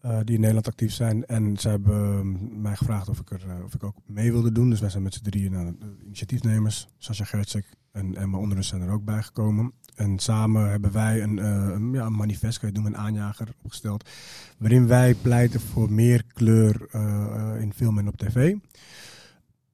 eh, 0.00 0.18
die 0.24 0.34
in 0.34 0.40
Nederland 0.40 0.68
actief 0.68 0.92
zijn. 0.92 1.26
En 1.26 1.56
ze 1.56 1.68
hebben 1.68 2.18
ehm, 2.18 2.60
mij 2.60 2.76
gevraagd 2.76 3.08
of 3.08 3.20
ik, 3.20 3.30
er, 3.30 3.64
of 3.64 3.74
ik 3.74 3.84
ook 3.84 3.96
mee 4.06 4.32
wilde 4.32 4.52
doen. 4.52 4.70
Dus 4.70 4.80
wij 4.80 4.90
zijn 4.90 5.02
met 5.02 5.14
z'n 5.14 5.22
drieën 5.22 5.52
nou, 5.52 5.76
initiatiefnemers. 6.04 6.88
Sascha 6.98 7.24
Gertzek 7.24 7.66
en 7.92 8.16
Emma 8.16 8.38
Onderus 8.38 8.68
zijn 8.68 8.82
er 8.82 8.90
ook 8.90 9.04
bij 9.04 9.22
gekomen. 9.22 9.72
En 9.94 10.18
samen 10.18 10.70
hebben 10.70 10.92
wij 10.92 11.22
een, 11.22 11.38
eh, 11.38 11.68
een, 11.74 11.92
ja, 11.92 12.06
een 12.06 12.16
manifest, 12.16 12.58
kan 12.58 12.68
je 12.68 12.74
noemen, 12.74 12.92
een 12.92 13.00
aanjager 13.00 13.48
opgesteld. 13.62 14.08
Waarin 14.58 14.86
wij 14.86 15.14
pleiten 15.14 15.60
voor 15.60 15.92
meer 15.92 16.24
kleur 16.32 16.86
eh, 16.90 17.54
in 17.60 17.72
film 17.72 17.98
en 17.98 18.08
op 18.08 18.16
tv. 18.16 18.54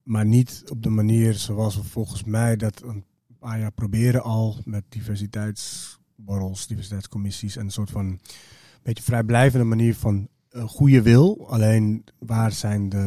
Maar 0.03 0.27
niet 0.27 0.65
op 0.71 0.83
de 0.83 0.91
manier 0.91 1.35
zoals 1.35 1.77
we 1.77 1.83
volgens 1.83 2.25
mij 2.25 2.57
dat 2.57 2.83
een 2.83 3.05
paar 3.39 3.59
jaar 3.59 3.73
proberen 3.73 4.23
al 4.23 4.57
met 4.65 4.85
diversiteitsborrels, 4.89 6.67
diversiteitscommissies 6.67 7.57
en 7.57 7.65
een 7.65 7.71
soort 7.71 7.91
van 7.91 8.21
beetje 8.83 9.03
vrijblijvende 9.03 9.65
manier 9.65 9.95
van 9.95 10.29
een 10.51 10.69
goede 10.69 11.03
wil. 11.03 11.47
Alleen 11.49 12.05
waar 12.19 12.53
zijn, 12.53 12.89
de, 12.89 12.99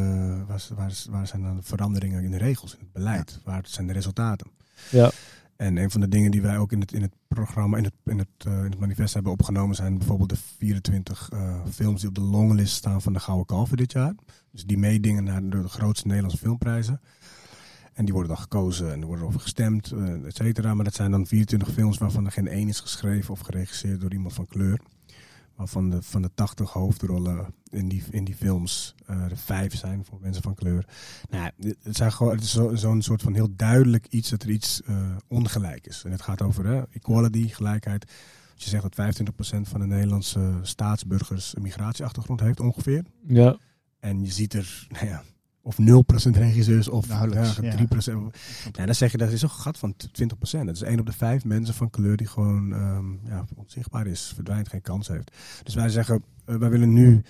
waar, 0.46 0.66
waar, 0.74 0.92
waar 1.10 1.26
zijn 1.26 1.42
dan 1.42 1.56
de 1.56 1.62
veranderingen 1.62 2.22
in 2.22 2.30
de 2.30 2.36
regels, 2.36 2.72
in 2.72 2.80
het 2.80 2.92
beleid? 2.92 3.40
Waar 3.44 3.62
zijn 3.66 3.86
de 3.86 3.92
resultaten? 3.92 4.46
Ja. 4.90 5.10
En 5.56 5.76
een 5.76 5.90
van 5.90 6.00
de 6.00 6.08
dingen 6.08 6.30
die 6.30 6.42
wij 6.42 6.58
ook 6.58 6.72
in 6.72 6.80
het, 6.80 6.92
in 6.92 7.02
het 7.02 7.12
programma, 7.28 7.76
in 7.76 7.84
het, 7.84 7.94
in, 8.04 8.18
het, 8.18 8.28
eh, 8.38 8.58
in 8.58 8.70
het 8.70 8.78
manifest 8.78 9.14
hebben 9.14 9.32
opgenomen, 9.32 9.76
zijn 9.76 9.98
bijvoorbeeld 9.98 10.30
de 10.30 10.36
24 10.58 11.30
eh, 11.30 11.56
films 11.70 12.00
die 12.00 12.08
op 12.08 12.14
de 12.14 12.20
longlist 12.20 12.74
staan 12.74 13.02
van 13.02 13.12
de 13.12 13.20
Gouden 13.20 13.46
Kalver 13.46 13.76
dit 13.76 13.92
jaar. 13.92 14.14
Dus 14.50 14.64
die 14.64 14.78
meedingen 14.78 15.24
naar 15.24 15.48
de, 15.48 15.68
grootste 15.68 16.06
Nederlandse 16.06 16.38
filmprijzen. 16.38 17.00
En 17.92 18.04
die 18.04 18.14
worden 18.14 18.32
dan 18.32 18.42
gekozen 18.42 18.92
en 18.92 19.00
er 19.00 19.06
wordt 19.06 19.22
over 19.22 19.40
gestemd, 19.40 19.92
eh, 19.92 20.26
et 20.26 20.36
cetera. 20.36 20.74
Maar 20.74 20.84
dat 20.84 20.94
zijn 20.94 21.10
dan 21.10 21.26
24 21.26 21.72
films 21.72 21.98
waarvan 21.98 22.24
er 22.24 22.32
geen 22.32 22.48
één 22.48 22.68
is 22.68 22.80
geschreven 22.80 23.32
of 23.32 23.40
geregisseerd 23.40 24.00
door 24.00 24.12
iemand 24.12 24.34
van 24.34 24.46
kleur. 24.46 24.80
Waarvan 25.56 25.90
de, 25.90 26.02
van 26.02 26.22
de 26.22 26.30
80 26.34 26.70
hoofdrollen 26.72 27.54
in 27.70 27.88
die, 27.88 28.02
in 28.10 28.24
die 28.24 28.34
films 28.34 28.94
eh 29.06 29.22
er 29.22 29.36
vijf 29.36 29.76
zijn 29.76 30.04
voor 30.04 30.18
mensen 30.20 30.42
van 30.42 30.54
kleur. 30.54 30.86
Nou, 31.30 31.50
ja, 31.58 31.72
het, 31.82 31.96
zijn 31.96 32.12
gewoon, 32.12 32.32
het 32.34 32.42
is 32.44 32.50
zo- 32.52 32.74
zo'n 32.74 33.02
soort 33.02 33.22
van 33.22 33.34
heel 33.34 33.48
duidelijk 33.56 34.06
iets 34.06 34.30
dat 34.30 34.42
er 34.42 34.50
iets 34.50 34.82
eh, 34.82 35.16
ongelijk 35.28 35.86
is. 35.86 36.02
En 36.04 36.10
het 36.10 36.22
gaat 36.22 36.42
over 36.42 36.66
hè, 36.66 36.82
equality, 36.92 37.48
gelijkheid. 37.48 38.04
Als 38.54 38.64
je 38.64 38.70
zegt 38.70 38.82
dat 38.96 39.16
25% 39.22 39.60
van 39.68 39.80
de 39.80 39.86
Nederlandse 39.86 40.58
staatsburgers 40.62 41.56
een 41.56 41.62
migratieachtergrond 41.62 42.40
heeft 42.40 42.60
ongeveer. 42.60 43.04
Ja. 43.26 43.56
En 44.00 44.20
je 44.24 44.30
ziet 44.32 44.54
er, 44.54 44.86
nou 44.88 45.06
ja, 45.06 45.22
of 45.64 45.76
0% 45.78 46.30
regisseurs 46.30 46.88
of 46.88 47.08
Nauwelijks, 47.08 47.56
ja, 47.56 47.62
ja. 47.62 47.76
3%. 47.76 48.36
Ja, 48.72 48.86
dan 48.86 48.94
zeg 48.94 49.12
je 49.12 49.18
dat 49.18 49.30
is 49.30 49.42
een 49.42 49.50
gat 49.50 49.78
van 49.78 49.94
20%. 49.96 50.64
Dat 50.64 50.74
is 50.74 50.82
één 50.82 51.00
op 51.00 51.06
de 51.06 51.12
vijf 51.12 51.44
mensen 51.44 51.74
van 51.74 51.90
kleur 51.90 52.16
die 52.16 52.26
gewoon 52.26 52.72
ehm, 52.72 53.12
ja, 53.26 53.44
onzichtbaar 53.54 54.06
is, 54.06 54.32
verdwijnt, 54.34 54.68
geen 54.68 54.82
kans 54.82 55.08
heeft. 55.08 55.36
Dus 55.62 55.74
wij 55.74 55.88
zeggen, 55.88 56.24
eh, 56.44 56.56
wij 56.56 56.70
willen 56.70 56.92
nu 56.92 57.22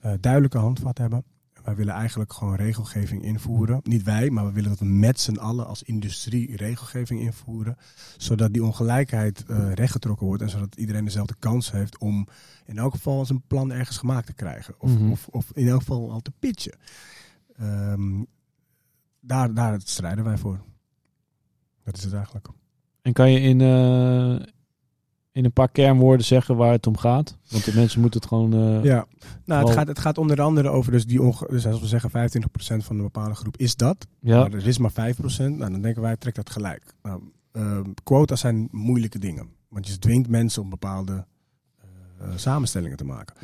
eh, 0.00 0.12
duidelijke 0.20 0.58
handvat 0.58 0.98
hebben. 0.98 1.24
Wij 1.64 1.74
willen 1.76 1.94
eigenlijk 1.94 2.32
gewoon 2.32 2.54
regelgeving 2.54 3.22
invoeren. 3.22 3.80
Niet 3.82 4.02
wij, 4.02 4.30
maar 4.30 4.46
we 4.46 4.52
willen 4.52 4.70
dat 4.70 4.78
we 4.78 4.84
met 4.84 5.20
z'n 5.20 5.36
allen 5.36 5.66
als 5.66 5.82
industrie 5.82 6.56
regelgeving 6.56 7.20
invoeren. 7.20 7.76
Zodat 8.16 8.52
die 8.52 8.64
ongelijkheid 8.64 9.44
eh, 9.46 9.72
rechtgetrokken 9.72 10.26
wordt. 10.26 10.42
En 10.42 10.50
zodat 10.50 10.76
iedereen 10.76 11.04
dezelfde 11.04 11.34
kans 11.38 11.70
heeft 11.72 11.98
om 11.98 12.28
in 12.66 12.78
elk 12.78 12.92
geval 12.92 13.24
zijn 13.26 13.42
plan 13.46 13.72
ergens 13.72 13.96
gemaakt 13.98 14.26
te 14.26 14.32
krijgen. 14.34 14.74
Of, 14.78 14.90
Mhm. 14.90 15.10
of, 15.10 15.26
of 15.30 15.50
in 15.54 15.68
elk 15.68 15.78
geval 15.80 16.10
al 16.12 16.20
te 16.20 16.32
pitchen. 16.38 16.74
Ehm, 17.58 18.22
daar, 19.20 19.54
daar 19.54 19.80
strijden 19.84 20.24
wij 20.24 20.38
voor. 20.38 20.60
Dat 21.84 21.96
is 21.96 22.04
het 22.04 22.12
eigenlijk. 22.12 22.48
En 23.02 23.12
kan 23.12 23.30
je 23.32 23.40
in, 23.40 23.60
eh, 23.60 24.46
in 25.32 25.44
een 25.44 25.52
paar 25.52 25.68
kernwoorden 25.68 26.26
zeggen 26.26 26.56
waar 26.56 26.72
het 26.72 26.86
om 26.86 26.96
gaat? 26.96 27.38
Want 27.48 27.64
de 27.64 27.74
mensen 27.74 28.00
moeten 28.00 28.20
het 28.20 28.28
gewoon... 28.28 28.52
eh, 28.52 28.84
Ja, 28.84 29.06
nou, 29.44 29.64
het, 29.66 29.74
gaat, 29.76 29.86
het 29.88 29.98
gaat 29.98 30.18
onder 30.18 30.40
andere 30.40 30.68
over 30.68 30.92
dus 30.92 31.06
die 31.06 31.22
onge 31.22 31.46
dus 31.50 31.66
als 31.66 31.80
we 31.80 31.86
zeggen 31.86 32.10
25% 32.10 32.84
van 32.84 32.96
een 32.96 33.02
bepaalde 33.02 33.34
groep 33.34 33.56
is 33.56 33.76
dat. 33.76 34.06
ja. 34.20 34.40
Maar 34.40 34.52
er 34.52 34.66
is 34.66 34.78
maar 34.78 34.90
5%. 34.92 34.94
Nou, 35.38 35.70
dan 35.70 35.80
denken 35.82 36.02
wij, 36.02 36.16
trek 36.16 36.34
dat 36.34 36.50
gelijk. 36.50 36.94
Nou, 37.02 37.22
ehm, 37.52 37.90
quota's 38.02 38.40
zijn 38.40 38.68
moeilijke 38.70 39.18
dingen. 39.18 39.48
Want 39.68 39.86
je 39.86 39.98
dwingt 39.98 40.28
mensen 40.28 40.62
om 40.62 40.68
bepaalde 40.70 41.26
eh, 42.18 42.28
samenstellingen 42.36 42.96
te 42.96 43.04
maken. 43.04 43.36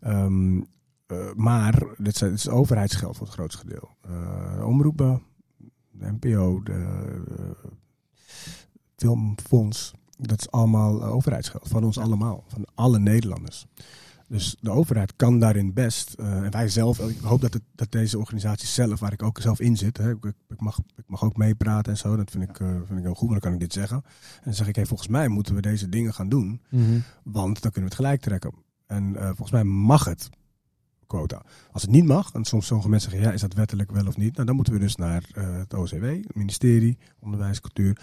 Ehm, 0.00 0.60
eh, 1.06 1.32
maar 1.34 1.82
dit, 1.96 2.16
zijn, 2.16 2.30
dit 2.30 2.38
is 2.38 2.48
overheidsgeld 2.48 3.16
voor 3.16 3.26
het 3.26 3.34
grootste 3.34 3.66
deel. 3.66 3.88
Eh, 4.00 4.66
omroepen, 4.66 5.22
de 5.90 6.12
NPO, 6.20 6.62
de 6.62 6.86
eh, 7.38 7.70
Filmfonds, 8.96 9.92
dat 10.18 10.40
is 10.40 10.50
allemaal 10.50 11.04
overheidsgeld. 11.04 11.68
Van 11.68 11.84
ons 11.84 11.98
allemaal, 11.98 12.44
van 12.48 12.64
alle 12.74 12.98
Nederlanders. 12.98 13.66
Dus 14.28 14.56
de 14.60 14.70
overheid 14.70 15.16
kan 15.16 15.38
daarin 15.38 15.72
best, 15.72 16.14
en 16.14 16.50
wij 16.50 16.68
zelf, 16.68 16.98
ik 16.98 17.20
hoop 17.20 17.40
dat, 17.40 17.52
het, 17.52 17.62
dat 17.74 17.92
deze 17.92 18.18
organisatie 18.18 18.68
zelf, 18.68 19.00
waar 19.00 19.12
ik 19.12 19.22
ook 19.22 19.40
zelf 19.40 19.60
in 19.60 19.76
zit, 19.76 19.96
hè, 19.96 20.10
ik, 20.10 20.24
ik, 20.48 20.60
mag, 20.60 20.78
ik 20.96 21.04
mag 21.06 21.24
ook 21.24 21.36
meepraten 21.36 21.92
en 21.92 21.98
zo, 21.98 22.16
dat 22.16 22.30
vind 22.30 22.44
ik, 22.44 22.56
vind 22.56 22.98
ik 22.98 23.04
heel 23.04 23.14
goed, 23.14 23.28
maar 23.28 23.40
dan 23.40 23.50
kan 23.50 23.52
ik 23.52 23.60
dit 23.60 23.72
zeggen. 23.72 23.96
En 24.36 24.42
dan 24.44 24.54
zeg 24.54 24.68
ik, 24.68 24.76
hey, 24.76 24.86
volgens 24.86 25.08
mij 25.08 25.28
moeten 25.28 25.54
we 25.54 25.60
deze 25.60 25.88
dingen 25.88 26.14
gaan 26.14 26.28
doen, 26.28 26.60
want 27.22 27.62
dan 27.62 27.70
kunnen 27.72 27.90
we 27.90 27.96
het 27.96 28.04
gelijk 28.06 28.20
trekken. 28.20 28.54
En 28.86 29.14
volgens 29.16 29.50
mij 29.50 29.64
mag 29.64 30.04
het 30.04 30.30
quota. 31.06 31.42
Als 31.72 31.82
het 31.82 31.90
niet 31.90 32.04
mag, 32.04 32.32
en 32.32 32.44
soms 32.44 32.66
sommige 32.66 32.88
mensen 32.88 33.10
zeggen, 33.10 33.28
ja, 33.28 33.34
is 33.34 33.40
dat 33.40 33.54
wettelijk 33.54 33.90
wel 33.90 34.06
of 34.06 34.16
niet? 34.16 34.34
Nou, 34.34 34.46
dan 34.46 34.54
moeten 34.54 34.72
we 34.72 34.78
dus 34.78 34.96
naar 34.96 35.24
eh, 35.32 35.56
het 35.56 35.74
OCW, 35.74 36.02
het 36.02 36.34
ministerie, 36.34 36.98
Onderwijs, 37.20 37.60
Cultuur 37.60 37.98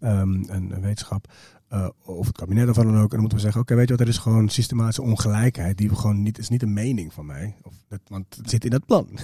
ehm, 0.00 0.42
en, 0.42 0.72
en 0.72 0.80
Wetenschap, 0.80 1.32
eh, 1.72 1.88
of 2.04 2.26
het 2.26 2.36
kabinet 2.36 2.68
of 2.68 2.76
wat 2.76 2.84
dan 2.84 2.94
ook. 2.94 3.02
En 3.02 3.08
dan 3.08 3.20
moeten 3.20 3.38
we 3.38 3.44
zeggen, 3.44 3.60
oké, 3.60 3.74
weet 3.74 3.88
je 3.88 3.92
wat, 3.92 4.00
er 4.00 4.08
is 4.08 4.18
gewoon 4.18 4.48
systematische 4.48 5.02
ongelijkheid, 5.02 5.78
die 5.78 5.88
we 5.88 5.94
gewoon 5.94 6.22
niet, 6.22 6.38
is 6.38 6.48
niet 6.48 6.62
een 6.62 6.72
mening 6.72 7.12
van 7.12 7.26
mij, 7.26 7.56
of 7.62 7.74
dat, 7.88 8.00
want 8.08 8.36
het 8.36 8.50
zit 8.50 8.64
in 8.64 8.70
dat 8.70 8.86
plan. 8.86 9.08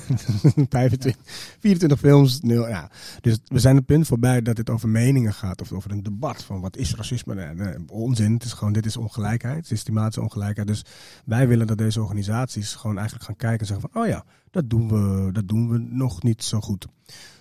25, 0.68 1.16
24 1.60 1.98
films, 1.98 2.40
nul, 2.40 2.68
ja. 2.68 2.90
Dus 3.20 3.38
we 3.44 3.58
zijn 3.58 3.76
het 3.76 3.86
punt 3.86 4.06
voorbij 4.06 4.42
dat 4.42 4.56
het 4.56 4.70
over 4.70 4.88
meningen 4.88 5.34
gaat, 5.34 5.60
of 5.60 5.72
over 5.72 5.90
een 5.90 6.02
debat 6.02 6.44
van 6.44 6.60
wat 6.60 6.76
is 6.76 6.94
racisme? 6.94 7.34
Nee, 7.34 7.54
nee, 7.54 7.74
onzin, 7.88 8.32
het 8.32 8.44
is 8.44 8.52
gewoon, 8.52 8.72
dit 8.72 8.86
is 8.86 8.96
ongelijkheid, 8.96 9.66
systematische 9.66 10.20
ongelijkheid. 10.20 10.68
Dus 10.68 10.84
wij 11.24 11.48
willen 11.48 11.66
dat 11.66 11.78
deze 11.78 12.02
organisaties 12.02 12.74
gewoon 12.74 12.96
eigenlijk 12.96 13.26
gaan 13.26 13.36
kijken 13.36 13.60
en 13.60 13.66
zeggen 13.66 13.90
van, 13.90 14.02
oh 14.02 14.08
ja, 14.08 14.24
dat 14.50 14.70
doen 14.70 14.88
we, 14.88 15.32
dat 15.32 15.48
doen 15.48 15.68
we 15.68 15.78
nog 15.78 16.22
niet 16.22 16.44
zo 16.44 16.60
goed. 16.60 16.86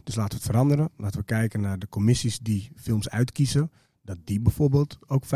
Dus 0.04 0.16
laten 0.16 0.38
we 0.38 0.44
het 0.44 0.52
veranderen. 0.52 0.90
Laten 0.98 1.20
we 1.20 1.26
kijken 1.26 1.62
naar 1.62 1.80
de 1.80 1.90
commissies 1.90 2.40
die 2.40 2.72
films 2.76 3.10
uitkiezen. 3.10 3.72
Dat 4.08 4.18
die 4.24 4.40
bijvoorbeeld 4.40 4.98
ook 5.08 5.24
25% 5.26 5.30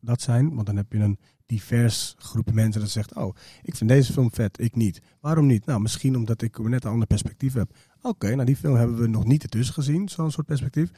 dat 0.00 0.20
zijn. 0.20 0.54
Want 0.54 0.66
dan 0.66 0.76
heb 0.76 0.92
je 0.92 0.98
een 0.98 1.18
divers 1.46 2.14
groep 2.18 2.52
mensen 2.52 2.80
dat 2.80 2.90
zegt, 2.90 3.14
oh, 3.14 3.34
ik 3.62 3.76
vind 3.76 3.90
deze 3.90 4.12
film 4.12 4.32
vet, 4.32 4.60
ik 4.60 4.76
niet. 4.76 5.02
Waarom 5.20 5.46
niet? 5.46 5.66
Nou, 5.66 5.80
misschien 5.80 6.16
omdat 6.16 6.42
ik 6.42 6.58
net 6.58 6.84
een 6.84 6.90
ander 6.90 7.06
perspectief 7.06 7.52
heb. 7.52 7.76
Oké, 8.02 8.34
nou 8.34 8.44
die 8.44 8.56
film 8.56 8.74
hebben 8.74 8.96
we 8.96 9.06
nog 9.06 9.24
niet 9.24 9.42
ertussen 9.42 9.74
gezien, 9.74 10.08
zo'n 10.08 10.30
soort 10.30 10.46
perspectief. 10.46 10.90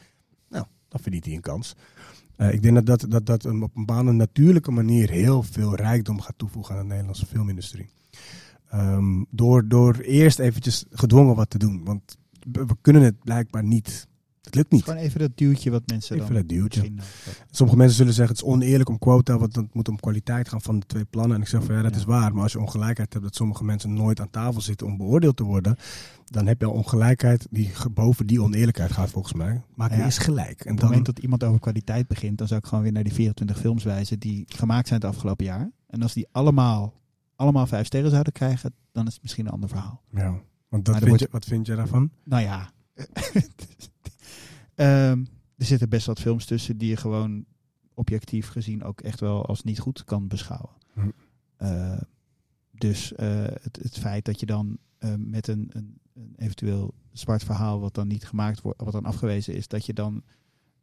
Nou, 0.48 0.64
dan 0.88 1.00
verdient 1.00 1.24
hij 1.24 1.34
een 1.34 1.40
kans. 1.40 1.74
Uh, 2.36 2.52
ik 2.52 2.62
denk 2.62 2.74
dat 2.74 2.86
dat, 2.86 3.10
dat, 3.10 3.26
dat 3.26 3.44
op 3.44 3.52
een 3.52 3.70
bepaalde 3.74 4.12
natuurlijke 4.12 4.70
manier 4.70 5.10
heel 5.10 5.42
veel 5.42 5.74
rijkdom 5.74 6.20
gaat 6.20 6.38
toevoegen 6.38 6.74
aan 6.74 6.80
de 6.80 6.86
Nederlandse 6.86 7.26
filmindustrie. 7.26 7.88
Um, 8.74 9.26
door, 9.30 9.68
door 9.68 9.96
eerst 9.96 10.38
eventjes 10.38 10.84
gedwongen 10.90 11.34
wat 11.34 11.50
te 11.50 11.58
doen. 11.58 11.84
Want 11.84 12.16
we 12.52 12.76
kunnen 12.80 13.02
het 13.02 13.18
blijkbaar 13.24 13.64
niet. 13.64 14.08
Het 14.44 14.54
lukt 14.54 14.70
niet. 14.72 14.82
Gewoon 14.84 14.98
even 14.98 15.20
dat 15.20 15.30
duwtje 15.34 15.70
wat 15.70 15.82
mensen 15.86 16.14
Even 16.16 16.26
dan 16.26 16.36
dat 16.36 16.48
duwtje. 16.48 16.82
eh, 16.82 16.88
Sommige 17.50 17.78
mensen 17.78 17.96
zullen 17.96 18.12
zeggen 18.12 18.34
het 18.36 18.44
is 18.44 18.50
oneerlijk 18.52 18.88
om 18.88 18.98
quota, 18.98 19.38
want 19.38 19.56
het 19.56 19.74
moet 19.74 19.88
om 19.88 19.96
kwaliteit 20.00 20.48
gaan 20.48 20.60
van 20.62 20.78
de 20.78 20.86
twee 20.86 21.04
plannen. 21.04 21.36
En 21.36 21.42
ik 21.42 21.48
zeg 21.48 21.64
van 21.64 21.74
ja, 21.74 21.82
dat 21.82 21.92
Ja. 21.92 21.98
is 21.98 22.04
waar. 22.04 22.32
Maar 22.34 22.42
als 22.42 22.52
je 22.52 22.60
ongelijkheid 22.60 23.12
hebt 23.12 23.24
dat 23.24 23.34
sommige 23.34 23.64
mensen 23.64 23.92
nooit 23.94 24.20
aan 24.20 24.30
tafel 24.30 24.60
zitten 24.60 24.86
om 24.86 24.96
beoordeeld 24.96 25.36
te 25.36 25.42
worden, 25.42 25.76
dan 26.24 26.46
heb 26.46 26.60
je 26.60 26.66
al 26.66 26.72
ongelijkheid 26.72 27.46
die 27.50 27.70
boven 27.92 28.26
die 28.26 28.42
oneerlijkheid 28.42 28.92
gaat 28.92 29.10
volgens 29.10 29.34
mij. 29.34 29.52
Je 29.76 29.82
Ja. 29.96 30.04
eerst 30.04 30.18
gelijk. 30.18 30.48
En 30.48 30.64
Op 30.64 30.66
het 30.68 30.76
dan, 30.76 30.88
moment 30.88 31.06
dat 31.06 31.18
iemand 31.18 31.44
over 31.44 31.60
kwaliteit 31.60 32.06
begint, 32.08 32.38
dan 32.38 32.46
zou 32.48 32.60
ik 32.60 32.66
gewoon 32.66 32.82
weer 32.84 32.92
naar 32.92 33.04
die 33.04 33.12
24 33.12 33.58
films 33.58 33.84
wijzen 33.84 34.18
die 34.18 34.44
gemaakt 34.46 34.88
zijn 34.88 35.00
het 35.00 35.08
afgelopen 35.10 35.44
jaar. 35.44 35.70
En 35.86 36.02
als 36.02 36.12
die 36.14 36.26
allemaal, 36.32 37.00
allemaal 37.36 37.66
vijf 37.66 37.86
sterren 37.86 38.10
zouden 38.10 38.32
krijgen, 38.32 38.74
dan 38.92 39.06
is 39.06 39.12
het 39.12 39.22
misschien 39.22 39.46
een 39.46 39.52
ander 39.52 39.68
verhaal. 39.68 40.02
ja, 40.10 40.40
want 40.68 40.84
dat 40.84 40.94
Maar 40.94 40.94
vind 40.94 41.06
wordt- 41.08 41.22
je, 41.22 41.28
wat 41.30 41.44
vind 41.44 41.66
je 41.66 41.74
daarvan? 41.74 42.10
Nou 42.24 42.42
ja, 42.42 42.70
Ehm, 44.74 45.24
er 45.56 45.64
zitten 45.66 45.88
best 45.88 46.06
wat 46.06 46.20
films 46.20 46.44
tussen 46.44 46.78
die 46.78 46.88
je 46.88 46.96
gewoon 46.96 47.44
objectief 47.94 48.48
gezien 48.48 48.82
ook 48.84 49.00
echt 49.00 49.20
wel 49.20 49.46
als 49.46 49.62
niet 49.62 49.78
goed 49.78 50.04
kan 50.04 50.28
beschouwen. 50.28 50.70
Hm. 50.92 51.08
Eh, 51.56 52.00
dus 52.70 53.12
eh, 53.14 53.44
het, 53.44 53.78
het 53.82 53.98
feit 53.98 54.24
dat 54.24 54.40
je 54.40 54.46
dan 54.46 54.78
eh, 54.98 55.10
met 55.18 55.48
een, 55.48 55.70
een, 55.72 55.98
een 56.14 56.32
eventueel 56.36 56.94
zwart 57.12 57.44
verhaal 57.44 57.80
wat 57.80 57.94
dan 57.94 58.06
niet 58.08 58.24
gemaakt 58.26 58.60
wordt, 58.60 58.80
wat 58.82 58.92
dan 58.92 59.04
afgewezen 59.04 59.54
is, 59.54 59.68
dat 59.68 59.86
je 59.86 59.92
dan 59.92 60.22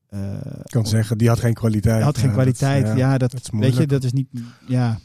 eh, 0.08 0.36
Ik 0.46 0.72
kan 0.72 0.88
zeggen, 0.88 1.18
die 1.18 1.28
had 1.28 1.40
geen 1.40 1.54
kwaliteit. 1.54 2.04
had 2.04 2.18
geen 2.18 2.30
Ja, 2.30 2.36
dat- 2.36 2.44
kwaliteit. 2.44 2.98
ja, 2.98 3.18
dat, 3.18 3.32
dat 3.32 3.42
is 3.42 3.50
weet 3.60 3.76
je, 3.76 3.88
dat 3.88 4.04
is 4.04 4.12
niet. 4.14 4.28
Ja, 4.68 5.00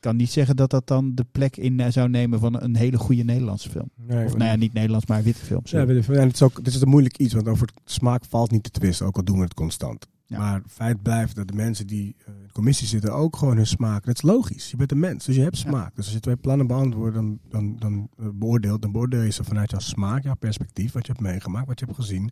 kan 0.00 0.16
niet 0.16 0.30
zeggen 0.30 0.56
dat 0.56 0.70
dat 0.70 0.86
dan 0.86 1.14
de 1.14 1.24
plek 1.32 1.56
in 1.56 1.80
eh, 1.80 1.90
zou 1.90 2.08
nemen 2.08 2.40
van 2.40 2.62
een 2.62 2.76
hele 2.76 2.98
goede 2.98 3.22
Nederlandse 3.22 3.70
film. 3.70 3.90
Nee, 3.94 4.24
Of 4.26 4.36
nou 4.36 4.50
ja, 4.50 4.56
niet 4.56 4.72
Nederlands, 4.72 5.06
maar 5.06 5.22
witte 5.22 5.44
films. 5.44 5.70
Ja, 5.70 5.86
en 5.86 5.96
het 6.06 6.34
is 6.34 6.42
ook, 6.42 6.64
dit 6.64 6.74
is 6.74 6.80
een 6.80 6.88
moeilijk 6.88 7.18
iets, 7.18 7.34
want 7.34 7.48
over 7.48 7.68
smaak 7.84 8.24
valt 8.24 8.50
niet 8.50 8.62
te 8.62 8.70
twisten, 8.70 9.06
ook 9.06 9.16
al 9.16 9.24
doen 9.24 9.36
we 9.36 9.42
het 9.44 9.54
constant. 9.54 10.08
Ja. 10.30 10.38
Maar 10.38 10.62
feit 10.66 11.02
blijft 11.02 11.36
dat 11.36 11.48
de 11.48 11.54
mensen 11.54 11.86
die 11.86 12.16
eh, 12.18 12.34
in 12.34 12.46
de 12.46 12.52
commissie 12.52 12.86
zitten 12.86 13.14
ook 13.14 13.36
gewoon 13.36 13.56
hun 13.56 13.66
smaak. 13.66 14.04
Dat 14.04 14.14
is 14.14 14.22
logisch. 14.22 14.70
Je 14.70 14.76
bent 14.76 14.92
een 14.92 14.98
mens, 14.98 15.24
dus 15.24 15.34
je 15.36 15.42
hebt 15.42 15.58
Ja. 15.58 15.68
smaak. 15.68 15.96
Dus 15.96 16.04
als 16.04 16.14
je 16.14 16.20
twee 16.20 16.36
plannen 16.36 16.66
beantwoordt, 16.66 17.14
dan, 17.14 17.38
dan, 17.48 17.76
dan 17.78 18.08
eh, 18.18 18.26
beoordeelt, 18.34 18.82
dan 18.82 18.92
beoordeel 18.92 19.20
je 19.22 19.30
ze 19.30 19.44
vanuit 19.44 19.70
jouw 19.70 19.80
smaak, 19.80 20.22
jouw 20.22 20.34
perspectief, 20.34 20.92
wat 20.92 21.06
je 21.06 21.12
hebt 21.12 21.24
meegemaakt, 21.24 21.66
wat 21.66 21.78
je 21.78 21.84
hebt 21.84 21.96
gezien. 21.98 22.30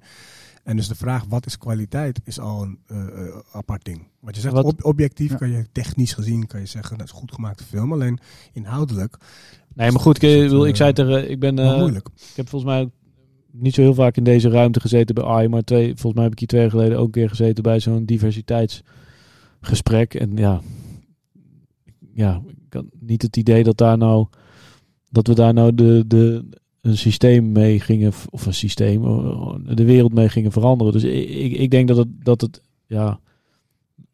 En 0.65 0.77
dus 0.77 0.89
de 0.89 0.95
vraag, 0.95 1.25
wat 1.29 1.47
is 1.47 1.59
kwaliteit, 1.59 2.21
is 2.25 2.41
al 2.41 2.63
een 2.63 2.79
eh, 2.87 2.97
apart 3.53 3.85
ding. 3.85 4.09
Wat 4.21 4.35
je 4.35 4.41
zegt, 4.41 4.55
Wat- 4.55 4.65
ob- 4.65 4.85
objectief 4.85 5.31
Ja. 5.31 5.37
kan 5.37 5.51
je 5.51 5.67
technisch 5.73 6.13
gezien, 6.13 6.47
kan 6.47 6.61
je 6.61 6.67
zeggen, 6.67 6.99
dat 6.99 7.07
is 7.07 7.13
een 7.13 7.19
goed 7.19 7.33
gemaakte 7.33 7.65
film. 7.65 7.93
Alleen 7.93 8.19
inhoudelijk, 8.53 9.17
Nee, 9.75 9.91
maar 9.91 10.01
goed, 10.01 10.17
ik, 10.17 10.23
eh, 10.23 10.65
ik 10.67 10.77
zei 10.77 10.93
tegen, 10.93 11.31
ik 11.31 11.41
ben, 11.41 11.55
moeilijk. 11.55 12.09
ik 12.31 12.37
heb 12.37 12.49
volgens 12.49 12.71
mij 12.73 12.91
niet 13.59 13.75
zo 13.75 13.81
heel 13.81 13.95
vaak 13.95 14.17
in 14.17 14.25
deze 14.25 14.49
ruimte 14.49 14.81
gezeten 14.81 15.15
bij 15.15 15.25
AI, 15.25 15.49
maar 15.49 15.63
twee, 15.63 15.87
volgens 15.87 16.15
mij 16.15 16.23
heb 16.23 16.33
ik 16.33 16.39
hier 16.39 16.49
twee 16.49 16.61
jaar 16.61 16.71
geleden 16.71 16.99
ook 16.99 17.05
een 17.07 17.11
keer 17.11 17.29
gezeten 17.29 17.63
bij 17.63 17.81
zo'n 17.81 18.05
diversiteitsgesprek. 18.05 20.15
En 20.15 20.37
ja, 20.37 20.61
ja, 22.15 22.43
ik 22.67 22.73
had 22.73 22.85
niet 23.01 23.23
het 23.23 23.37
idee 23.37 23.65
dat 23.65 23.77
daar 23.77 23.99
nou, 23.99 24.27
dat 25.11 25.27
we 25.27 25.35
daar 25.35 25.55
nou 25.55 25.75
de, 25.75 26.05
de, 26.07 26.45
een 26.81 26.97
systeem 26.97 27.53
mee 27.53 27.81
gingen, 27.81 28.13
of 28.31 28.47
een 28.47 28.55
systeem, 28.55 29.05
eh, 29.05 29.55
de 29.75 29.85
wereld 29.85 30.15
mee 30.15 30.29
gingen 30.29 30.53
veranderen. 30.53 30.93
Dus 30.93 31.05
ik, 31.05 31.53
ik, 31.53 31.71
denk 31.71 31.89
dat 31.89 31.97
het, 31.97 32.09
dat 32.25 32.41
het, 32.41 32.63
ja, 32.87 33.21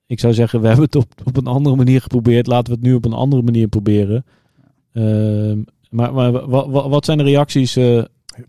ik 0.07 0.21
zou 0.21 0.35
zeggen, 0.35 0.61
we 0.61 0.67
hebben 0.67 0.85
het 0.85 0.97
op, 0.97 1.13
op 1.25 1.37
een 1.37 1.47
andere 1.47 1.77
manier 1.77 2.01
geprobeerd. 2.01 2.47
Laten 2.47 2.73
we 2.73 2.79
het 2.79 2.89
nu 2.89 2.95
op 2.95 3.05
een 3.05 3.13
andere 3.13 3.43
manier 3.43 3.69
proberen. 3.69 4.25
Ehm, 4.93 5.63
maar 5.91 6.15
maar 6.15 6.33
wa- 6.33 6.69
wa- 6.69 6.89
wat 6.89 7.05
zijn 7.05 7.19
de 7.19 7.25
reacties? 7.25 7.77
eh, 7.77 8.03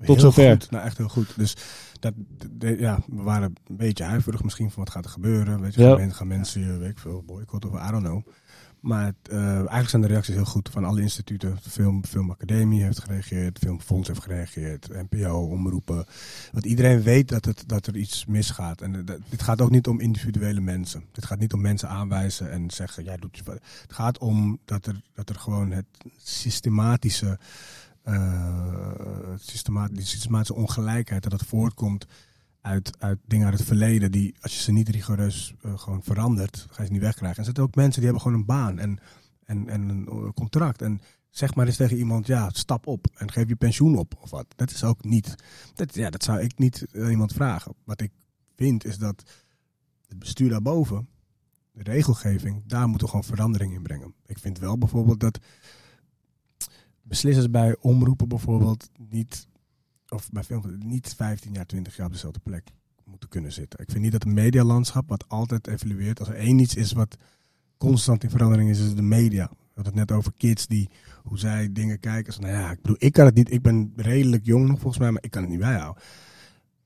Tot 0.05 0.19
zover. 0.19 0.51
Goed. 0.51 0.71
Nou, 0.71 0.85
echt 0.85 0.97
heel 0.97 1.09
goed. 1.09 1.33
Dus 1.35 1.55
dat, 1.99 2.13
de- 2.51 2.75
ja, 2.79 2.99
we 3.07 3.21
waren 3.21 3.53
een 3.67 3.77
beetje 3.77 4.03
huiverig 4.03 4.43
misschien 4.43 4.71
van 4.71 4.83
wat 4.83 4.93
gaat 4.93 5.05
er 5.05 5.11
gebeuren. 5.11 5.61
Weet 5.61 5.73
je, 5.73 5.81
Ja. 5.81 5.87
gaan, 5.89 5.97
men- 5.99 6.13
gaan 6.13 6.27
mensen 6.27 6.61
je, 6.61 6.77
weet 6.77 6.89
ik 6.91 6.99
veel, 6.99 7.23
boycotten 7.25 7.71
of 7.71 7.87
I 7.87 7.91
don't 7.91 8.03
know. 8.03 8.21
Maar 8.79 9.13
eh, 9.23 9.55
eigenlijk 9.55 9.89
zijn 9.89 10.01
de 10.01 10.07
reacties 10.07 10.35
heel 10.35 10.45
goed 10.45 10.69
van 10.69 10.83
alle 10.83 11.01
instituten. 11.01 11.57
De 11.63 11.69
Film, 11.69 12.05
Filmacademie 12.05 12.83
heeft 12.83 12.99
gereageerd, 12.99 13.59
Filmfonds 13.59 14.07
heeft 14.07 14.21
gereageerd, 14.23 14.87
NPO, 15.09 15.39
omroepen. 15.39 16.05
Want 16.51 16.65
iedereen 16.65 17.01
weet 17.01 17.29
dat, 17.29 17.45
het, 17.45 17.63
dat 17.67 17.87
er 17.87 17.95
iets 17.95 18.25
misgaat. 18.25 18.81
En 18.81 18.95
eh, 18.95 19.01
dat- 19.05 19.19
dit 19.29 19.41
gaat 19.41 19.61
ook 19.61 19.69
niet 19.69 19.87
om 19.87 19.99
individuele 19.99 20.61
mensen. 20.61 21.03
Dit 21.11 21.25
gaat 21.25 21.39
niet 21.39 21.53
om 21.53 21.61
mensen 21.61 21.89
aanwijzen 21.89 22.51
en 22.51 22.71
zeggen, 22.71 23.03
jij 23.03 23.17
doet 23.17 23.37
je... 23.37 23.43
Het 23.81 23.93
gaat 23.93 24.17
om 24.17 24.59
dat 24.65 24.85
er, 24.85 25.01
dat 25.13 25.29
er 25.29 25.35
gewoon 25.35 25.71
het 25.71 25.85
systematische 26.17 27.39
eh, 28.03 29.33
systema- 29.35 29.87
die 29.87 30.05
systematische 30.05 30.55
ongelijkheid, 30.55 31.23
dat 31.23 31.31
het 31.31 31.43
voortkomt 31.43 32.07
uit, 32.61 32.91
uit 32.99 33.19
dingen 33.25 33.45
uit 33.45 33.57
het 33.57 33.67
verleden, 33.67 34.11
die 34.11 34.35
als 34.41 34.55
je 34.55 34.61
ze 34.61 34.71
niet 34.71 34.89
rigoureus 34.89 35.53
eh, 35.61 35.77
gewoon 35.77 36.03
verandert, 36.03 36.67
ga 36.69 36.81
je 36.81 36.87
ze 36.87 36.91
niet 36.91 37.01
wegkrijgen. 37.01 37.37
En 37.37 37.39
er 37.39 37.45
zitten 37.45 37.63
ook 37.63 37.75
mensen 37.75 38.01
die 38.01 38.09
hebben 38.09 38.21
gewoon 38.21 38.39
een 38.39 38.45
baan 38.45 38.79
en, 38.79 38.99
en, 39.45 39.69
en 39.69 39.89
een 39.89 40.07
eh, 40.07 40.29
contract. 40.33 40.81
En 40.81 41.01
zeg 41.29 41.55
maar 41.55 41.65
eens 41.67 41.75
tegen 41.75 41.97
iemand, 41.97 42.27
ja, 42.27 42.49
stap 42.49 42.87
op 42.87 43.07
en 43.13 43.31
geef 43.31 43.47
je 43.47 43.55
pensioen 43.55 43.97
op 43.97 44.13
of 44.21 44.29
wat. 44.29 44.45
Dat 44.55 44.71
is 44.71 44.83
ook 44.83 45.03
niet, 45.03 45.35
dat, 45.73 45.95
ja, 45.95 46.09
dat 46.09 46.23
zou 46.23 46.39
ik 46.39 46.57
niet 46.57 46.85
iemand 46.93 47.33
vragen. 47.33 47.73
Wat 47.83 48.01
ik 48.01 48.11
vind 48.55 48.85
is 48.85 48.97
dat 48.97 49.23
het 50.07 50.19
bestuur 50.19 50.49
daarboven, 50.49 51.07
de 51.71 51.83
regelgeving, 51.83 52.63
daar 52.65 52.87
moeten 52.87 53.07
we 53.07 53.13
gewoon 53.13 53.35
verandering 53.35 53.73
in 53.73 53.83
brengen. 53.83 54.13
Ik 54.25 54.39
vind 54.39 54.59
wel 54.59 54.77
bijvoorbeeld 54.77 55.19
dat 55.19 55.39
beslissers 57.03 57.49
bij 57.49 57.75
omroepen 57.79 58.27
bijvoorbeeld 58.27 58.89
niet, 59.09 59.47
of 60.09 60.29
bij 60.31 60.43
film, 60.43 60.77
niet 60.77 61.13
15 61.15 61.53
jaar, 61.53 61.65
20 61.65 61.95
jaar 61.95 62.05
op 62.05 62.11
dezelfde 62.11 62.39
plek 62.39 62.71
moeten 63.05 63.29
kunnen 63.29 63.51
zitten. 63.51 63.79
Ik 63.79 63.91
vind 63.91 64.03
niet 64.03 64.11
dat 64.11 64.25
een 64.25 64.33
medialandschap, 64.33 65.09
wat 65.09 65.29
altijd 65.29 65.67
evolueert, 65.67 66.19
als 66.19 66.27
er 66.27 66.35
één 66.35 66.59
iets 66.59 66.75
is 66.75 66.91
wat 66.91 67.17
constant 67.77 68.23
in 68.23 68.29
verandering 68.29 68.69
is, 68.69 68.79
is 68.79 68.85
het 68.85 68.95
de 68.95 69.01
media. 69.01 69.49
We 69.49 69.81
hadden 69.81 69.99
het 69.99 70.09
net 70.09 70.17
over 70.17 70.33
kids 70.37 70.67
die, 70.67 70.89
hoe 71.23 71.39
zij 71.39 71.71
dingen 71.71 71.99
kijken. 71.99 72.41
Nou 72.41 72.53
ja, 72.53 72.71
ik 72.71 72.81
bedoel, 72.81 72.97
ik 72.99 73.13
kan 73.13 73.25
het 73.25 73.35
niet, 73.35 73.51
ik 73.51 73.61
ben 73.61 73.93
redelijk 73.95 74.45
jong 74.45 74.67
nog 74.67 74.79
volgens 74.79 74.97
mij, 74.97 75.11
maar 75.11 75.23
ik 75.23 75.31
kan 75.31 75.41
het 75.41 75.51
niet 75.51 75.59
bijhouden. 75.59 76.03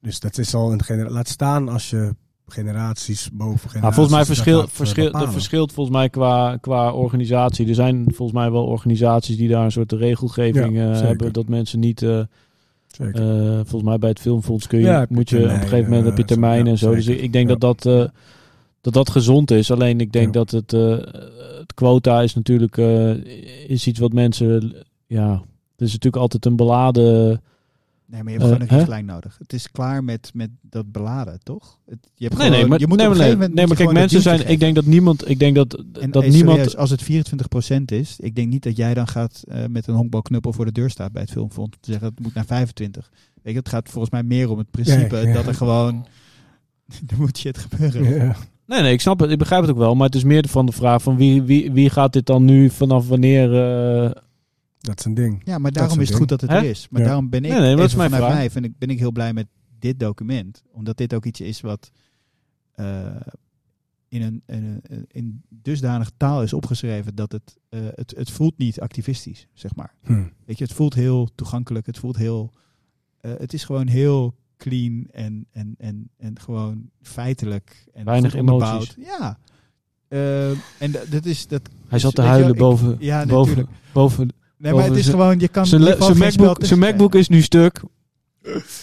Dus 0.01 0.20
dat 0.20 0.38
is 0.38 0.53
al 0.53 0.72
een 0.72 0.84
generatie. 0.84 1.15
Laat 1.15 1.28
staan 1.28 1.70
als 1.70 1.89
je 1.89 2.15
generaties 2.47 3.29
boven 3.33 3.69
generaties. 3.69 3.81
Nou, 3.81 3.93
volgens 3.93 4.15
mij 4.15 4.25
dat 4.25 4.27
gaat, 4.37 4.69
eh, 4.69 4.75
verschil, 4.75 5.11
dat 5.11 5.31
verschilt 5.31 5.71
volgens 5.71 5.95
mij 5.95 6.09
qua, 6.09 6.57
qua 6.61 6.91
organisatie. 6.93 7.67
Er 7.67 7.75
zijn 7.75 8.03
volgens 8.05 8.37
mij 8.37 8.51
wel 8.51 8.65
organisaties 8.65 9.37
die 9.37 9.49
daar 9.49 9.63
een 9.65 9.71
soort 9.71 9.91
regelgeving 9.91 10.75
Ja, 10.75 10.91
eh, 10.91 10.99
hebben. 11.01 11.33
Dat 11.33 11.47
mensen 11.47 11.79
niet... 11.79 12.01
eh, 12.01 12.19
volgens 13.55 13.83
mij 13.83 13.97
bij 13.97 14.09
het 14.09 14.19
filmfonds 14.19 14.67
kun 14.67 14.79
je, 14.79 14.85
Ja, 14.85 14.99
heb 14.99 15.09
je 15.09 15.15
moet 15.15 15.29
je 15.29 15.37
op 15.37 15.43
een 15.43 15.49
gegeven 15.49 15.83
moment 15.91 16.17
heb 16.17 16.29
je 16.29 16.39
ja, 16.39 16.65
en 16.65 16.77
zo. 16.77 16.95
Dus 16.95 17.05
zeker. 17.05 17.19
ik, 17.19 17.25
ik 17.25 17.33
denk 17.33 17.47
dat 17.47 17.59
dat, 17.59 18.09
dat 18.81 18.93
dat 18.93 19.09
gezond 19.09 19.51
is. 19.51 19.71
Alleen 19.71 19.99
ik 19.99 20.11
denk 20.11 20.25
Ja. 20.25 20.31
dat 20.31 20.51
het, 20.51 20.71
het 21.59 21.73
quota 21.73 22.21
is 22.21 22.35
natuurlijk 22.35 22.77
is 23.67 23.87
iets 23.87 23.99
wat 23.99 24.13
mensen... 24.13 24.75
Ja, 25.07 25.31
het 25.71 25.87
is 25.87 25.91
natuurlijk 25.91 26.21
altijd 26.23 26.45
een 26.45 26.55
beladen... 26.55 27.41
Nee, 28.10 28.24
maar 28.24 28.34
je 28.34 28.39
hebt 28.39 28.51
Eh, 28.51 28.55
gewoon 28.55 28.62
een 28.62 28.74
hè? 28.74 28.78
richtlijn 28.78 29.05
nodig. 29.05 29.36
Het 29.39 29.53
is 29.53 29.72
klaar 29.72 30.03
met, 30.03 30.32
met 30.34 30.49
dat 30.62 30.91
beladen, 30.91 31.39
toch? 31.43 31.80
Het, 31.86 31.97
je 32.16 32.24
hebt 32.26 32.38
Nee, 32.38 32.45
gewoon, 32.45 32.60
nee, 32.60 32.70
maar, 32.70 32.80
je 32.80 32.88
moet 32.88 32.97
nee, 32.97 33.08
op 33.08 33.12
een 33.14 33.18
maar, 33.18 33.28
nee, 33.28 33.36
gegeven 33.38 33.39
moment 33.39 33.53
nee, 33.53 33.68
maar 33.68 33.68
moet 33.68 33.78
je 33.78 33.84
kijk, 33.84 33.97
mensen 33.97 34.22
zijn... 34.22 34.49
Ik 34.51 34.60
denk 34.60 34.76
dat 34.76 34.86
niemand... 34.86 35.30
Ik 35.30 35.39
denk 35.39 35.55
dat, 35.55 35.84
En 36.01 36.12
dat 36.12 36.24
hey, 36.24 36.32
niemand... 36.32 36.58
serieus, 36.58 36.76
als 36.78 36.89
het 36.89 37.03
24% 37.03 37.82
is, 37.86 38.20
ik 38.20 38.36
denk 38.36 38.47
niet 38.49 38.64
dat 38.64 38.78
jij 38.78 38.93
dan 38.93 39.08
gaat 39.08 39.43
eh, 39.47 39.66
met 39.70 39.88
een 39.88 39.95
honkbalknuppel 39.95 40.53
voor 40.53 40.66
de 40.66 40.72
deur 40.72 40.89
staat 40.89 41.12
bij 41.12 41.22
het 41.22 41.32
filmfonds. 41.32 41.78
Te 41.80 41.91
zeggen 41.91 42.08
het 42.10 42.20
moet 42.20 42.34
naar 42.34 42.45
25. 42.45 43.10
Weet 43.43 43.53
je, 43.53 43.60
het 43.60 43.70
gaat 43.70 43.89
volgens 43.89 44.12
mij 44.14 44.24
meer 44.24 44.49
om 44.49 44.58
het 44.58 44.72
principe 44.72 45.16
Ja, 45.16 45.28
ja. 45.28 45.34
dat 45.34 45.47
er 45.47 45.53
gewoon. 45.55 46.05
er 47.12 47.18
moet 47.18 47.38
shit 47.38 47.58
gebeuren. 47.58 48.03
Ja. 48.16 48.36
Nee, 48.66 48.82
nee, 48.82 48.91
ik 48.93 49.01
snap 49.01 49.20
het. 49.20 49.32
Ik 49.32 49.38
begrijp 49.38 49.62
het 49.62 49.72
ook 49.72 49.78
wel. 49.78 49.95
Maar 49.95 50.05
het 50.05 50.16
is 50.16 50.24
meer 50.24 50.47
van 50.47 50.66
de 50.66 50.72
vraag 50.72 51.01
van 51.01 51.18
wie, 51.18 51.41
wie, 51.41 51.72
wie 51.72 51.89
gaat 51.89 52.14
dit 52.14 52.26
dan 52.26 52.45
nu 52.45 52.70
vanaf 52.70 53.08
wanneer... 53.08 53.53
eh, 53.53 54.12
Dat 54.88 54.99
is 54.99 55.05
een 55.05 55.13
ding. 55.13 55.41
Ja, 55.43 55.57
maar 55.57 55.71
daarom 55.71 55.95
is 55.97 56.03
is 56.03 56.09
het 56.09 56.17
goed 56.17 56.27
dat 56.29 56.41
het 56.41 56.49
Hè? 56.49 56.57
er 56.57 56.63
is. 56.63 56.88
Maar 56.89 57.01
Ja. 57.01 57.07
daarom 57.07 57.29
ben 57.29 57.43
ik, 57.45 57.51
Nee, 57.51 57.59
nee, 57.59 57.75
dat 57.75 57.85
is 57.85 57.95
mijn 57.95 58.09
vanuit 58.09 58.25
vraag. 58.29 58.38
mij, 58.39 58.49
vind 58.51 58.65
ik, 58.65 58.77
ben 58.77 58.89
ik 58.89 58.99
heel 58.99 59.11
blij 59.11 59.33
met 59.33 59.47
dit 59.79 59.99
document. 59.99 60.63
Omdat 60.71 60.97
dit 60.97 61.13
ook 61.13 61.25
iets 61.25 61.41
is 61.41 61.61
wat 61.61 61.91
eh, 62.71 63.15
in, 64.07 64.21
een, 64.21 64.43
in, 64.45 64.79
een- 64.83 65.05
in 65.07 65.41
dusdanig 65.49 66.11
taal 66.17 66.43
is 66.43 66.53
opgeschreven 66.53 67.15
dat 67.15 67.31
het, 67.31 67.57
eh, 67.69 67.79
het, 67.93 68.13
het 68.17 68.31
voelt 68.31 68.57
niet 68.57 68.79
activistisch, 68.81 69.47
zeg 69.53 69.75
maar. 69.75 69.93
Hm. 70.03 70.23
Weet 70.45 70.57
je, 70.57 70.63
het 70.63 70.73
voelt 70.73 70.93
heel 70.93 71.29
toegankelijk. 71.35 71.85
Het 71.85 71.97
voelt 71.97 72.17
heel. 72.17 72.53
eh, 73.19 73.31
het 73.38 73.53
is 73.53 73.63
gewoon 73.63 73.88
heel 73.88 74.35
clean 74.57 75.07
en, 75.11 75.45
en, 75.51 75.75
en, 75.77 76.09
en 76.17 76.39
gewoon 76.39 76.89
feitelijk. 77.01 77.85
En 77.93 78.05
Weinig 78.05 78.33
emoties. 78.33 78.95
Ja. 78.99 79.38
Eh, 80.07 80.49
en 80.81 80.91
dat, 81.09 81.25
is. 81.25 81.47
Dat, 81.47 81.69
hij 81.88 81.99
zat 81.99 82.15
te 82.15 82.21
wel, 82.21 82.29
huilen 82.29 82.51
ik- 82.53 82.57
boven, 82.59 82.95
ja, 82.99 83.25
boven, 83.25 83.55
natuurlijk. 83.55 83.69
boven 83.93 84.29
Nee, 84.58 84.74
maar 84.74 84.84
het 84.84 84.95
is 84.95 85.10
gewoon. 85.10 85.39
Je 85.39 85.47
kan. 85.47 85.66
zijn, 85.66 85.82
MacBook, 86.18 86.58
zijn 86.66 86.80
MacBook 86.80 87.16
is 87.16 87.28
nu 87.30 87.41
stuk. 87.41 87.82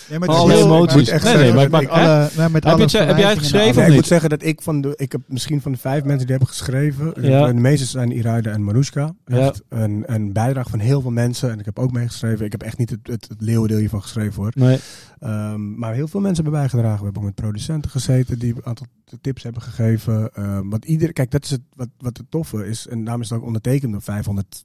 Ja, 0.09 0.19
maar 0.19 0.29
Alle 0.29 0.49
het 0.51 0.59
is 0.59 0.65
heel- 0.65 0.75
emoties. 0.75 0.93
ik 0.93 0.99
moet 0.99 1.09
echt 1.09 1.25
Nee, 1.25 1.53
nee, 1.53 1.69
maar 1.69 1.89
alle- 1.89 2.31
nou, 2.37 2.51
met 2.51 2.65
Heb 2.65 2.79
je 2.79 2.99
heb 2.99 3.17
jij 3.17 3.29
het 3.31 3.39
geschreven 3.39 3.77
Nee, 3.81 3.89
ik 3.89 3.95
moet 3.95 4.07
zeggen 4.07 4.29
dat 4.31 4.43
ik 4.43 4.63
van 4.63 4.81
de, 4.81 4.93
ik 4.97 5.13
heb 5.13 5.21
misschien 5.27 5.61
van 5.61 5.73
de 5.73 5.79
vijf 5.79 6.05
mensen 6.05 6.27
die 6.27 6.37
hebben 6.37 6.49
geschreven, 6.55 7.13
Ja. 7.21 7.47
de 7.47 7.55
meeste 7.55 7.87
zijn 7.87 8.13
Iraida 8.13 8.51
en 8.51 8.63
Marushka. 8.63 9.15
Ja. 9.27 9.53
Een, 9.69 10.03
een 10.07 10.33
bijdrage 10.33 10.71
van 10.71 10.79
heel 10.79 11.01
veel 11.01 11.11
mensen. 11.11 11.51
En 11.51 11.59
ik 11.59 11.65
heb 11.65 11.79
ook 11.79 11.93
meegeschreven. 11.93 12.45
Ik 12.45 12.53
heb 12.53 12.63
echt 12.63 12.79
niet 12.79 12.91
het, 12.91 13.01
het, 13.03 13.29
het 13.29 13.41
leeuwendeel 13.41 13.79
hiervan 13.79 14.03
geschreven 14.03 14.43
hoor. 14.43 14.53
Nee. 14.55 14.79
Ehm, 15.21 15.75
maar 15.79 15.95
heel 15.95 16.09
veel 16.09 16.21
mensen 16.21 16.43
hebben 16.43 16.61
bijgedragen. 16.61 16.99
We 16.99 17.05
hebben 17.05 17.23
ook 17.23 17.29
met 17.29 17.37
producenten 17.37 17.91
gezeten 17.91 18.39
die 18.39 18.55
een 18.57 18.67
aantal 18.67 18.87
tips 19.21 19.43
hebben 19.43 19.63
gegeven. 19.63 20.31
Ehm, 20.35 20.69
want 20.69 20.85
ieder, 20.85 21.13
kijk, 21.13 21.31
dat 21.31 21.45
is 21.45 21.51
het, 21.51 21.61
wat, 21.75 21.89
wat 21.99 22.17
het 22.17 22.31
toffe 22.31 22.67
is. 22.69 22.87
En 22.87 23.05
daarom 23.05 23.23
is 23.23 23.29
het 23.29 23.39
ook 23.39 23.45
ondertekend 23.45 23.93
door 23.93 24.03
500 24.03 24.65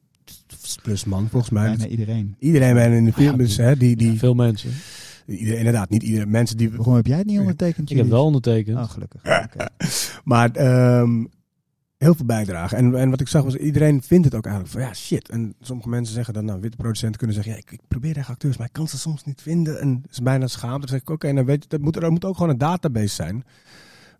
plus 0.81 1.05
man 1.05 1.27
volgens 1.29 1.51
mij. 1.51 1.67
bijna 1.67 1.87
iedereen. 1.87 2.35
Iedereen 2.39 2.73
bijna 2.73 2.95
in 2.95 3.05
de 3.05 3.13
film. 3.13 3.31
Ja, 3.31 3.37
dus, 3.37 3.57
hè, 3.57 3.77
die, 3.77 3.95
die, 3.95 4.17
Veel 4.17 4.33
mensen. 4.33 4.71
iedereen, 5.25 5.57
inderdaad, 5.57 5.89
niet 5.89 6.03
iedereen. 6.03 6.29
Mensen 6.29 6.57
die 6.57 6.71
Waarom 6.71 6.95
heb 6.95 7.05
jij 7.05 7.17
het 7.17 7.27
niet 7.27 7.39
ondertekend? 7.39 7.89
Ik 7.89 7.97
heb 7.97 8.07
wel 8.07 8.25
ondertekend. 8.25 8.77
Oh, 8.77 8.89
gelukkig. 8.89 9.21
Oké. 9.21 9.67
Maar 10.23 10.51
ehm, 10.51 11.25
heel 11.97 12.15
veel 12.15 12.25
bijdragen. 12.25 12.77
En, 12.77 12.95
en 12.95 13.09
wat 13.09 13.21
ik 13.21 13.27
zag 13.27 13.43
was, 13.43 13.55
iedereen 13.55 14.01
vindt 14.01 14.25
het 14.25 14.35
ook 14.35 14.45
eigenlijk 14.45 14.75
van 14.75 14.83
ja, 14.83 14.93
shit. 14.93 15.29
En 15.29 15.55
sommige 15.61 15.89
mensen 15.89 16.13
zeggen 16.13 16.33
dan, 16.33 16.45
nou, 16.45 16.61
witte 16.61 16.77
producenten 16.77 17.17
kunnen 17.17 17.35
zeggen, 17.35 17.53
ja, 17.53 17.59
ik, 17.59 17.71
ik 17.71 17.79
probeer 17.87 18.17
echt 18.17 18.29
acteurs, 18.29 18.57
maar 18.57 18.67
ik 18.67 18.73
kan 18.73 18.87
ze 18.87 18.97
soms 18.97 19.23
niet 19.23 19.41
vinden. 19.41 19.79
En 19.79 19.99
het 20.01 20.11
is 20.11 20.19
bijna 20.19 20.47
schaamte. 20.47 20.79
Dan 20.79 20.89
zeg 20.89 20.99
ik, 20.99 21.09
oké, 21.09 21.31
nou 21.31 21.45
weet 21.45 21.63
je, 21.63 21.69
dat 21.69 21.81
moet, 21.81 21.95
er 21.95 22.11
moet 22.11 22.25
ook 22.25 22.35
gewoon 22.35 22.49
een 22.49 22.57
database 22.57 23.15
zijn. 23.15 23.43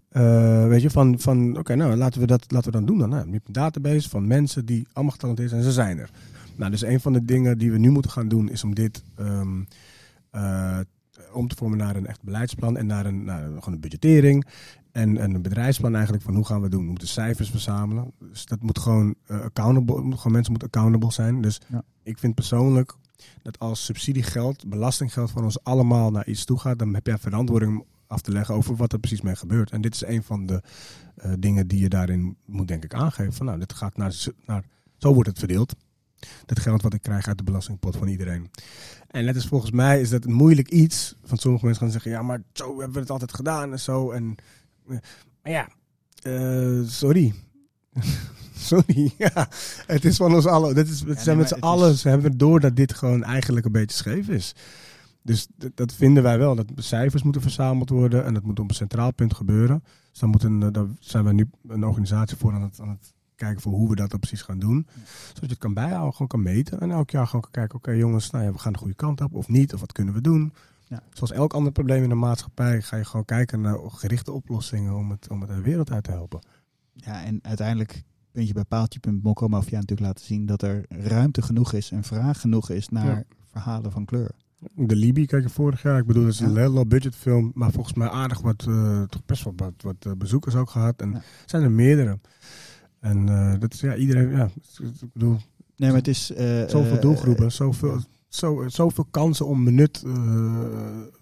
Eh, 0.09 0.67
weet 0.67 0.81
je, 0.81 0.89
van, 0.89 1.19
van 1.19 1.57
oké, 1.57 1.75
nou, 1.75 1.95
laten 1.95 2.21
we 2.21 2.27
dat 2.27 2.51
laten 2.51 2.71
we 2.71 2.77
dan 2.77 2.85
doen 2.85 2.97
dan. 2.97 3.09
Nou, 3.09 3.25
je 3.25 3.31
hebt 3.31 3.47
een 3.47 3.53
database 3.53 4.09
van 4.09 4.27
mensen 4.27 4.65
die 4.65 4.87
allemaal 4.93 5.13
getalenteerd 5.13 5.49
zijn 5.49 5.61
en 5.61 5.67
ze 5.67 5.73
zijn 5.73 5.97
er. 5.97 6.09
Nou, 6.55 6.71
dus 6.71 6.81
een 6.81 6.99
van 6.99 7.13
de 7.13 7.25
dingen 7.25 7.57
die 7.57 7.71
we 7.71 7.77
nu 7.77 7.89
moeten 7.89 8.11
gaan 8.11 8.27
doen 8.27 8.49
is 8.49 8.63
om 8.63 8.75
dit 8.75 9.03
ehm, 9.15 9.63
eh, 10.31 10.79
om 11.33 11.47
te 11.47 11.55
vormen 11.55 11.77
naar 11.77 11.95
een 11.95 12.07
echt 12.07 12.23
beleidsplan 12.23 12.77
en 12.77 12.85
naar 12.85 13.05
een, 13.05 13.23
naar 13.23 13.43
gewoon 13.43 13.73
een 13.73 13.79
budgettering. 13.79 14.45
En, 14.91 15.17
en 15.17 15.33
een 15.35 15.41
bedrijfsplan 15.41 15.93
eigenlijk 15.93 16.23
van 16.23 16.35
hoe 16.35 16.45
gaan 16.45 16.57
we 16.57 16.63
het 16.63 16.71
doen. 16.71 16.83
We 16.83 16.89
moeten 16.89 17.07
cijfers 17.07 17.49
verzamelen. 17.49 18.11
Dus 18.19 18.45
dat 18.45 18.61
moet 18.61 18.79
gewoon 18.79 19.15
uh, 19.27 19.41
accountable, 19.41 20.01
moet 20.01 20.17
gewoon 20.17 20.31
mensen 20.31 20.51
moeten 20.51 20.69
accountable 20.69 21.11
zijn. 21.11 21.41
Dus 21.41 21.61
Ja. 21.67 21.83
ik 22.03 22.17
vind 22.17 22.35
persoonlijk 22.35 22.95
dat 23.41 23.59
als 23.59 23.85
subsidiegeld, 23.85 24.69
belastinggeld 24.69 25.31
van 25.31 25.43
ons 25.43 25.63
allemaal 25.63 26.11
naar 26.11 26.27
iets 26.27 26.45
toe 26.45 26.59
gaat, 26.59 26.79
dan 26.79 26.93
heb 26.93 27.05
jij 27.07 27.17
verantwoording 27.17 27.83
af 28.09 28.21
te 28.21 28.31
leggen 28.31 28.55
over 28.55 28.75
wat 28.75 28.93
er 28.93 28.99
precies 28.99 29.21
mee 29.21 29.35
gebeurt. 29.35 29.71
En 29.71 29.81
dit 29.81 29.93
is 29.93 30.05
een 30.05 30.23
van 30.23 30.45
de 30.45 30.61
eh, 31.15 31.31
dingen 31.39 31.67
die 31.67 31.79
je 31.79 31.89
daarin 31.89 32.37
moet 32.45 32.67
denk 32.67 32.83
ik 32.83 32.93
aangeven. 32.93 33.33
Van 33.33 33.45
nou, 33.45 33.59
dit 33.59 33.73
gaat 33.73 33.97
naar, 33.97 34.15
naar 34.45 34.63
zo 34.97 35.13
wordt 35.13 35.29
het 35.29 35.39
verdeeld. 35.39 35.75
Dat 36.45 36.59
geld 36.59 36.81
wat 36.81 36.93
ik 36.93 37.01
krijg 37.01 37.27
uit 37.27 37.37
de 37.37 37.43
belastingpot 37.43 37.95
van 37.95 38.07
iedereen. 38.07 38.51
En 39.07 39.25
net 39.25 39.35
als 39.35 39.47
volgens 39.47 39.71
mij 39.71 40.01
is 40.01 40.09
dat 40.09 40.25
een 40.25 40.33
moeilijk 40.33 40.69
iets. 40.69 41.15
Van 41.23 41.37
sommige 41.37 41.65
mensen 41.65 41.83
gaan 41.83 41.91
zeggen, 41.93 42.11
ja, 42.11 42.21
maar 42.21 42.41
zo 42.53 42.67
hebben 42.77 42.93
we 42.93 42.99
het 42.99 43.09
altijd 43.09 43.33
gedaan 43.33 43.71
en 43.71 43.79
zo. 43.79 44.11
En, 44.11 44.35
eh, 44.87 44.97
maar 45.43 45.51
ja, 45.51 45.69
uh, 46.23 46.87
sorry. 46.87 47.33
sorry, 48.69 49.11
ja. 49.17 49.47
Het 49.87 50.05
is 50.05 50.17
van 50.17 50.33
ons 50.35 50.45
allen. 50.45 50.75
Het, 50.75 50.89
is, 50.89 50.99
het 50.99 51.07
Ja, 51.17 51.23
zijn 51.23 51.37
nee, 51.37 51.45
met 51.49 51.57
z'n 51.57 51.63
allen. 51.65 51.91
is- 51.91 52.03
hebben 52.03 52.37
door 52.37 52.59
dat 52.59 52.75
dit 52.75 52.93
gewoon 52.93 53.23
eigenlijk 53.23 53.65
een 53.65 53.71
beetje 53.71 53.97
scheef 53.97 54.27
is. 54.27 54.55
Dus 55.21 55.47
dat, 55.73 55.93
vinden 55.93 56.23
wij 56.23 56.37
wel. 56.37 56.55
Dat 56.55 56.71
cijfers 56.75 57.23
moeten 57.23 57.41
verzameld 57.41 57.89
worden. 57.89 58.25
En 58.25 58.33
dat 58.33 58.43
moet 58.43 58.59
op 58.59 58.69
een 58.69 58.75
centraal 58.75 59.13
punt 59.13 59.33
gebeuren. 59.33 59.83
Dus 60.09 60.19
dan, 60.19 60.29
moet 60.29 60.43
een, 60.43 60.63
eh, 60.63 60.71
daar 60.71 60.85
zijn 60.99 61.23
wij 61.23 61.33
nu 61.33 61.49
een 61.67 61.83
organisatie 61.83 62.37
voor 62.37 62.53
aan 62.53 62.61
het, 62.61 62.79
aan 62.81 62.89
het 62.89 63.13
kijken 63.35 63.61
voor 63.61 63.71
hoe 63.71 63.89
we 63.89 63.95
dat 63.95 64.09
dan 64.09 64.19
precies 64.19 64.41
gaan 64.41 64.59
doen. 64.59 64.87
Zodat 65.27 65.41
je 65.41 65.47
het 65.47 65.57
kan 65.57 65.73
bijhouden, 65.73 66.11
gewoon 66.11 66.27
kan 66.27 66.41
meten. 66.41 66.79
En 66.79 66.91
elk 66.91 67.09
jaar 67.09 67.25
gewoon 67.25 67.41
kan 67.41 67.51
kijken, 67.51 67.77
oké 67.77 67.91
jongens, 67.91 68.29
nou 68.29 68.43
ja, 68.43 68.51
we 68.51 68.57
gaan 68.59 68.73
de 68.73 68.79
goede 68.79 68.93
kant 68.93 69.21
op 69.21 69.33
of 69.33 69.47
niet. 69.47 69.73
Of 69.73 69.79
wat 69.79 69.91
kunnen 69.91 70.13
we 70.13 70.21
doen. 70.21 70.53
Ja. 70.87 71.03
Zoals 71.13 71.31
elk 71.31 71.53
ander 71.53 71.71
probleem 71.71 72.03
in 72.03 72.09
de 72.09 72.15
maatschappij 72.15 72.81
ga 72.81 72.97
je 72.97 73.05
gewoon 73.05 73.25
kijken 73.25 73.61
naar 73.61 73.77
gerichte 73.87 74.31
oplossingen 74.31 74.95
om 74.95 75.11
het, 75.11 75.29
om 75.29 75.41
het 75.41 75.49
de 75.49 75.61
wereld 75.61 75.91
uit 75.91 76.03
te 76.03 76.11
helpen. 76.11 76.39
Ja, 76.93 77.23
en 77.23 77.39
uiteindelijk 77.41 78.03
puntje 78.31 78.53
bij 78.53 78.63
paaltje 78.63 78.99
punt 78.99 79.23
Mokromafia 79.23 79.79
natuurlijk 79.79 80.07
laten 80.07 80.25
zien 80.25 80.45
dat 80.45 80.61
er 80.61 80.85
ruimte 80.89 81.41
genoeg 81.41 81.73
is 81.73 81.91
en 81.91 82.03
vraag 82.03 82.41
genoeg 82.41 82.69
is 82.69 82.89
naar 82.89 83.05
Ja. 83.05 83.23
verhalen 83.51 83.91
van 83.91 84.05
kleur. 84.05 84.31
De 84.75 84.95
Libi 84.95 85.25
kijk 85.25 85.43
je 85.43 85.49
vorig 85.49 85.81
jaar. 85.81 85.99
Ik 85.99 86.05
bedoel, 86.05 86.23
het 86.25 86.33
is 86.33 86.39
een 86.39 86.53
Ja. 86.53 86.59
heel 86.59 86.69
low 86.71 86.87
budget 86.87 87.15
film. 87.15 87.51
Maar 87.53 87.71
volgens 87.71 87.93
mij 87.95 88.07
aardig 88.09 88.41
wat, 88.41 88.65
eh, 88.67 89.01
toch 89.01 89.21
best 89.25 89.43
wel 89.43 89.53
wat, 89.55 89.73
wat 89.81 89.95
eh, 89.99 90.11
bezoekers 90.17 90.55
ook 90.55 90.69
gehad. 90.69 91.01
En 91.01 91.09
Ja. 91.09 91.15
er 91.15 91.23
zijn 91.45 91.63
er 91.63 91.71
meerdere. 91.71 92.19
En 92.99 93.29
eh, 93.29 93.59
dat 93.59 93.73
is 93.73 93.79
ja, 93.81 93.95
iedereen, 93.95 94.29
ja, 94.29 94.49
ik 94.81 95.11
bedoel, 95.13 95.37
Nee, 95.77 95.89
maar 95.89 95.97
het 95.97 96.07
is... 96.07 96.31
eh, 96.33 96.67
zoveel 96.67 96.99
doelgroepen, 96.99 97.51
zoveel, 97.51 97.97
zo, 98.27 98.63
zoveel 98.67 99.05
kansen 99.11 99.45
om 99.47 99.63
benut, 99.63 100.03
eh, 100.05 100.11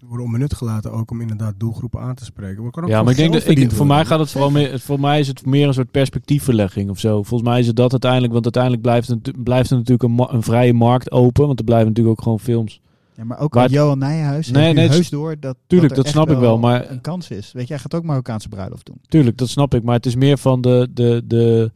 worden 0.06 0.26
onbenut 0.26 0.54
gelaten 0.54 0.92
ook 0.92 1.12
om 1.12 1.22
inderdaad 1.22 1.54
doelgroepen 1.58 2.00
aan 2.02 2.16
te 2.16 2.26
spreken. 2.26 2.72
Kan 2.72 2.84
ook 2.84 2.90
Ja, 2.90 3.02
maar 3.04 3.12
ik 3.12 3.18
denk 3.18 3.34
dat 3.34 3.48
ik, 3.48 3.72
voor 3.72 3.88
mij 3.88 4.06
gaat 4.06 4.20
het 4.20 4.32
vooral 4.32 4.52
meer. 4.52 4.80
Voor 4.80 5.00
mij 5.00 5.20
is 5.20 5.28
het 5.28 5.46
meer 5.46 5.68
een 5.68 5.74
soort 5.74 5.92
perspectiefverlegging 5.92 6.90
of 6.90 7.00
zo. 7.00 7.24
Volgens 7.24 7.50
mij 7.50 7.60
is 7.60 7.68
het 7.68 7.76
dat 7.76 7.92
uiteindelijk, 7.92 8.34
want 8.34 8.44
uiteindelijk 8.44 8.84
blijft, 8.84 9.08
het, 9.08 9.44
blijft 9.44 9.70
er 9.72 9.78
natuurlijk 9.78 10.32
een 10.34 10.44
vrije 10.44 10.74
markt 10.74 11.12
open, 11.12 11.46
want 11.48 11.60
er 11.60 11.66
blijven 11.66 11.88
natuurlijk 11.88 12.18
ook 12.18 12.24
gewoon 12.24 12.40
films. 12.40 12.82
Ja, 13.18 13.24
maar 13.24 13.40
ook 13.40 13.54
Maar 13.54 13.64
al 13.64 13.70
Johan 13.70 13.98
Nijhuis 13.98 14.52
Nee, 14.52 14.74
nee, 14.74 14.90
heus 14.90 15.10
door 15.10 15.40
dat 15.40 15.58
Tuurlijk, 15.68 15.96
dat 15.96 16.08
snap 16.08 16.30
ik 16.30 16.38
wel, 16.38 16.58
maar- 16.58 16.92
een 16.92 17.02
kans 17.02 17.30
is. 17.30 17.52
Weet 17.52 17.68
je, 17.68 17.74
hij 17.74 17.82
gaat 17.82 17.96
ook 17.96 18.04
Marokkaanse 18.04 18.50
bruiloft 18.50 18.86
doen. 18.86 18.98
Tuurlijk, 19.08 19.38
dat 19.38 19.50
snap 19.50 19.74
ik. 19.74 19.84
Maar 19.84 19.96
het 19.96 20.06
is 20.06 20.16
meer 20.16 20.38
van 20.38 20.62
de. 20.62 20.88
de, 20.94 21.24
de 21.26 21.72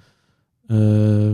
eh, 0.67 1.33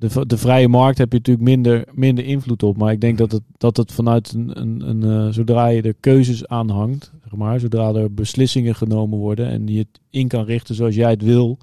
de, 0.00 0.26
de 0.26 0.38
vrije 0.38 0.68
markt 0.68 0.98
heb 0.98 1.12
je 1.12 1.18
natuurlijk 1.18 1.46
minder, 1.46 1.84
minder 1.92 2.24
invloed 2.24 2.62
op. 2.62 2.76
Maar 2.76 2.92
ik 2.92 3.00
denk 3.00 3.18
dat 3.18 3.32
het, 3.32 3.42
dat 3.56 3.76
het 3.76 3.92
vanuit 3.92 4.32
een, 4.32 4.60
een, 4.60 4.88
een 4.88 5.26
eh, 5.26 5.32
zodra 5.32 5.66
je 5.66 5.82
er 5.82 5.94
keuzes 6.00 6.46
aan 6.46 6.70
hangt, 6.70 7.12
zeg 7.22 7.36
maar, 7.36 7.60
zodra 7.60 7.92
er 7.92 8.14
beslissingen 8.14 8.74
genomen 8.74 9.18
worden 9.18 9.48
en 9.48 9.64
die 9.64 9.78
het 9.78 10.00
in 10.10 10.28
kan 10.28 10.44
richten 10.44 10.74
zoals 10.74 10.94
jij 10.94 11.10
het 11.10 11.22
wil. 11.22 11.58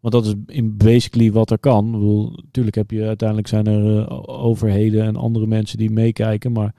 Want 0.00 0.14
dat 0.14 0.26
is 0.26 0.34
in 0.46 0.76
basically 0.76 1.32
wat 1.32 1.50
er 1.50 1.58
kan. 1.58 1.86
Ik 1.86 1.92
bedoel, 1.92 2.32
natuurlijk 2.44 2.76
heb 2.76 2.90
je 2.90 3.06
uiteindelijk 3.06 3.48
zijn 3.48 3.66
er 3.66 3.98
eh, 3.98 4.22
overheden 4.26 5.04
en 5.04 5.16
andere 5.16 5.46
mensen 5.46 5.78
die 5.78 5.90
meekijken, 5.90 6.52
maar 6.52 6.74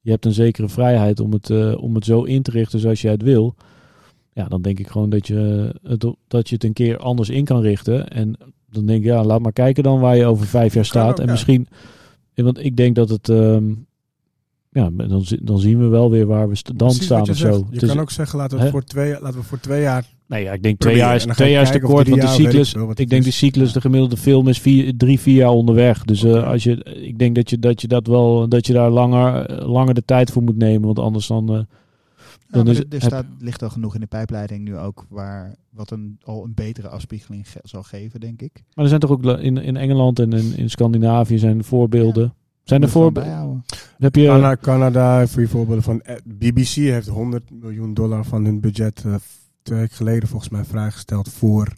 je 0.00 0.10
hebt 0.10 0.24
een 0.24 0.32
zekere 0.32 0.68
vrijheid 0.68 1.20
om 1.20 1.32
het, 1.32 1.50
eh, 1.50 1.82
om 1.82 1.94
het 1.94 2.04
zo 2.04 2.22
in 2.22 2.42
te 2.42 2.50
richten 2.50 2.78
zoals 2.80 3.00
jij 3.02 3.12
het 3.12 3.22
wil. 3.22 3.54
Ja, 4.32 4.48
dan 4.48 4.62
denk 4.62 4.78
ik 4.78 4.88
gewoon 4.88 5.10
dat 5.10 5.26
je, 5.26 5.70
het, 5.82 6.04
op- 6.04 6.18
dat 6.28 6.48
je 6.48 6.54
het 6.54 6.64
een 6.64 6.72
keer 6.72 6.98
anders 6.98 7.28
in 7.28 7.44
kan 7.44 7.60
richten. 7.60 8.08
En 8.10 8.36
dan 8.70 8.86
denk 8.86 8.98
ik, 9.00 9.04
ja, 9.06 9.24
laat 9.24 9.40
maar 9.40 9.52
kijken 9.52 9.82
dan 9.82 10.00
waar 10.00 10.16
je 10.16 10.26
over 10.26 10.46
vijf 10.46 10.74
jaar 10.74 10.84
staat. 10.84 11.10
ook, 11.10 11.18
en 11.18 11.24
ja. 11.24 11.30
misschien, 11.30 11.68
want 12.34 12.64
ik 12.64 12.76
denk 12.76 12.94
dat 12.94 13.08
het, 13.08 13.28
ehm, 13.28 13.68
ja, 14.70 14.90
dan, 14.90 15.24
dan 15.42 15.58
zien 15.58 15.78
we 15.78 15.86
wel 15.86 16.10
weer 16.10 16.26
waar 16.26 16.48
we 16.48 16.58
dan 16.64 16.76
Precies 16.76 17.04
staan 17.04 17.20
of 17.28 17.36
zo. 17.36 17.48
Je 17.48 17.64
Het 17.70 17.82
is- 17.82 17.88
kan 17.88 18.00
ook 18.00 18.10
zeggen, 18.10 18.38
laten 18.38 18.58
we, 18.58 18.64
Hè? 18.64 18.70
voor 18.70 18.84
twee, 18.84 19.20
laten 19.20 19.38
we 19.40 19.44
voor 19.46 19.60
twee 19.60 19.80
jaar... 19.82 20.04
Nee, 20.30 20.42
ja, 20.42 20.52
ik 20.52 20.62
denk 20.62 20.78
twee 20.78 20.96
jaar 20.96 21.14
is, 21.14 21.24
twee 21.24 21.50
jaar 21.50 21.62
is 21.62 21.70
te 21.70 21.80
kort, 21.80 22.08
want 22.08 22.20
de 22.20 22.26
cyclus, 22.28 22.74
ik 22.94 23.08
denk 23.08 23.24
de 23.24 23.30
cyclus, 23.30 23.72
de 23.72 23.80
gemiddelde 23.80 24.16
film 24.16 24.48
is 24.48 24.58
vier, 24.60 24.96
drie, 24.96 25.20
vier 25.20 25.34
jaar 25.34 25.50
onderweg. 25.50 26.04
Dus 26.04 26.22
eh, 26.24 26.46
als 26.46 26.62
je, 26.62 26.84
ik 26.84 27.18
denk 27.18 27.34
dat 27.34 27.50
je, 27.50 27.58
dat 27.58 27.80
je 27.80 27.88
dat 27.88 28.06
wel, 28.06 28.48
dat 28.48 28.66
je 28.66 28.72
daar 28.72 28.90
langer, 28.90 29.46
eh, 29.46 29.68
langer 29.68 29.94
de 29.94 30.04
tijd 30.04 30.30
voor 30.30 30.42
moet 30.42 30.56
nemen, 30.56 30.86
want 30.86 30.98
anders 30.98 31.26
dan, 31.26 31.48
eh, 31.48 31.54
Ja, 31.54 31.64
Dan 32.48 32.68
is 32.68 32.78
er, 32.78 32.84
er 32.88 33.00
staat, 33.00 33.24
ligt 33.38 33.62
al 33.62 33.70
genoeg 33.70 33.94
in 33.94 34.00
de 34.00 34.06
pijpleiding 34.06 34.64
nu 34.64 34.76
ook 34.76 35.06
waar 35.08 35.54
wat 35.70 35.90
een, 35.90 36.18
al 36.22 36.44
een 36.44 36.54
betere 36.54 36.88
afspiegeling 36.88 37.48
ge- 37.50 37.60
zal 37.62 37.82
geven, 37.82 38.20
denk 38.20 38.42
ik. 38.42 38.52
maar 38.74 38.84
er 38.84 38.88
zijn 38.88 39.00
toch 39.00 39.10
ook 39.10 39.24
in, 39.24 39.56
in 39.56 39.76
Engeland 39.76 40.18
en 40.18 40.32
in, 40.32 40.52
in 40.56 40.70
Scandinavië 40.70 41.38
zijn 41.38 41.64
voorbeelden. 41.64 42.34
Zijn 42.64 42.82
er 42.82 42.88
voorbeelden? 42.88 43.64
Heb 43.98 44.14
je, 44.14 44.26
Canada, 44.26 44.56
Canada, 44.60 45.26
voor 45.26 45.42
je 45.42 45.48
voorbeelden 45.48 45.82
van... 45.84 46.02
BBC 46.24 46.68
heeft 46.68 47.08
100 47.08 47.50
miljoen 47.60 47.94
dollar 47.94 48.24
van 48.24 48.44
hun 48.44 48.60
budget 48.60 49.04
twee 49.62 49.78
weken 49.78 49.96
geleden 49.96 50.28
volgens 50.28 50.50
mij 50.50 50.64
vrijgesteld 50.64 51.28
voor, 51.28 51.72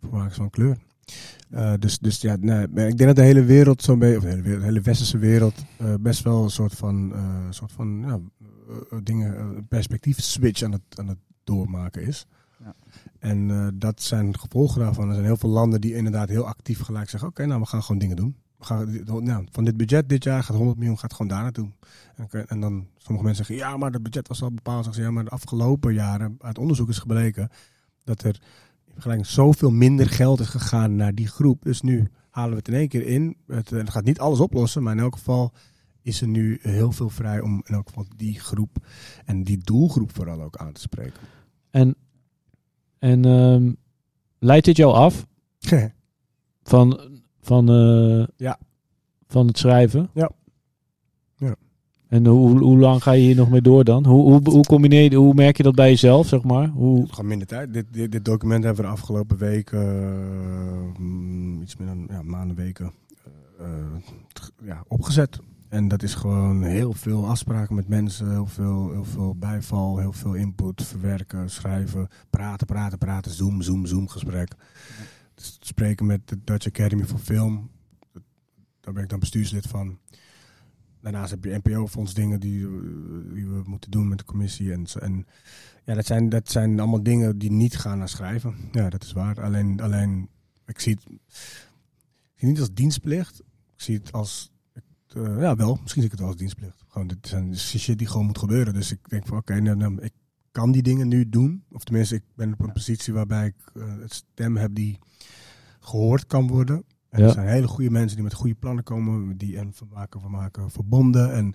voor 0.00 0.18
makers 0.18 0.36
van 0.36 0.50
kleur. 0.50 0.76
Eh, 1.50 1.72
dus, 1.78 1.98
dus 1.98 2.20
ja, 2.20 2.36
nee, 2.40 2.62
ik 2.64 2.74
denk 2.74 2.98
dat 2.98 3.16
de 3.16 3.22
hele 3.22 3.44
wereld 3.44 3.82
zo'n 3.82 3.98
beetje, 3.98 4.16
of 4.16 4.22
de 4.22 4.28
hele, 4.28 4.42
wereld, 4.42 4.60
de 4.60 4.66
hele 4.66 4.80
westerse 4.80 5.18
wereld, 5.18 5.64
eh, 5.78 5.94
best 6.00 6.22
wel 6.22 6.42
een 6.42 6.50
soort 6.50 6.74
van, 6.74 7.14
eh, 7.14 7.46
soort 7.50 7.72
van 7.72 8.04
ja, 8.06 8.20
dingen, 9.02 9.66
perspectief 9.68 10.20
switch 10.20 10.62
aan 10.62 10.72
het, 10.72 10.82
aan 10.94 11.08
het 11.08 11.18
doormaken 11.44 12.02
is. 12.02 12.26
Ja. 12.58 12.74
En 13.18 13.72
dat 13.78 14.02
zijn 14.02 14.38
gevolgen 14.38 14.80
daarvan. 14.80 15.08
Er 15.08 15.14
zijn 15.14 15.26
heel 15.26 15.36
veel 15.36 15.48
landen 15.48 15.80
die 15.80 15.94
inderdaad 15.94 16.28
heel 16.28 16.46
actief 16.46 16.80
gelijk 16.80 17.10
zeggen: 17.10 17.28
Oké, 17.28 17.46
nou 17.46 17.60
we 17.60 17.66
gaan 17.66 17.82
gewoon 17.82 18.00
dingen 18.00 18.16
doen. 18.16 18.36
Gaan, 18.64 19.00
nou, 19.24 19.46
van 19.50 19.64
dit 19.64 19.76
budget 19.76 20.08
dit 20.08 20.24
jaar 20.24 20.42
gaat 20.42 20.56
100 20.56 20.78
miljoen 20.78 20.98
gaat 20.98 21.12
gewoon 21.12 21.28
daar 21.28 21.42
naartoe. 21.42 21.70
En, 22.16 22.46
en 22.48 22.60
dan 22.60 22.86
sommige 22.96 23.26
mensen 23.26 23.44
zeggen: 23.44 23.66
Ja, 23.66 23.76
maar 23.76 23.92
het 23.92 24.02
budget 24.02 24.28
was 24.28 24.42
al 24.42 24.52
bepaald. 24.52 24.84
Zeggen 24.84 25.02
ze, 25.02 25.08
ja, 25.08 25.14
maar 25.14 25.24
de 25.24 25.30
afgelopen 25.30 25.94
jaren, 25.94 26.36
uit 26.40 26.58
onderzoek 26.58 26.88
is 26.88 26.98
gebleken 26.98 27.48
dat 28.04 28.22
er 28.22 28.40
in 28.84 28.92
vergelijking 28.92 29.28
zoveel 29.28 29.70
minder 29.70 30.08
geld 30.08 30.40
is 30.40 30.48
gegaan 30.48 30.96
naar 30.96 31.14
die 31.14 31.28
groep. 31.28 31.62
Dus 31.62 31.80
nu 31.80 32.10
halen 32.30 32.50
we 32.50 32.56
het 32.56 32.68
in 32.68 32.74
één 32.74 32.88
keer 32.88 33.06
in. 33.06 33.36
Het, 33.46 33.72
eh, 33.72 33.78
het 33.78 33.90
gaat 33.90 34.04
niet 34.04 34.18
alles 34.18 34.40
oplossen, 34.40 34.82
maar 34.82 34.94
in 34.96 35.02
elk 35.02 35.16
geval 35.16 35.52
is 36.02 36.20
er 36.20 36.28
nu 36.28 36.58
heel 36.62 36.92
veel 36.92 37.10
vrij 37.10 37.40
om 37.40 37.62
in 37.64 37.74
elk 37.74 37.88
geval 37.88 38.06
die 38.16 38.40
groep 38.40 38.86
en 39.24 39.44
die 39.44 39.58
doelgroep 39.58 40.14
vooral 40.14 40.42
ook 40.42 40.56
aan 40.56 40.72
te 40.72 40.80
spreken. 40.80 41.20
en 41.70 41.96
en 43.04 43.24
ehm, 43.24 43.72
leidt 44.38 44.64
dit 44.64 44.76
jou 44.76 44.94
af 44.94 45.26
van, 46.72 47.13
van, 47.44 47.68
eh, 47.68 48.26
Ja. 48.36 48.58
van 49.26 49.46
het 49.46 49.58
schrijven? 49.58 50.10
Ja. 50.14 50.30
Ja. 51.36 51.54
En 52.08 52.26
hoe, 52.26 52.58
hoe 52.58 52.78
lang 52.78 53.02
ga 53.02 53.12
je 53.12 53.22
hier 53.22 53.36
nog 53.36 53.50
mee 53.50 53.62
door 53.62 53.84
dan? 53.84 54.06
Hoe, 54.06 54.22
hoe, 54.30 54.50
hoe, 54.50 54.64
combineer 54.64 55.10
je, 55.10 55.16
hoe 55.16 55.34
merk 55.34 55.56
je 55.56 55.62
dat 55.62 55.74
bij 55.74 55.88
jezelf, 55.88 56.26
zeg 56.26 56.42
maar? 56.42 56.68
Hoe, 56.68 57.06
Gewoon 57.08 57.26
minder 57.26 57.46
tijd. 57.46 57.72
Dit, 57.72 57.86
dit, 57.90 58.12
dit 58.12 58.24
document 58.24 58.64
hebben 58.64 58.82
we 58.84 58.88
de 58.90 58.96
afgelopen 58.96 59.36
weken, 59.36 59.80
eh, 59.80 60.98
mm, 61.00 61.62
iets 61.62 61.76
meer 61.76 61.86
dan 61.88 62.06
ja, 62.10 62.22
maanden, 62.22 62.56
weken, 62.56 62.92
eh, 63.58 63.66
t- 64.32 64.52
ja, 64.62 64.84
opgezet. 64.88 65.38
En 65.68 65.88
dat 65.88 66.02
is 66.02 66.14
gewoon 66.14 66.62
heel 66.62 66.92
veel 66.92 67.26
afspraken 67.26 67.74
met 67.74 67.88
mensen, 67.88 68.30
heel 68.30 68.46
veel, 68.46 68.90
heel 68.92 69.04
veel 69.04 69.34
bijval, 69.38 69.98
heel 69.98 70.12
veel 70.12 70.34
input, 70.34 70.82
verwerken, 70.82 71.50
schrijven, 71.50 72.08
praten, 72.30 72.66
praten, 72.66 72.98
praten, 72.98 73.30
zoom, 73.32 73.62
zoom, 73.62 73.86
zoom 73.86 74.08
gesprek. 74.08 74.52
Dus 75.34 75.56
spreken 75.60 76.06
met 76.06 76.28
de 76.28 76.38
Dutch 76.44 76.66
Academy 76.66 77.04
for 77.04 77.18
Film, 77.18 77.70
daar 78.80 78.94
ben 78.94 79.02
ik 79.02 79.08
dan 79.08 79.18
bestuurslid 79.18 79.66
van. 79.66 79.98
Daarnaast 81.00 81.30
heb 81.30 81.44
je 81.44 81.60
NPO-fonds 81.62 82.14
dingen 82.14 82.40
die, 82.40 82.64
eh, 82.64 82.70
die 83.34 83.46
we 83.46 83.62
moeten 83.64 83.90
doen 83.90 84.08
met 84.08 84.18
de 84.18 84.24
commissie. 84.24 84.72
En, 84.72 84.86
en 85.00 85.26
ja, 85.84 85.94
dat 85.94 86.06
zijn, 86.06 86.28
dat 86.28 86.50
zijn 86.50 86.80
allemaal 86.80 87.02
dingen 87.02 87.38
die 87.38 87.50
niet 87.50 87.76
gaan 87.76 87.98
naar 87.98 88.08
schrijven. 88.08 88.54
Ja, 88.72 88.90
dat 88.90 89.02
is 89.02 89.12
waar. 89.12 89.42
Alleen, 89.42 89.80
alleen 89.80 90.28
ik 90.66 90.80
zie 90.80 90.94
het, 90.94 91.04
ik 92.34 92.38
zie 92.40 92.48
niet 92.48 92.60
als 92.60 92.74
dienstplicht. 92.74 93.40
Ik 93.74 93.82
zie 93.82 93.96
het 93.96 94.12
als, 94.12 94.52
eh, 95.06 95.40
ja 95.40 95.56
wel, 95.56 95.78
misschien 95.80 96.02
zie 96.02 96.04
ik 96.04 96.10
het 96.10 96.20
wel 96.20 96.28
als 96.28 96.36
dienstplicht. 96.36 96.84
Gewoon, 96.88 97.06
dit 97.06 97.26
zijn 97.26 97.56
shit 97.56 97.98
die 97.98 98.06
gewoon 98.06 98.26
moet 98.26 98.38
gebeuren. 98.38 98.74
Dus 98.74 98.92
ik 98.92 99.08
denk 99.08 99.26
van, 99.26 99.38
oké, 99.38 99.60
nou, 99.60 99.76
nou, 99.76 100.02
ik 100.02 100.12
kan 100.50 100.72
die 100.72 100.82
dingen 100.82 101.08
nu 101.08 101.28
doen. 101.28 101.64
Of 101.72 101.84
tenminste, 101.84 102.14
ik 102.14 102.24
ben 102.34 102.52
op 102.52 102.60
een 102.60 102.72
positie 102.72 103.12
waarbij 103.12 103.46
ik 103.46 103.70
eh, 103.74 103.98
het 104.00 104.12
stem 104.12 104.56
heb 104.56 104.74
die 104.74 104.98
gehoord 105.84 106.26
kan 106.26 106.46
worden. 106.46 106.84
En 107.10 107.20
Ja. 107.20 107.26
er 107.26 107.32
zijn 107.32 107.48
hele 107.48 107.66
goede 107.66 107.90
mensen 107.90 108.14
die 108.14 108.24
met 108.24 108.34
goede 108.34 108.54
plannen 108.54 108.84
komen, 108.84 109.36
die 109.36 109.58
en 109.58 109.72
van 109.74 109.88
maken, 109.92 110.20
van 110.20 110.30
maken 110.30 110.70
verbonden. 110.70 111.32
En 111.32 111.54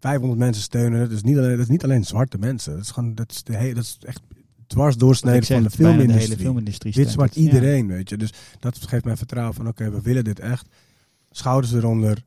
500 0.00 0.38
mensen 0.40 0.62
steunen. 0.62 1.00
Dat 1.00 1.10
is 1.10 1.22
niet 1.22 1.36
alleen, 1.38 1.50
dat 1.50 1.58
is 1.58 1.68
niet 1.68 1.84
alleen 1.84 2.04
zwarte 2.04 2.38
mensen. 2.38 2.72
Dat 2.72 2.82
is 2.82 2.90
gewoon, 2.90 3.14
dat 3.14 3.30
is, 3.30 3.42
de 3.42 3.56
hele, 3.56 3.74
dat 3.74 3.84
is 3.84 3.98
echt 4.02 4.20
dwars 4.66 4.96
doorsneden 4.96 5.44
van 5.44 5.62
de 5.62 5.70
filmindustrie. 5.70 6.28
hele 6.28 6.40
filmindustrie. 6.42 6.92
Dit 6.92 7.08
zwart. 7.10 7.34
Ja. 7.34 7.40
iedereen, 7.40 7.86
weet 7.86 8.08
je. 8.08 8.16
Dus 8.16 8.32
dat 8.58 8.76
geeft 8.86 9.04
mij 9.04 9.16
vertrouwen 9.16 9.54
van, 9.54 9.68
oké, 9.68 9.90
we 9.90 10.00
willen 10.00 10.24
dit 10.24 10.38
echt. 10.40 10.68
Schouders 11.30 11.72
eronder, 11.72 12.22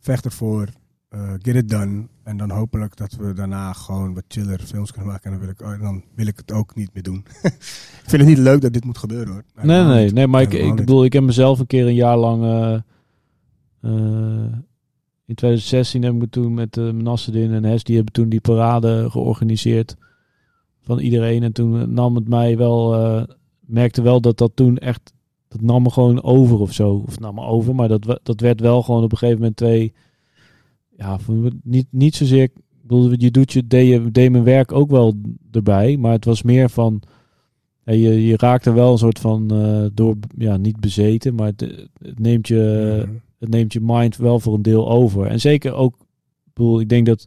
vecht 0.00 0.24
ervoor, 0.24 0.68
eh, 1.08 1.32
get 1.38 1.54
it 1.54 1.68
done. 1.68 2.06
En 2.22 2.36
dan 2.36 2.50
hopelijk 2.50 2.96
dat 2.96 3.12
we 3.12 3.32
daarna 3.32 3.72
gewoon 3.72 4.14
wat 4.14 4.24
chiller 4.28 4.60
films 4.60 4.90
kunnen 4.92 5.10
maken. 5.10 5.24
En 5.24 5.30
dan 5.30 5.40
wil 5.40 5.48
ik, 5.50 5.62
oh, 5.62 5.82
dan 5.82 6.02
wil 6.14 6.26
ik 6.26 6.36
het 6.36 6.52
ook 6.52 6.74
niet 6.74 6.90
meer 6.94 7.02
doen. 7.02 7.24
ik 8.02 8.04
vind 8.06 8.22
het 8.22 8.30
niet 8.30 8.38
leuk 8.38 8.60
dat 8.60 8.72
dit 8.72 8.84
moet 8.84 8.98
gebeuren, 8.98 9.32
hoor. 9.32 9.44
nee, 9.62 9.82
nee, 9.84 10.10
nee, 10.12 10.26
maar 10.26 10.42
ik, 10.42 10.52
ik 10.52 10.74
bedoel, 10.74 11.04
ik 11.04 11.12
heb 11.12 11.22
mezelf 11.22 11.58
een 11.58 11.66
keer 11.66 11.86
een 11.86 11.94
jaar 11.94 12.16
lang... 12.16 12.42
eh, 12.42 12.74
eh, 13.80 14.52
in 15.24 15.34
2016 15.34 16.02
heb 16.02 16.12
ik 16.12 16.18
me 16.18 16.28
toen 16.28 16.54
met 16.54 16.76
uh, 16.76 16.92
Nasreddin 16.92 17.52
en 17.52 17.64
Hes, 17.64 17.84
die 17.84 17.94
hebben 17.96 18.12
toen 18.14 18.28
die 18.28 18.40
parade 18.40 19.10
georganiseerd 19.10 19.96
van 20.82 20.98
iedereen. 20.98 21.42
En 21.42 21.52
toen 21.52 21.92
nam 21.94 22.14
het 22.14 22.28
mij 22.28 22.56
wel, 22.56 23.26
merkte 23.60 24.02
wel 24.02 24.20
dat 24.20 24.38
dat 24.38 24.50
toen 24.54 24.78
echt, 24.78 25.12
dat 25.48 25.60
nam 25.60 25.82
me 25.82 25.90
gewoon 25.90 26.22
over 26.22 26.58
of 26.58 26.72
zo. 26.72 27.02
Of 27.06 27.18
nam 27.18 27.34
me 27.34 27.40
over, 27.40 27.74
maar 27.74 27.88
dat, 27.88 28.04
we- 28.04 28.20
dat 28.22 28.40
werd 28.40 28.60
wel 28.60 28.82
gewoon 28.82 29.02
op 29.02 29.12
een 29.12 29.18
gegeven 29.18 29.38
moment 29.40 29.56
twee, 29.56 29.92
ja, 30.98 31.18
niet, 31.62 31.86
niet 31.90 32.14
zozeer, 32.14 32.42
ik 32.42 32.52
bedoel, 32.82 33.12
je 33.16 33.30
doet 33.30 33.52
je, 33.52 33.66
deed, 33.66 33.88
je, 33.88 34.10
deed 34.10 34.30
mijn 34.30 34.44
werk 34.44 34.72
ook 34.72 34.90
wel 34.90 35.14
erbij, 35.50 35.96
maar 35.96 36.12
het 36.12 36.24
was 36.24 36.42
meer 36.42 36.70
van, 36.70 37.02
je, 37.84 38.26
je 38.26 38.36
raakte 38.36 38.72
wel 38.72 38.92
een 38.92 38.98
soort 38.98 39.18
van, 39.18 39.50
eh, 39.50 39.84
door, 39.94 40.16
ja, 40.38 40.56
niet 40.56 40.80
bezeten, 40.80 41.34
maar 41.34 41.46
het, 41.46 41.60
het 42.02 42.18
neemt 42.18 42.48
je 42.48 42.56
het 43.38 43.48
neemt 43.48 43.72
je 43.72 43.80
mind 43.82 44.16
wel 44.16 44.40
voor 44.40 44.54
een 44.54 44.62
deel 44.62 44.90
over. 44.90 45.26
En 45.26 45.40
zeker 45.40 45.72
ook, 45.72 45.94
ik 46.46 46.52
bedoel, 46.54 46.80
ik 46.80 46.88
denk 46.88 47.06
dat, 47.06 47.26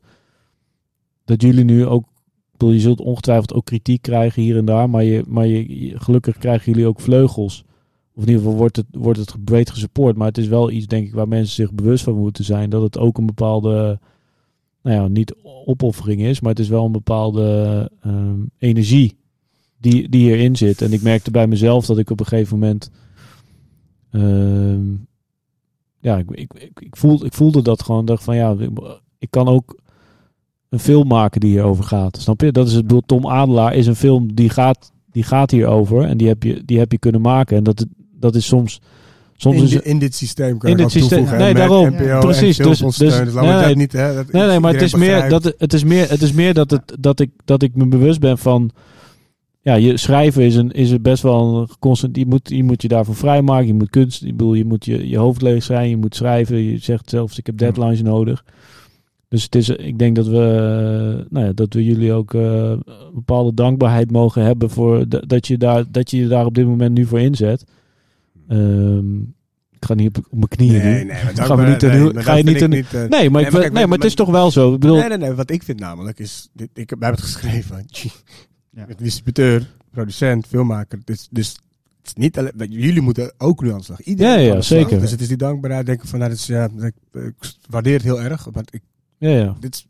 dat 1.25 1.41
jullie 1.41 1.63
nu 1.63 1.85
ook, 1.85 2.05
bedoel, 2.51 2.71
je 2.71 2.79
zult 2.79 3.01
ongetwijfeld 3.01 3.53
ook 3.53 3.65
kritiek 3.65 4.01
krijgen 4.01 4.41
hier 4.41 4.57
en 4.57 4.65
daar, 4.65 4.89
maar, 4.89 5.03
je, 5.03 5.23
maar 5.27 5.47
je- 5.47 5.99
gelukkig 5.99 6.37
krijgen 6.37 6.71
jullie 6.71 6.87
ook 6.87 6.99
vleugels. 6.99 7.63
Of 8.13 8.23
in 8.23 8.29
ieder 8.29 8.43
geval 8.43 8.57
wordt 8.57 8.75
het, 8.75 8.85
wordt 8.91 9.19
het 9.19 9.43
breed 9.43 9.69
gesupport. 9.69 10.15
Maar 10.15 10.27
het 10.27 10.37
is 10.37 10.47
wel 10.47 10.71
iets, 10.71 10.87
denk 10.87 11.07
ik, 11.07 11.13
waar 11.13 11.27
mensen 11.27 11.55
zich 11.55 11.73
bewust 11.73 12.03
van 12.03 12.15
moeten 12.15 12.43
zijn. 12.43 12.69
Dat 12.69 12.81
het 12.81 12.97
ook 12.97 13.17
een 13.17 13.25
bepaalde, 13.25 13.99
nou 14.81 14.95
ja, 14.95 15.07
niet 15.07 15.35
opoffering 15.65 16.21
is, 16.21 16.39
maar 16.39 16.51
het 16.51 16.59
is 16.59 16.69
wel 16.69 16.85
een 16.85 16.91
bepaalde 16.91 17.89
ehm, 18.01 18.39
energie 18.57 19.17
die, 19.77 20.09
die 20.09 20.23
hierin 20.23 20.55
zit. 20.55 20.81
En 20.81 20.93
ik 20.93 21.01
merkte 21.01 21.31
bij 21.31 21.47
mezelf 21.47 21.85
dat 21.85 21.97
ik 21.97 22.09
op 22.09 22.19
een 22.19 22.25
gegeven 22.25 22.59
moment 22.59 22.91
ehm, 24.11 24.81
ja, 26.01 26.17
ik, 26.17 26.31
ik, 26.31 26.53
ik, 26.79 26.95
voelde, 26.95 27.25
ik 27.25 27.33
voelde 27.33 27.61
dat 27.61 27.83
gewoon. 27.83 28.05
Dacht 28.05 28.23
van 28.23 28.35
ja, 28.35 28.55
ik 29.17 29.31
kan 29.31 29.47
ook 29.47 29.79
een 30.69 30.79
film 30.79 31.07
maken 31.07 31.39
die 31.39 31.49
hierover 31.49 31.83
gaat. 31.83 32.17
Snap 32.17 32.41
je? 32.41 32.51
Dat 32.51 32.67
is 32.67 32.73
het 32.73 32.87
bedoel. 32.87 33.01
Tom 33.05 33.27
Adelaar 33.27 33.73
is 33.73 33.87
een 33.87 33.95
film 33.95 34.33
die 34.33 34.49
gaat, 34.49 34.91
die 35.11 35.23
gaat 35.23 35.51
hierover. 35.51 36.03
En 36.03 36.17
die 36.17 36.27
heb 36.27 36.43
je, 36.43 36.65
die 36.65 36.79
heb 36.79 36.91
je 36.91 36.97
kunnen 36.97 37.21
maken. 37.21 37.57
En 37.57 37.63
dat, 37.63 37.85
dat 38.21 38.35
is 38.35 38.45
soms. 38.45 38.81
Soms 39.37 39.57
in, 39.57 39.63
is 39.63 39.73
in 39.75 39.99
dit 39.99 40.15
systeem 40.15 40.57
kan 40.57 40.69
In 40.69 40.77
dit 40.77 40.91
systeem- 40.91 41.09
toevoegen. 41.17 41.37
nee, 41.37 41.53
daarom. 41.53 41.85
NPO. 41.89 42.19
Precies, 42.19 42.57
dus- 42.57 42.79
dus- 42.79 42.97
nee, 42.97 43.43
dat 43.43 43.75
niet, 43.75 43.91
hè, 43.91 44.13
dat 44.15 44.31
nee, 44.31 44.47
nee, 44.47 44.59
maar 44.59 44.73
het 44.73 44.81
is, 44.81 44.95
meer, 44.95 45.29
dat, 45.29 45.53
het, 45.57 45.73
is 45.73 45.83
meer, 45.83 46.09
het 46.09 46.21
is 46.21 46.31
meer 46.33 46.53
dat, 46.53 46.71
het, 46.71 46.95
dat, 46.99 47.19
ik, 47.19 47.29
dat 47.45 47.63
ik 47.63 47.75
me 47.75 47.87
bewust 47.87 48.19
ben 48.19 48.37
van. 48.37 48.69
Ja, 49.61 49.73
je 49.73 49.97
schrijven 49.97 50.43
is, 50.43 50.55
een, 50.55 50.71
is 50.71 51.01
best 51.01 51.23
wel 51.23 51.57
een 51.59 51.67
constant. 51.79 52.17
Je 52.17 52.25
moet, 52.25 52.49
je 52.49 52.63
moet 52.63 52.81
je 52.81 52.87
daarvoor 52.87 53.15
vrijmaken. 53.15 53.67
Je 53.67 53.73
moet 53.73 53.89
kunst. 53.89 54.23
Ik 54.23 54.37
bedoel, 54.37 54.53
je 54.53 54.65
moet 54.65 54.85
je, 54.85 55.09
je 55.09 55.17
hoofd 55.17 55.41
leeg 55.41 55.63
zijn. 55.63 55.89
Je 55.89 55.97
moet 55.97 56.15
schrijven. 56.15 56.57
Je 56.57 56.77
zegt 56.77 57.09
zelfs: 57.09 57.37
ik 57.37 57.45
heb 57.45 57.59
Ja. 57.59 57.65
deadlines 57.65 58.01
nodig. 58.01 58.43
Dus 59.27 59.43
het 59.43 59.55
is, 59.55 59.69
ik 59.69 59.99
denk 59.99 60.15
dat 60.15 60.27
we, 60.27 60.37
eh, 60.37 61.25
nou 61.29 61.45
ja, 61.45 61.51
dat 61.53 61.73
we 61.73 61.83
jullie 61.83 62.13
ook 62.13 62.33
eh, 62.33 62.69
een 62.69 62.83
bepaalde 63.13 63.53
dankbaarheid 63.53 64.11
mogen 64.11 64.43
hebben 64.43 64.69
voor 64.69 65.05
dat 65.27 65.47
je, 65.47 65.57
daar, 65.57 65.83
dat 65.91 66.11
je 66.11 66.17
je 66.17 66.27
daar 66.27 66.45
op 66.45 66.53
dit 66.55 66.65
moment 66.65 66.93
nu 66.93 67.05
voor 67.05 67.19
inzet. 67.19 67.63
Ehm, 68.51 69.19
ik 69.71 69.85
ga 69.87 69.93
niet 69.93 70.17
op, 70.17 70.25
op 70.29 70.31
mijn 70.37 70.47
knieën 70.47 70.73
Nee, 70.83 70.93
nee, 70.93 71.05
maar 71.05 71.15
Gaan 71.15 71.27
we 71.31 71.33
dankbaar- 71.47 71.69
niet 71.69 71.81
nee, 71.81 72.13
maar 72.13 72.23
ga 72.23 72.33
je 72.35 72.43
niet 72.43 72.61
een- 72.61 72.73
eh, 72.73 72.81
Nee, 73.09 73.29
maar, 73.29 73.41
maar 73.41 73.51
kijk, 73.51 73.53
nee, 73.63 73.71
maar- 73.71 73.87
maar 73.87 73.97
het 73.97 74.07
is 74.07 74.15
toch 74.15 74.29
wel 74.29 74.51
zo. 74.51 74.73
Ik 74.73 74.79
bedoel, 74.79 74.97
Nee, 74.97 75.07
nee, 75.09 75.17
nee. 75.17 75.31
Wat 75.31 75.49
ik 75.51 75.63
vind 75.63 75.79
namelijk 75.79 76.19
is... 76.19 76.49
Dit, 76.53 76.69
ik, 76.73 76.89
hebben 76.89 77.09
het 77.09 77.21
geschreven. 77.21 77.85
Ja. 78.69 78.85
Met 78.87 78.97
distributeur, 78.97 79.67
producent, 79.91 80.47
filmmaker. 80.47 80.99
Dus, 81.05 81.27
dus 81.31 81.47
het 81.97 82.07
is 82.07 82.13
niet 82.13 82.37
alleen, 82.37 82.51
jullie 82.71 83.01
moeten 83.01 83.33
ook 83.37 83.61
nu 83.63 83.71
aan 83.71 83.77
de 83.77 83.83
slag. 83.83 84.01
Iedereen 84.01 84.31
Ja, 84.31 84.37
moet 84.37 84.45
ja, 84.45 84.51
aan 84.53 84.57
de 84.59 84.63
slag. 84.65 84.79
zeker. 84.81 84.99
Dus 84.99 85.11
het 85.11 85.21
is 85.21 85.27
die 85.27 85.37
dankbaarheid. 85.37 85.85
Denk 85.85 86.01
ik 86.01 86.07
van, 86.09 86.19
nou, 86.19 86.31
dat 86.31 86.39
is, 86.39 86.45
ja, 86.45 86.69
ik, 86.81 86.93
ik 87.13 87.33
waardeer 87.69 87.93
het 87.93 88.03
heel 88.03 88.21
erg. 88.21 88.47
Want 88.51 88.73
ik 88.73 88.81
Ja, 89.17 89.29
ja. 89.29 89.55
dit, 89.59 89.73
is, 89.75 89.87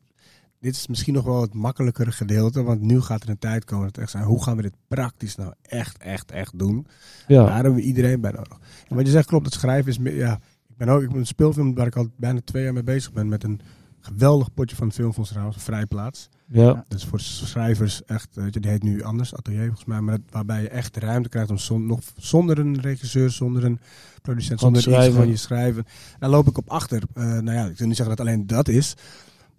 dit 0.62 0.76
is 0.76 0.88
misschien 0.88 1.14
nog 1.14 1.24
wel 1.24 1.42
het 1.42 1.54
makkelijkere 1.54 2.12
gedeelte. 2.12 2.64
Want 2.64 2.82
nu 2.82 3.02
gaat 3.02 3.24
er 3.24 3.30
een 3.30 3.40
tijd 3.40 3.66
komen 3.66 3.86
dat 3.86 3.96
het 3.96 4.04
echt 4.04 4.12
zijn. 4.12 4.24
Hoe 4.24 4.44
gaan 4.44 4.56
we 4.56 4.62
dit 4.62 4.76
praktisch 4.88 5.36
nou 5.36 5.54
echt, 5.62 5.98
echt, 5.98 6.32
echt 6.32 6.60
doen? 6.60 6.88
ja. 7.28 7.44
Daar 7.46 7.54
hebben 7.54 7.74
we 7.74 7.82
iedereen 7.82 8.22
bij 8.22 8.32
nodig. 8.32 8.58
En 8.88 8.96
wat 8.96 9.06
je 9.06 9.12
zegt 9.12 9.28
klopt, 9.28 9.46
het 9.46 9.54
schrijven 9.54 9.92
is 9.92 9.98
meer, 9.98 10.16
ja, 10.16 10.40
ik 10.70 10.78
ben 10.78 10.90
ook 10.90 11.02
ik 11.02 11.10
ben 11.10 11.18
een 11.18 11.26
speelfilm 11.26 11.76
waar 11.76 11.88
ik 11.88 11.96
al 11.96 12.08
bijna 12.16 12.40
twee 12.44 12.64
jaar 12.64 12.74
mee 12.74 12.84
bezig 12.84 13.14
ben 13.14 13.28
met 13.28 13.44
een 13.44 13.62
geweldig 14.00 14.54
potje 14.54 14.76
van 14.76 14.88
het 14.88 14.96
Filmfonds 14.96 15.30
trouwens, 15.30 15.58
een 15.58 15.64
vrijplaats. 15.64 16.30
ja. 16.48 16.86
Dus 16.88 17.06
voor 17.06 17.20
schrijvers 17.20 18.06
echt, 18.06 18.28
weet 18.36 18.54
je, 18.54 18.60
die 18.60 18.72
heet 18.72 18.84
nu 18.84 19.04
anders, 19.04 19.36
atelier 19.36 19.66
volgens 19.66 19.86
mij, 19.86 20.02
maar 20.02 20.18
dat, 20.18 20.26
waarbij 20.30 20.62
je 20.62 20.70
echt 20.70 20.98
ruimte 20.98 21.30
krijgt 21.30 21.50
om 21.50 21.58
zon, 21.58 21.86
nog 21.86 22.00
zonder 22.18 22.60
een 22.60 22.82
regisseur, 22.82 23.30
zonder 23.30 23.64
een 23.64 23.80
producent, 24.22 24.60
zonder 24.60 24.88
iets 24.88 25.16
van 25.16 25.28
je 25.28 25.36
schrijven. 25.36 25.86
Daar 26.20 26.30
loop 26.30 26.48
ik 26.48 26.58
op 26.58 26.70
achter. 26.70 27.04
Eh, 27.14 27.24
nou 27.24 27.52
ja, 27.52 27.66
ik 27.66 27.78
wil 27.78 27.88
niet 27.88 27.98
zeggen 27.98 28.16
dat 28.16 28.28
alleen 28.28 28.48
dat 28.48 28.68
is, 28.68 28.94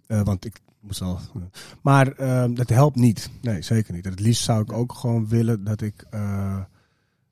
eh, 0.06 0.22
want 0.22 0.44
ik 0.44 0.60
moest 0.82 1.00
al. 1.02 1.18
maar 1.82 2.12
eh, 2.12 2.44
dat 2.54 2.68
helpt 2.68 2.96
niet. 2.96 3.30
Nee, 3.40 3.62
zeker 3.62 3.94
niet. 3.94 4.04
Het 4.04 4.20
liefst 4.20 4.42
zou 4.44 4.62
ik 4.62 4.72
ook 4.72 4.92
gewoon 4.94 5.28
willen 5.28 5.64
dat 5.64 5.80
ik. 5.80 6.04
eh, 6.10 6.58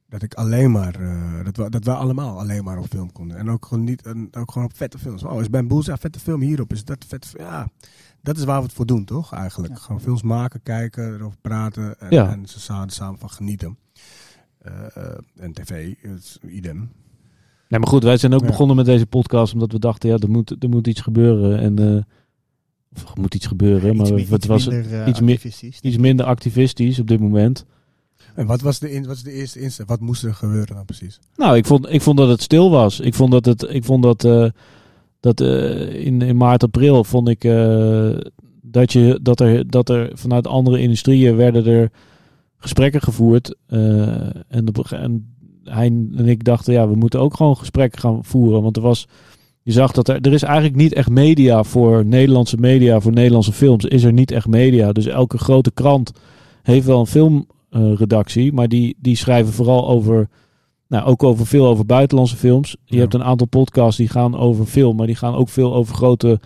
dat 0.09 0.23
ik 0.23 0.35
alleen 0.35 0.71
maar, 0.71 0.95
eh, 1.01 1.45
dat, 1.45 1.57
we, 1.57 1.71
dat 1.71 1.85
we 1.85 1.95
allemaal 1.95 2.39
alleen 2.39 2.65
maar 2.65 2.79
op 2.79 2.87
film 2.87 3.13
konden. 3.13 3.37
En 3.37 3.51
ook 3.51 3.67
gewoon 3.67 3.85
niet, 3.85 4.03
en 4.07 4.29
ook 4.37 4.53
gewoon 4.53 4.69
op 4.69 4.77
vette 4.77 4.99
films. 4.99 5.23
Oh, 5.23 5.41
is 5.41 5.51
Ben 5.51 5.69
Boelza 5.69 5.97
vette 5.97 6.19
film 6.21 6.41
hierop? 6.41 6.73
Is 6.73 6.85
dat 6.85 7.05
vet? 7.09 7.33
Ja, 7.39 7.69
dat 8.23 8.37
is 8.37 8.45
waar 8.45 8.57
we 8.59 8.63
het 8.63 8.73
voor 8.73 8.87
doen, 8.87 9.05
toch? 9.05 9.33
Eigenlijk. 9.33 9.73
Ja. 9.73 9.79
Gewoon 9.81 10.01
films 10.01 10.23
maken, 10.23 10.63
kijken, 10.63 11.15
erover 11.15 11.39
praten 11.41 12.01
en, 12.01 12.11
Ja. 12.11 12.31
en 12.31 12.47
ze 12.49 12.61
samen, 12.61 12.89
samen 12.91 13.19
van 13.19 13.31
genieten. 13.31 13.79
Eh, 14.59 14.73
en 15.37 15.53
tv, 15.53 15.95
is 16.03 16.39
idem. 16.49 16.79
Nee, 17.69 17.81
maar 17.81 17.89
goed, 17.89 18.03
wij 18.03 18.17
zijn 18.17 18.35
ook 18.35 18.41
Ja. 18.41 18.47
begonnen 18.47 18.77
met 18.77 18.85
deze 18.87 19.07
podcast 19.07 19.53
omdat 19.53 19.73
we 19.73 19.79
dachten, 19.79 20.09
ja, 20.11 20.17
er 20.17 20.31
moet, 20.31 20.57
er 20.63 20.69
moet 20.69 20.87
iets 20.87 21.01
gebeuren. 21.01 21.59
En, 21.59 21.79
eh, 21.79 22.03
of 22.97 23.03
er 23.15 23.21
moet 23.21 23.35
iets 23.35 23.47
gebeuren, 23.47 23.97
maar 23.97 24.07
iets, 24.19 24.31
het 24.31 24.39
iets 24.39 24.47
was 24.47 24.67
minder 24.69 25.01
eh, 25.03 25.09
iets 25.09 25.21
meer- 25.21 25.43
iets 25.83 25.97
minder 25.97 26.27
activistisch 26.27 26.99
op 26.99 27.07
dit 27.09 27.21
moment. 27.21 27.65
En 28.35 28.47
wat 28.47 28.61
was 28.61 28.79
de, 28.79 28.93
in, 28.93 29.07
wat 29.07 29.17
is 29.17 29.23
de 29.23 29.33
eerste 29.33 29.61
insteek? 29.61 29.89
Wat 29.89 30.01
moest 30.01 30.25
er 30.25 30.35
gebeuren 30.35 30.75
dan 30.75 30.85
precies? 30.85 31.19
Nou, 31.37 31.57
ik 31.57 31.67
vond, 31.67 31.93
ik 31.93 32.01
vond 32.03 32.17
dat 32.17 32.29
het 32.29 32.43
stil 32.43 32.71
was. 32.71 33.01
Ik 33.01 33.15
vond 33.15 33.31
dat 33.33 33.45
het, 33.45 33.67
ik 33.71 33.85
vond 33.85 34.03
dat, 34.03 34.25
eh, 34.25 34.47
dat 35.21 35.41
eh, 35.41 36.07
in, 36.07 36.23
in 36.23 36.37
maart, 36.37 36.63
april 36.63 37.05
vond 37.05 37.29
ik 37.29 37.45
eh, 37.45 38.19
dat, 38.63 38.93
je, 38.93 39.19
dat, 39.23 39.41
er, 39.41 39.71
dat 39.71 39.89
er 39.89 40.11
vanuit 40.15 40.47
andere 40.47 40.81
industrieën 40.81 41.37
werden 41.37 41.67
er 41.67 41.91
gesprekken 42.57 43.01
gevoerd. 43.03 43.55
eh, 43.67 43.79
en, 44.49 44.67
en 44.91 45.33
hij 45.65 45.87
en 45.87 46.29
ik 46.29 46.45
dachten, 46.45 46.73
ja, 46.73 46.89
we 46.89 46.95
moeten 46.97 47.21
ook 47.21 47.35
gewoon 47.37 47.57
gesprekken 47.57 48.01
gaan 48.01 48.25
voeren. 48.25 48.63
Want 48.63 48.77
er 48.77 48.83
was, 48.83 49.07
je 49.63 49.73
zag 49.73 49.93
dat 49.93 50.09
er, 50.09 50.21
er 50.21 50.33
is 50.33 50.43
eigenlijk 50.43 50.77
niet 50.77 50.93
echt 50.93 51.09
media 51.09 51.63
voor 51.65 52.05
Nederlandse 52.07 52.57
media, 52.57 53.01
voor 53.01 53.13
Nederlandse 53.13 53.53
films. 53.53 53.85
Is 53.85 54.03
er 54.05 54.13
niet 54.13 54.31
echt 54.31 54.47
media. 54.47 54.93
Dus 54.93 55.07
elke 55.07 55.39
grote 55.39 55.71
krant 55.73 56.13
heeft 56.63 56.87
wel 56.87 57.01
een 57.01 57.47
filmredactie, 57.71 58.53
maar 58.53 58.69
die, 58.69 58.97
die 58.99 59.17
schrijven 59.17 59.53
vooral 59.53 59.89
over 59.89 60.29
nou, 60.89 61.05
ook 61.05 61.23
over 61.23 61.47
veel 61.47 61.67
over 61.67 61.87
buitenlandse 61.87 62.37
films. 62.37 62.77
Je 62.85 62.95
Ja. 62.95 63.01
hebt 63.01 63.15
een 63.15 63.23
aantal 63.25 63.47
podcasts 63.47 63.97
die 63.97 64.09
gaan 64.09 64.37
over 64.37 64.65
film, 64.67 64.97
maar 64.97 65.07
die 65.07 65.17
gaan 65.17 65.35
ook 65.35 65.49
veel 65.49 65.75
over 65.75 65.95
grote 65.95 66.41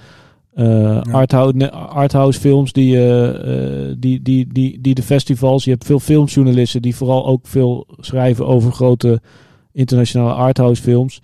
eh 0.55 1.01
arthouse, 1.03 1.71
arthouse 1.73 2.41
films 2.41 2.73
die, 2.73 2.97
eh, 2.97 3.89
eh, 3.89 3.97
die, 3.99 4.23
die, 4.23 4.47
die, 4.53 4.81
die 4.81 4.95
de 4.95 5.03
festivals. 5.03 5.65
Je 5.65 5.71
hebt 5.71 5.85
veel 5.85 5.99
filmjournalisten 6.01 6.83
die 6.83 6.97
vooral 6.97 7.27
ook 7.27 7.47
veel 7.47 7.87
schrijven 7.99 8.47
over 8.47 8.73
grote 8.73 9.21
internationale 9.73 10.33
arthouse 10.33 10.83
films. 10.83 11.21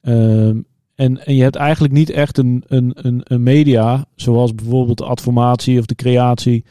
Ehm, 0.00 0.58
en, 0.94 1.26
en 1.26 1.34
je 1.34 1.42
hebt 1.42 1.56
eigenlijk 1.56 1.92
niet 1.92 2.10
echt 2.10 2.38
een, 2.38 2.64
een, 2.66 2.92
een, 2.94 3.20
een 3.24 3.42
media, 3.42 4.04
zoals 4.14 4.54
bijvoorbeeld 4.54 4.98
de 4.98 5.04
adformatie 5.04 5.78
of 5.78 5.86
de 5.86 5.94
creatie, 5.94 6.64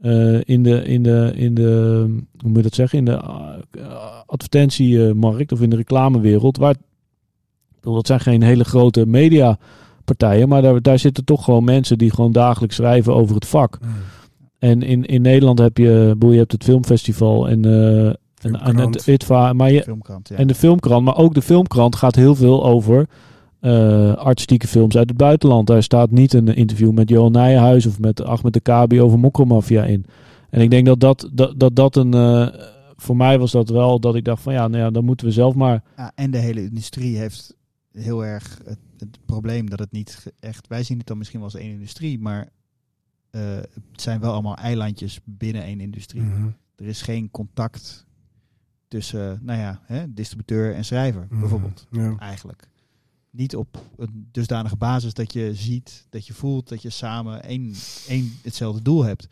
eh, 0.00 0.40
in, 0.44 0.62
de, 0.62 0.84
in, 0.84 1.02
de, 1.02 1.32
in 1.34 1.54
de, 1.54 2.04
hoe 2.38 2.48
moet 2.48 2.56
je 2.56 2.62
dat 2.62 2.74
zeggen, 2.74 2.98
in 2.98 3.04
de 3.04 3.20
uh, 3.78 3.84
advertentiemarkt 4.26 5.52
of 5.52 5.60
in 5.60 5.70
de 5.70 5.76
reclamewereld. 5.76 6.56
Waar, 6.56 6.74
dat 7.80 8.06
zijn 8.06 8.20
geen 8.20 8.42
hele 8.42 8.64
grote 8.64 9.06
mediapartijen, 9.06 10.48
maar 10.48 10.62
daar, 10.62 10.82
daar 10.82 10.98
zitten 10.98 11.24
toch 11.24 11.44
gewoon 11.44 11.64
mensen 11.64 11.98
die 11.98 12.10
gewoon 12.10 12.32
dagelijks 12.32 12.76
schrijven 12.76 13.14
over 13.14 13.34
het 13.34 13.46
vak. 13.46 13.78
En 14.58 14.82
in, 14.82 15.04
in 15.04 15.22
Nederland 15.22 15.58
heb 15.58 15.76
je, 15.76 16.16
je 16.18 16.26
hebt 16.26 16.52
het 16.52 16.64
filmfestival 16.64 17.48
en, 17.48 17.64
eh 17.64 18.12
en, 18.42 18.60
en 18.60 18.76
het 18.76 19.06
ITVA, 19.06 19.52
maar 19.52 19.72
je, 19.72 19.82
filmkrant. 19.82 20.28
Ja. 20.28 20.36
en 20.36 20.46
de 20.46 20.54
filmkrant, 20.54 21.04
maar 21.04 21.16
ook 21.16 21.34
de 21.34 21.42
filmkrant 21.42 21.96
gaat 21.96 22.14
heel 22.14 22.34
veel 22.34 22.64
over 22.64 23.06
eh, 23.62 24.14
artistieke 24.14 24.66
films 24.66 24.96
uit 24.96 25.08
het 25.08 25.18
buitenland. 25.18 25.66
Daar 25.66 25.82
staat 25.82 26.10
niet 26.10 26.32
een 26.32 26.48
interview 26.48 26.90
met 26.92 27.08
Johan 27.08 27.32
Nijenhuis 27.32 27.86
of 27.86 27.98
met 27.98 28.22
Ahmed 28.22 28.52
de 28.52 28.60
Kabi 28.60 29.00
over 29.00 29.18
Mokromafia 29.18 29.84
in. 29.84 30.04
En 30.50 30.60
ik 30.60 30.70
denk 30.70 30.86
dat 30.86 31.00
dat, 31.00 31.30
dat, 31.32 31.60
dat, 31.60 31.76
dat 31.76 31.96
een... 31.96 32.14
eh, 32.14 32.48
voor 32.96 33.16
mij 33.16 33.38
was 33.38 33.50
dat 33.52 33.68
wel 33.68 34.00
dat 34.00 34.14
ik 34.14 34.24
dacht 34.24 34.42
van 34.42 34.52
ja, 34.52 34.68
nou 34.68 34.82
ja, 34.82 34.90
dan 34.90 35.04
moeten 35.04 35.26
we 35.26 35.32
zelf 35.32 35.54
maar... 35.54 35.82
Ja, 35.96 36.12
en 36.14 36.30
de 36.30 36.38
hele 36.38 36.62
industrie 36.64 37.16
heeft 37.18 37.56
heel 37.92 38.24
erg 38.24 38.60
het, 38.64 38.78
het 38.98 39.18
probleem 39.26 39.70
dat 39.70 39.78
het 39.78 39.92
niet 39.92 40.32
echt. 40.40 40.68
Wij 40.68 40.82
zien 40.82 40.98
het 40.98 41.06
dan 41.06 41.18
misschien 41.18 41.40
wel 41.40 41.48
als 41.48 41.58
één 41.60 41.72
industrie, 41.72 42.18
maar 42.18 42.48
eh, 43.30 43.40
het 43.56 44.00
zijn 44.00 44.20
wel 44.20 44.32
allemaal 44.32 44.56
eilandjes 44.56 45.20
binnen 45.24 45.62
één 45.62 45.80
industrie. 45.80 46.22
Mhm. 46.22 46.46
Er 46.76 46.86
is 46.86 47.02
geen 47.02 47.30
contact 47.30 48.06
tussen, 48.88 49.38
nou 49.42 49.58
ja, 49.58 49.80
hè, 49.84 50.12
distributeur 50.14 50.74
en 50.74 50.84
schrijver 50.84 51.26
Mhm. 51.30 51.40
bijvoorbeeld. 51.40 51.86
Ja. 51.90 52.16
Eigenlijk. 52.18 52.70
Niet 53.32 53.56
op 53.56 53.82
een 53.96 54.28
dusdanige 54.32 54.76
basis 54.76 55.14
dat 55.14 55.32
je 55.32 55.54
ziet, 55.54 56.06
dat 56.10 56.26
je 56.26 56.32
voelt 56.34 56.68
dat 56.68 56.82
je 56.82 56.90
samen 56.90 57.42
één, 57.42 57.74
één 58.08 58.32
hetzelfde 58.42 58.82
doel 58.82 59.04
hebt. 59.04 59.26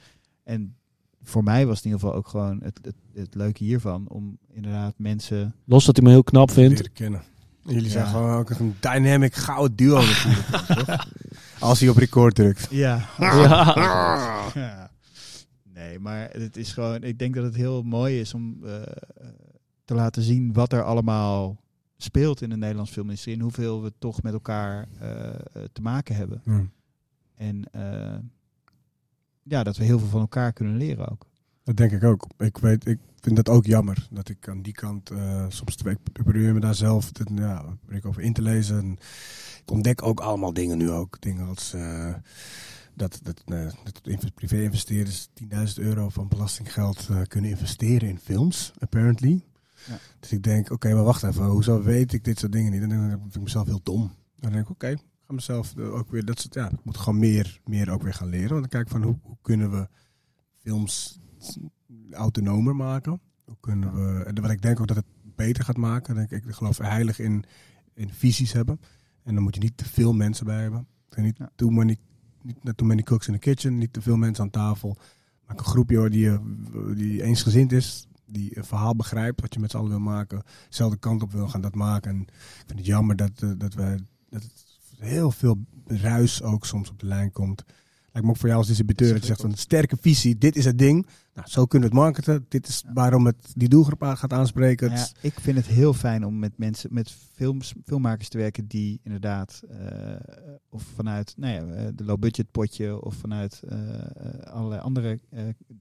En 0.44 0.74
voor 1.22 1.43
mij 1.43 1.66
was 1.66 1.77
het 1.77 1.85
in 1.85 1.90
ieder 1.90 2.06
geval 2.06 2.18
ook 2.22 2.28
gewoon 2.28 2.60
het, 2.62 2.78
het, 2.82 2.94
het 3.14 3.35
leuke 3.35 3.64
hiervan 3.64 4.09
om 4.09 4.39
inderdaad 4.52 4.94
mensen 4.97 5.55
Los 5.64 5.85
dat 5.85 5.97
hij 5.97 6.05
me 6.05 6.10
heel 6.10 6.22
knap 6.22 6.51
vindt. 6.51 6.93
kennen. 6.93 7.22
En 7.66 7.74
jullie 7.74 7.90
zijn 7.90 8.06
gewoon 8.06 8.31
ook 8.39 8.51
een 8.51 8.77
dynamic 8.81 9.35
gouden 9.35 9.77
duo 9.77 10.01
natuurlijk. 10.01 10.47
toch? 10.86 11.09
Als 11.59 11.81
hij 11.81 11.89
op 11.89 11.97
record 11.97 12.35
drukt. 12.35 12.66
Ja. 12.70 13.09
Ja. 13.18 13.74
Ja. 14.55 14.90
Nee, 15.74 15.98
maar 15.98 16.28
het 16.32 16.56
is 16.56 16.72
gewoon. 16.72 17.02
Ik 17.02 17.18
denk 17.18 17.35
dat 17.35 17.44
het 17.44 17.55
heel 17.55 17.82
mooi 17.82 18.20
is 18.20 18.35
om 18.35 18.59
eh, 18.64 18.72
te 19.85 19.94
laten 19.94 20.22
zien 20.22 20.52
wat 20.52 20.72
er 20.72 20.82
allemaal 20.82 21.60
speelt 22.02 22.43
in 22.43 22.48
de 22.48 22.56
Nederlandse 22.56 22.93
filmindustrie 22.93 23.35
en 23.35 23.40
hoeveel 23.40 23.82
we 23.82 23.93
toch 23.98 24.22
met 24.22 24.32
elkaar 24.32 24.89
eh, 24.98 25.62
te 25.72 25.82
maken 25.82 26.14
hebben. 26.14 26.43
Ja. 26.44 26.66
En 27.35 27.64
eh, 27.72 28.18
ja, 29.43 29.62
dat 29.62 29.77
we 29.77 29.85
heel 29.85 29.98
veel 29.98 30.09
van 30.09 30.20
elkaar 30.20 30.52
kunnen 30.52 30.77
leren 30.77 31.09
ook. 31.09 31.27
Dat 31.62 31.77
denk 31.77 31.93
ik 31.93 32.05
ook. 32.05 32.27
Ik, 32.39 32.59
weet, 32.59 32.86
ik 32.86 32.98
vind 33.20 33.36
dat 33.36 33.48
ook 33.48 33.66
jammer. 33.66 34.09
Dat 34.10 34.28
ik 34.28 34.48
aan 34.48 34.62
die 34.62 34.72
kant 34.72 35.10
eh, 35.10 35.44
soms 35.48 35.77
twee, 35.77 35.97
probeer 36.12 36.55
me 36.55 36.60
daar 36.60 36.74
zelf 36.74 37.06
het, 37.06 37.31
ja, 37.35 37.64
ik 37.89 38.06
over 38.06 38.22
in 38.22 38.32
te 38.32 38.43
lezen. 38.43 38.78
En 38.78 38.93
ik 39.62 39.70
ontdek 39.70 40.02
ook 40.02 40.20
allemaal 40.20 40.52
dingen 40.52 40.78
nu 40.78 40.90
ook. 40.90 41.20
Dingen 41.20 41.48
als 41.48 41.74
dat, 42.94 43.20
dat, 43.22 43.43
dat 43.85 44.01
inv- 44.02 44.35
privé-investeerders 44.35 45.28
10.000 45.43 45.48
euro 45.74 46.09
van 46.09 46.28
belastinggeld 46.28 47.09
kunnen 47.27 47.51
investeren 47.51 48.09
in 48.09 48.18
films, 48.18 48.72
apparently. 48.78 49.44
Ja. 49.86 49.98
Dus 50.20 50.32
ik 50.32 50.43
denk, 50.43 50.70
oké, 50.70 50.94
maar 50.94 51.05
wacht 51.05 51.23
even. 51.23 51.44
Hoezo 51.44 51.82
weet 51.82 52.12
ik 52.12 52.24
dit 52.24 52.39
soort 52.39 52.52
dingen 52.52 52.70
niet? 52.73 52.81
Dan 52.81 52.89
denk 52.89 53.02
ik, 53.02 53.11
dan 53.11 53.20
vind 53.20 53.35
ik 53.35 53.43
mezelf 53.43 53.66
heel 53.66 53.81
dom. 53.82 54.12
Dan 54.36 54.52
denk 54.52 54.65
ik, 54.65 54.70
oké, 54.70 54.89
ik 54.89 55.02
ga 55.27 55.32
mezelf 55.32 55.77
eh, 55.77 55.94
ook 55.94 56.11
weer... 56.11 56.24
Dat 56.24 56.40
soort, 56.40 56.55
ja, 56.55 56.70
ik 56.70 56.85
moet 56.85 56.97
gewoon 56.97 57.19
meer, 57.19 57.61
meer 57.65 57.90
ook 57.90 58.02
weer 58.02 58.15
gaan 58.15 58.28
leren. 58.28 58.48
Want 58.48 58.61
dan 58.61 58.69
kijk 58.69 58.85
ik 58.85 58.90
van, 58.93 59.02
hoe, 59.02 59.19
hoe 59.23 59.36
kunnen 59.43 59.70
we 59.70 59.89
films 60.59 61.20
autonomer 62.12 62.77
maken. 62.77 63.20
Hoe 63.44 63.57
kunnen 63.61 63.94
we, 63.94 64.24
en 64.24 64.40
wat 64.40 64.51
ik 64.51 64.62
denk 64.62 64.81
ook 64.81 64.86
dat 64.86 64.97
het 64.97 65.07
beter 65.23 65.65
gaat 65.65 65.77
maken. 65.77 66.15
Denk 66.15 66.31
ik, 66.31 66.44
ik 66.44 66.55
geloof 66.55 66.78
heilig 66.78 67.19
in, 67.19 67.44
in 67.94 68.11
visies 68.12 68.52
hebben. 68.52 68.81
En 69.23 69.35
dan 69.35 69.43
moet 69.43 69.55
je 69.55 69.61
niet 69.61 69.77
te 69.77 69.85
veel 69.85 70.12
mensen 70.12 70.47
bij 70.47 70.62
hebben. 70.62 70.86
En 71.09 71.23
niet, 71.23 71.39
Ja. 71.39 71.51
too 71.57 71.70
many, 71.70 71.97
niet 72.43 72.77
too 72.77 72.86
many 72.86 73.02
cooks 73.02 73.27
in 73.27 73.32
the 73.32 73.39
kitchen. 73.39 73.78
Niet 73.78 73.93
te 73.93 74.01
veel 74.02 74.16
mensen 74.16 74.44
aan 74.44 74.51
tafel. 74.51 74.97
Maak 75.47 75.59
een 75.59 75.65
groepje 75.65 75.97
hoor, 75.97 76.11
die, 76.11 76.31
eh, 76.31 76.39
die 76.94 77.23
eensgezind 77.23 77.73
is. 77.73 78.07
Die 78.31 78.57
een 78.57 78.65
verhaal 78.65 78.97
begrijpt 78.97 79.40
wat 79.40 79.55
je 79.55 79.61
met 79.61 79.70
z'n 79.70 79.77
allen 79.77 79.90
wil 79.90 80.01
maken. 80.01 80.43
Dezelfde 80.69 80.98
kant 80.98 81.23
op 81.23 81.32
wil 81.32 81.48
gaan 81.48 81.61
dat 81.61 81.74
maken. 81.74 82.11
En 82.11 82.20
ik 82.20 82.62
vind 82.66 82.78
het 82.78 82.86
jammer 82.86 83.16
dat, 83.16 83.31
eh, 83.43 83.51
dat, 83.57 83.74
wij, 83.74 83.98
dat 84.28 84.43
het 84.43 84.52
heel 84.98 85.31
veel 85.31 85.59
ruis 85.86 86.43
ook 86.43 86.66
soms 86.66 86.90
op 86.90 86.98
de 86.98 87.07
lijn 87.07 87.32
komt. 87.32 87.65
Lijkt 88.12 88.27
me 88.28 88.35
ook 88.35 88.37
voor 88.41 88.49
jou 88.49 88.59
als 88.59 88.66
distributeur 88.69 89.12
dat 89.12 89.20
je 89.20 89.27
zegt 89.27 89.41
van 89.41 89.55
sterke 89.55 89.97
visie, 90.01 90.39
dit 90.39 90.57
is 90.57 90.65
het 90.65 90.78
ding. 90.78 91.07
Nou, 91.35 91.49
zo 91.49 91.65
kunnen 91.66 91.89
we 91.91 91.95
het 91.97 92.05
marketen. 92.05 92.47
Dit 92.49 92.69
is 92.69 92.85
waarom 92.95 93.27
het 93.27 93.53
die 93.55 93.69
doelgroep 93.69 94.03
aan 94.03 94.16
gaat 94.16 94.32
aanspreken. 94.32 94.89
Nou 94.89 95.01
ja, 95.01 95.09
ik 95.20 95.41
vind 95.41 95.57
het 95.57 95.66
heel 95.66 95.95
fijn 95.95 96.24
om 96.27 96.39
met 96.39 96.59
mensen, 96.59 96.95
met 96.95 97.11
films, 97.35 97.74
filmmakers 97.85 98.28
te 98.28 98.39
werken 98.39 98.66
die 98.66 99.01
inderdaad 99.03 99.62
eh, 99.69 100.16
of 100.69 100.82
vanuit 100.82 101.35
nou 101.37 101.53
ja, 101.55 101.74
eh, 101.74 101.89
de 101.95 102.05
low 102.05 102.19
budget 102.19 102.51
potje 102.51 103.05
of 103.05 103.15
vanuit 103.15 103.62
eh, 103.69 103.78
allerlei 104.53 104.81
andere, 104.81 105.20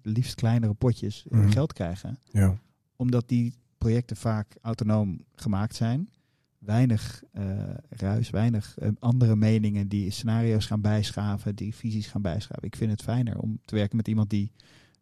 liefst 0.01 0.35
kleinere 0.35 0.73
potjes 0.73 1.25
Mhm. 1.29 1.49
geld 1.49 1.73
krijgen. 1.73 2.19
ja. 2.31 2.57
Omdat 2.95 3.27
die 3.27 3.53
projecten 3.77 4.17
vaak 4.17 4.55
autonoom 4.61 5.23
gemaakt 5.35 5.75
zijn. 5.75 6.09
Weinig 6.59 7.23
eh, 7.31 7.43
ruis, 7.89 8.29
weinig 8.29 8.75
eh, 8.77 8.89
andere 8.99 9.35
meningen 9.35 9.87
die 9.87 10.11
scenario's 10.11 10.65
gaan 10.65 10.81
bijschaven, 10.81 11.55
die 11.55 11.75
visies 11.75 12.07
gaan 12.07 12.21
bijschaven. 12.21 12.63
Ik 12.63 12.75
vind 12.75 12.91
het 12.91 13.01
fijner 13.01 13.37
om 13.37 13.59
te 13.65 13.75
werken 13.75 13.97
met 13.97 14.07
iemand 14.07 14.29
die, 14.29 14.51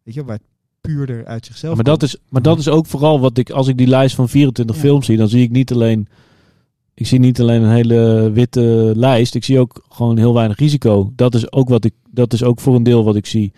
weet 0.02 0.14
je, 0.14 0.24
waar 0.24 0.36
het 0.36 0.46
puurder 0.80 1.26
uit 1.26 1.46
zichzelf 1.46 1.74
Maar 1.74 1.84
dat, 1.84 2.02
is, 2.02 2.16
maar 2.28 2.42
dat 2.42 2.58
is 2.58 2.68
ook 2.68 2.86
vooral 2.86 3.20
wat 3.20 3.38
ik, 3.38 3.50
als 3.50 3.68
ik 3.68 3.76
die 3.76 3.86
lijst 3.86 4.14
van 4.14 4.28
24 4.28 4.76
Ja. 4.76 4.82
films 4.82 5.06
zie, 5.06 5.16
dan 5.16 5.28
zie 5.28 5.42
ik 5.42 5.50
niet 5.50 5.72
alleen, 5.72 6.08
ik 6.94 7.06
zie 7.06 7.18
niet 7.18 7.40
alleen 7.40 7.62
een 7.62 7.72
hele 7.74 8.30
witte 8.32 8.92
lijst, 8.96 9.34
ik 9.34 9.44
zie 9.44 9.58
ook 9.58 9.84
gewoon 9.88 10.18
heel 10.18 10.34
weinig 10.34 10.58
risico. 10.58 11.12
Dat 11.16 11.34
is 11.34 11.52
ook 11.52 11.68
wat 11.68 11.84
ik, 11.84 11.94
dat 12.10 12.32
is 12.32 12.42
ook 12.42 12.60
voor 12.60 12.74
een 12.74 12.82
deel 12.82 13.04
wat 13.04 13.16
ik 13.16 13.26
zie. 13.26 13.52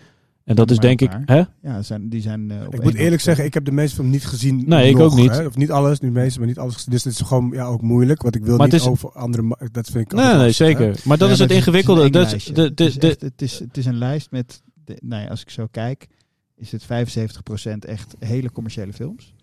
En 0.51 0.57
dat 0.57 0.71
is 0.71 0.77
denk 0.77 1.01
ik, 1.01 1.11
hè? 1.25 1.43
Ja, 1.61 1.81
zijn, 1.81 2.09
die 2.09 2.21
zijn. 2.21 2.51
eh, 2.51 2.65
op 2.67 2.73
Ik 2.73 2.83
moet 2.83 2.93
eerlijk 2.93 3.21
zeggen, 3.21 3.45
ik 3.45 3.53
heb 3.53 3.65
de 3.65 3.71
meeste 3.71 3.95
film 3.95 4.09
niet 4.09 4.25
gezien. 4.25 4.63
Nee, 4.67 4.89
ik 4.89 4.95
nog, 4.97 5.11
ook 5.11 5.17
niet. 5.17 5.31
Hè? 5.31 5.45
Of 5.45 5.55
niet 5.57 5.71
alles, 5.71 5.99
nu 5.99 6.11
meeste, 6.11 6.39
maar 6.39 6.47
niet 6.47 6.57
alles. 6.57 6.85
Dus 6.85 7.03
het 7.03 7.13
is 7.13 7.21
gewoon 7.21 7.49
ja, 7.53 7.65
ook 7.65 7.81
moeilijk. 7.81 8.21
Want 8.21 8.35
ik 8.35 8.43
wil 8.45 8.57
Maar 8.57 8.65
niet 8.67 8.75
is- 8.75 8.85
over 8.87 9.11
andere... 9.11 9.57
Dat 9.71 9.89
vind 9.89 10.05
ik 10.05 10.11
Nee, 10.17 10.25
nee, 10.25 10.33
lastig, 10.33 10.57
hè. 10.57 10.65
zeker. 10.65 11.01
Maar 11.05 11.17
dat 11.17 11.27
Ja, 11.27 11.33
is 11.33 11.39
het 11.39 11.51
ingewikkelde. 11.51 12.03
Het 12.03 12.15
is, 12.15 12.21
Dat 12.21 12.33
is, 12.33 12.45
de, 12.45 12.53
de, 12.53 12.83
het, 12.83 12.95
is 12.95 12.97
echt- 13.09 13.21
het, 13.21 13.41
is, 13.41 13.59
het 13.59 13.77
is 13.77 13.85
een 13.85 13.97
lijst 13.97 14.31
met, 14.31 14.61
de, 14.85 14.97
nou 15.03 15.21
ja, 15.23 15.27
als 15.29 15.41
ik 15.41 15.49
zo 15.49 15.67
kijk, 15.71 16.07
is 16.55 16.71
het 16.71 16.83
75% 16.83 17.77
echt 17.79 18.15
hele 18.19 18.51
commerciële 18.51 18.93
films. 18.93 19.35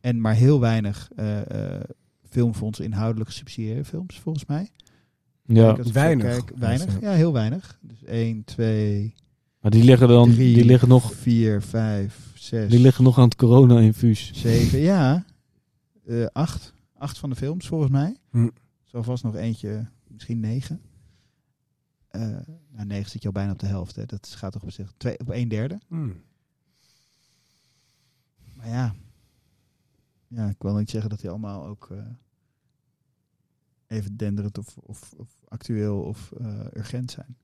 En 0.00 0.20
maar 0.20 0.34
heel 0.34 0.60
weinig 0.60 1.08
eh 1.16 1.76
eh 1.76 1.80
filmfonds 2.30 2.80
inhoudelijk 2.80 3.30
gesubsidieerde 3.30 3.84
films, 3.84 4.18
volgens 4.18 4.44
mij. 4.46 4.70
ja, 5.44 5.76
Weinig. 5.92 6.26
Kijk, 6.26 6.50
weinig, 6.58 7.00
Ja. 7.00 7.10
ja, 7.10 7.16
heel 7.16 7.32
weinig. 7.32 7.78
Dus 7.82 8.04
1, 8.04 8.44
2, 8.44 9.14
maar 9.60 9.70
die 9.70 9.84
liggen 9.84 10.08
dan, 10.08 10.30
3, 10.30 10.54
die 10.54 10.64
liggen 10.64 10.88
nog, 10.88 11.12
4, 11.14 11.62
5, 11.62 12.32
6, 12.34 12.70
die 12.70 12.80
liggen 12.80 13.04
nog 13.04 13.18
aan 13.18 13.24
het 13.24 13.36
corona-infuus. 13.36 14.32
7, 14.34 14.78
ja. 14.78 15.24
eh 16.06 16.26
8. 16.32 16.72
8 16.94 17.18
van 17.18 17.30
de 17.30 17.36
films, 17.36 17.66
volgens 17.66 17.90
mij. 17.90 18.16
Hm. 18.30 18.48
Zo 18.84 19.02
vast 19.02 19.24
nog 19.24 19.34
eentje, 19.34 19.88
misschien 20.06 20.40
9. 20.40 20.80
Eh 22.08 22.20
nou, 22.70 22.86
9 22.86 23.10
zit 23.10 23.20
je 23.22 23.28
al 23.28 23.34
bijna 23.34 23.52
op 23.52 23.58
de 23.58 23.66
helft. 23.66 23.96
Hè. 23.96 24.06
Dat 24.06 24.28
gaat 24.28 24.52
toch 24.52 24.62
op 24.62 24.70
zich 24.70 24.92
twee, 24.96 25.18
op 25.18 25.28
een 25.28 25.48
derde. 25.48 25.80
Hmm. 25.88 26.22
Maar 28.54 28.68
ja. 28.68 28.94
Ja, 30.28 30.48
ik 30.48 30.62
wil 30.62 30.74
niet 30.76 30.90
zeggen 30.90 31.10
dat 31.10 31.20
die 31.20 31.30
allemaal 31.30 31.66
ook 31.66 31.88
eh, 31.90 31.98
even 33.86 34.16
denderend 34.16 34.58
of, 34.58 34.76
of, 34.76 35.12
of 35.16 35.28
actueel 35.48 36.00
of 36.00 36.32
eh, 36.32 36.64
urgent 36.74 37.10
zijn. 37.10 37.36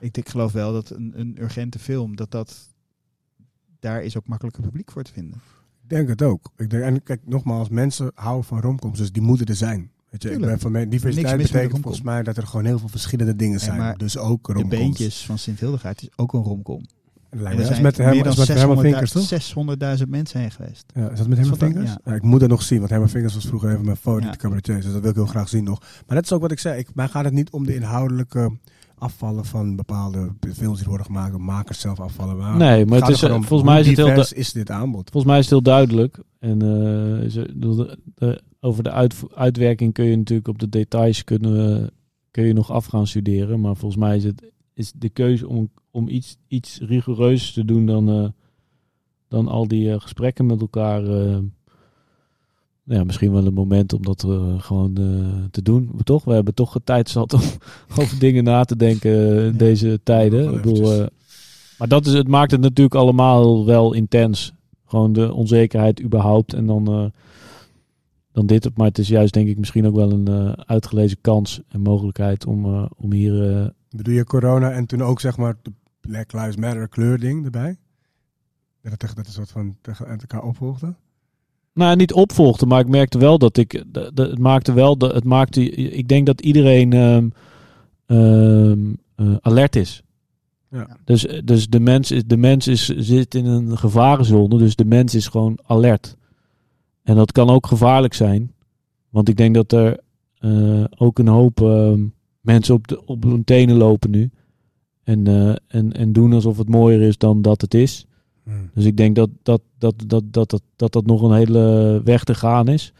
Ik, 0.00 0.16
ik 0.16 0.28
geloof 0.28 0.52
wel 0.52 0.72
dat 0.72 0.90
een, 0.90 1.12
een 1.16 1.36
urgente 1.40 1.78
film, 1.78 2.16
dat 2.16 2.30
dat 2.30 2.68
daar 3.80 4.02
is 4.02 4.16
ook 4.16 4.26
makkelijker 4.26 4.62
publiek 4.62 4.90
voor 4.90 5.02
te 5.02 5.12
vinden. 5.12 5.40
Ik 5.82 5.88
denk 5.96 6.08
het 6.08 6.22
ook. 6.22 6.50
Ik 6.56 6.70
denk, 6.70 6.82
en 6.82 7.02
kijk, 7.02 7.20
nogmaals, 7.24 7.68
mensen 7.68 8.10
houden 8.14 8.44
van 8.44 8.60
romcoms, 8.60 8.98
dus 8.98 9.12
die 9.12 9.22
moeten 9.22 9.46
er 9.46 9.54
zijn. 9.56 9.90
Weet 10.10 10.22
je, 10.22 10.30
ik 10.32 10.40
ben 10.40 10.58
van 10.60 10.88
diversiteit 10.88 11.36
betekent 11.42 11.80
volgens 11.82 12.02
mij 12.04 12.22
dat 12.22 12.36
er 12.36 12.46
gewoon 12.46 12.64
heel 12.64 12.78
veel 12.78 12.88
verschillende 12.88 13.36
dingen 13.36 13.60
zijn. 13.60 13.98
dus 13.98 14.16
ook 14.18 14.46
De 14.46 14.52
romcoms. 14.52 14.78
Beentjes 14.78 15.24
van 15.24 15.38
Sint 15.38 15.60
Hildegaard 15.60 16.02
is 16.02 16.08
ook 16.16 16.32
een 16.32 16.42
romcom. 16.42 16.86
Lijkt 17.30 17.58
me- 17.58 17.70
is 17.70 17.80
met 17.80 17.96
Herman, 17.96 18.14
meer 18.14 18.24
dan 18.94 19.06
toch? 19.06 19.98
600.000 20.02 20.08
mensen 20.08 20.40
heen 20.40 20.50
geweest. 20.50 20.84
Ja, 20.94 21.10
is 21.10 21.18
dat 21.18 21.28
met 21.28 21.38
Herman 21.38 21.56
Vinkers? 21.58 21.90
ja. 21.90 22.00
Ja, 22.04 22.14
ik 22.14 22.22
moet 22.22 22.40
dat 22.40 22.48
nog 22.48 22.62
zien, 22.62 22.78
want 22.78 22.90
Herman 22.90 23.08
Vinkers 23.08 23.34
was 23.34 23.46
vroeger 23.46 23.70
even 23.70 23.84
mijn 23.84 23.96
favoriete 23.96 24.32
Ja. 24.32 24.36
cabaretier. 24.42 24.74
Dus 24.74 24.92
dat 24.92 25.00
wil 25.00 25.10
ik 25.10 25.16
heel 25.16 25.26
graag 25.26 25.48
zien 25.48 25.64
nog. 25.64 25.78
Maar 26.06 26.16
dat 26.16 26.24
is 26.24 26.32
ook 26.32 26.40
wat 26.40 26.50
ik 26.50 26.58
zei. 26.58 26.78
Ik, 26.78 26.94
mij 26.94 27.08
gaat 27.08 27.24
het 27.24 27.34
niet 27.34 27.50
om 27.50 27.66
de 27.66 27.74
inhoudelijke 27.74 28.58
afvallen 29.00 29.44
van 29.44 29.76
bepaalde 29.76 30.30
films 30.54 30.78
die 30.78 30.88
worden 30.88 31.06
gemaakt. 31.06 31.38
Makers 31.38 31.80
zelf 31.80 32.00
afvallen. 32.00 32.36
Maar 32.36 32.56
Nee, 32.56 32.86
maar 32.86 33.00
het 33.00 33.08
is, 33.08 33.22
eh, 33.22 33.34
om 33.34 33.44
volgens 33.44 33.70
mij 33.70 33.80
is 33.80 33.86
het 33.86 33.96
heel 33.96 34.06
is 34.34 34.52
dit 34.52 34.70
aanbod. 34.70 35.10
Volgens 35.10 35.24
mij 35.32 35.38
is 35.38 35.44
het 35.44 35.50
heel 35.54 35.62
duidelijk. 35.74 36.22
En 36.38 36.62
eh, 36.62 37.24
is 37.24 37.36
er- 37.36 37.60
de, 37.60 37.98
de- 38.14 38.42
over 38.60 38.82
de 38.82 38.90
uit, 38.90 39.14
uitwerking 39.34 39.92
kun 39.92 40.04
je 40.04 40.16
natuurlijk 40.16 40.48
op 40.48 40.58
de 40.58 40.68
details 40.68 41.24
kunnen, 41.24 41.90
kun 42.30 42.44
je 42.44 42.52
nog 42.52 42.70
af 42.70 42.86
gaan 42.86 43.06
studeren. 43.06 43.60
Maar 43.60 43.76
volgens 43.76 44.00
mij 44.00 44.16
is, 44.16 44.24
het, 44.24 44.52
is 44.74 44.92
de 44.96 45.08
keuze 45.08 45.48
om, 45.48 45.70
om 45.90 46.08
iets, 46.08 46.36
iets 46.48 46.80
rigoureus 46.80 47.52
te 47.52 47.64
doen 47.64 47.86
dan, 47.86 48.08
eh, 48.08 48.28
dan 49.28 49.48
al 49.48 49.68
die 49.68 50.00
gesprekken 50.00 50.46
met 50.46 50.60
elkaar. 50.60 51.02
Eh, 52.90 52.96
ja, 52.96 53.04
misschien 53.04 53.32
wel 53.32 53.46
een 53.46 53.54
moment 53.54 53.92
om 53.92 54.02
dat 54.02 54.24
eh, 54.24 54.60
gewoon 54.62 54.96
eh, 54.96 55.44
te 55.50 55.62
doen. 55.62 55.90
Maar 55.92 56.02
toch, 56.02 56.24
we 56.24 56.32
hebben 56.32 56.54
toch 56.54 56.76
tijd 56.84 57.08
zat 57.08 57.32
om 57.34 57.40
over 57.98 58.18
dingen 58.18 58.44
na 58.44 58.64
te 58.64 58.76
denken 58.76 59.10
in 59.36 59.44
Ja. 59.44 59.50
deze 59.50 60.00
tijden. 60.02 60.54
Ik 60.54 60.62
bedoel, 60.62 60.92
eh, 60.92 61.06
maar 61.78 61.88
dat 61.88 62.06
is, 62.06 62.12
het 62.12 62.28
maakt 62.28 62.50
het 62.50 62.60
natuurlijk 62.60 62.94
allemaal 62.96 63.66
wel 63.66 63.92
intens. 63.92 64.52
Gewoon 64.86 65.12
de 65.12 65.32
onzekerheid 65.32 66.02
überhaupt. 66.02 66.52
En 66.52 66.66
dan, 66.66 66.86
eh, 66.88 67.04
dan 68.32 68.46
dit. 68.46 68.76
Maar 68.76 68.86
het 68.86 68.98
is 68.98 69.08
juist 69.08 69.32
denk 69.34 69.48
ik 69.48 69.58
misschien 69.58 69.86
ook 69.86 69.94
wel 69.94 70.10
een 70.12 70.28
eh, 70.28 70.52
uitgelezen 70.52 71.18
kans 71.20 71.60
en 71.68 71.80
mogelijkheid 71.80 72.46
om, 72.46 72.64
eh, 72.64 72.84
om 72.96 73.12
hier... 73.12 73.56
eh, 73.60 73.66
Bedoel 73.90 74.14
je 74.14 74.24
corona 74.24 74.70
en 74.70 74.86
toen 74.86 75.02
ook 75.02 75.20
zeg 75.20 75.36
maar 75.36 75.56
de 75.62 75.72
Black 76.00 76.32
Lives 76.32 76.56
Matter 76.56 76.88
kleur 76.88 77.18
ding 77.18 77.44
erbij? 77.44 77.76
Dat 78.82 78.92
het, 78.92 79.02
echt- 79.02 79.16
dat 79.16 79.26
een 79.26 79.32
soort 79.32 79.50
van 79.50 79.76
tegen 79.80 80.06
elkaar 80.06 80.42
opvolgde? 80.42 80.94
Nou, 81.72 81.96
niet 81.96 82.12
opvolgde, 82.12 82.66
maar 82.66 82.80
ik 82.80 82.88
merkte 82.88 83.18
wel 83.18 83.38
dat 83.38 83.56
ik... 83.56 83.84
de- 83.86 84.10
de- 84.14 84.22
het 84.22 84.38
maakte 84.38 84.72
wel... 84.72 84.98
De, 84.98 85.06
het 85.06 85.24
maakte, 85.24 85.70
ik 85.70 86.08
denk 86.08 86.26
dat 86.26 86.40
iedereen 86.40 86.92
ehm, 86.92 87.28
ehm, 88.06 88.92
eh, 89.16 89.36
alert 89.40 89.76
is. 89.76 90.02
Ja. 90.70 90.96
Dus, 91.04 91.26
dus 91.44 91.68
de 91.68 91.80
mens, 91.80 92.10
is, 92.10 92.22
de 92.26 92.36
mens 92.36 92.68
is, 92.68 92.88
zit 92.88 93.34
in 93.34 93.46
een 93.46 93.78
gevarenzone, 93.78 94.58
dus 94.58 94.76
de 94.76 94.84
mens 94.84 95.14
is 95.14 95.26
gewoon 95.26 95.58
alert. 95.62 96.16
En 97.02 97.16
dat 97.16 97.32
kan 97.32 97.50
ook 97.50 97.66
gevaarlijk 97.66 98.14
zijn. 98.14 98.52
Want 99.08 99.28
ik 99.28 99.36
denk 99.36 99.54
dat 99.54 99.72
er 99.72 100.00
eh, 100.38 100.84
ook 100.96 101.18
een 101.18 101.28
hoop 101.28 101.60
ehm, 101.60 102.00
mensen 102.40 102.74
op, 102.74 102.88
de, 102.88 103.06
op 103.06 103.22
hun 103.22 103.44
tenen 103.44 103.76
lopen 103.76 104.10
nu. 104.10 104.30
En, 105.02 105.26
eh, 105.26 105.54
en, 105.66 105.92
en 105.92 106.12
doen 106.12 106.32
alsof 106.32 106.58
het 106.58 106.68
mooier 106.68 107.00
is 107.00 107.18
dan 107.18 107.42
dat 107.42 107.60
het 107.60 107.74
is. 107.74 108.06
Hmm. 108.50 108.70
Dus 108.74 108.84
ik 108.84 108.96
denk 108.96 109.16
dat 109.16 109.30
dat, 109.42 109.60
dat, 109.78 109.94
dat, 110.06 110.22
dat, 110.30 110.50
dat, 110.50 110.62
dat, 110.76 110.92
dat 110.92 111.06
nog 111.06 111.22
een 111.22 111.34
hele 111.36 112.00
weg 112.04 112.24
te 112.24 112.34
gaan 112.34 112.68
is. 112.68 112.92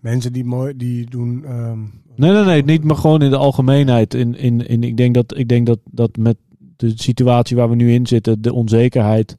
Mensen 0.00 0.32
die 0.32 0.44
mooi, 0.44 0.76
die 0.76 1.10
doen... 1.10 1.44
ehm, 1.44 1.78
Nee, 2.16 2.30
nee, 2.32 2.44
nee, 2.44 2.62
niet, 2.64 2.84
maar 2.84 2.96
gewoon 2.96 3.22
in 3.22 3.30
de 3.30 3.36
algemeenheid. 3.36 4.14
In, 4.14 4.36
in, 4.36 4.66
in, 4.66 4.82
ik 4.82 4.96
denk, 4.96 5.14
dat, 5.14 5.36
ik 5.38 5.48
denk 5.48 5.66
dat, 5.66 5.78
dat 5.90 6.16
met 6.16 6.36
de 6.76 6.92
situatie 6.94 7.56
waar 7.56 7.68
we 7.68 7.74
nu 7.76 7.92
in 7.92 8.06
zitten, 8.06 8.42
de 8.42 8.52
onzekerheid, 8.52 9.36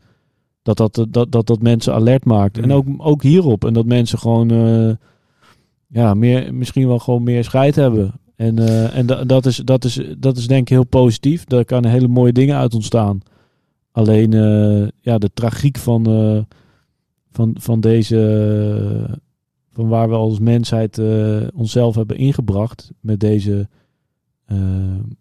dat 0.61 0.77
dat, 0.77 1.05
dat, 1.09 1.31
dat, 1.31 1.47
dat 1.47 1.61
mensen 1.61 1.93
alert 1.93 2.25
maakt. 2.25 2.57
En 2.57 2.63
Mm. 2.65 2.71
ook, 2.71 2.85
ook 2.97 3.23
hierop. 3.23 3.65
En 3.65 3.73
dat 3.73 3.85
mensen 3.85 4.19
gewoon, 4.19 4.51
eh, 4.51 4.91
ja, 5.87 6.13
meer, 6.13 6.53
misschien 6.53 6.87
wel 6.87 6.99
gewoon 6.99 7.23
meer 7.23 7.43
scheid 7.43 7.75
hebben. 7.75 8.13
En, 8.35 8.59
eh, 8.59 8.97
en 8.97 9.05
da- 9.05 9.23
dat, 9.23 9.45
is, 9.45 9.55
dat, 9.57 9.85
is, 9.85 10.01
dat 10.17 10.37
is 10.37 10.47
denk 10.47 10.61
ik 10.61 10.69
heel 10.69 10.85
positief. 10.85 11.43
Daar 11.43 11.65
kan 11.65 11.85
hele 11.85 12.07
mooie 12.07 12.31
dingen 12.31 12.55
uit 12.57 12.73
ontstaan. 12.73 13.19
Alleen, 13.91 14.33
eh, 14.33 14.87
ja, 15.01 15.17
de 15.17 15.29
tragiek 15.33 15.77
van, 15.77 16.05
eh, 16.05 16.39
van, 17.31 17.55
van 17.59 17.79
deze 17.79 19.17
van 19.79 19.87
waar 19.87 20.09
we 20.09 20.15
als 20.15 20.39
mensheid 20.39 20.97
eh, 20.97 21.47
onszelf 21.53 21.95
hebben 21.95 22.17
ingebracht 22.17 22.91
met 22.99 23.19
deze, 23.19 23.69
eh, 24.45 24.57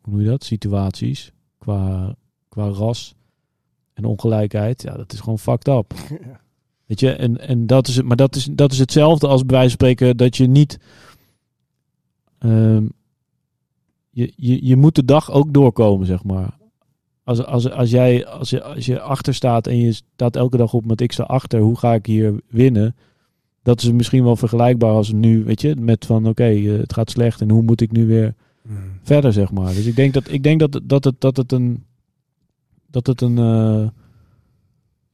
hoe 0.02 0.10
noem 0.10 0.20
je 0.20 0.26
dat, 0.26 0.44
situaties 0.44 1.32
qua, 1.58 2.14
qua 2.48 2.68
ras 2.68 3.14
en 3.94 4.04
ongelijkheid. 4.04 4.82
Ja, 4.82 4.96
dat 4.96 5.12
is 5.12 5.20
gewoon 5.20 5.38
fucked 5.38 5.68
up. 5.68 5.94
ja. 6.08 6.40
Weet 6.86 7.00
je, 7.00 7.12
en, 7.12 7.40
en 7.40 7.66
dat 7.66 7.88
is 7.88 7.96
het, 7.96 8.06
maar 8.06 8.16
dat 8.16 8.36
is, 8.36 8.48
dat 8.52 8.72
is 8.72 8.78
hetzelfde 8.78 9.26
als 9.26 9.46
bij 9.46 9.56
wijze 9.56 9.76
van 9.76 9.86
spreken 9.86 10.16
dat 10.16 10.36
je 10.36 10.46
niet, 10.46 10.78
ehm, 12.38 12.86
je, 14.10 14.32
je, 14.36 14.66
je 14.66 14.76
moet 14.76 14.94
de 14.94 15.04
dag 15.04 15.30
ook 15.30 15.52
doorkomen, 15.52 16.06
zeg 16.06 16.24
maar. 16.24 16.57
Als, 17.28 17.44
als, 17.44 17.70
als, 17.70 17.90
jij, 17.90 18.26
als, 18.26 18.50
je, 18.50 18.62
als 18.62 18.86
je 18.86 19.00
achter 19.00 19.34
staat 19.34 19.66
en 19.66 19.78
je 19.78 19.92
staat 19.92 20.36
elke 20.36 20.56
dag 20.56 20.72
op 20.72 20.84
met 20.84 21.00
ik 21.00 21.12
sta 21.12 21.22
achter, 21.22 21.60
hoe 21.60 21.78
ga 21.78 21.94
ik 21.94 22.06
hier 22.06 22.40
winnen? 22.48 22.96
Dat 23.62 23.82
is 23.82 23.92
misschien 23.92 24.24
wel 24.24 24.36
vergelijkbaar 24.36 24.92
als 24.92 25.12
nu, 25.12 25.44
weet 25.44 25.60
je, 25.60 25.76
met 25.78 26.06
van 26.06 26.26
oké, 26.28 26.44
eh, 26.44 26.78
het 26.78 26.92
gaat 26.92 27.10
slecht 27.10 27.40
en 27.40 27.50
hoe 27.50 27.62
moet 27.62 27.80
ik 27.80 27.92
nu 27.92 28.06
weer 28.06 28.34
Hmm. 28.62 28.76
verder, 29.02 29.32
zeg 29.32 29.52
maar. 29.52 29.74
Dus 29.74 29.86
ik 29.86 29.96
denk 29.96 30.14
dat, 30.14 30.30
ik 30.30 30.42
denk 30.42 30.60
dat, 30.60 30.80
dat, 30.82 31.05
het, 31.05 31.20
dat 31.20 31.36
het 31.36 31.52
een, 31.52 31.84
dat 32.86 33.06
het 33.06 33.20
een, 33.20 33.38
eh, 33.38 33.88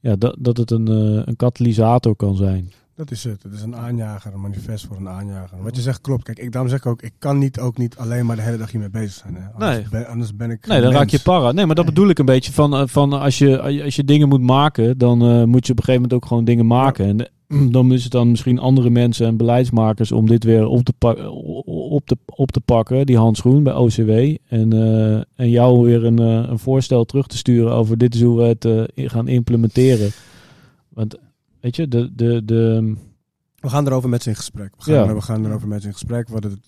ja, 0.00 0.16
dat, 0.16 0.36
dat 0.38 0.56
het 0.56 0.70
een, 0.70 0.88
eh, 0.88 1.22
een 1.24 1.36
katalysator 1.36 2.16
kan 2.16 2.36
zijn. 2.36 2.72
Dat 2.96 3.10
is 3.10 3.24
het. 3.24 3.42
Het 3.42 3.52
is 3.52 3.62
een 3.62 3.76
aanjager, 3.76 4.34
een 4.34 4.40
manifest 4.40 4.86
voor 4.86 4.96
een 4.96 5.08
aanjager. 5.08 5.62
Wat 5.62 5.76
je 5.76 5.82
zegt 5.82 6.00
klopt. 6.00 6.22
Kijk, 6.24 6.38
ik, 6.38 6.52
daarom 6.52 6.70
zeg 6.70 6.78
ik 6.78 6.86
ook, 6.86 7.02
ik 7.02 7.12
kan 7.18 7.38
niet, 7.38 7.60
ook 7.60 7.78
niet 7.78 7.96
alleen 7.96 8.26
maar 8.26 8.36
de 8.36 8.42
hele 8.42 8.56
dag 8.56 8.70
hiermee 8.70 8.90
bezig 8.90 9.12
zijn. 9.12 9.34
Hè. 9.34 9.40
Anders, 9.52 9.76
Nee. 9.76 9.86
ben, 9.90 10.06
anders 10.06 10.36
ben 10.36 10.50
ik 10.50 10.66
Nee, 10.66 10.80
dan 10.80 10.92
raak 10.92 11.08
je 11.08 11.20
para. 11.20 11.52
Nee, 11.52 11.66
maar 11.66 11.74
dat 11.74 11.84
Nee. 11.84 11.94
bedoel 11.94 12.08
ik 12.10 12.18
een 12.18 12.24
beetje 12.24 12.52
van, 12.52 12.74
eh, 12.74 12.82
van 12.86 13.12
als, 13.12 13.38
je, 13.38 13.82
als 13.84 13.96
je 13.96 14.04
dingen 14.04 14.28
moet 14.28 14.40
maken, 14.40 14.98
dan 14.98 15.22
eh, 15.22 15.44
moet 15.44 15.66
je 15.66 15.72
op 15.72 15.78
een 15.78 15.84
gegeven 15.84 15.92
moment 15.94 16.12
ook 16.12 16.26
gewoon 16.26 16.44
dingen 16.44 16.66
maken. 16.66 17.06
En 17.06 17.20
eh, 17.20 17.70
dan 17.76 17.92
is 17.92 18.02
het 18.02 18.12
dan 18.12 18.30
misschien 18.30 18.58
andere 18.58 18.90
mensen 18.90 19.26
en 19.26 19.36
beleidsmakers 19.36 20.12
om 20.12 20.26
dit 20.26 20.44
weer 20.44 20.66
op 20.66 20.84
te, 20.84 20.92
op 21.64 22.06
te, 22.06 22.16
op 22.26 22.50
te 22.52 22.60
pakken, 22.60 23.06
die 23.06 23.16
handschoen 23.18 23.62
bij 23.62 23.74
OCW. 23.74 24.36
En, 24.48 24.72
en 25.36 25.50
jou 25.50 25.84
weer 25.84 26.04
een, 26.04 26.18
een 26.18 26.58
voorstel 26.58 27.04
terug 27.04 27.26
te 27.26 27.36
sturen 27.36 27.72
over 27.72 27.98
dit 27.98 28.14
is 28.14 28.22
hoe 28.22 28.36
we 28.36 28.44
het 28.44 28.90
gaan 29.12 29.28
implementeren. 29.28 30.10
Want 30.88 31.16
weet 31.64 31.76
je, 31.76 31.88
de, 31.88 32.14
de, 32.14 32.44
de, 32.44 32.94
We 33.56 33.68
gaan 33.68 33.86
erover 33.86 34.08
met 34.08 34.22
ze 34.22 34.28
in 34.28 34.36
gesprek. 34.36 34.76
We 34.76 34.82
gaan, 34.82 34.94
Ja. 34.94 35.14
we 35.14 35.20
gaan 35.20 35.44
erover 35.46 35.68
met 35.68 35.80
ze 35.80 35.86
in 35.86 35.92
gesprek. 35.92 36.26
We 36.26 36.32
hadden 36.32 36.60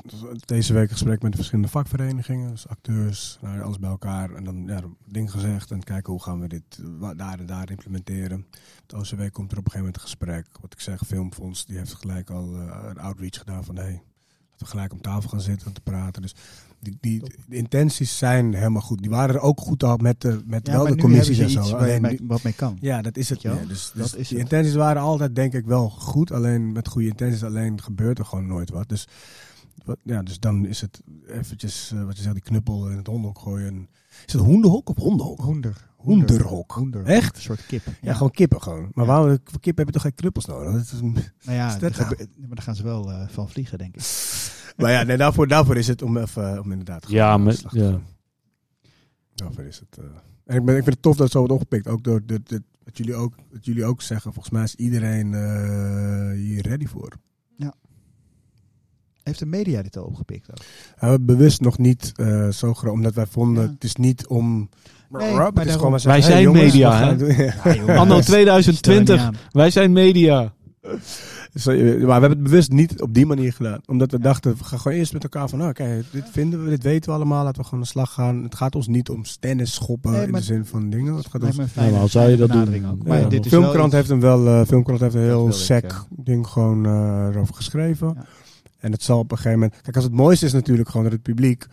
deze 0.44 0.72
week 0.72 0.82
een 0.82 0.92
gesprek 0.92 1.22
met 1.22 1.30
de 1.30 1.36
verschillende 1.36 1.70
vakverenigingen. 1.70 2.50
Dus 2.50 2.68
acteurs, 2.68 3.38
nou, 3.40 3.60
alles 3.60 3.78
bij 3.78 3.90
elkaar. 3.90 4.34
En 4.34 4.44
dan 4.44 4.64
ja, 4.66 4.80
dingen 5.04 5.30
gezegd 5.30 5.70
en 5.70 5.82
kijken 5.82 6.12
hoe 6.12 6.22
gaan 6.22 6.40
we 6.40 6.48
dit 6.48 6.82
daar 7.16 7.38
en 7.38 7.46
daar 7.46 7.70
implementeren. 7.70 8.46
Het 8.82 8.92
OCW 8.94 9.30
komt 9.30 9.52
er 9.52 9.58
op 9.58 9.64
een 9.64 9.70
gegeven 9.72 9.78
moment 9.78 9.96
een 9.96 10.02
gesprek. 10.02 10.46
Wat 10.60 10.72
ik 10.72 10.80
zeg, 10.80 11.02
Filmfonds, 11.06 11.66
die 11.66 11.78
heeft 11.78 11.94
gelijk 11.94 12.30
al 12.30 12.54
eh, 12.54 12.84
een 12.88 12.98
outreach 12.98 13.38
gedaan 13.38 13.64
van... 13.64 13.76
Hey, 13.76 14.02
laten 14.50 14.58
we 14.58 14.66
gelijk 14.66 14.92
om 14.92 15.00
tafel 15.00 15.28
gaan 15.28 15.40
zitten 15.40 15.66
en 15.66 15.72
te 15.72 15.80
praten. 15.80 16.22
Dus 16.22 16.34
die, 16.80 16.96
die, 17.00 17.20
de 17.48 17.56
intenties 17.56 18.18
zijn 18.18 18.54
helemaal 18.54 18.82
goed. 18.82 18.98
Die 19.00 19.10
waren 19.10 19.34
er 19.34 19.40
ook 19.40 19.60
goed 19.60 19.82
al 19.82 19.96
met, 19.96 20.20
de, 20.20 20.40
met 20.46 20.66
Ja, 20.66 20.72
wel 20.72 20.86
de 20.86 20.96
commissies 20.96 21.38
en 21.38 21.50
zo. 21.50 21.60
Alleen 21.76 22.00
mee- 22.02 22.18
wat 22.22 22.42
mee 22.42 22.52
kan. 22.52 22.76
ja, 22.80 23.02
dat 23.02 23.16
is 23.16 23.28
het 23.28 23.42
meer. 23.44 23.66
Dus, 23.68 23.92
Dat 23.94 24.02
dus 24.10 24.14
is 24.14 24.28
die 24.28 24.38
het. 24.38 24.50
intenties 24.52 24.74
waren 24.74 25.02
altijd 25.02 25.34
denk 25.34 25.52
ik 25.52 25.66
wel 25.66 25.90
goed. 25.90 26.32
Alleen 26.32 26.72
met 26.72 26.88
goede 26.88 27.08
intenties 27.08 27.44
alleen 27.44 27.82
gebeurt 27.82 28.18
er 28.18 28.24
gewoon 28.24 28.46
nooit 28.46 28.70
wat. 28.70 28.88
Dus, 28.88 29.08
wat, 29.84 29.98
ja, 30.02 30.22
dus 30.22 30.40
dan 30.40 30.66
is 30.66 30.80
het 30.80 31.02
eventjes, 31.28 31.92
eh, 31.94 32.04
wat 32.04 32.16
je 32.16 32.22
zegt, 32.22 32.34
die 32.34 32.42
knuppel 32.44 32.88
in 32.88 32.96
het 32.96 33.06
hondenhok 33.06 33.38
gooien. 33.38 33.88
Is 34.26 34.32
het 34.32 34.42
hoendenhok 34.42 34.88
of 34.88 34.96
hondenhok? 34.96 35.40
Hoender. 35.40 35.84
Hoenderhok. 35.96 36.72
Hoender. 36.72 37.04
Echt? 37.04 37.36
Een 37.36 37.42
soort 37.42 37.66
kip. 37.66 37.82
Ja, 38.00 38.12
gewoon 38.12 38.30
kippen 38.30 38.62
gewoon. 38.62 38.90
Maar 38.94 39.04
Ja. 39.06 39.10
waarom, 39.10 39.38
voor 39.44 39.60
kippen 39.60 39.76
heb 39.84 39.86
je 39.86 39.92
toch 39.92 40.02
geen 40.02 40.14
knuppels 40.14 40.44
nodig? 40.44 40.72
Dat 40.72 40.82
is 40.82 41.00
een- 41.00 41.12
Nou 41.44 41.56
ja, 41.56 41.68
gebe- 41.78 42.28
maar 42.38 42.48
daar 42.48 42.62
gaan 42.62 42.74
ze 42.74 42.82
wel 42.82 43.10
eh, 43.10 43.28
van 43.28 43.48
vliegen, 43.48 43.78
denk 43.78 43.94
ik. 43.94 44.02
Maar 44.76 44.90
ja, 44.92 45.02
nee, 45.02 45.16
daarvoor, 45.16 45.48
daarvoor 45.48 45.76
is 45.76 45.86
het 45.86 46.02
om, 46.02 46.16
even, 46.16 46.60
om 46.60 46.70
inderdaad 46.70 47.04
Ja, 47.08 47.36
te 47.36 47.52
ja. 47.72 47.90
gaan. 47.90 48.02
Daarvoor 49.34 49.64
is 49.64 49.78
het. 49.78 49.98
eh. 49.98 50.04
En 50.44 50.56
ik, 50.56 50.64
ben, 50.64 50.76
ik 50.76 50.82
vind 50.82 50.94
het 50.94 51.02
tof 51.02 51.12
dat 51.16 51.22
het 51.22 51.32
zo 51.32 51.38
wordt 51.38 51.52
opgepikt. 51.52 51.88
Ook 51.88 52.04
door 52.04 52.20
dit, 52.26 52.48
dit, 52.48 52.62
wat, 52.84 52.96
jullie 52.96 53.14
ook, 53.14 53.34
wat 53.52 53.64
jullie 53.64 53.84
ook 53.84 54.02
zeggen. 54.02 54.32
Volgens 54.32 54.54
mij 54.54 54.62
is 54.62 54.74
iedereen 54.74 55.34
eh, 55.34 56.30
hier 56.32 56.62
ready 56.68 56.86
voor. 56.86 57.12
Heeft 59.22 59.38
de 59.38 59.46
media 59.46 59.82
dit 59.82 59.96
al 59.96 60.04
opgepikt 60.04 60.50
ook? 60.50 60.58
We 60.58 60.64
hebben 61.06 61.24
bewust 61.26 61.60
nog 61.60 61.78
niet 61.78 62.12
eh, 62.16 62.48
zo 62.48 62.74
groot, 62.74 62.92
omdat 62.92 63.14
wij 63.14 63.26
vonden, 63.26 63.62
Ja. 63.64 63.70
het 63.70 63.84
is 63.84 63.96
niet 63.96 64.26
om... 64.26 64.68
Nee, 65.10 65.22
het 65.28 65.34
maar 65.36 65.46
is 65.46 65.54
daarom- 65.54 65.72
gewoon 65.72 65.90
maar 65.90 66.00
Wij 66.02 66.20
zijn 66.22 66.42
jongens, 66.42 66.62
media, 66.62 66.98
gaan 66.98 67.18
hè? 67.18 67.42
Ja. 67.70 67.74
jongen. 67.74 67.96
Anno 67.96 68.20
Stel 68.20 68.32
2020, 68.32 69.14
je 69.20 69.26
niet 69.26 69.36
aan. 69.36 69.40
wij 69.50 69.70
zijn 69.70 69.92
media. 69.92 70.54
Eh, 71.64 71.64
Maar 71.64 71.96
we 72.06 72.10
hebben 72.10 72.30
het 72.30 72.42
bewust 72.42 72.70
niet 72.70 73.00
op 73.02 73.14
die 73.14 73.26
manier 73.26 73.52
gedaan. 73.52 73.80
Omdat 73.86 74.10
we 74.10 74.18
dachten, 74.18 74.56
we 74.56 74.64
gaan 74.64 74.78
gewoon 74.80 74.98
eerst 74.98 75.12
met 75.12 75.22
elkaar 75.22 75.48
van... 75.48 75.68
Oké, 75.68 76.04
dit 76.12 76.24
vinden 76.30 76.64
we, 76.64 76.70
dit 76.70 76.82
weten 76.82 77.10
we 77.10 77.16
allemaal. 77.16 77.44
Laten 77.44 77.56
we 77.62 77.64
gewoon 77.68 77.78
aan 77.80 77.84
de 77.86 77.90
slag 77.92 78.12
gaan. 78.12 78.42
Het 78.42 78.54
gaat 78.54 78.74
ons 78.74 78.86
niet 78.86 79.08
om 79.08 79.22
tennis 79.40 79.74
schoppen 79.74 80.12
Nee, 80.12 80.26
in 80.26 80.32
de 80.32 80.40
zin 80.42 80.64
van 80.66 80.90
dingen. 80.90 81.14
Het 81.14 81.26
gaat 81.26 81.42
ons... 81.42 81.58
al 81.76 82.08
zou 82.08 82.30
je 82.30 82.36
dat 82.36 82.50
doen, 82.50 82.68
ook. 82.68 82.74
ja. 82.74 82.94
Maar 83.04 83.28
dit 83.28 83.44
is 83.44 83.50
Filmkrant 83.50 83.92
wel 83.92 84.00
heeft 84.00 84.08
hem 84.08 84.20
wel... 84.20 84.46
eh, 84.46 84.66
Filmkrant 84.66 85.00
heeft 85.00 85.14
een 85.14 85.20
heel 85.20 85.46
ik, 85.48 85.52
sec 85.54 85.90
ja. 85.90 86.04
ding 86.10 86.46
gewoon 86.46 86.86
eh, 86.86 87.26
erover 87.26 87.54
geschreven. 87.54 88.12
Ja. 88.16 88.24
En 88.78 88.92
het 88.92 89.02
zal 89.02 89.18
op 89.18 89.30
een 89.30 89.36
gegeven 89.36 89.58
moment... 89.58 89.80
Kijk, 89.82 89.96
als 89.96 90.04
het 90.04 90.14
mooiste 90.14 90.46
is 90.46 90.52
natuurlijk 90.52 90.88
gewoon 90.88 91.02
dat 91.02 91.12
het 91.12 91.22
publiek... 91.22 91.66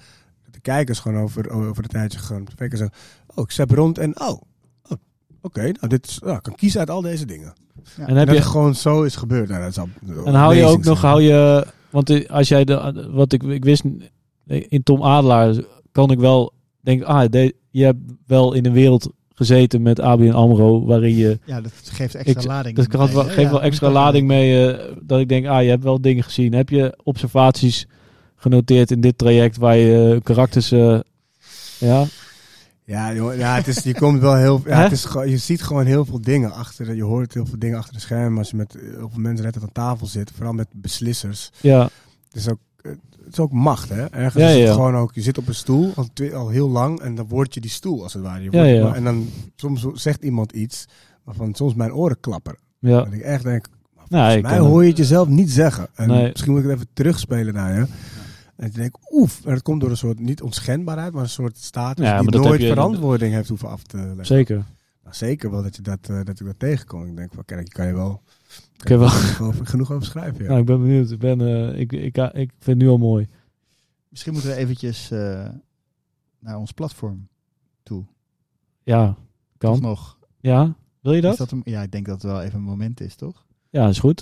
Dat 0.45 0.53
de 0.53 0.59
kijkers 0.59 0.99
gewoon 0.99 1.21
over, 1.23 1.49
over 1.49 1.83
een 1.83 1.89
tijdje 1.89 2.19
gewoon... 2.19 2.47
Zeggen, 2.57 2.91
oh, 3.35 3.43
ik 3.43 3.51
zap 3.51 3.71
rond 3.71 3.97
en... 3.97 4.19
Oh, 4.19 4.41
oké, 5.43 5.61
nou 5.61 5.87
dit 5.87 6.07
is... 6.07 6.19
Nou, 6.19 6.35
ik 6.35 6.43
kan 6.43 6.55
kiezen 6.55 6.79
uit 6.79 6.89
al 6.89 7.01
deze 7.01 7.25
dingen. 7.25 7.53
Ja. 7.97 8.07
En 8.07 8.15
heb 8.15 8.25
dat 8.27 8.35
je, 8.35 8.41
het 8.41 8.51
gewoon 8.51 8.75
zo 8.75 9.03
is 9.03 9.15
gebeurd. 9.15 9.49
Nou, 9.49 9.61
dat 9.63 9.73
zal 9.73 9.89
En 10.25 10.33
hou 10.33 10.55
je 10.55 10.63
ook 10.65 10.83
nog, 10.83 11.01
hou 11.01 11.21
je, 11.21 11.65
want 11.89 12.09
eh, 12.09 12.29
als 12.29 12.47
jij 12.47 12.63
de, 12.63 13.07
wat 13.11 13.33
ik, 13.33 13.43
ik 13.43 13.63
wist, 13.63 13.83
in 14.47 14.83
Tom 14.83 15.03
Adelaar 15.03 15.55
kan 15.91 16.11
ik 16.11 16.19
wel 16.19 16.53
denken, 16.81 17.07
ah, 17.07 17.29
de, 17.29 17.55
je 17.69 17.83
hebt 17.83 17.99
wel 18.27 18.53
in 18.53 18.65
een 18.65 18.73
wereld 18.73 19.09
gezeten 19.35 19.81
met 19.81 19.99
ABN 19.99 20.29
AMRO, 20.31 20.85
waarin 20.85 21.15
je, 21.15 21.39
Ja, 21.45 21.61
dat 21.61 21.71
geeft 21.83 22.15
extra 22.15 22.41
Ik- 22.41 22.47
lading. 22.47 22.75
dat 22.75 22.87
kan 22.87 23.07
geeft 23.09 23.37
Ja, 23.37 23.49
wel 23.49 23.61
extra 23.61 23.89
lading 23.89 24.27
mee, 24.27 24.71
eh, 24.71 24.91
dat 25.01 25.19
ik 25.19 25.29
denk, 25.29 25.45
ah, 25.45 25.63
je 25.63 25.69
hebt 25.69 25.83
wel 25.83 26.01
dingen 26.01 26.23
gezien. 26.23 26.53
Heb 26.53 26.69
je 26.69 26.97
observaties 27.03 27.87
genoteerd 28.35 28.91
in 28.91 29.01
dit 29.01 29.17
traject 29.17 29.57
waar 29.57 29.77
je 29.77 30.13
eh, 30.15 30.21
karakters, 30.23 30.71
eh, 30.71 30.99
ja, 31.79 32.05
Ja, 32.85 33.09
ja, 33.09 33.55
het 33.55 33.67
is, 33.67 33.83
je 33.83 33.93
komt 33.93 34.19
wel 34.21 34.35
heel, 34.35 34.61
ja, 34.65 34.81
het 34.81 34.91
is, 34.91 35.07
je 35.25 35.37
ziet 35.37 35.61
gewoon 35.63 35.85
heel 35.85 36.05
veel 36.05 36.21
dingen 36.21 36.51
achter, 36.53 36.95
je 36.95 37.03
hoort 37.03 37.33
heel 37.33 37.45
veel 37.45 37.59
dingen 37.59 37.77
achter 37.77 37.93
de 37.93 37.99
schermen 37.99 38.37
als 38.37 38.49
je 38.49 38.55
met 38.55 38.73
heel 38.73 39.09
veel 39.11 39.19
mensen 39.21 39.45
net 39.45 39.61
aan 39.61 39.71
tafel 39.71 40.07
zit, 40.07 40.31
vooral 40.35 40.53
met 40.53 40.67
beslissers. 40.75 41.51
ja, 41.61 41.83
Het 42.27 42.35
is 42.35 42.49
ook, 42.49 42.59
het 42.81 42.99
is 43.31 43.39
ook 43.39 43.51
macht, 43.51 43.89
hè? 43.89 44.05
Ergens 44.05 44.43
Ja, 44.43 44.49
is 44.49 44.55
het 44.57 44.67
ja. 44.67 44.73
gewoon 44.73 44.95
ook, 44.95 45.13
je 45.13 45.21
zit 45.21 45.37
op 45.37 45.47
een 45.47 45.55
stoel 45.55 45.91
al, 45.95 46.07
twee- 46.13 46.35
al 46.35 46.49
heel 46.49 46.69
lang 46.69 46.99
en 46.99 47.15
dan 47.15 47.27
word 47.27 47.53
je 47.53 47.59
die 47.61 47.69
stoel 47.71 48.03
als 48.03 48.13
het 48.13 48.21
ware. 48.23 48.43
Je 48.43 48.51
Ja, 48.51 48.63
wordt- 48.63 48.69
ja. 48.77 48.95
En 48.95 49.03
dan 49.03 49.29
soms 49.55 49.87
zegt 49.93 50.23
iemand 50.23 50.51
iets 50.51 50.85
waarvan 51.23 51.53
soms 51.55 51.73
mijn 51.73 51.93
oren 51.93 52.19
klapperen. 52.19 52.59
ja. 52.79 53.03
Dat 53.03 53.13
ik 53.13 53.21
echt 53.21 53.43
denk, 53.43 53.65
Nou, 54.07 54.31
volgens 54.33 54.51
mij 54.51 54.59
hoor 54.69 54.81
je 54.83 54.87
het 54.89 54.97
jezelf 54.97 55.27
niet 55.27 55.51
zeggen. 55.51 55.87
En 55.95 56.07
Nee. 56.07 56.29
misschien 56.31 56.51
moet 56.51 56.61
ik 56.63 56.67
het 56.67 56.75
even 56.75 56.87
terugspelen 56.93 57.53
naar 57.53 57.73
je. 57.79 57.85
En 58.63 58.69
ik 58.69 58.75
denk, 58.75 58.95
oef, 59.11 59.45
en 59.45 59.51
het 59.51 59.61
komt 59.61 59.81
door 59.81 59.89
een 59.89 59.97
soort, 59.97 60.19
niet 60.19 60.41
onschendbaarheid, 60.41 61.13
maar 61.13 61.23
een 61.23 61.29
soort 61.29 61.57
status 61.57 62.05
Ja, 62.05 62.11
maar 62.13 62.21
die 62.21 62.31
dat 62.31 62.41
nooit 62.41 62.51
heb 62.53 62.61
je- 62.61 62.67
verantwoording 62.73 63.33
heeft 63.33 63.49
hoeven 63.49 63.69
af 63.69 63.83
te 63.83 63.97
leggen. 63.97 64.25
Zeker. 64.25 64.65
Nou, 65.03 65.15
zeker 65.15 65.51
wel 65.51 65.63
dat, 65.63 65.75
je 65.75 65.81
dat, 65.81 66.09
eh, 66.09 66.15
dat 66.23 66.39
ik 66.39 66.45
dat 66.45 66.59
tegenkom. 66.59 67.05
Ik 67.05 67.15
denk 67.15 67.33
van, 67.33 67.45
kijk, 67.45 67.69
kan 67.69 67.87
je 67.87 67.93
wel, 67.93 68.21
Ik 68.81 68.87
heb 68.87 68.99
wel, 68.99 69.07
genoeg, 69.09 69.41
over, 69.41 69.65
genoeg 69.65 69.91
over 69.91 70.05
schrijven. 70.05 70.41
Ja. 70.43 70.47
nou, 70.47 70.59
ik 70.59 70.65
ben 70.65 70.81
benieuwd. 70.81 71.11
Ik, 71.11 71.19
ben, 71.19 71.41
eh, 71.41 71.79
ik, 71.79 71.91
ik, 71.91 72.17
ik, 72.17 72.51
vind 72.59 72.65
het 72.65 72.77
nu 72.77 72.87
al 72.87 72.97
mooi. 72.97 73.27
Misschien 74.09 74.33
moeten 74.33 74.49
we 74.51 74.55
eventjes 74.55 75.11
eh, 75.11 75.49
naar 76.39 76.57
ons 76.57 76.71
platform 76.71 77.27
toe. 77.83 78.03
Ja, 78.83 79.05
Toch 79.57 79.71
kan. 79.71 79.81
nog. 79.81 80.17
Ja, 80.39 80.75
wil 81.01 81.11
je 81.13 81.21
Is 81.21 81.23
dat? 81.23 81.37
dat 81.37 81.51
een, 81.51 81.61
ja, 81.65 81.81
ik 81.81 81.91
denk 81.91 82.05
dat 82.05 82.21
het 82.21 82.31
wel 82.31 82.41
even 82.41 82.57
een 82.57 82.63
moment 82.65 83.01
is, 83.01 83.15
toch? 83.15 83.45
Ja, 83.69 83.87
is 83.87 83.99
goed. 83.99 84.21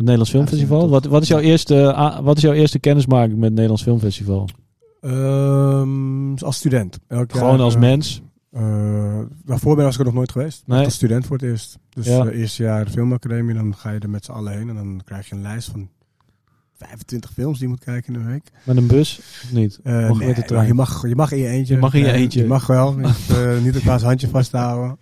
Het 0.00 0.08
Nederlands 0.08 0.30
Filmfestival. 0.30 0.88
wat, 0.88 1.04
wat, 1.04 1.22
is 1.22 1.28
jouw 1.28 1.38
eerste, 1.38 1.92
ah, 1.92 2.18
wat 2.24 2.36
is 2.36 2.42
jouw 2.42 2.52
eerste 2.52 2.78
kennismaking 2.78 3.34
met 3.34 3.42
het 3.42 3.52
Nederlands 3.52 3.82
Filmfestival? 3.82 4.48
Ehm, 5.00 6.34
als 6.34 6.56
student. 6.56 6.98
Elk 7.08 7.32
jaar, 7.32 7.42
Gewoon 7.42 7.60
als 7.60 7.74
eh, 7.74 7.80
mens. 7.80 8.22
eh, 8.52 9.18
daarvoor 9.44 9.76
ben 9.76 9.84
was 9.84 9.94
ik 9.94 10.00
er 10.00 10.06
nog 10.06 10.14
nooit 10.14 10.32
geweest. 10.32 10.62
Nee. 10.66 10.84
Als 10.84 10.94
student 10.94 11.26
voor 11.26 11.36
het 11.36 11.46
eerst. 11.46 11.78
Dus 11.88 12.06
Ja. 12.06 12.26
eh, 12.26 12.38
eerste 12.40 12.62
jaar 12.62 12.86
filmacademie, 12.88 13.54
dan 13.54 13.74
ga 13.76 13.90
je 13.90 13.98
er 13.98 14.10
met 14.10 14.24
z'n 14.24 14.30
allen 14.32 14.52
heen. 14.58 14.68
En 14.68 14.74
dan 14.74 15.00
krijg 15.04 15.28
je 15.28 15.34
een 15.34 15.42
lijst 15.42 15.68
van 15.70 15.88
25 16.76 17.30
films 17.32 17.58
die 17.58 17.62
je 17.68 17.72
moet 17.74 17.84
kijken 17.84 18.14
in 18.14 18.20
een 18.20 18.26
week. 18.26 18.50
Met 18.64 18.76
een 18.76 18.86
bus? 18.86 19.18
Of 19.44 19.52
niet? 19.52 19.80
Eh, 19.82 19.92
Mag 19.92 20.08
je 20.08 20.14
nee, 20.18 20.26
met 20.26 20.36
de 20.36 20.42
trein? 20.42 20.66
je, 20.66 20.74
mag, 20.74 21.08
je 21.08 21.14
mag 21.16 21.32
in 21.32 21.38
je 21.38 21.48
eentje. 21.48 21.74
Je 21.74 21.80
mag 21.80 21.94
in 21.94 22.00
je 22.00 22.06
Eh, 22.06 22.20
eentje. 22.20 22.40
Je 22.40 22.46
mag 22.46 22.66
wel. 22.66 22.92
Hoeft, 23.02 23.30
eh, 23.30 23.58
niet 23.62 23.74
elkaars 23.74 24.02
handje 24.02 24.28
vasthouden. 24.28 24.98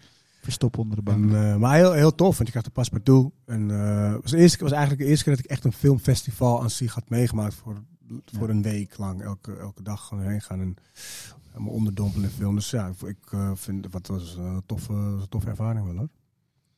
Verstop 0.48 0.78
onder 0.78 0.96
de 0.96 1.02
bank. 1.02 1.32
En, 1.32 1.50
eh, 1.52 1.56
maar 1.56 1.74
heel, 1.76 1.92
heel 1.92 2.14
tof, 2.14 2.34
want 2.34 2.38
je 2.38 2.50
krijgt 2.50 2.66
een 2.66 2.72
paspartout. 2.72 3.32
En 3.44 3.70
eh, 3.70 4.12
het 4.12 4.22
was, 4.22 4.30
de 4.30 4.36
eerste, 4.36 4.62
was 4.62 4.72
eigenlijk 4.72 5.02
de 5.02 5.08
eerste 5.08 5.24
keer 5.24 5.34
dat 5.36 5.44
ik 5.44 5.50
echt 5.50 5.64
een 5.64 5.72
filmfestival 5.72 6.62
aan 6.62 6.70
zich 6.70 6.94
had 6.94 7.08
meegemaakt. 7.10 7.54
Voor, 7.54 7.82
voor 8.24 8.48
Ja. 8.48 8.54
een 8.54 8.62
week 8.62 8.98
lang, 8.98 9.22
elke, 9.22 9.56
elke 9.56 9.82
dag 9.82 10.06
gewoon 10.06 10.24
heen 10.24 10.40
gaan. 10.40 10.60
En 10.60 10.74
helemaal 11.50 11.72
onderdompelen 11.72 12.28
in 12.28 12.34
film. 12.36 12.54
Dus 12.54 12.70
ja, 12.70 12.92
ik 13.06 13.32
eh, 13.32 13.50
vind 13.54 13.86
wat 13.90 14.06
was 14.06 14.36
een 14.36 14.62
toffe, 14.66 14.92
een 14.92 15.28
toffe 15.28 15.48
ervaring 15.48 15.86
wel 15.86 15.96
hoor. 15.96 16.08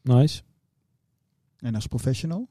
Nice. 0.03 0.43
En 1.59 1.75
als 1.75 1.87
professional? 1.87 2.49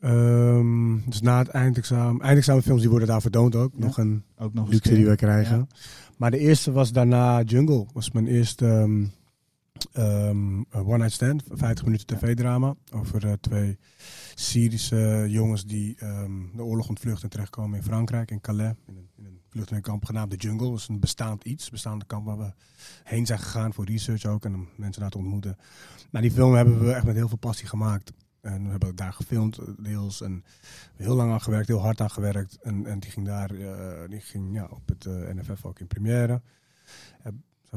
Ehm, 0.00 0.98
dus 1.08 1.20
na 1.20 1.38
het 1.38 1.48
eindexamen, 1.48 2.22
eindexamenfilms 2.22 2.80
die 2.80 2.90
worden 2.90 3.08
daar 3.08 3.20
vertoond 3.20 3.54
ook. 3.56 3.72
Ja. 3.76 3.84
Nog 3.84 3.98
een 3.98 4.24
Ook 4.38 4.54
nog 4.54 4.68
luxe 4.68 4.94
die 4.94 5.06
we 5.06 5.16
krijgen. 5.16 5.56
Ja. 5.56 5.66
Maar 6.16 6.30
de 6.30 6.38
eerste 6.38 6.72
was 6.72 6.92
daarna 6.92 7.42
Jungle. 7.42 7.86
Was 7.92 8.10
mijn 8.10 8.26
eerste 8.26 8.66
ehm, 8.66 9.04
ehm, 9.92 10.62
one 10.70 10.96
night 10.96 11.12
stand. 11.12 11.42
50 11.48 11.84
minuten 11.84 12.06
tv-drama. 12.06 12.74
Over 12.92 13.26
eh, 13.26 13.32
twee 13.40 13.78
Syrische 14.34 15.26
jongens 15.28 15.64
die 15.64 15.94
ehm, 15.98 16.32
de 16.54 16.62
oorlog 16.62 16.88
ontvluchten 16.88 17.22
en 17.22 17.30
terechtkomen 17.30 17.78
in 17.78 17.84
Frankrijk, 17.84 18.30
in 18.30 18.40
Calais. 18.40 18.74
In 18.86 18.96
een, 18.96 19.08
in 19.16 19.24
een 19.24 19.40
vluchtelingenkamp 19.48 20.04
genaamd 20.04 20.30
de 20.30 20.36
Jungle. 20.36 20.70
Dat 20.70 20.78
is 20.78 20.88
een 20.88 21.00
bestaand 21.00 21.44
iets. 21.44 21.70
Bestaande 21.70 22.04
kamp 22.04 22.26
waar 22.26 22.38
we 22.38 22.52
heen 23.04 23.26
zijn 23.26 23.38
gegaan 23.38 23.72
voor 23.72 23.84
research 23.84 24.24
ook. 24.24 24.44
En 24.44 24.54
om 24.54 24.68
mensen 24.76 25.00
daar 25.02 25.10
te 25.10 25.18
ontmoeten. 25.18 25.56
Nou, 26.10 26.24
die 26.24 26.34
film 26.34 26.54
hebben 26.54 26.84
we 26.84 26.92
echt 26.92 27.04
met 27.04 27.14
heel 27.14 27.28
veel 27.28 27.38
passie 27.38 27.66
gemaakt. 27.68 28.12
En 28.40 28.64
we 28.64 28.70
hebben 28.70 28.96
daar 28.96 29.12
gefilmd, 29.12 29.58
eh, 29.58 29.66
deels. 29.78 30.20
En 30.20 30.44
heel 30.96 31.14
lang 31.14 31.32
aan 31.32 31.40
gewerkt, 31.40 31.68
heel 31.68 31.80
hard 31.80 32.00
aan 32.00 32.10
gewerkt. 32.10 32.58
En, 32.62 32.86
en 32.86 32.98
die 32.98 33.10
ging 33.10 33.26
daar, 33.26 33.50
eh, 33.50 34.08
die 34.08 34.20
ging 34.20 34.54
ja, 34.54 34.66
op 34.70 34.88
het 34.88 35.04
NFF 35.34 35.64
ook 35.64 35.80
in 35.80 35.86
première. 35.86 36.42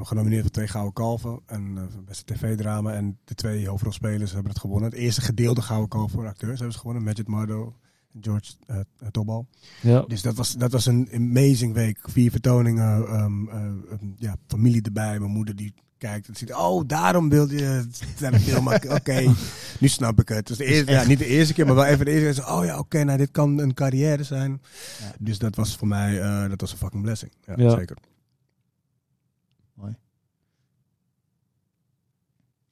Genomineerd 0.05 0.41
voor 0.41 0.51
twee 0.51 0.67
Gouden 0.67 0.93
Kalven. 0.93 1.39
En 1.45 1.73
eh, 1.77 1.83
voor 1.89 2.03
beste 2.03 2.33
tv-drama. 2.33 2.93
En 2.93 3.17
de 3.23 3.35
twee 3.35 3.67
hoofdrolspelers 3.67 4.31
hebben 4.31 4.51
het 4.51 4.61
gewonnen. 4.61 4.89
Het 4.89 4.99
eerste 4.99 5.21
gedeelde 5.21 5.61
Gouden 5.61 5.89
Kalf 5.89 6.11
voor 6.11 6.27
acteurs 6.27 6.55
hebben 6.55 6.71
ze 6.73 6.79
gewonnen. 6.79 7.03
Majid 7.03 7.27
Mardo 7.27 7.75
en 8.13 8.23
George 8.23 8.53
uh, 8.71 8.77
Tobal. 9.11 9.47
Ja. 9.81 10.01
Dus 10.07 10.21
dat 10.21 10.35
was, 10.35 10.53
dat 10.53 10.71
was 10.71 10.85
een 10.85 11.09
amazing 11.13 11.73
week. 11.73 11.99
Vier 12.01 12.31
vertoningen, 12.31 13.07
eh, 13.07 13.13
ehm, 13.13 14.11
ja, 14.15 14.35
familie 14.47 14.81
erbij. 14.81 15.19
Mijn 15.19 15.31
moeder 15.31 15.55
die 15.55 15.73
kijkt 15.97 16.27
en 16.27 16.35
ziet, 16.35 16.53
oh, 16.53 16.83
daarom 16.87 17.29
wilde 17.29 17.55
je 17.55 17.87
naar 18.19 18.31
de 18.31 18.39
film. 18.39 18.63
maken. 18.63 18.91
Oké, 18.99 19.33
nu 19.79 19.87
snap 19.87 20.19
ik 20.21 20.29
het. 20.29 20.47
Dus 20.47 20.57
de 20.57 20.65
eerste, 20.65 20.91
ja, 20.91 21.03
niet 21.05 21.19
de 21.19 21.25
eerste 21.25 21.53
keer, 21.53 21.65
maar 21.65 21.75
wel 21.75 21.85
even 21.85 22.05
de 22.05 22.11
eerste 22.11 22.41
keer. 22.41 22.51
Oh 22.53 22.65
ja, 22.65 22.77
oké, 22.79 23.03
nou 23.03 23.17
dit 23.17 23.31
kan 23.31 23.59
een 23.59 23.73
carrière 23.73 24.23
zijn. 24.23 24.61
Ja. 24.99 25.13
Dus 25.19 25.37
dat 25.39 25.55
was 25.55 25.75
voor 25.77 25.87
mij, 25.87 26.21
eh, 26.21 26.49
dat 26.49 26.61
was 26.61 26.71
een 26.71 26.77
fucking 26.77 27.03
blessing. 27.03 27.31
Ja, 27.45 27.53
Ja. 27.57 27.69
zeker. 27.69 27.97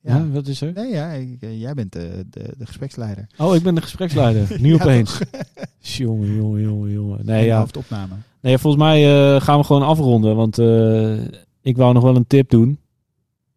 Ja, 0.07 0.27
wat 0.29 0.47
is 0.47 0.61
er? 0.61 0.73
Nee, 0.73 0.89
ja, 0.91 1.11
ik- 1.11 1.41
eh, 1.41 1.59
jij 1.59 1.73
bent 1.73 1.91
de, 1.91 2.25
de, 2.29 2.53
de 2.57 2.65
gespreksleider. 2.65 3.27
Oh, 3.37 3.55
ik 3.55 3.63
ben 3.63 3.75
de 3.75 3.81
gespreksleider. 3.81 4.55
Nu 4.61 4.69
Ja, 4.69 4.73
opeens. 4.83 5.19
Jongen, 5.79 6.35
jongen, 6.35 6.61
jongen, 6.61 6.91
jongen. 6.91 7.25
Nee, 7.25 7.45
ja. 7.45 7.59
hoofdopname. 7.59 8.15
Nee, 8.41 8.57
volgens 8.57 8.83
mij 8.83 9.05
eh, 9.35 9.41
gaan 9.41 9.59
we 9.59 9.65
gewoon 9.65 9.81
afronden. 9.83 10.35
Want 10.35 10.57
eh, 10.59 11.23
ik 11.61 11.77
wou 11.77 11.93
nog 11.93 12.03
wel 12.03 12.15
een 12.15 12.27
tip 12.27 12.49
doen. 12.49 12.79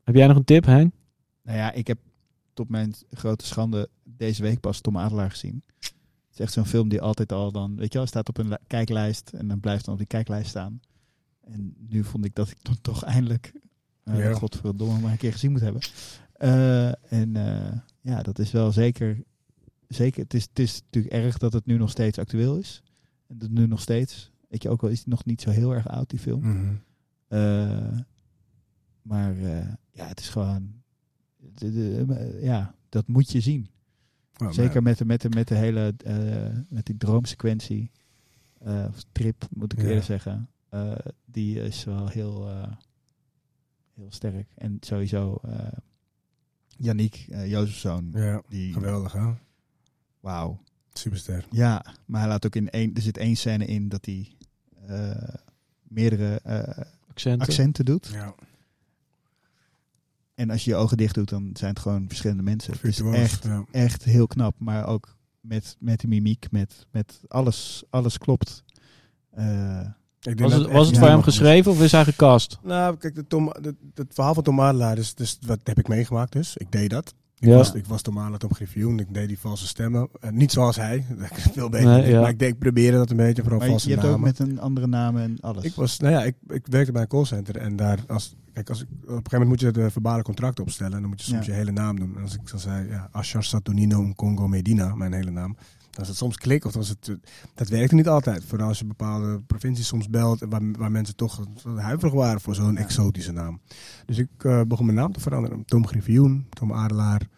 Heb 0.05 0.15
jij 0.15 0.27
nog 0.27 0.37
een 0.37 0.45
tip, 0.45 0.65
Hein? 0.65 0.93
Nou 1.43 1.59
ja, 1.59 1.73
ik 1.73 1.87
heb 1.87 1.99
tot 2.55 2.69
mijn 2.69 2.95
grote 3.11 3.47
schande 3.47 3.89
deze 4.05 4.43
week 4.43 4.61
pas 4.61 4.81
Tom 4.81 4.99
Adelaar 4.99 5.31
gezien. 5.31 5.63
Het 5.79 5.93
is 6.33 6.39
echt 6.41 6.53
zo'n 6.53 6.67
film 6.67 6.89
die 6.89 7.01
altijd 7.01 7.33
al 7.33 7.53
dan, 7.53 7.77
weet 7.77 7.93
je 7.93 7.99
wel, 7.99 8.07
staat 8.07 8.29
op 8.29 8.39
een 8.39 8.49
li- 8.49 8.57
kijklijst 8.67 9.31
en 9.35 9.49
dan 9.49 9.61
blijft 9.61 9.85
dan 9.85 9.93
op 9.95 9.99
die 10.01 10.09
kijklijst 10.09 10.49
staan. 10.49 10.81
En 11.45 11.75
nu 11.89 12.05
vond 12.05 12.25
ik 12.25 12.35
dat 12.35 12.49
ik 12.51 12.57
dan 12.63 12.77
toch 12.81 13.05
eindelijk, 13.05 13.53
eh 14.05 14.19
Ja. 14.19 14.33
godverdomme, 14.33 14.99
maar 15.01 15.13
een 15.13 15.19
keer 15.19 15.33
gezien 15.33 15.51
moet 15.53 15.61
hebben. 15.61 15.83
Eh, 16.41 17.13
en 17.13 17.37
eh, 17.37 17.79
ja, 18.01 18.23
dat 18.23 18.39
is 18.39 18.51
wel 18.51 18.73
zeker, 18.73 19.23
zeker 19.89 20.23
het, 20.23 20.35
is, 20.35 20.43
het 20.43 20.59
is 20.59 20.83
natuurlijk 20.83 21.15
erg 21.15 21.39
dat 21.39 21.53
het 21.53 21.67
nu 21.67 21.77
nog 21.77 21.91
steeds 21.91 22.19
actueel 22.19 22.57
is. 22.57 22.83
En 23.27 23.39
dat 23.39 23.51
nu 23.51 23.67
nog 23.67 23.81
steeds, 23.81 24.31
weet 24.49 24.63
je 24.63 24.69
ook 24.69 24.81
wel, 24.81 24.91
is 24.91 24.99
het 24.99 25.07
nog 25.09 25.25
niet 25.25 25.41
zo 25.41 25.51
heel 25.51 25.75
erg 25.75 25.89
oud 25.89 26.11
die 26.11 26.19
film. 26.19 26.41
Mhm. 26.41 26.75
Eh, 27.29 27.99
maar 29.03 29.35
ja, 29.93 30.07
het 30.07 30.21
is 30.21 30.29
gewoon. 30.29 30.73
de- 31.55 31.73
de- 31.73 32.39
ja, 32.43 32.75
dat 32.89 33.07
moet 33.09 33.31
je 33.31 33.41
zien. 33.41 33.69
Oh, 34.39 34.51
Zeker 34.53 34.83
met 34.83 34.99
de, 34.99 35.05
met 35.05 35.21
de, 35.21 35.29
met 35.29 35.49
de 35.49 35.55
hele. 35.55 35.95
met 36.69 36.87
die 36.87 36.97
droomsequentie. 36.97 37.91
of 38.65 39.05
trip, 39.13 39.47
moet 39.51 39.73
ik 39.73 39.79
Ja. 39.81 39.85
eerder 39.85 40.03
zeggen. 40.05 40.49
die 41.25 41.63
is 41.63 41.85
wel 41.85 42.09
heel. 42.09 42.49
heel 43.95 44.11
sterk. 44.11 44.49
En 44.55 44.77
sowieso. 44.81 45.41
Eh 46.81 46.87
Yannick, 46.87 47.27
uh, 47.31 47.47
Jozefzoon. 47.51 48.11
Ja, 48.13 48.43
Die. 48.49 48.73
geweldig 48.73 49.13
hè. 49.13 49.33
Wauw. 50.21 50.63
Superster. 50.93 51.47
Ja, 51.51 51.85
maar 52.07 52.21
hij 52.21 52.29
laat 52.29 52.47
ook 52.47 52.55
in 52.55 52.71
één. 52.71 52.95
Er 52.95 53.03
zit 53.03 53.17
één 53.17 53.37
scène 53.37 53.65
in 53.65 53.89
dat 53.89 54.05
hij. 54.05 54.37
eh, 54.87 55.35
meerdere 55.83 56.41
eh, 56.45 56.85
Accenten? 57.09 57.47
accenten 57.49 57.85
doet. 57.85 58.07
Ja. 58.07 58.35
En 60.35 60.51
als 60.51 60.65
je 60.65 60.71
je 60.71 60.77
ogen 60.77 60.97
dicht 60.97 61.15
doet, 61.15 61.29
dan 61.29 61.51
zijn 61.53 61.71
het 61.71 61.79
gewoon 61.79 62.09
verschillende 62.09 62.43
mensen. 62.43 62.73
Het 62.73 62.85
is 62.85 63.01
echt, 63.01 63.43
ja. 63.45 63.65
echt 63.71 64.05
heel 64.05 64.27
knap. 64.27 64.55
Maar 64.59 64.87
ook 64.87 65.17
met, 65.41 65.77
met 65.79 66.01
de 66.01 66.09
mimiek, 66.09 66.51
met, 66.51 66.87
met 66.91 67.21
alles, 67.29 67.85
alles 67.91 68.19
klopt. 68.19 68.65
Eh, 69.31 69.89
Ik 70.21 70.37
denk 70.37 70.51
Was 70.51 70.53
het, 70.53 70.71
was 70.71 70.87
het 70.87 70.99
voor 70.99 71.09
hem 71.09 71.23
geschreven 71.23 71.73
of 71.73 71.83
is 71.83 71.93
hij 71.93 72.05
gecast? 72.05 72.59
Nou, 72.63 72.97
kijk, 72.97 73.15
de 73.15 73.27
Tom, 73.27 73.53
de- 73.61 73.75
het 73.95 74.15
verhaal 74.15 74.35
van 74.35 74.43
Tom 74.43 74.61
Adelaar, 74.61 74.95
dus, 74.97 75.15
dus 75.15 75.39
wat 75.47 75.59
heb 75.63 75.79
ik 75.79 75.89
meegemaakt 75.89 76.33
dus. 76.33 76.57
Ik 76.57 76.73
deed 76.73 76.91
dat. 76.91 77.15
Ik, 77.39 77.49
Ja. 77.49 77.55
was, 77.57 77.73
ik 77.75 77.87
was 77.87 78.03
Tom 78.03 78.19
Adelaar 78.19 78.41
op 78.45 78.53
Griffioen. 78.53 78.99
Ik 78.99 79.15
deed 79.15 79.29
die 79.29 79.39
valse 79.39 79.67
stemmen. 79.67 80.09
Eh, 80.21 80.31
niet 80.31 80.53
zoals 80.53 80.77
hij. 80.77 81.05
Veel 81.53 81.69
beter. 81.69 81.87
Nee, 81.89 82.09
ja. 82.11 82.21
Maar 82.21 82.31
ik, 82.31 82.39
deed, 82.39 82.49
ik 82.53 82.59
probeerde 82.59 82.97
dat 82.97 83.11
een 83.11 83.17
beetje, 83.17 83.43
vooral 83.43 83.59
maar 83.59 83.67
je, 83.69 83.73
valse 83.73 83.89
je 83.89 83.95
hebt 83.95 84.07
namen. 84.07 84.21
ook 84.21 84.25
met 84.39 84.39
een 84.49 84.61
andere 84.61 84.87
naam 84.87 85.17
en 85.17 85.37
alles. 85.41 85.65
Ik 85.65 85.75
was, 85.75 85.99
nou 85.99 86.13
ja, 86.15 86.23
ik, 86.25 86.35
ik 86.49 86.67
werkte 86.67 86.93
bij 86.93 87.03
een 87.03 87.09
callcenter 87.09 87.57
en 87.57 87.77
daar, 87.77 87.99
als, 88.07 88.37
kijk, 88.53 88.69
als 88.69 88.81
ik, 88.83 88.87
op 88.91 88.99
een 89.01 89.07
gegeven 89.09 89.23
moment 89.33 89.49
moet 89.49 89.61
je 89.61 89.71
de 89.71 89.91
verbale 89.91 90.23
contract 90.23 90.61
opstellen 90.61 90.93
en 90.95 91.01
dan 91.01 91.09
moet 91.11 91.21
je 91.23 91.31
soms 91.33 91.47
Ja. 91.47 91.53
je 91.53 91.59
hele 91.59 91.73
naam 91.73 91.99
doen. 91.99 92.13
En 92.17 92.23
als 92.23 92.35
ik 92.35 92.51
dan 92.51 92.61
zei, 92.61 92.89
ja, 92.89 93.09
Ashar 93.13 93.45
Saturnino 93.45 94.13
Congo 94.17 94.49
Medina, 94.49 94.95
mijn 94.95 95.13
hele 95.13 95.31
naam, 95.31 95.57
dan 95.91 96.03
is 96.03 96.09
het 96.09 96.17
soms 96.17 96.37
klik 96.37 96.65
of 96.65 96.75
was 96.75 96.89
het, 96.89 97.09
eh, 97.09 97.15
dat 97.55 97.69
werkte 97.69 97.95
niet 97.95 98.09
altijd. 98.09 98.45
Vooral 98.45 98.69
als 98.69 98.79
je 98.79 98.85
bepaalde 98.85 99.41
provincies 99.47 99.87
soms 99.87 100.09
belt 100.09 100.41
waar, 100.49 100.61
waar 100.79 100.91
mensen 100.91 101.17
toch 101.17 101.41
huiverig 101.77 102.15
waren 102.15 102.41
voor 102.41 102.55
zo'n 102.55 102.73
Ja. 102.75 102.79
exotische 102.81 103.33
naam. 103.33 103.61
Dus 104.07 104.19
ik 104.19 104.29
eh, 104.39 104.61
begon 104.67 104.85
mijn 104.87 104.99
naam 104.99 105.13
te 105.13 105.21
veranderen. 105.21 105.65
Tom 105.65 105.87
Griffioen, 105.87 106.47
Tom 106.51 106.73
Adelaar, 106.73 107.29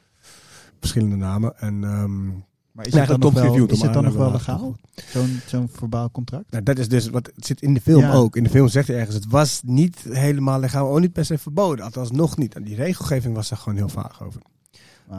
verschillende 0.81 1.17
namen. 1.17 1.59
En 1.59 1.85
ehm, 1.85 2.27
maar 2.73 2.87
is 2.87 2.95
het 2.95 3.07
dan, 3.09 3.21
nog 3.21 3.33
wel, 3.33 3.55
is 3.69 3.81
het 3.83 3.93
dan 3.93 4.05
nog 4.05 4.15
wel 4.15 4.31
legaal? 4.33 4.77
Zo'n 5.11 5.41
zo'n 5.47 5.69
verbaal 5.73 6.11
contract? 6.11 6.51
Nou, 6.51 6.63
dat 6.63 6.79
is 6.79 6.89
dus 6.89 7.09
wat 7.09 7.31
het 7.35 7.47
zit 7.47 7.63
in 7.63 7.75
de 7.75 7.81
film 7.81 8.01
Ja. 8.01 8.13
ook. 8.13 8.37
In 8.37 8.43
de 8.45 8.51
film 8.51 8.69
zegt 8.69 8.89
hij 8.89 8.97
ergens: 8.97 9.15
het 9.17 9.27
was 9.27 9.61
niet 9.65 9.97
helemaal 10.09 10.61
legaal, 10.61 10.89
ook 10.91 11.01
niet 11.01 11.13
per 11.13 11.25
se 11.25 11.39
verboden. 11.39 11.85
Althans, 11.85 12.11
nog 12.11 12.37
niet. 12.37 12.55
En 12.55 12.63
die 12.65 12.75
regelgeving 12.75 13.35
was 13.35 13.49
daar 13.49 13.59
gewoon 13.59 13.77
heel 13.79 13.89
vaag 13.89 14.23
over. 14.23 14.41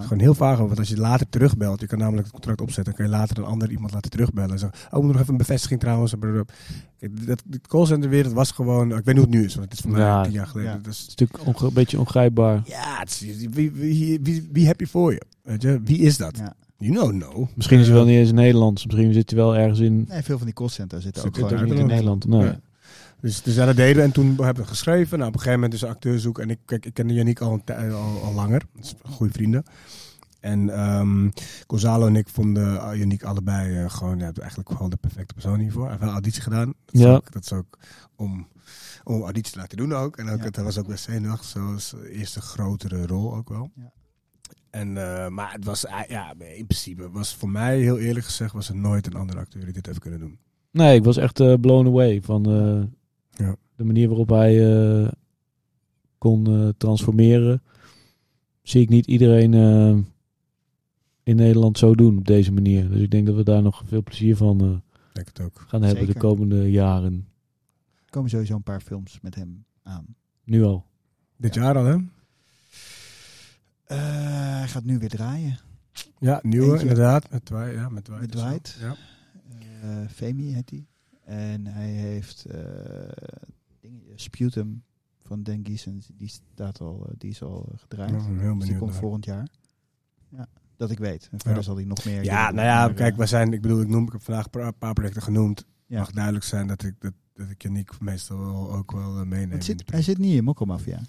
Gewoon 0.01 0.19
heel 0.19 0.33
vaag 0.33 0.53
over. 0.53 0.65
Want 0.67 0.79
als 0.79 0.89
je 0.89 0.97
later 0.97 1.29
terugbelt, 1.29 1.79
je 1.81 1.87
kan 1.87 1.97
namelijk 1.97 2.23
het 2.23 2.33
contract 2.33 2.61
opzetten, 2.61 2.83
dan 2.83 2.93
kan 2.93 3.05
je 3.05 3.11
later 3.19 3.37
een 3.37 3.43
ander 3.43 3.71
iemand 3.71 3.93
laten 3.93 4.11
terugbellen. 4.11 4.51
En 4.51 4.59
zeggen: 4.59 4.77
Oh, 4.85 4.89
we 4.89 4.95
moeten 4.97 5.11
nog 5.11 5.21
even 5.21 5.31
een 5.31 5.37
bevestiging 5.37 5.79
trouwens. 5.79 6.13
Dat, 7.25 7.41
de 7.45 7.59
callcenterwereld 7.67 8.33
was 8.33 8.51
gewoon. 8.51 8.87
Ik 8.87 8.93
weet 9.05 9.05
niet 9.05 9.15
hoe 9.15 9.23
het 9.25 9.33
nu 9.33 9.43
is, 9.45 9.55
want 9.55 9.65
het 9.69 9.73
is 9.73 9.79
voor 9.79 9.91
mij 9.91 10.01
Ja. 10.01 10.23
tien 10.23 10.31
jaar 10.31 10.47
geleden. 10.47 10.71
Ja. 10.71 10.77
Dus, 10.77 10.97
Het 10.99 11.07
is 11.07 11.15
natuurlijk 11.15 11.47
onge- 11.47 11.67
een 11.67 11.73
beetje 11.73 11.99
ongrijpbaar. 11.99 12.61
ja, 12.65 12.99
het 12.99 13.09
is- 13.09 13.47
wie, 13.49 13.71
wie, 13.71 14.19
wie, 14.21 14.49
wie 14.51 14.67
heb 14.67 14.79
je 14.79 14.87
voor 14.87 15.11
je? 15.13 15.21
Weet 15.43 15.61
je? 15.61 15.81
Wie 15.83 15.97
is 15.99 16.17
dat? 16.17 16.37
Ja. 16.37 16.53
You 16.77 16.91
know, 16.95 17.11
no. 17.13 17.47
Misschien 17.55 17.79
is 17.79 17.85
hij 17.85 17.95
wel 17.95 18.05
niet 18.05 18.15
eens 18.17 18.31
Nederlands. 18.31 18.85
Misschien 18.85 19.13
zit 19.13 19.29
hij 19.29 19.39
wel 19.39 19.55
ergens 19.55 19.79
in... 19.79 20.05
Nee, 20.09 20.21
veel 20.21 20.37
van 20.37 20.45
die 20.45 20.55
callcenters 20.55 21.03
zitten 21.03 21.25
ook 21.25 21.35
gewoon 21.35 21.49
niet 21.63 21.73
in 21.73 21.77
in 21.77 21.85
Nederland. 21.87 22.25
Nederland. 22.25 22.51
Nee. 22.51 22.61
Dus, 23.23 23.41
dus 23.41 23.55
ja, 23.55 23.65
dat 23.65 23.75
deden 23.75 23.95
we. 23.95 24.01
En 24.01 24.11
toen 24.11 24.27
hebben 24.43 24.63
we 24.63 24.69
geschreven. 24.69 25.17
Nou, 25.17 25.29
op 25.29 25.35
een 25.35 25.41
gegeven 25.41 25.59
moment 25.59 25.73
is 25.73 25.81
een 25.81 25.89
acteur 25.93 26.19
zoeken. 26.19 26.43
En 26.43 26.49
ik, 26.49 26.59
kijk, 26.65 26.85
ik 26.85 26.93
ken 26.93 27.09
Yannick 27.09 27.39
al, 27.41 27.61
al, 27.65 28.21
al 28.23 28.33
langer. 28.33 28.61
Dat 28.75 28.83
is 28.83 28.95
goede 29.03 29.33
vrienden. 29.33 29.63
En 30.39 30.69
ehm 30.69 31.29
Gonzalo 31.67 32.07
en 32.07 32.15
ik 32.15 32.29
vonden 32.29 32.73
uh, 32.73 32.89
Yannick 32.95 33.23
allebei 33.23 33.77
eh, 33.77 33.89
gewoon 33.89 34.19
ja, 34.19 34.31
eigenlijk 34.39 34.79
wel 34.79 34.89
de 34.89 34.95
perfecte 34.97 35.33
persoon 35.33 35.59
hiervoor. 35.59 35.81
Hij 35.81 35.89
heeft 35.91 36.03
wel 36.03 36.11
auditie 36.11 36.41
gedaan. 36.41 36.73
Dat 36.85 36.95
is, 36.95 37.01
Ja. 37.01 37.13
ook, 37.13 37.31
dat 37.31 37.43
is 37.43 37.53
ook 37.53 37.77
om, 38.15 38.47
om 39.03 39.21
auditie 39.21 39.51
te 39.53 39.59
laten 39.59 39.77
doen 39.77 39.93
ook. 39.93 40.17
En 40.17 40.29
ook, 40.29 40.37
Ja. 40.39 40.43
het 40.45 40.57
was 40.57 40.77
ook 40.77 40.87
best 40.87 41.03
zenuwachtig. 41.03 41.47
Zoals 41.49 41.89
de 41.89 42.09
eerste 42.11 42.41
grotere 42.41 43.05
rol 43.07 43.35
ook 43.35 43.49
wel. 43.49 43.71
Ja. 43.75 43.91
En, 44.69 44.97
eh, 44.97 45.27
maar 45.27 45.51
het 45.51 45.65
was, 45.65 45.85
eh, 45.85 45.99
ja, 46.07 46.33
in 46.55 46.65
principe 46.65 47.09
was 47.09 47.35
voor 47.35 47.49
mij, 47.49 47.79
heel 47.79 47.99
eerlijk 47.99 48.25
gezegd, 48.25 48.53
was 48.53 48.69
er 48.69 48.75
nooit 48.75 49.05
een 49.07 49.15
andere 49.15 49.39
acteur 49.39 49.63
die 49.63 49.73
dit 49.73 49.85
heeft 49.85 49.99
kunnen 49.99 50.19
doen. 50.19 50.39
Nee, 50.71 50.95
ik 50.95 51.03
was 51.03 51.17
echt 51.17 51.39
eh, 51.39 51.53
blown 51.61 51.87
away 51.87 52.21
van 52.21 52.45
eh, 52.51 52.83
Ja. 53.35 53.55
de 53.75 53.83
manier 53.83 54.07
waarop 54.07 54.29
hij 54.29 54.73
eh, 55.03 55.11
kon 56.17 56.47
eh, 56.47 56.69
transformeren. 56.77 57.61
Zie 58.61 58.81
ik 58.81 58.89
niet 58.89 59.05
iedereen 59.07 59.53
eh, 59.53 59.97
in 61.23 61.35
Nederland 61.35 61.77
zo 61.77 61.95
doen 61.95 62.17
op 62.17 62.25
deze 62.27 62.51
manier. 62.51 62.89
Dus 62.89 63.01
ik 63.01 63.11
denk 63.11 63.25
dat 63.25 63.35
we 63.35 63.43
daar 63.43 63.61
nog 63.61 63.81
veel 63.85 64.03
plezier 64.03 64.35
van 64.37 64.61
eh, 64.61 64.67
denk 65.13 65.27
het 65.27 65.39
ook. 65.41 65.63
gaan 65.67 65.81
hebben 65.81 66.05
de 66.05 66.13
komende 66.17 66.71
jaren. 66.71 67.27
Er 68.05 68.09
komen 68.09 68.29
sowieso 68.29 68.55
een 68.55 68.63
paar 68.63 68.81
films 68.81 69.19
met 69.21 69.35
hem 69.35 69.65
aan. 69.83 70.05
Nu 70.43 70.63
al. 70.63 70.85
Dit 71.37 71.53
jaar 71.53 71.77
al, 71.77 71.85
hè? 71.85 71.95
Eh, 73.85 74.57
hij 74.57 74.67
gaat 74.67 74.83
nu 74.83 74.97
weer 74.99 75.09
draaien. 75.09 75.57
Ja, 76.19 76.39
nieuwe, 76.43 76.65
Eentje. 76.71 76.81
inderdaad. 76.87 77.29
Met 77.31 77.45
Dwight. 77.45 77.73
Ja, 77.73 77.89
met 77.89 78.03
Dwight. 78.05 78.21
Met. 78.21 78.31
Dwight. 78.31 78.77
Ja. 78.81 78.95
Eh 79.81 80.09
Femi 80.09 80.53
heet 80.53 80.69
hij. 80.69 80.85
En 81.25 81.65
hij 81.65 81.89
heeft 81.89 82.45
eh 82.45 82.61
Sputum 84.15 84.83
van 85.19 85.43
Dan 85.43 85.59
Giesen. 85.63 86.01
Die 86.17 86.27
staat 86.27 86.79
al, 86.81 87.05
eh, 87.07 87.13
die 87.17 87.29
is 87.29 87.41
al 87.41 87.69
eh, 87.71 87.79
gedraaid. 87.79 88.09
Ja, 88.11 88.15
heel 88.17 88.25
Dus 88.27 88.37
die 88.39 88.57
benieuwd 88.57 88.77
komt 88.77 88.91
naar. 88.91 88.99
volgend 88.99 89.25
jaar. 89.25 89.47
Ja, 90.29 90.47
dat 90.77 90.91
ik 90.91 90.97
weet. 90.99 91.23
En 91.31 91.39
verder 91.39 91.55
Ja. 91.57 91.61
zal 91.61 91.75
hij 91.75 91.85
nog 91.85 92.05
meer. 92.05 92.23
Ja, 92.23 92.51
nou 92.51 92.67
ja, 92.67 92.85
maar, 92.85 92.93
kijk, 92.93 93.15
we 93.15 93.25
zijn, 93.25 93.53
ik 93.53 93.61
bedoel, 93.61 93.81
ik 93.81 93.87
noem, 93.87 94.05
ik 94.05 94.11
heb 94.11 94.21
vandaag 94.21 94.47
een 94.51 94.77
paar- 94.77 94.93
projecten 94.93 95.21
genoemd. 95.21 95.65
ja. 95.85 95.99
mag 95.99 96.11
duidelijk 96.11 96.45
zijn 96.45 96.67
dat 96.67 96.83
ik, 96.83 96.95
dat, 96.99 97.13
dat 97.33 97.49
ik 97.49 97.61
Yannick 97.61 97.99
meestal 97.99 98.37
wel, 98.39 98.73
ook 98.73 98.91
wel 98.91 99.19
eh, 99.19 99.25
meeneem. 99.25 99.61
Zit, 99.61 99.77
die 99.77 99.87
hij 99.91 100.01
zit 100.01 100.17
niet 100.17 100.35
in 100.35 100.43
Mokkelmafia. 100.43 100.99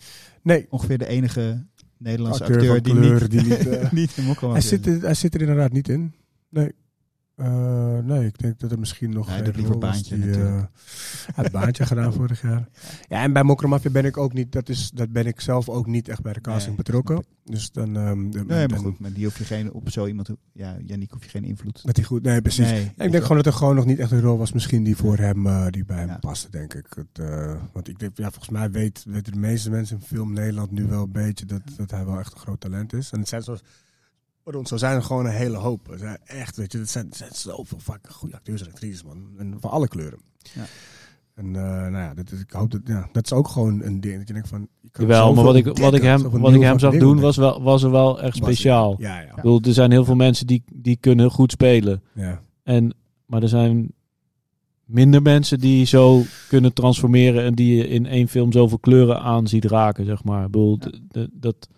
Nee, 0.43 0.67
Ongeveer 0.71 0.99
de 0.99 1.07
enige 1.07 1.67
Nederlandse 1.97 2.45
acteur, 2.45 2.83
die 2.83 2.95
niet, 2.95 3.31
die 3.31 3.43
niet... 3.43 3.93
niet 4.01 4.17
in 4.17 4.25
Mokkelmafia 4.25 4.69
hij, 4.69 4.79
zit, 4.79 4.87
er- 4.87 5.01
hij 5.03 5.15
zit 5.15 5.35
er 5.35 5.41
inderdaad 5.41 5.73
niet 5.73 5.89
in. 5.89 6.15
Nee. 6.49 6.73
Eh, 7.37 7.99
nee, 7.99 8.27
ik 8.27 8.39
denk 8.39 8.59
dat 8.61 8.71
er 8.73 8.79
misschien 8.79 9.11
nog... 9.11 9.29
Liever 9.41 9.69
was 9.69 9.79
baantje 9.79 10.17
die, 10.19 10.27
natuurlijk. 10.27 10.69
eh, 11.37 11.51
baantje 11.53 11.87
gedaan 11.95 12.13
vorig 12.13 12.43
jaar. 12.43 12.69
Ja, 13.09 13.23
en 13.23 13.33
bij 13.33 13.43
Mokromafia 13.43 13.91
ben 13.91 14.05
ik 14.05 14.17
ook 14.17 14.33
niet... 14.33 14.53
Dat, 14.53 14.69
is, 14.69 14.91
dat 14.91 15.13
ben 15.13 15.27
ik 15.27 15.41
zelf 15.41 15.69
ook 15.69 15.87
niet 15.87 16.09
echt 16.09 16.23
bij 16.23 16.33
de 16.33 16.41
casting 16.41 16.67
Nee, 16.67 16.77
betrokken. 16.77 17.25
Dus 17.45 17.71
dan... 17.73 17.97
ehm, 17.97 18.29
Nee, 18.29 18.45
maar 18.45 18.69
dan- 18.69 18.79
goed, 18.79 18.99
maar 18.99 19.13
die 19.13 19.25
hoef 19.25 19.39
je 19.39 19.45
geen, 19.45 19.73
op 19.73 19.91
zo 19.91 20.07
iemand, 20.07 20.29
ja, 20.53 20.77
Yannick 20.85 21.11
hoef 21.11 21.25
je 21.25 21.31
geen 21.31 21.45
invloed. 21.45 21.81
Dat 21.85 21.97
hij 21.97 22.05
goed... 22.05 22.23
Nee, 22.23 22.41
precies. 22.43 22.71
Nee, 22.71 22.93
ik 22.97 23.11
denk 23.13 23.23
gewoon 23.23 23.37
dat 23.37 23.47
er 23.47 23.53
gewoon 23.53 23.75
nog 23.75 23.85
niet 23.87 23.99
echt 23.99 24.11
een 24.11 24.21
rol 24.21 24.39
was, 24.39 24.53
misschien 24.53 24.85
die 24.85 24.97
voor 24.97 25.17
hem, 25.19 25.47
eh, 25.47 25.67
die 25.71 25.85
bij 25.85 25.99
hem 25.99 26.09
Ja. 26.09 26.19
paste, 26.19 26.51
denk 26.51 26.75
ik. 26.75 26.87
Het, 26.97 27.27
want 27.73 27.89
ik 27.89 27.99
denk, 27.99 28.17
ja, 28.17 28.31
volgens 28.31 28.51
mij 28.51 28.71
weet, 28.71 29.05
weten 29.09 29.33
de 29.33 29.39
meeste 29.39 29.71
mensen 29.71 29.97
in 30.01 30.07
film 30.07 30.33
Nederland 30.33 30.71
nu 30.71 30.87
wel 30.87 31.03
een 31.03 31.13
beetje 31.13 31.47
dat, 31.47 31.63
dat 31.77 31.91
hij 31.91 32.05
wel 32.05 32.19
echt 32.19 32.33
een 32.35 32.41
groot 32.41 32.61
talent 32.61 32.93
is. 32.93 33.11
En 33.11 33.19
het 33.19 33.29
zijn 33.29 33.43
zoals, 33.43 33.63
pardon, 34.45 34.67
zo 34.67 34.77
zijn 34.77 34.97
er 34.97 35.03
gewoon 35.03 35.27
een 35.27 35.33
hele 35.33 35.57
hoop. 35.57 35.91
Er 35.91 35.99
zijn 35.99 36.19
echt, 36.25 36.57
weet 36.57 36.73
je, 36.73 36.79
het 36.79 36.91
zijn, 36.91 37.07
er 37.11 37.17
zijn 37.17 37.31
zoveel 37.35 37.79
vaak 37.79 38.09
goede 38.11 38.35
acteurs 38.35 38.61
en 38.63 38.69
actrices, 38.69 39.03
man. 39.05 39.29
En 39.39 39.57
van 39.61 39.71
alle 39.71 39.89
kleuren. 39.89 40.19
Ja. 40.55 40.65
En 41.35 41.47
eh, 41.47 41.63
nou 41.63 41.97
ja, 41.97 42.15
dat, 42.15 42.33
is- 42.33 42.41
ik 42.41 42.51
hoop 42.51 42.71
dat, 42.71 42.81
ja, 42.85 43.09
dat 43.13 43.25
is 43.25 43.33
ook 43.33 43.49
gewoon 43.49 43.83
een 43.83 44.01
ding. 44.01 44.19
Dat 44.19 44.27
je 44.29 44.33
denkt 44.35 44.49
van, 44.49 44.69
je 44.81 44.91
kan 44.91 45.07
Jawel, 45.07 45.35
maar 45.35 45.45
wat 45.45 45.57
ik, 45.57 45.65
wat 45.79 45.95
ik 45.95 46.03
hem, 46.03 46.31
wat 46.31 46.55
ik 46.55 46.61
hem 46.61 46.79
zag 46.79 46.97
doen 46.97 47.21
was, 47.21 47.37
wel, 47.37 47.63
was 47.63 47.83
er 47.83 47.91
wel 47.91 48.21
echt 48.23 48.39
Was 48.39 48.49
speciaal. 48.49 48.95
Ja, 48.99 49.21
ja. 49.21 49.29
Ik 49.29 49.35
bedoel, 49.35 49.61
er 49.61 49.73
zijn 49.73 49.91
heel 49.91 50.05
veel 50.05 50.15
mensen 50.15 50.47
die, 50.47 50.63
die 50.73 50.97
kunnen 50.97 51.31
goed 51.31 51.53
spelen. 51.53 52.03
ja. 52.13 52.43
En, 52.63 52.95
maar 53.27 53.43
er 53.43 53.49
zijn 53.49 53.93
minder 54.85 55.23
mensen 55.23 55.59
die 55.59 55.85
zo 55.87 56.23
kunnen 56.49 56.73
transformeren 56.73 57.45
en 57.45 57.55
die 57.55 57.77
je 57.77 57.89
in 57.89 58.07
één 58.07 58.29
film 58.29 58.53
zoveel 58.53 58.79
kleuren 58.79 59.21
aan 59.21 59.47
ziet 59.47 59.65
raken, 59.65 60.05
zeg 60.05 60.25
maar. 60.25 60.45
Ik 60.45 60.51
bedoel, 60.51 60.79
dat, 61.33 61.69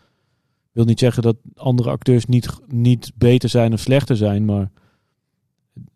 wil 0.77 0.85
niet 0.85 0.99
zeggen 0.99 1.23
dat 1.23 1.37
andere 1.55 1.91
acteurs 1.91 2.27
niet, 2.27 2.49
niet 2.67 3.13
beter 3.15 3.49
zijn 3.49 3.73
of 3.73 3.81
slechter 3.81 4.17
zijn, 4.17 4.45
maar 4.45 4.71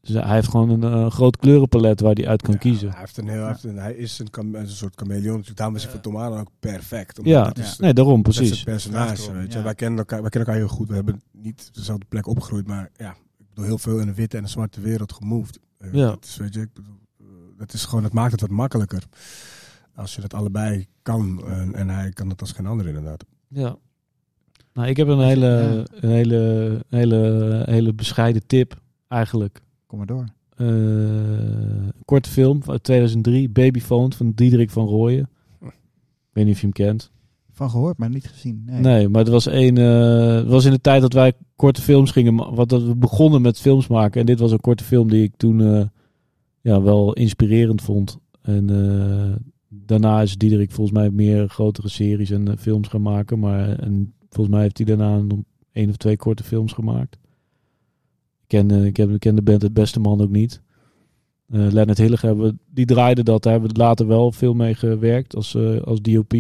ze- 0.02 0.18
hij 0.20 0.34
heeft 0.34 0.48
gewoon 0.48 0.70
een 0.82 0.92
eh, 0.92 1.10
groot 1.10 1.36
kleurenpalet 1.36 2.00
waar 2.00 2.14
hij 2.14 2.28
uit 2.28 2.42
kan 2.42 2.52
Ja, 2.52 2.58
kiezen. 2.58 2.90
Hij, 2.90 2.98
heeft 3.00 3.16
een 3.16 3.28
heel, 3.28 3.40
hij, 3.40 3.48
heeft 3.48 3.64
een, 3.64 3.76
hij 3.76 3.94
is 3.94 4.18
een, 4.18 4.54
een 4.54 4.68
soort 4.68 4.94
chameleon. 4.96 5.44
Daarom 5.54 5.76
is 5.76 5.82
hij 5.82 5.90
voor 5.92 6.00
Tom 6.00 6.14
Holland 6.14 6.40
ook 6.40 6.50
perfect. 6.60 7.18
omdat 7.18 7.32
Ja, 7.34 7.44
dat 7.44 7.58
is, 7.58 7.76
nee, 7.78 7.92
daarom 7.92 8.22
dat 8.22 8.32
is 8.32 8.38
precies. 8.38 8.56
het 8.56 8.64
personage. 8.68 9.10
Achterom, 9.10 9.36
Weet 9.36 9.52
je. 9.52 9.58
ja. 9.58 9.64
Wij, 9.64 9.74
kennen 9.74 9.98
elkaar, 9.98 10.20
wij 10.20 10.30
kennen 10.30 10.48
elkaar 10.48 10.64
heel 10.66 10.76
goed. 10.76 10.88
We 10.88 10.94
hebben 10.94 11.22
niet 11.32 11.64
op 11.68 11.74
dezelfde 11.74 12.06
plek 12.08 12.26
opgegroeid. 12.26 12.66
Maar 12.66 12.90
ja, 12.96 13.10
ik 13.38 13.46
bedoel, 13.48 13.64
heel 13.64 13.78
veel 13.78 13.98
in 13.98 14.08
een 14.08 14.14
witte 14.14 14.36
en 14.36 14.42
een 14.42 14.48
zwarte 14.48 14.80
wereld 14.80 15.12
gemoved. 15.12 15.58
Eh, 15.78 15.92
Ja. 15.92 16.06
Dat 16.06 16.24
is, 16.24 16.36
weet 16.36 16.54
je, 16.54 16.60
ik 16.60 16.72
bedoel, 16.72 16.98
eh, 17.20 17.26
dat 17.56 17.72
is 17.72 17.84
gewoon, 17.84 18.04
het 18.04 18.12
maakt 18.12 18.32
het 18.32 18.40
wat 18.40 18.50
makkelijker. 18.50 19.02
Als 19.94 20.14
je 20.14 20.20
dat 20.20 20.34
allebei 20.34 20.86
kan. 21.02 21.44
En, 21.46 21.74
en 21.74 21.88
hij 21.88 22.10
kan 22.10 22.28
dat 22.28 22.40
als 22.40 22.52
geen 22.52 22.66
ander 22.66 22.86
inderdaad. 22.86 23.24
Ja. 23.48 23.76
Nou, 24.80 24.92
ik 24.92 24.98
heb 24.98 25.08
een 25.08 25.20
hele, 25.20 25.84
een 26.00 26.10
hele, 26.10 26.80
hele, 26.88 27.62
hele 27.66 27.92
bescheiden 27.92 28.46
tip 28.46 28.80
eigenlijk. 29.08 29.60
Kom 29.86 29.98
maar 29.98 30.06
door. 30.06 30.24
Eh, 30.56 30.66
een 30.66 32.04
korte 32.04 32.30
film 32.30 32.62
uit 32.66 32.82
2003, 32.82 33.48
Babyphone 33.48 34.10
van 34.14 34.32
Diederik 34.34 34.70
van 34.70 34.86
Rooyen. 34.86 35.28
Ik 35.60 35.68
weet 36.32 36.44
niet 36.44 36.54
of 36.54 36.60
je 36.60 36.66
hem 36.66 36.74
kent. 36.74 37.10
Van 37.52 37.70
gehoord, 37.70 37.98
maar 37.98 38.10
niet 38.10 38.28
gezien. 38.28 38.62
Nee. 38.66 38.80
Nee, 38.80 39.08
maar 39.08 39.20
het 39.20 39.30
was, 39.30 39.46
een, 39.46 39.78
eh, 39.78 40.34
het 40.34 40.48
was 40.48 40.64
in 40.64 40.70
de 40.70 40.80
tijd 40.80 41.00
dat 41.00 41.12
wij 41.12 41.32
korte 41.56 41.82
films 41.82 42.10
gingen. 42.10 42.54
Wat 42.54 42.68
dat 42.68 42.82
we 42.82 42.96
begonnen 42.96 43.42
met 43.42 43.60
films 43.60 43.86
maken. 43.86 44.20
En 44.20 44.26
dit 44.26 44.38
was 44.38 44.52
een 44.52 44.60
korte 44.60 44.84
film 44.84 45.08
die 45.08 45.22
ik 45.22 45.32
toen 45.36 45.60
eh, 45.60 45.84
ja, 46.60 46.82
wel 46.82 47.12
inspirerend 47.12 47.82
vond. 47.82 48.18
En 48.42 48.66
daarna 49.68 50.22
is 50.22 50.36
Diederik 50.36 50.70
volgens 50.70 50.98
mij 50.98 51.10
meer 51.10 51.48
grotere 51.48 51.88
series 51.88 52.30
en 52.30 52.58
films 52.58 52.88
gaan 52.88 53.02
maken. 53.02 53.38
Maar 53.38 53.78
en 53.78 54.14
volgens 54.30 54.54
mij 54.54 54.62
heeft 54.62 54.76
hij 54.78 54.86
daarna 54.86 55.22
één 55.72 55.88
of 55.88 55.96
twee 55.96 56.16
korte 56.16 56.42
films 56.44 56.72
gemaakt. 56.72 57.14
Ik 58.42 58.46
ken, 58.46 58.70
eh, 58.70 58.84
ik 58.84 58.96
heb, 58.96 59.10
ik 59.10 59.20
ken 59.20 59.34
de 59.34 59.42
band 59.42 59.62
Het 59.62 59.74
Beste 59.74 60.00
Man 60.00 60.20
ook 60.20 60.30
niet. 60.30 60.62
Eh 61.48 61.66
Leonard 61.70 61.98
Hillig 61.98 62.20
hebben, 62.20 62.58
die 62.70 62.86
draaide 62.86 63.22
dat. 63.22 63.42
Daar 63.42 63.52
hebben 63.52 63.70
we 63.70 63.78
later 63.78 64.06
wel 64.06 64.32
veel 64.32 64.54
mee 64.54 64.74
gewerkt 64.74 65.36
als, 65.36 65.54
eh, 65.54 65.80
als 65.80 66.00
DOP. 66.00 66.32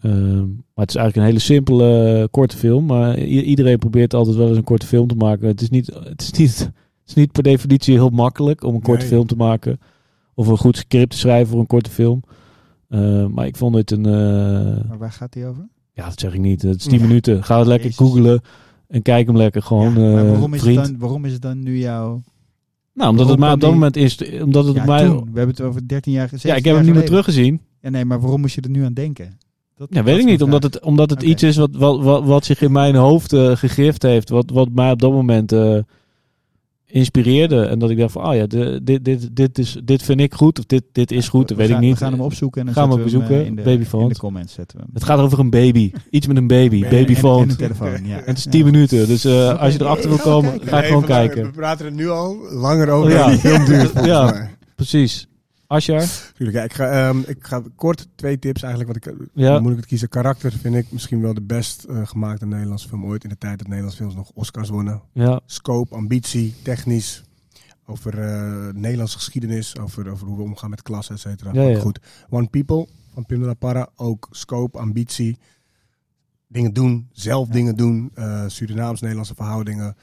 Ehm, 0.00 0.46
maar 0.46 0.84
het 0.84 0.90
is 0.90 0.96
eigenlijk 0.96 1.16
een 1.16 1.22
hele 1.22 1.38
simpele, 1.38 2.28
korte 2.30 2.56
film. 2.56 2.86
Maar 2.86 3.18
iedereen 3.18 3.78
probeert 3.78 4.14
altijd 4.14 4.36
wel 4.36 4.48
eens 4.48 4.56
een 4.56 4.64
korte 4.64 4.86
film 4.86 5.06
te 5.06 5.14
maken. 5.14 5.46
Het 5.46 5.60
is 5.60 5.70
niet, 5.70 5.86
het 5.86 6.20
is 6.22 6.32
niet, 6.32 6.58
het 6.58 6.70
is 7.06 7.14
niet 7.14 7.32
per 7.32 7.42
definitie 7.42 7.94
heel 7.94 8.10
makkelijk 8.10 8.64
om 8.64 8.74
een 8.74 8.82
korte 8.82 9.00
Nee. 9.00 9.08
film 9.08 9.26
te 9.26 9.36
maken. 9.36 9.80
Of 10.34 10.46
een 10.46 10.58
goed 10.58 10.76
script 10.76 11.10
te 11.10 11.18
schrijven 11.18 11.48
voor 11.48 11.60
een 11.60 11.66
korte 11.66 11.90
film. 11.90 12.22
Ehm, 12.88 13.30
maar 13.30 13.46
ik 13.46 13.56
vond 13.56 13.74
het 13.74 13.90
een... 13.90 14.00
Maar 14.00 14.98
waar 14.98 15.12
gaat 15.12 15.32
die 15.32 15.46
over? 15.46 15.68
Ja, 15.92 16.04
dat 16.08 16.20
zeg 16.20 16.34
ik 16.34 16.40
niet. 16.40 16.62
Het 16.62 16.80
is 16.80 16.86
10 16.86 17.00
minuten. 17.00 17.44
Ga 17.44 17.58
het 17.58 17.66
lekker 17.66 17.90
Jezus. 17.90 18.06
googlen. 18.06 18.40
En 18.88 19.02
kijk 19.02 19.26
hem 19.26 19.36
lekker 19.36 19.62
gewoon, 19.62 19.94
Ja, 19.94 20.10
maar 20.12 20.24
eh, 20.24 20.30
waarom, 20.30 20.54
is 20.54 20.60
vriend. 20.60 20.76
het 20.80 20.86
dan, 20.88 20.98
waarom 20.98 21.24
is 21.24 21.32
het 21.32 21.42
dan 21.42 21.62
nu 21.62 21.78
jouw... 21.78 22.22
nou, 22.94 23.10
omdat 23.10 23.28
het 23.28 23.38
waarom 23.38 23.40
kan 23.40 23.52
op 23.54 23.60
dat 23.60 23.70
die- 23.70 23.78
moment 23.78 23.96
is... 24.32 24.42
Omdat 24.42 24.64
het 24.66 24.74
Ja, 24.74 24.84
mij... 24.84 25.04
toen. 25.06 25.16
We 25.32 25.38
hebben 25.38 25.48
het 25.56 25.60
over 25.60 25.88
13 25.88 26.12
jaar 26.12 26.28
geleden. 26.28 26.50
Ja, 26.50 26.56
ik 26.56 26.64
heb 26.64 26.74
hem 26.76 26.84
niet 26.84 26.94
meer 26.94 27.04
teruggezien. 27.04 27.60
Ja, 27.80 27.90
nee, 27.90 28.04
maar 28.04 28.20
waarom 28.20 28.40
moest 28.40 28.54
je 28.54 28.60
er 28.60 28.70
nu 28.70 28.84
aan 28.84 28.92
denken? 28.92 29.38
Dat, 29.76 29.88
Ja, 29.90 29.96
dat 29.96 30.04
weet 30.04 30.18
ik 30.18 30.24
niet. 30.24 30.42
Omdat 30.42 30.62
het, 30.62 30.80
omdat 30.80 31.10
het 31.10 31.22
iets 31.22 31.42
is 31.42 31.56
wat, 31.56 31.70
wat, 31.72 32.02
wat, 32.02 32.24
wat 32.24 32.44
zich 32.44 32.60
in 32.62 32.72
mijn 32.72 32.94
hoofd 32.94 33.32
eh, 33.32 33.56
gegrift 33.56 34.02
heeft. 34.02 34.28
Wat, 34.28 34.50
wat 34.50 34.68
mij 34.72 34.90
op 34.90 34.98
dat 35.00 35.12
moment 35.12 35.52
eh, 35.52 35.78
inspireerde. 36.92 37.64
En 37.64 37.78
dat 37.78 37.90
ik 37.90 37.98
dacht 37.98 38.12
van, 38.12 38.22
ah 38.22 38.34
ja, 38.36 38.46
de- 38.46 38.80
dit, 38.82 39.04
dit, 39.04 39.36
dit, 39.36 39.58
is, 39.58 39.76
dit 39.84 40.02
vind 40.02 40.20
ik 40.20 40.34
goed. 40.34 40.58
Of 40.58 40.64
dit, 40.64 40.82
dit 40.92 41.12
is 41.12 41.28
goed, 41.28 41.48
dat 41.48 41.56
We 41.56 41.62
weet 41.62 41.72
ik 41.72 41.78
niet. 41.78 41.92
We 41.92 42.04
gaan 42.04 42.12
hem 42.12 42.20
opzoeken 42.20 42.60
en 42.60 42.66
dan 42.66 42.74
Gaan 42.74 42.88
we 42.88 42.94
hem, 42.94 43.04
bezoeken, 43.04 43.40
eh, 43.40 43.46
in 43.46 43.54
de, 43.54 43.62
Babyphone. 43.62 44.02
in 44.02 44.08
de 44.08 44.18
comments 44.18 44.52
zetten 44.54 44.76
we 44.76 44.82
hem. 44.84 44.94
Het 44.94 45.04
gaat 45.04 45.18
over 45.18 45.38
een 45.38 45.50
baby. 45.50 45.92
Iets 46.10 46.26
met 46.26 46.36
een 46.36 46.46
baby. 46.46 46.80
Babyphone. 46.88 47.36
En, 47.36 47.42
en 47.42 47.50
een 47.50 47.56
telefoon, 47.56 48.06
ja. 48.06 48.16
En 48.16 48.22
het 48.24 48.38
is 48.38 48.46
10 48.50 48.64
minuten. 48.64 49.06
Dus 49.06 49.24
eh, 49.24 49.60
als 49.60 49.72
je 49.72 49.80
erachter 49.80 50.08
wil 50.08 50.18
komen, 50.18 50.60
ga 50.64 50.80
gewoon 50.82 51.04
kijken. 51.04 51.42
We 51.42 51.50
praten 51.50 51.86
er 51.86 51.92
nu 51.92 52.08
al 52.08 52.36
langer 52.50 52.88
over. 52.90 53.10
Ja. 53.10 53.18
dan 53.18 53.30
die 53.30 53.38
film 53.38 53.64
duurt, 53.64 54.04
Ja. 54.04 54.24
mij. 54.30 54.50
Precies. 54.76 55.26
Asjar? 55.72 56.32
Tuurlijk, 56.34 56.58
ja, 56.58 56.64
ik, 56.64 56.72
ga, 56.72 56.90
ehm, 57.08 57.18
ik 57.26 57.36
ga 57.46 57.62
kort 57.76 58.08
twee 58.14 58.38
tips 58.38 58.62
eigenlijk. 58.62 58.92
Want 58.92 59.18
ik, 59.20 59.28
Ja. 59.34 59.60
moet 59.60 59.70
ik 59.70 59.76
het 59.76 59.86
kiezen. 59.86 60.08
Karakter 60.08 60.52
vind 60.52 60.74
ik 60.74 60.92
misschien 60.92 61.20
wel 61.20 61.34
de 61.34 61.42
best 61.42 61.84
eh, 61.84 62.06
gemaakte 62.06 62.46
Nederlandse 62.46 62.88
film 62.88 63.04
ooit. 63.06 63.22
In 63.24 63.28
de 63.28 63.38
tijd 63.38 63.58
dat 63.58 63.66
Nederlandse 63.66 63.98
films 63.98 64.14
nog 64.14 64.30
Oscars 64.34 64.68
wonnen. 64.68 65.02
Ja. 65.12 65.40
Scope, 65.46 65.94
ambitie, 65.94 66.54
technisch. 66.62 67.22
Over 67.86 68.18
eh, 68.18 68.68
Nederlandse 68.74 69.16
geschiedenis. 69.16 69.78
Over, 69.78 70.10
over 70.10 70.26
hoe 70.26 70.36
we 70.36 70.42
omgaan 70.42 70.70
met 70.70 70.82
klassen, 70.82 71.14
et 71.14 71.20
cetera. 71.20 71.52
Ja. 71.52 71.78
Goed. 71.80 71.98
One 72.30 72.46
People 72.46 72.86
van 73.14 73.26
Pim 73.26 73.40
de 73.40 73.46
la 73.46 73.54
Parra. 73.54 73.88
Ook 73.96 74.28
scope, 74.30 74.78
ambitie. 74.78 75.38
Dingen 76.48 76.72
doen. 76.72 77.08
Zelf 77.12 77.48
dingen 77.48 77.76
doen. 77.76 78.10
eh 78.14 78.44
Surinaams-Nederlandse 78.46 79.34
verhoudingen. 79.34 79.96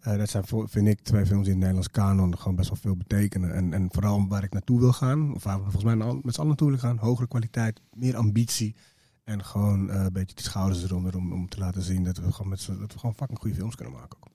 Eh, 0.00 0.16
dat 0.18 0.28
zijn, 0.28 0.44
voor- 0.46 0.68
vind 0.68 0.86
ik, 0.88 1.00
twee 1.00 1.26
films 1.26 1.44
die 1.44 1.54
in 1.54 1.60
het 1.62 1.68
Nederlands 1.68 1.90
kanon 1.90 2.38
gewoon 2.38 2.56
best 2.56 2.68
wel 2.68 2.78
veel 2.78 2.96
betekenen. 2.96 3.54
En, 3.54 3.72
en 3.72 3.88
vooral 3.92 4.26
waar 4.28 4.42
ik 4.44 4.52
naartoe 4.52 4.80
wil 4.80 4.92
gaan, 4.92 5.34
of 5.34 5.44
waar 5.44 5.56
we 5.56 5.62
volgens 5.62 5.84
mij 5.84 5.94
nou 5.94 6.20
met 6.22 6.34
z'n 6.34 6.38
allen 6.40 6.46
naartoe 6.48 6.66
willen 6.66 6.82
gaan, 6.82 6.96
hogere 6.98 7.28
kwaliteit, 7.28 7.80
meer 7.94 8.16
ambitie. 8.16 8.74
En 9.24 9.44
gewoon 9.44 9.90
eh, 9.90 10.02
een 10.04 10.12
beetje 10.12 10.34
die 10.34 10.44
schouders 10.44 10.84
eronder 10.84 11.16
om, 11.16 11.32
om 11.32 11.48
te 11.48 11.58
laten 11.58 11.82
zien 11.82 12.04
dat 12.04 12.16
we 12.16 12.32
gewoon 12.32 12.48
met 12.50 12.66
dat 12.80 12.92
we 12.92 12.98
gewoon 12.98 13.14
fucking 13.14 13.38
goede 13.38 13.56
films 13.56 13.74
kunnen 13.74 13.94
maken. 13.94 14.16
Ook. 14.20 14.28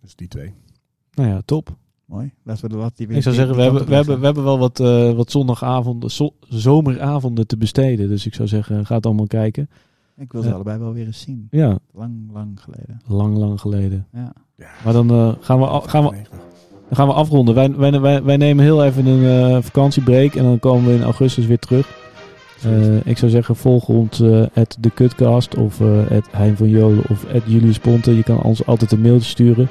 Dus 0.00 0.16
die 0.16 0.28
twee. 0.28 0.54
Nou 1.14 1.28
ja, 1.28 1.40
top. 1.44 1.76
Mooi. 2.04 2.32
Laten 2.42 2.62
we 2.62 2.68
de 2.68 2.76
wat 2.76 2.96
die 2.96 3.06
weer 3.06 3.16
Ik 3.16 3.22
zou 3.22 3.34
zeggen, 3.34 3.56
we 3.56 3.62
hebben, 3.62 3.86
we 3.86 3.94
hebben, 3.94 4.18
we 4.18 4.24
hebben 4.24 4.44
wel 4.44 4.58
wat, 4.58 4.80
eh, 4.80 5.12
wat 5.12 5.30
zondagavonden, 5.30 6.10
zo- 6.10 6.34
zomeravonden 6.40 7.46
te 7.46 7.56
besteden. 7.56 8.08
Dus 8.08 8.26
ik 8.26 8.34
zou 8.34 8.48
zeggen, 8.48 8.86
ga 8.86 8.94
het 8.94 9.06
allemaal 9.06 9.26
kijken. 9.26 9.68
Ik 10.16 10.32
wil 10.32 10.42
ze 10.42 10.52
allebei 10.54 10.78
wel 10.78 10.92
weer 10.92 11.06
eens 11.06 11.20
zien. 11.20 11.46
Ja, 11.50 11.78
Lang, 11.92 12.30
lang 12.32 12.60
geleden. 12.60 13.00
lang, 13.06 13.36
lang 13.36 13.60
geleden. 13.60 14.06
Ja. 14.12 14.32
Ja, 14.58 14.66
Maar 14.84 14.92
dan 14.92 15.10
eh, 15.10 15.32
gaan, 15.40 15.60
we, 15.60 15.66
gaan, 15.66 16.02
we, 16.02 16.08
95. 16.08 16.30
dan 16.88 16.96
gaan 16.96 17.06
we 17.06 17.12
afronden. 17.12 17.54
Wij, 17.54 17.70
wij, 17.76 18.00
wij, 18.00 18.22
wij 18.22 18.36
nemen 18.36 18.64
heel 18.64 18.84
even 18.84 19.06
een 19.06 19.54
eh, 19.54 19.62
vakantiebreak 19.62 20.34
en 20.34 20.44
dan 20.44 20.58
komen 20.58 20.90
we 20.90 20.94
in 20.94 21.02
augustus 21.02 21.46
weer 21.46 21.58
terug. 21.58 21.88
Eh, 22.62 23.06
ik 23.06 23.18
zou 23.18 23.30
zeggen, 23.30 23.56
volg 23.56 23.88
ons 23.88 24.22
at 24.54 24.76
de 24.80 24.90
Cutcast 24.94 25.54
of 25.56 25.80
at 26.10 26.28
Hein 26.30 26.56
van 26.56 26.68
Jolen 26.68 27.02
of 27.10 27.24
at 27.34 27.42
Julius 27.44 27.78
Ponte. 27.78 28.16
Je 28.16 28.22
kan 28.22 28.42
ons 28.42 28.66
altijd 28.66 28.92
een 28.92 29.00
mailtje 29.00 29.28
sturen. 29.28 29.68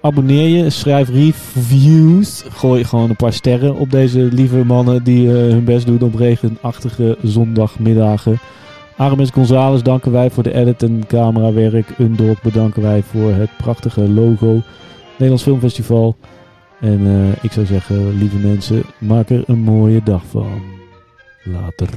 Abonneer 0.00 0.48
je, 0.48 0.70
schrijf 0.70 1.08
reviews. 1.08 2.44
Gooi 2.50 2.84
gewoon 2.84 3.10
een 3.10 3.16
paar 3.16 3.32
sterren 3.32 3.74
op 3.74 3.90
deze 3.90 4.20
lieve 4.20 4.64
mannen 4.64 5.04
die 5.04 5.28
hun 5.28 5.64
best 5.64 5.86
doen 5.86 6.00
op 6.00 6.14
regenachtige 6.14 7.18
zondagmiddagen. 7.22 8.38
Aramis 9.02 9.30
González 9.30 9.82
danken 9.82 10.12
wij 10.12 10.30
voor 10.30 10.42
de 10.42 10.54
edit 10.54 10.82
en 10.82 11.06
camerawerk. 11.06 11.98
Undorp 11.98 12.38
bedanken 12.42 12.82
wij 12.82 13.02
voor 13.02 13.30
het 13.30 13.50
prachtige 13.56 14.08
logo. 14.08 14.60
Nederlands 15.12 15.42
Filmfestival. 15.42 16.16
En 16.80 17.06
eh, 17.06 17.44
ik 17.44 17.52
zou 17.52 17.66
zeggen, 17.66 18.18
lieve 18.18 18.36
mensen, 18.36 18.82
maak 18.98 19.30
er 19.30 19.44
een 19.46 19.58
mooie 19.58 20.02
dag 20.02 20.22
van. 20.26 20.62
Later. 21.44 21.88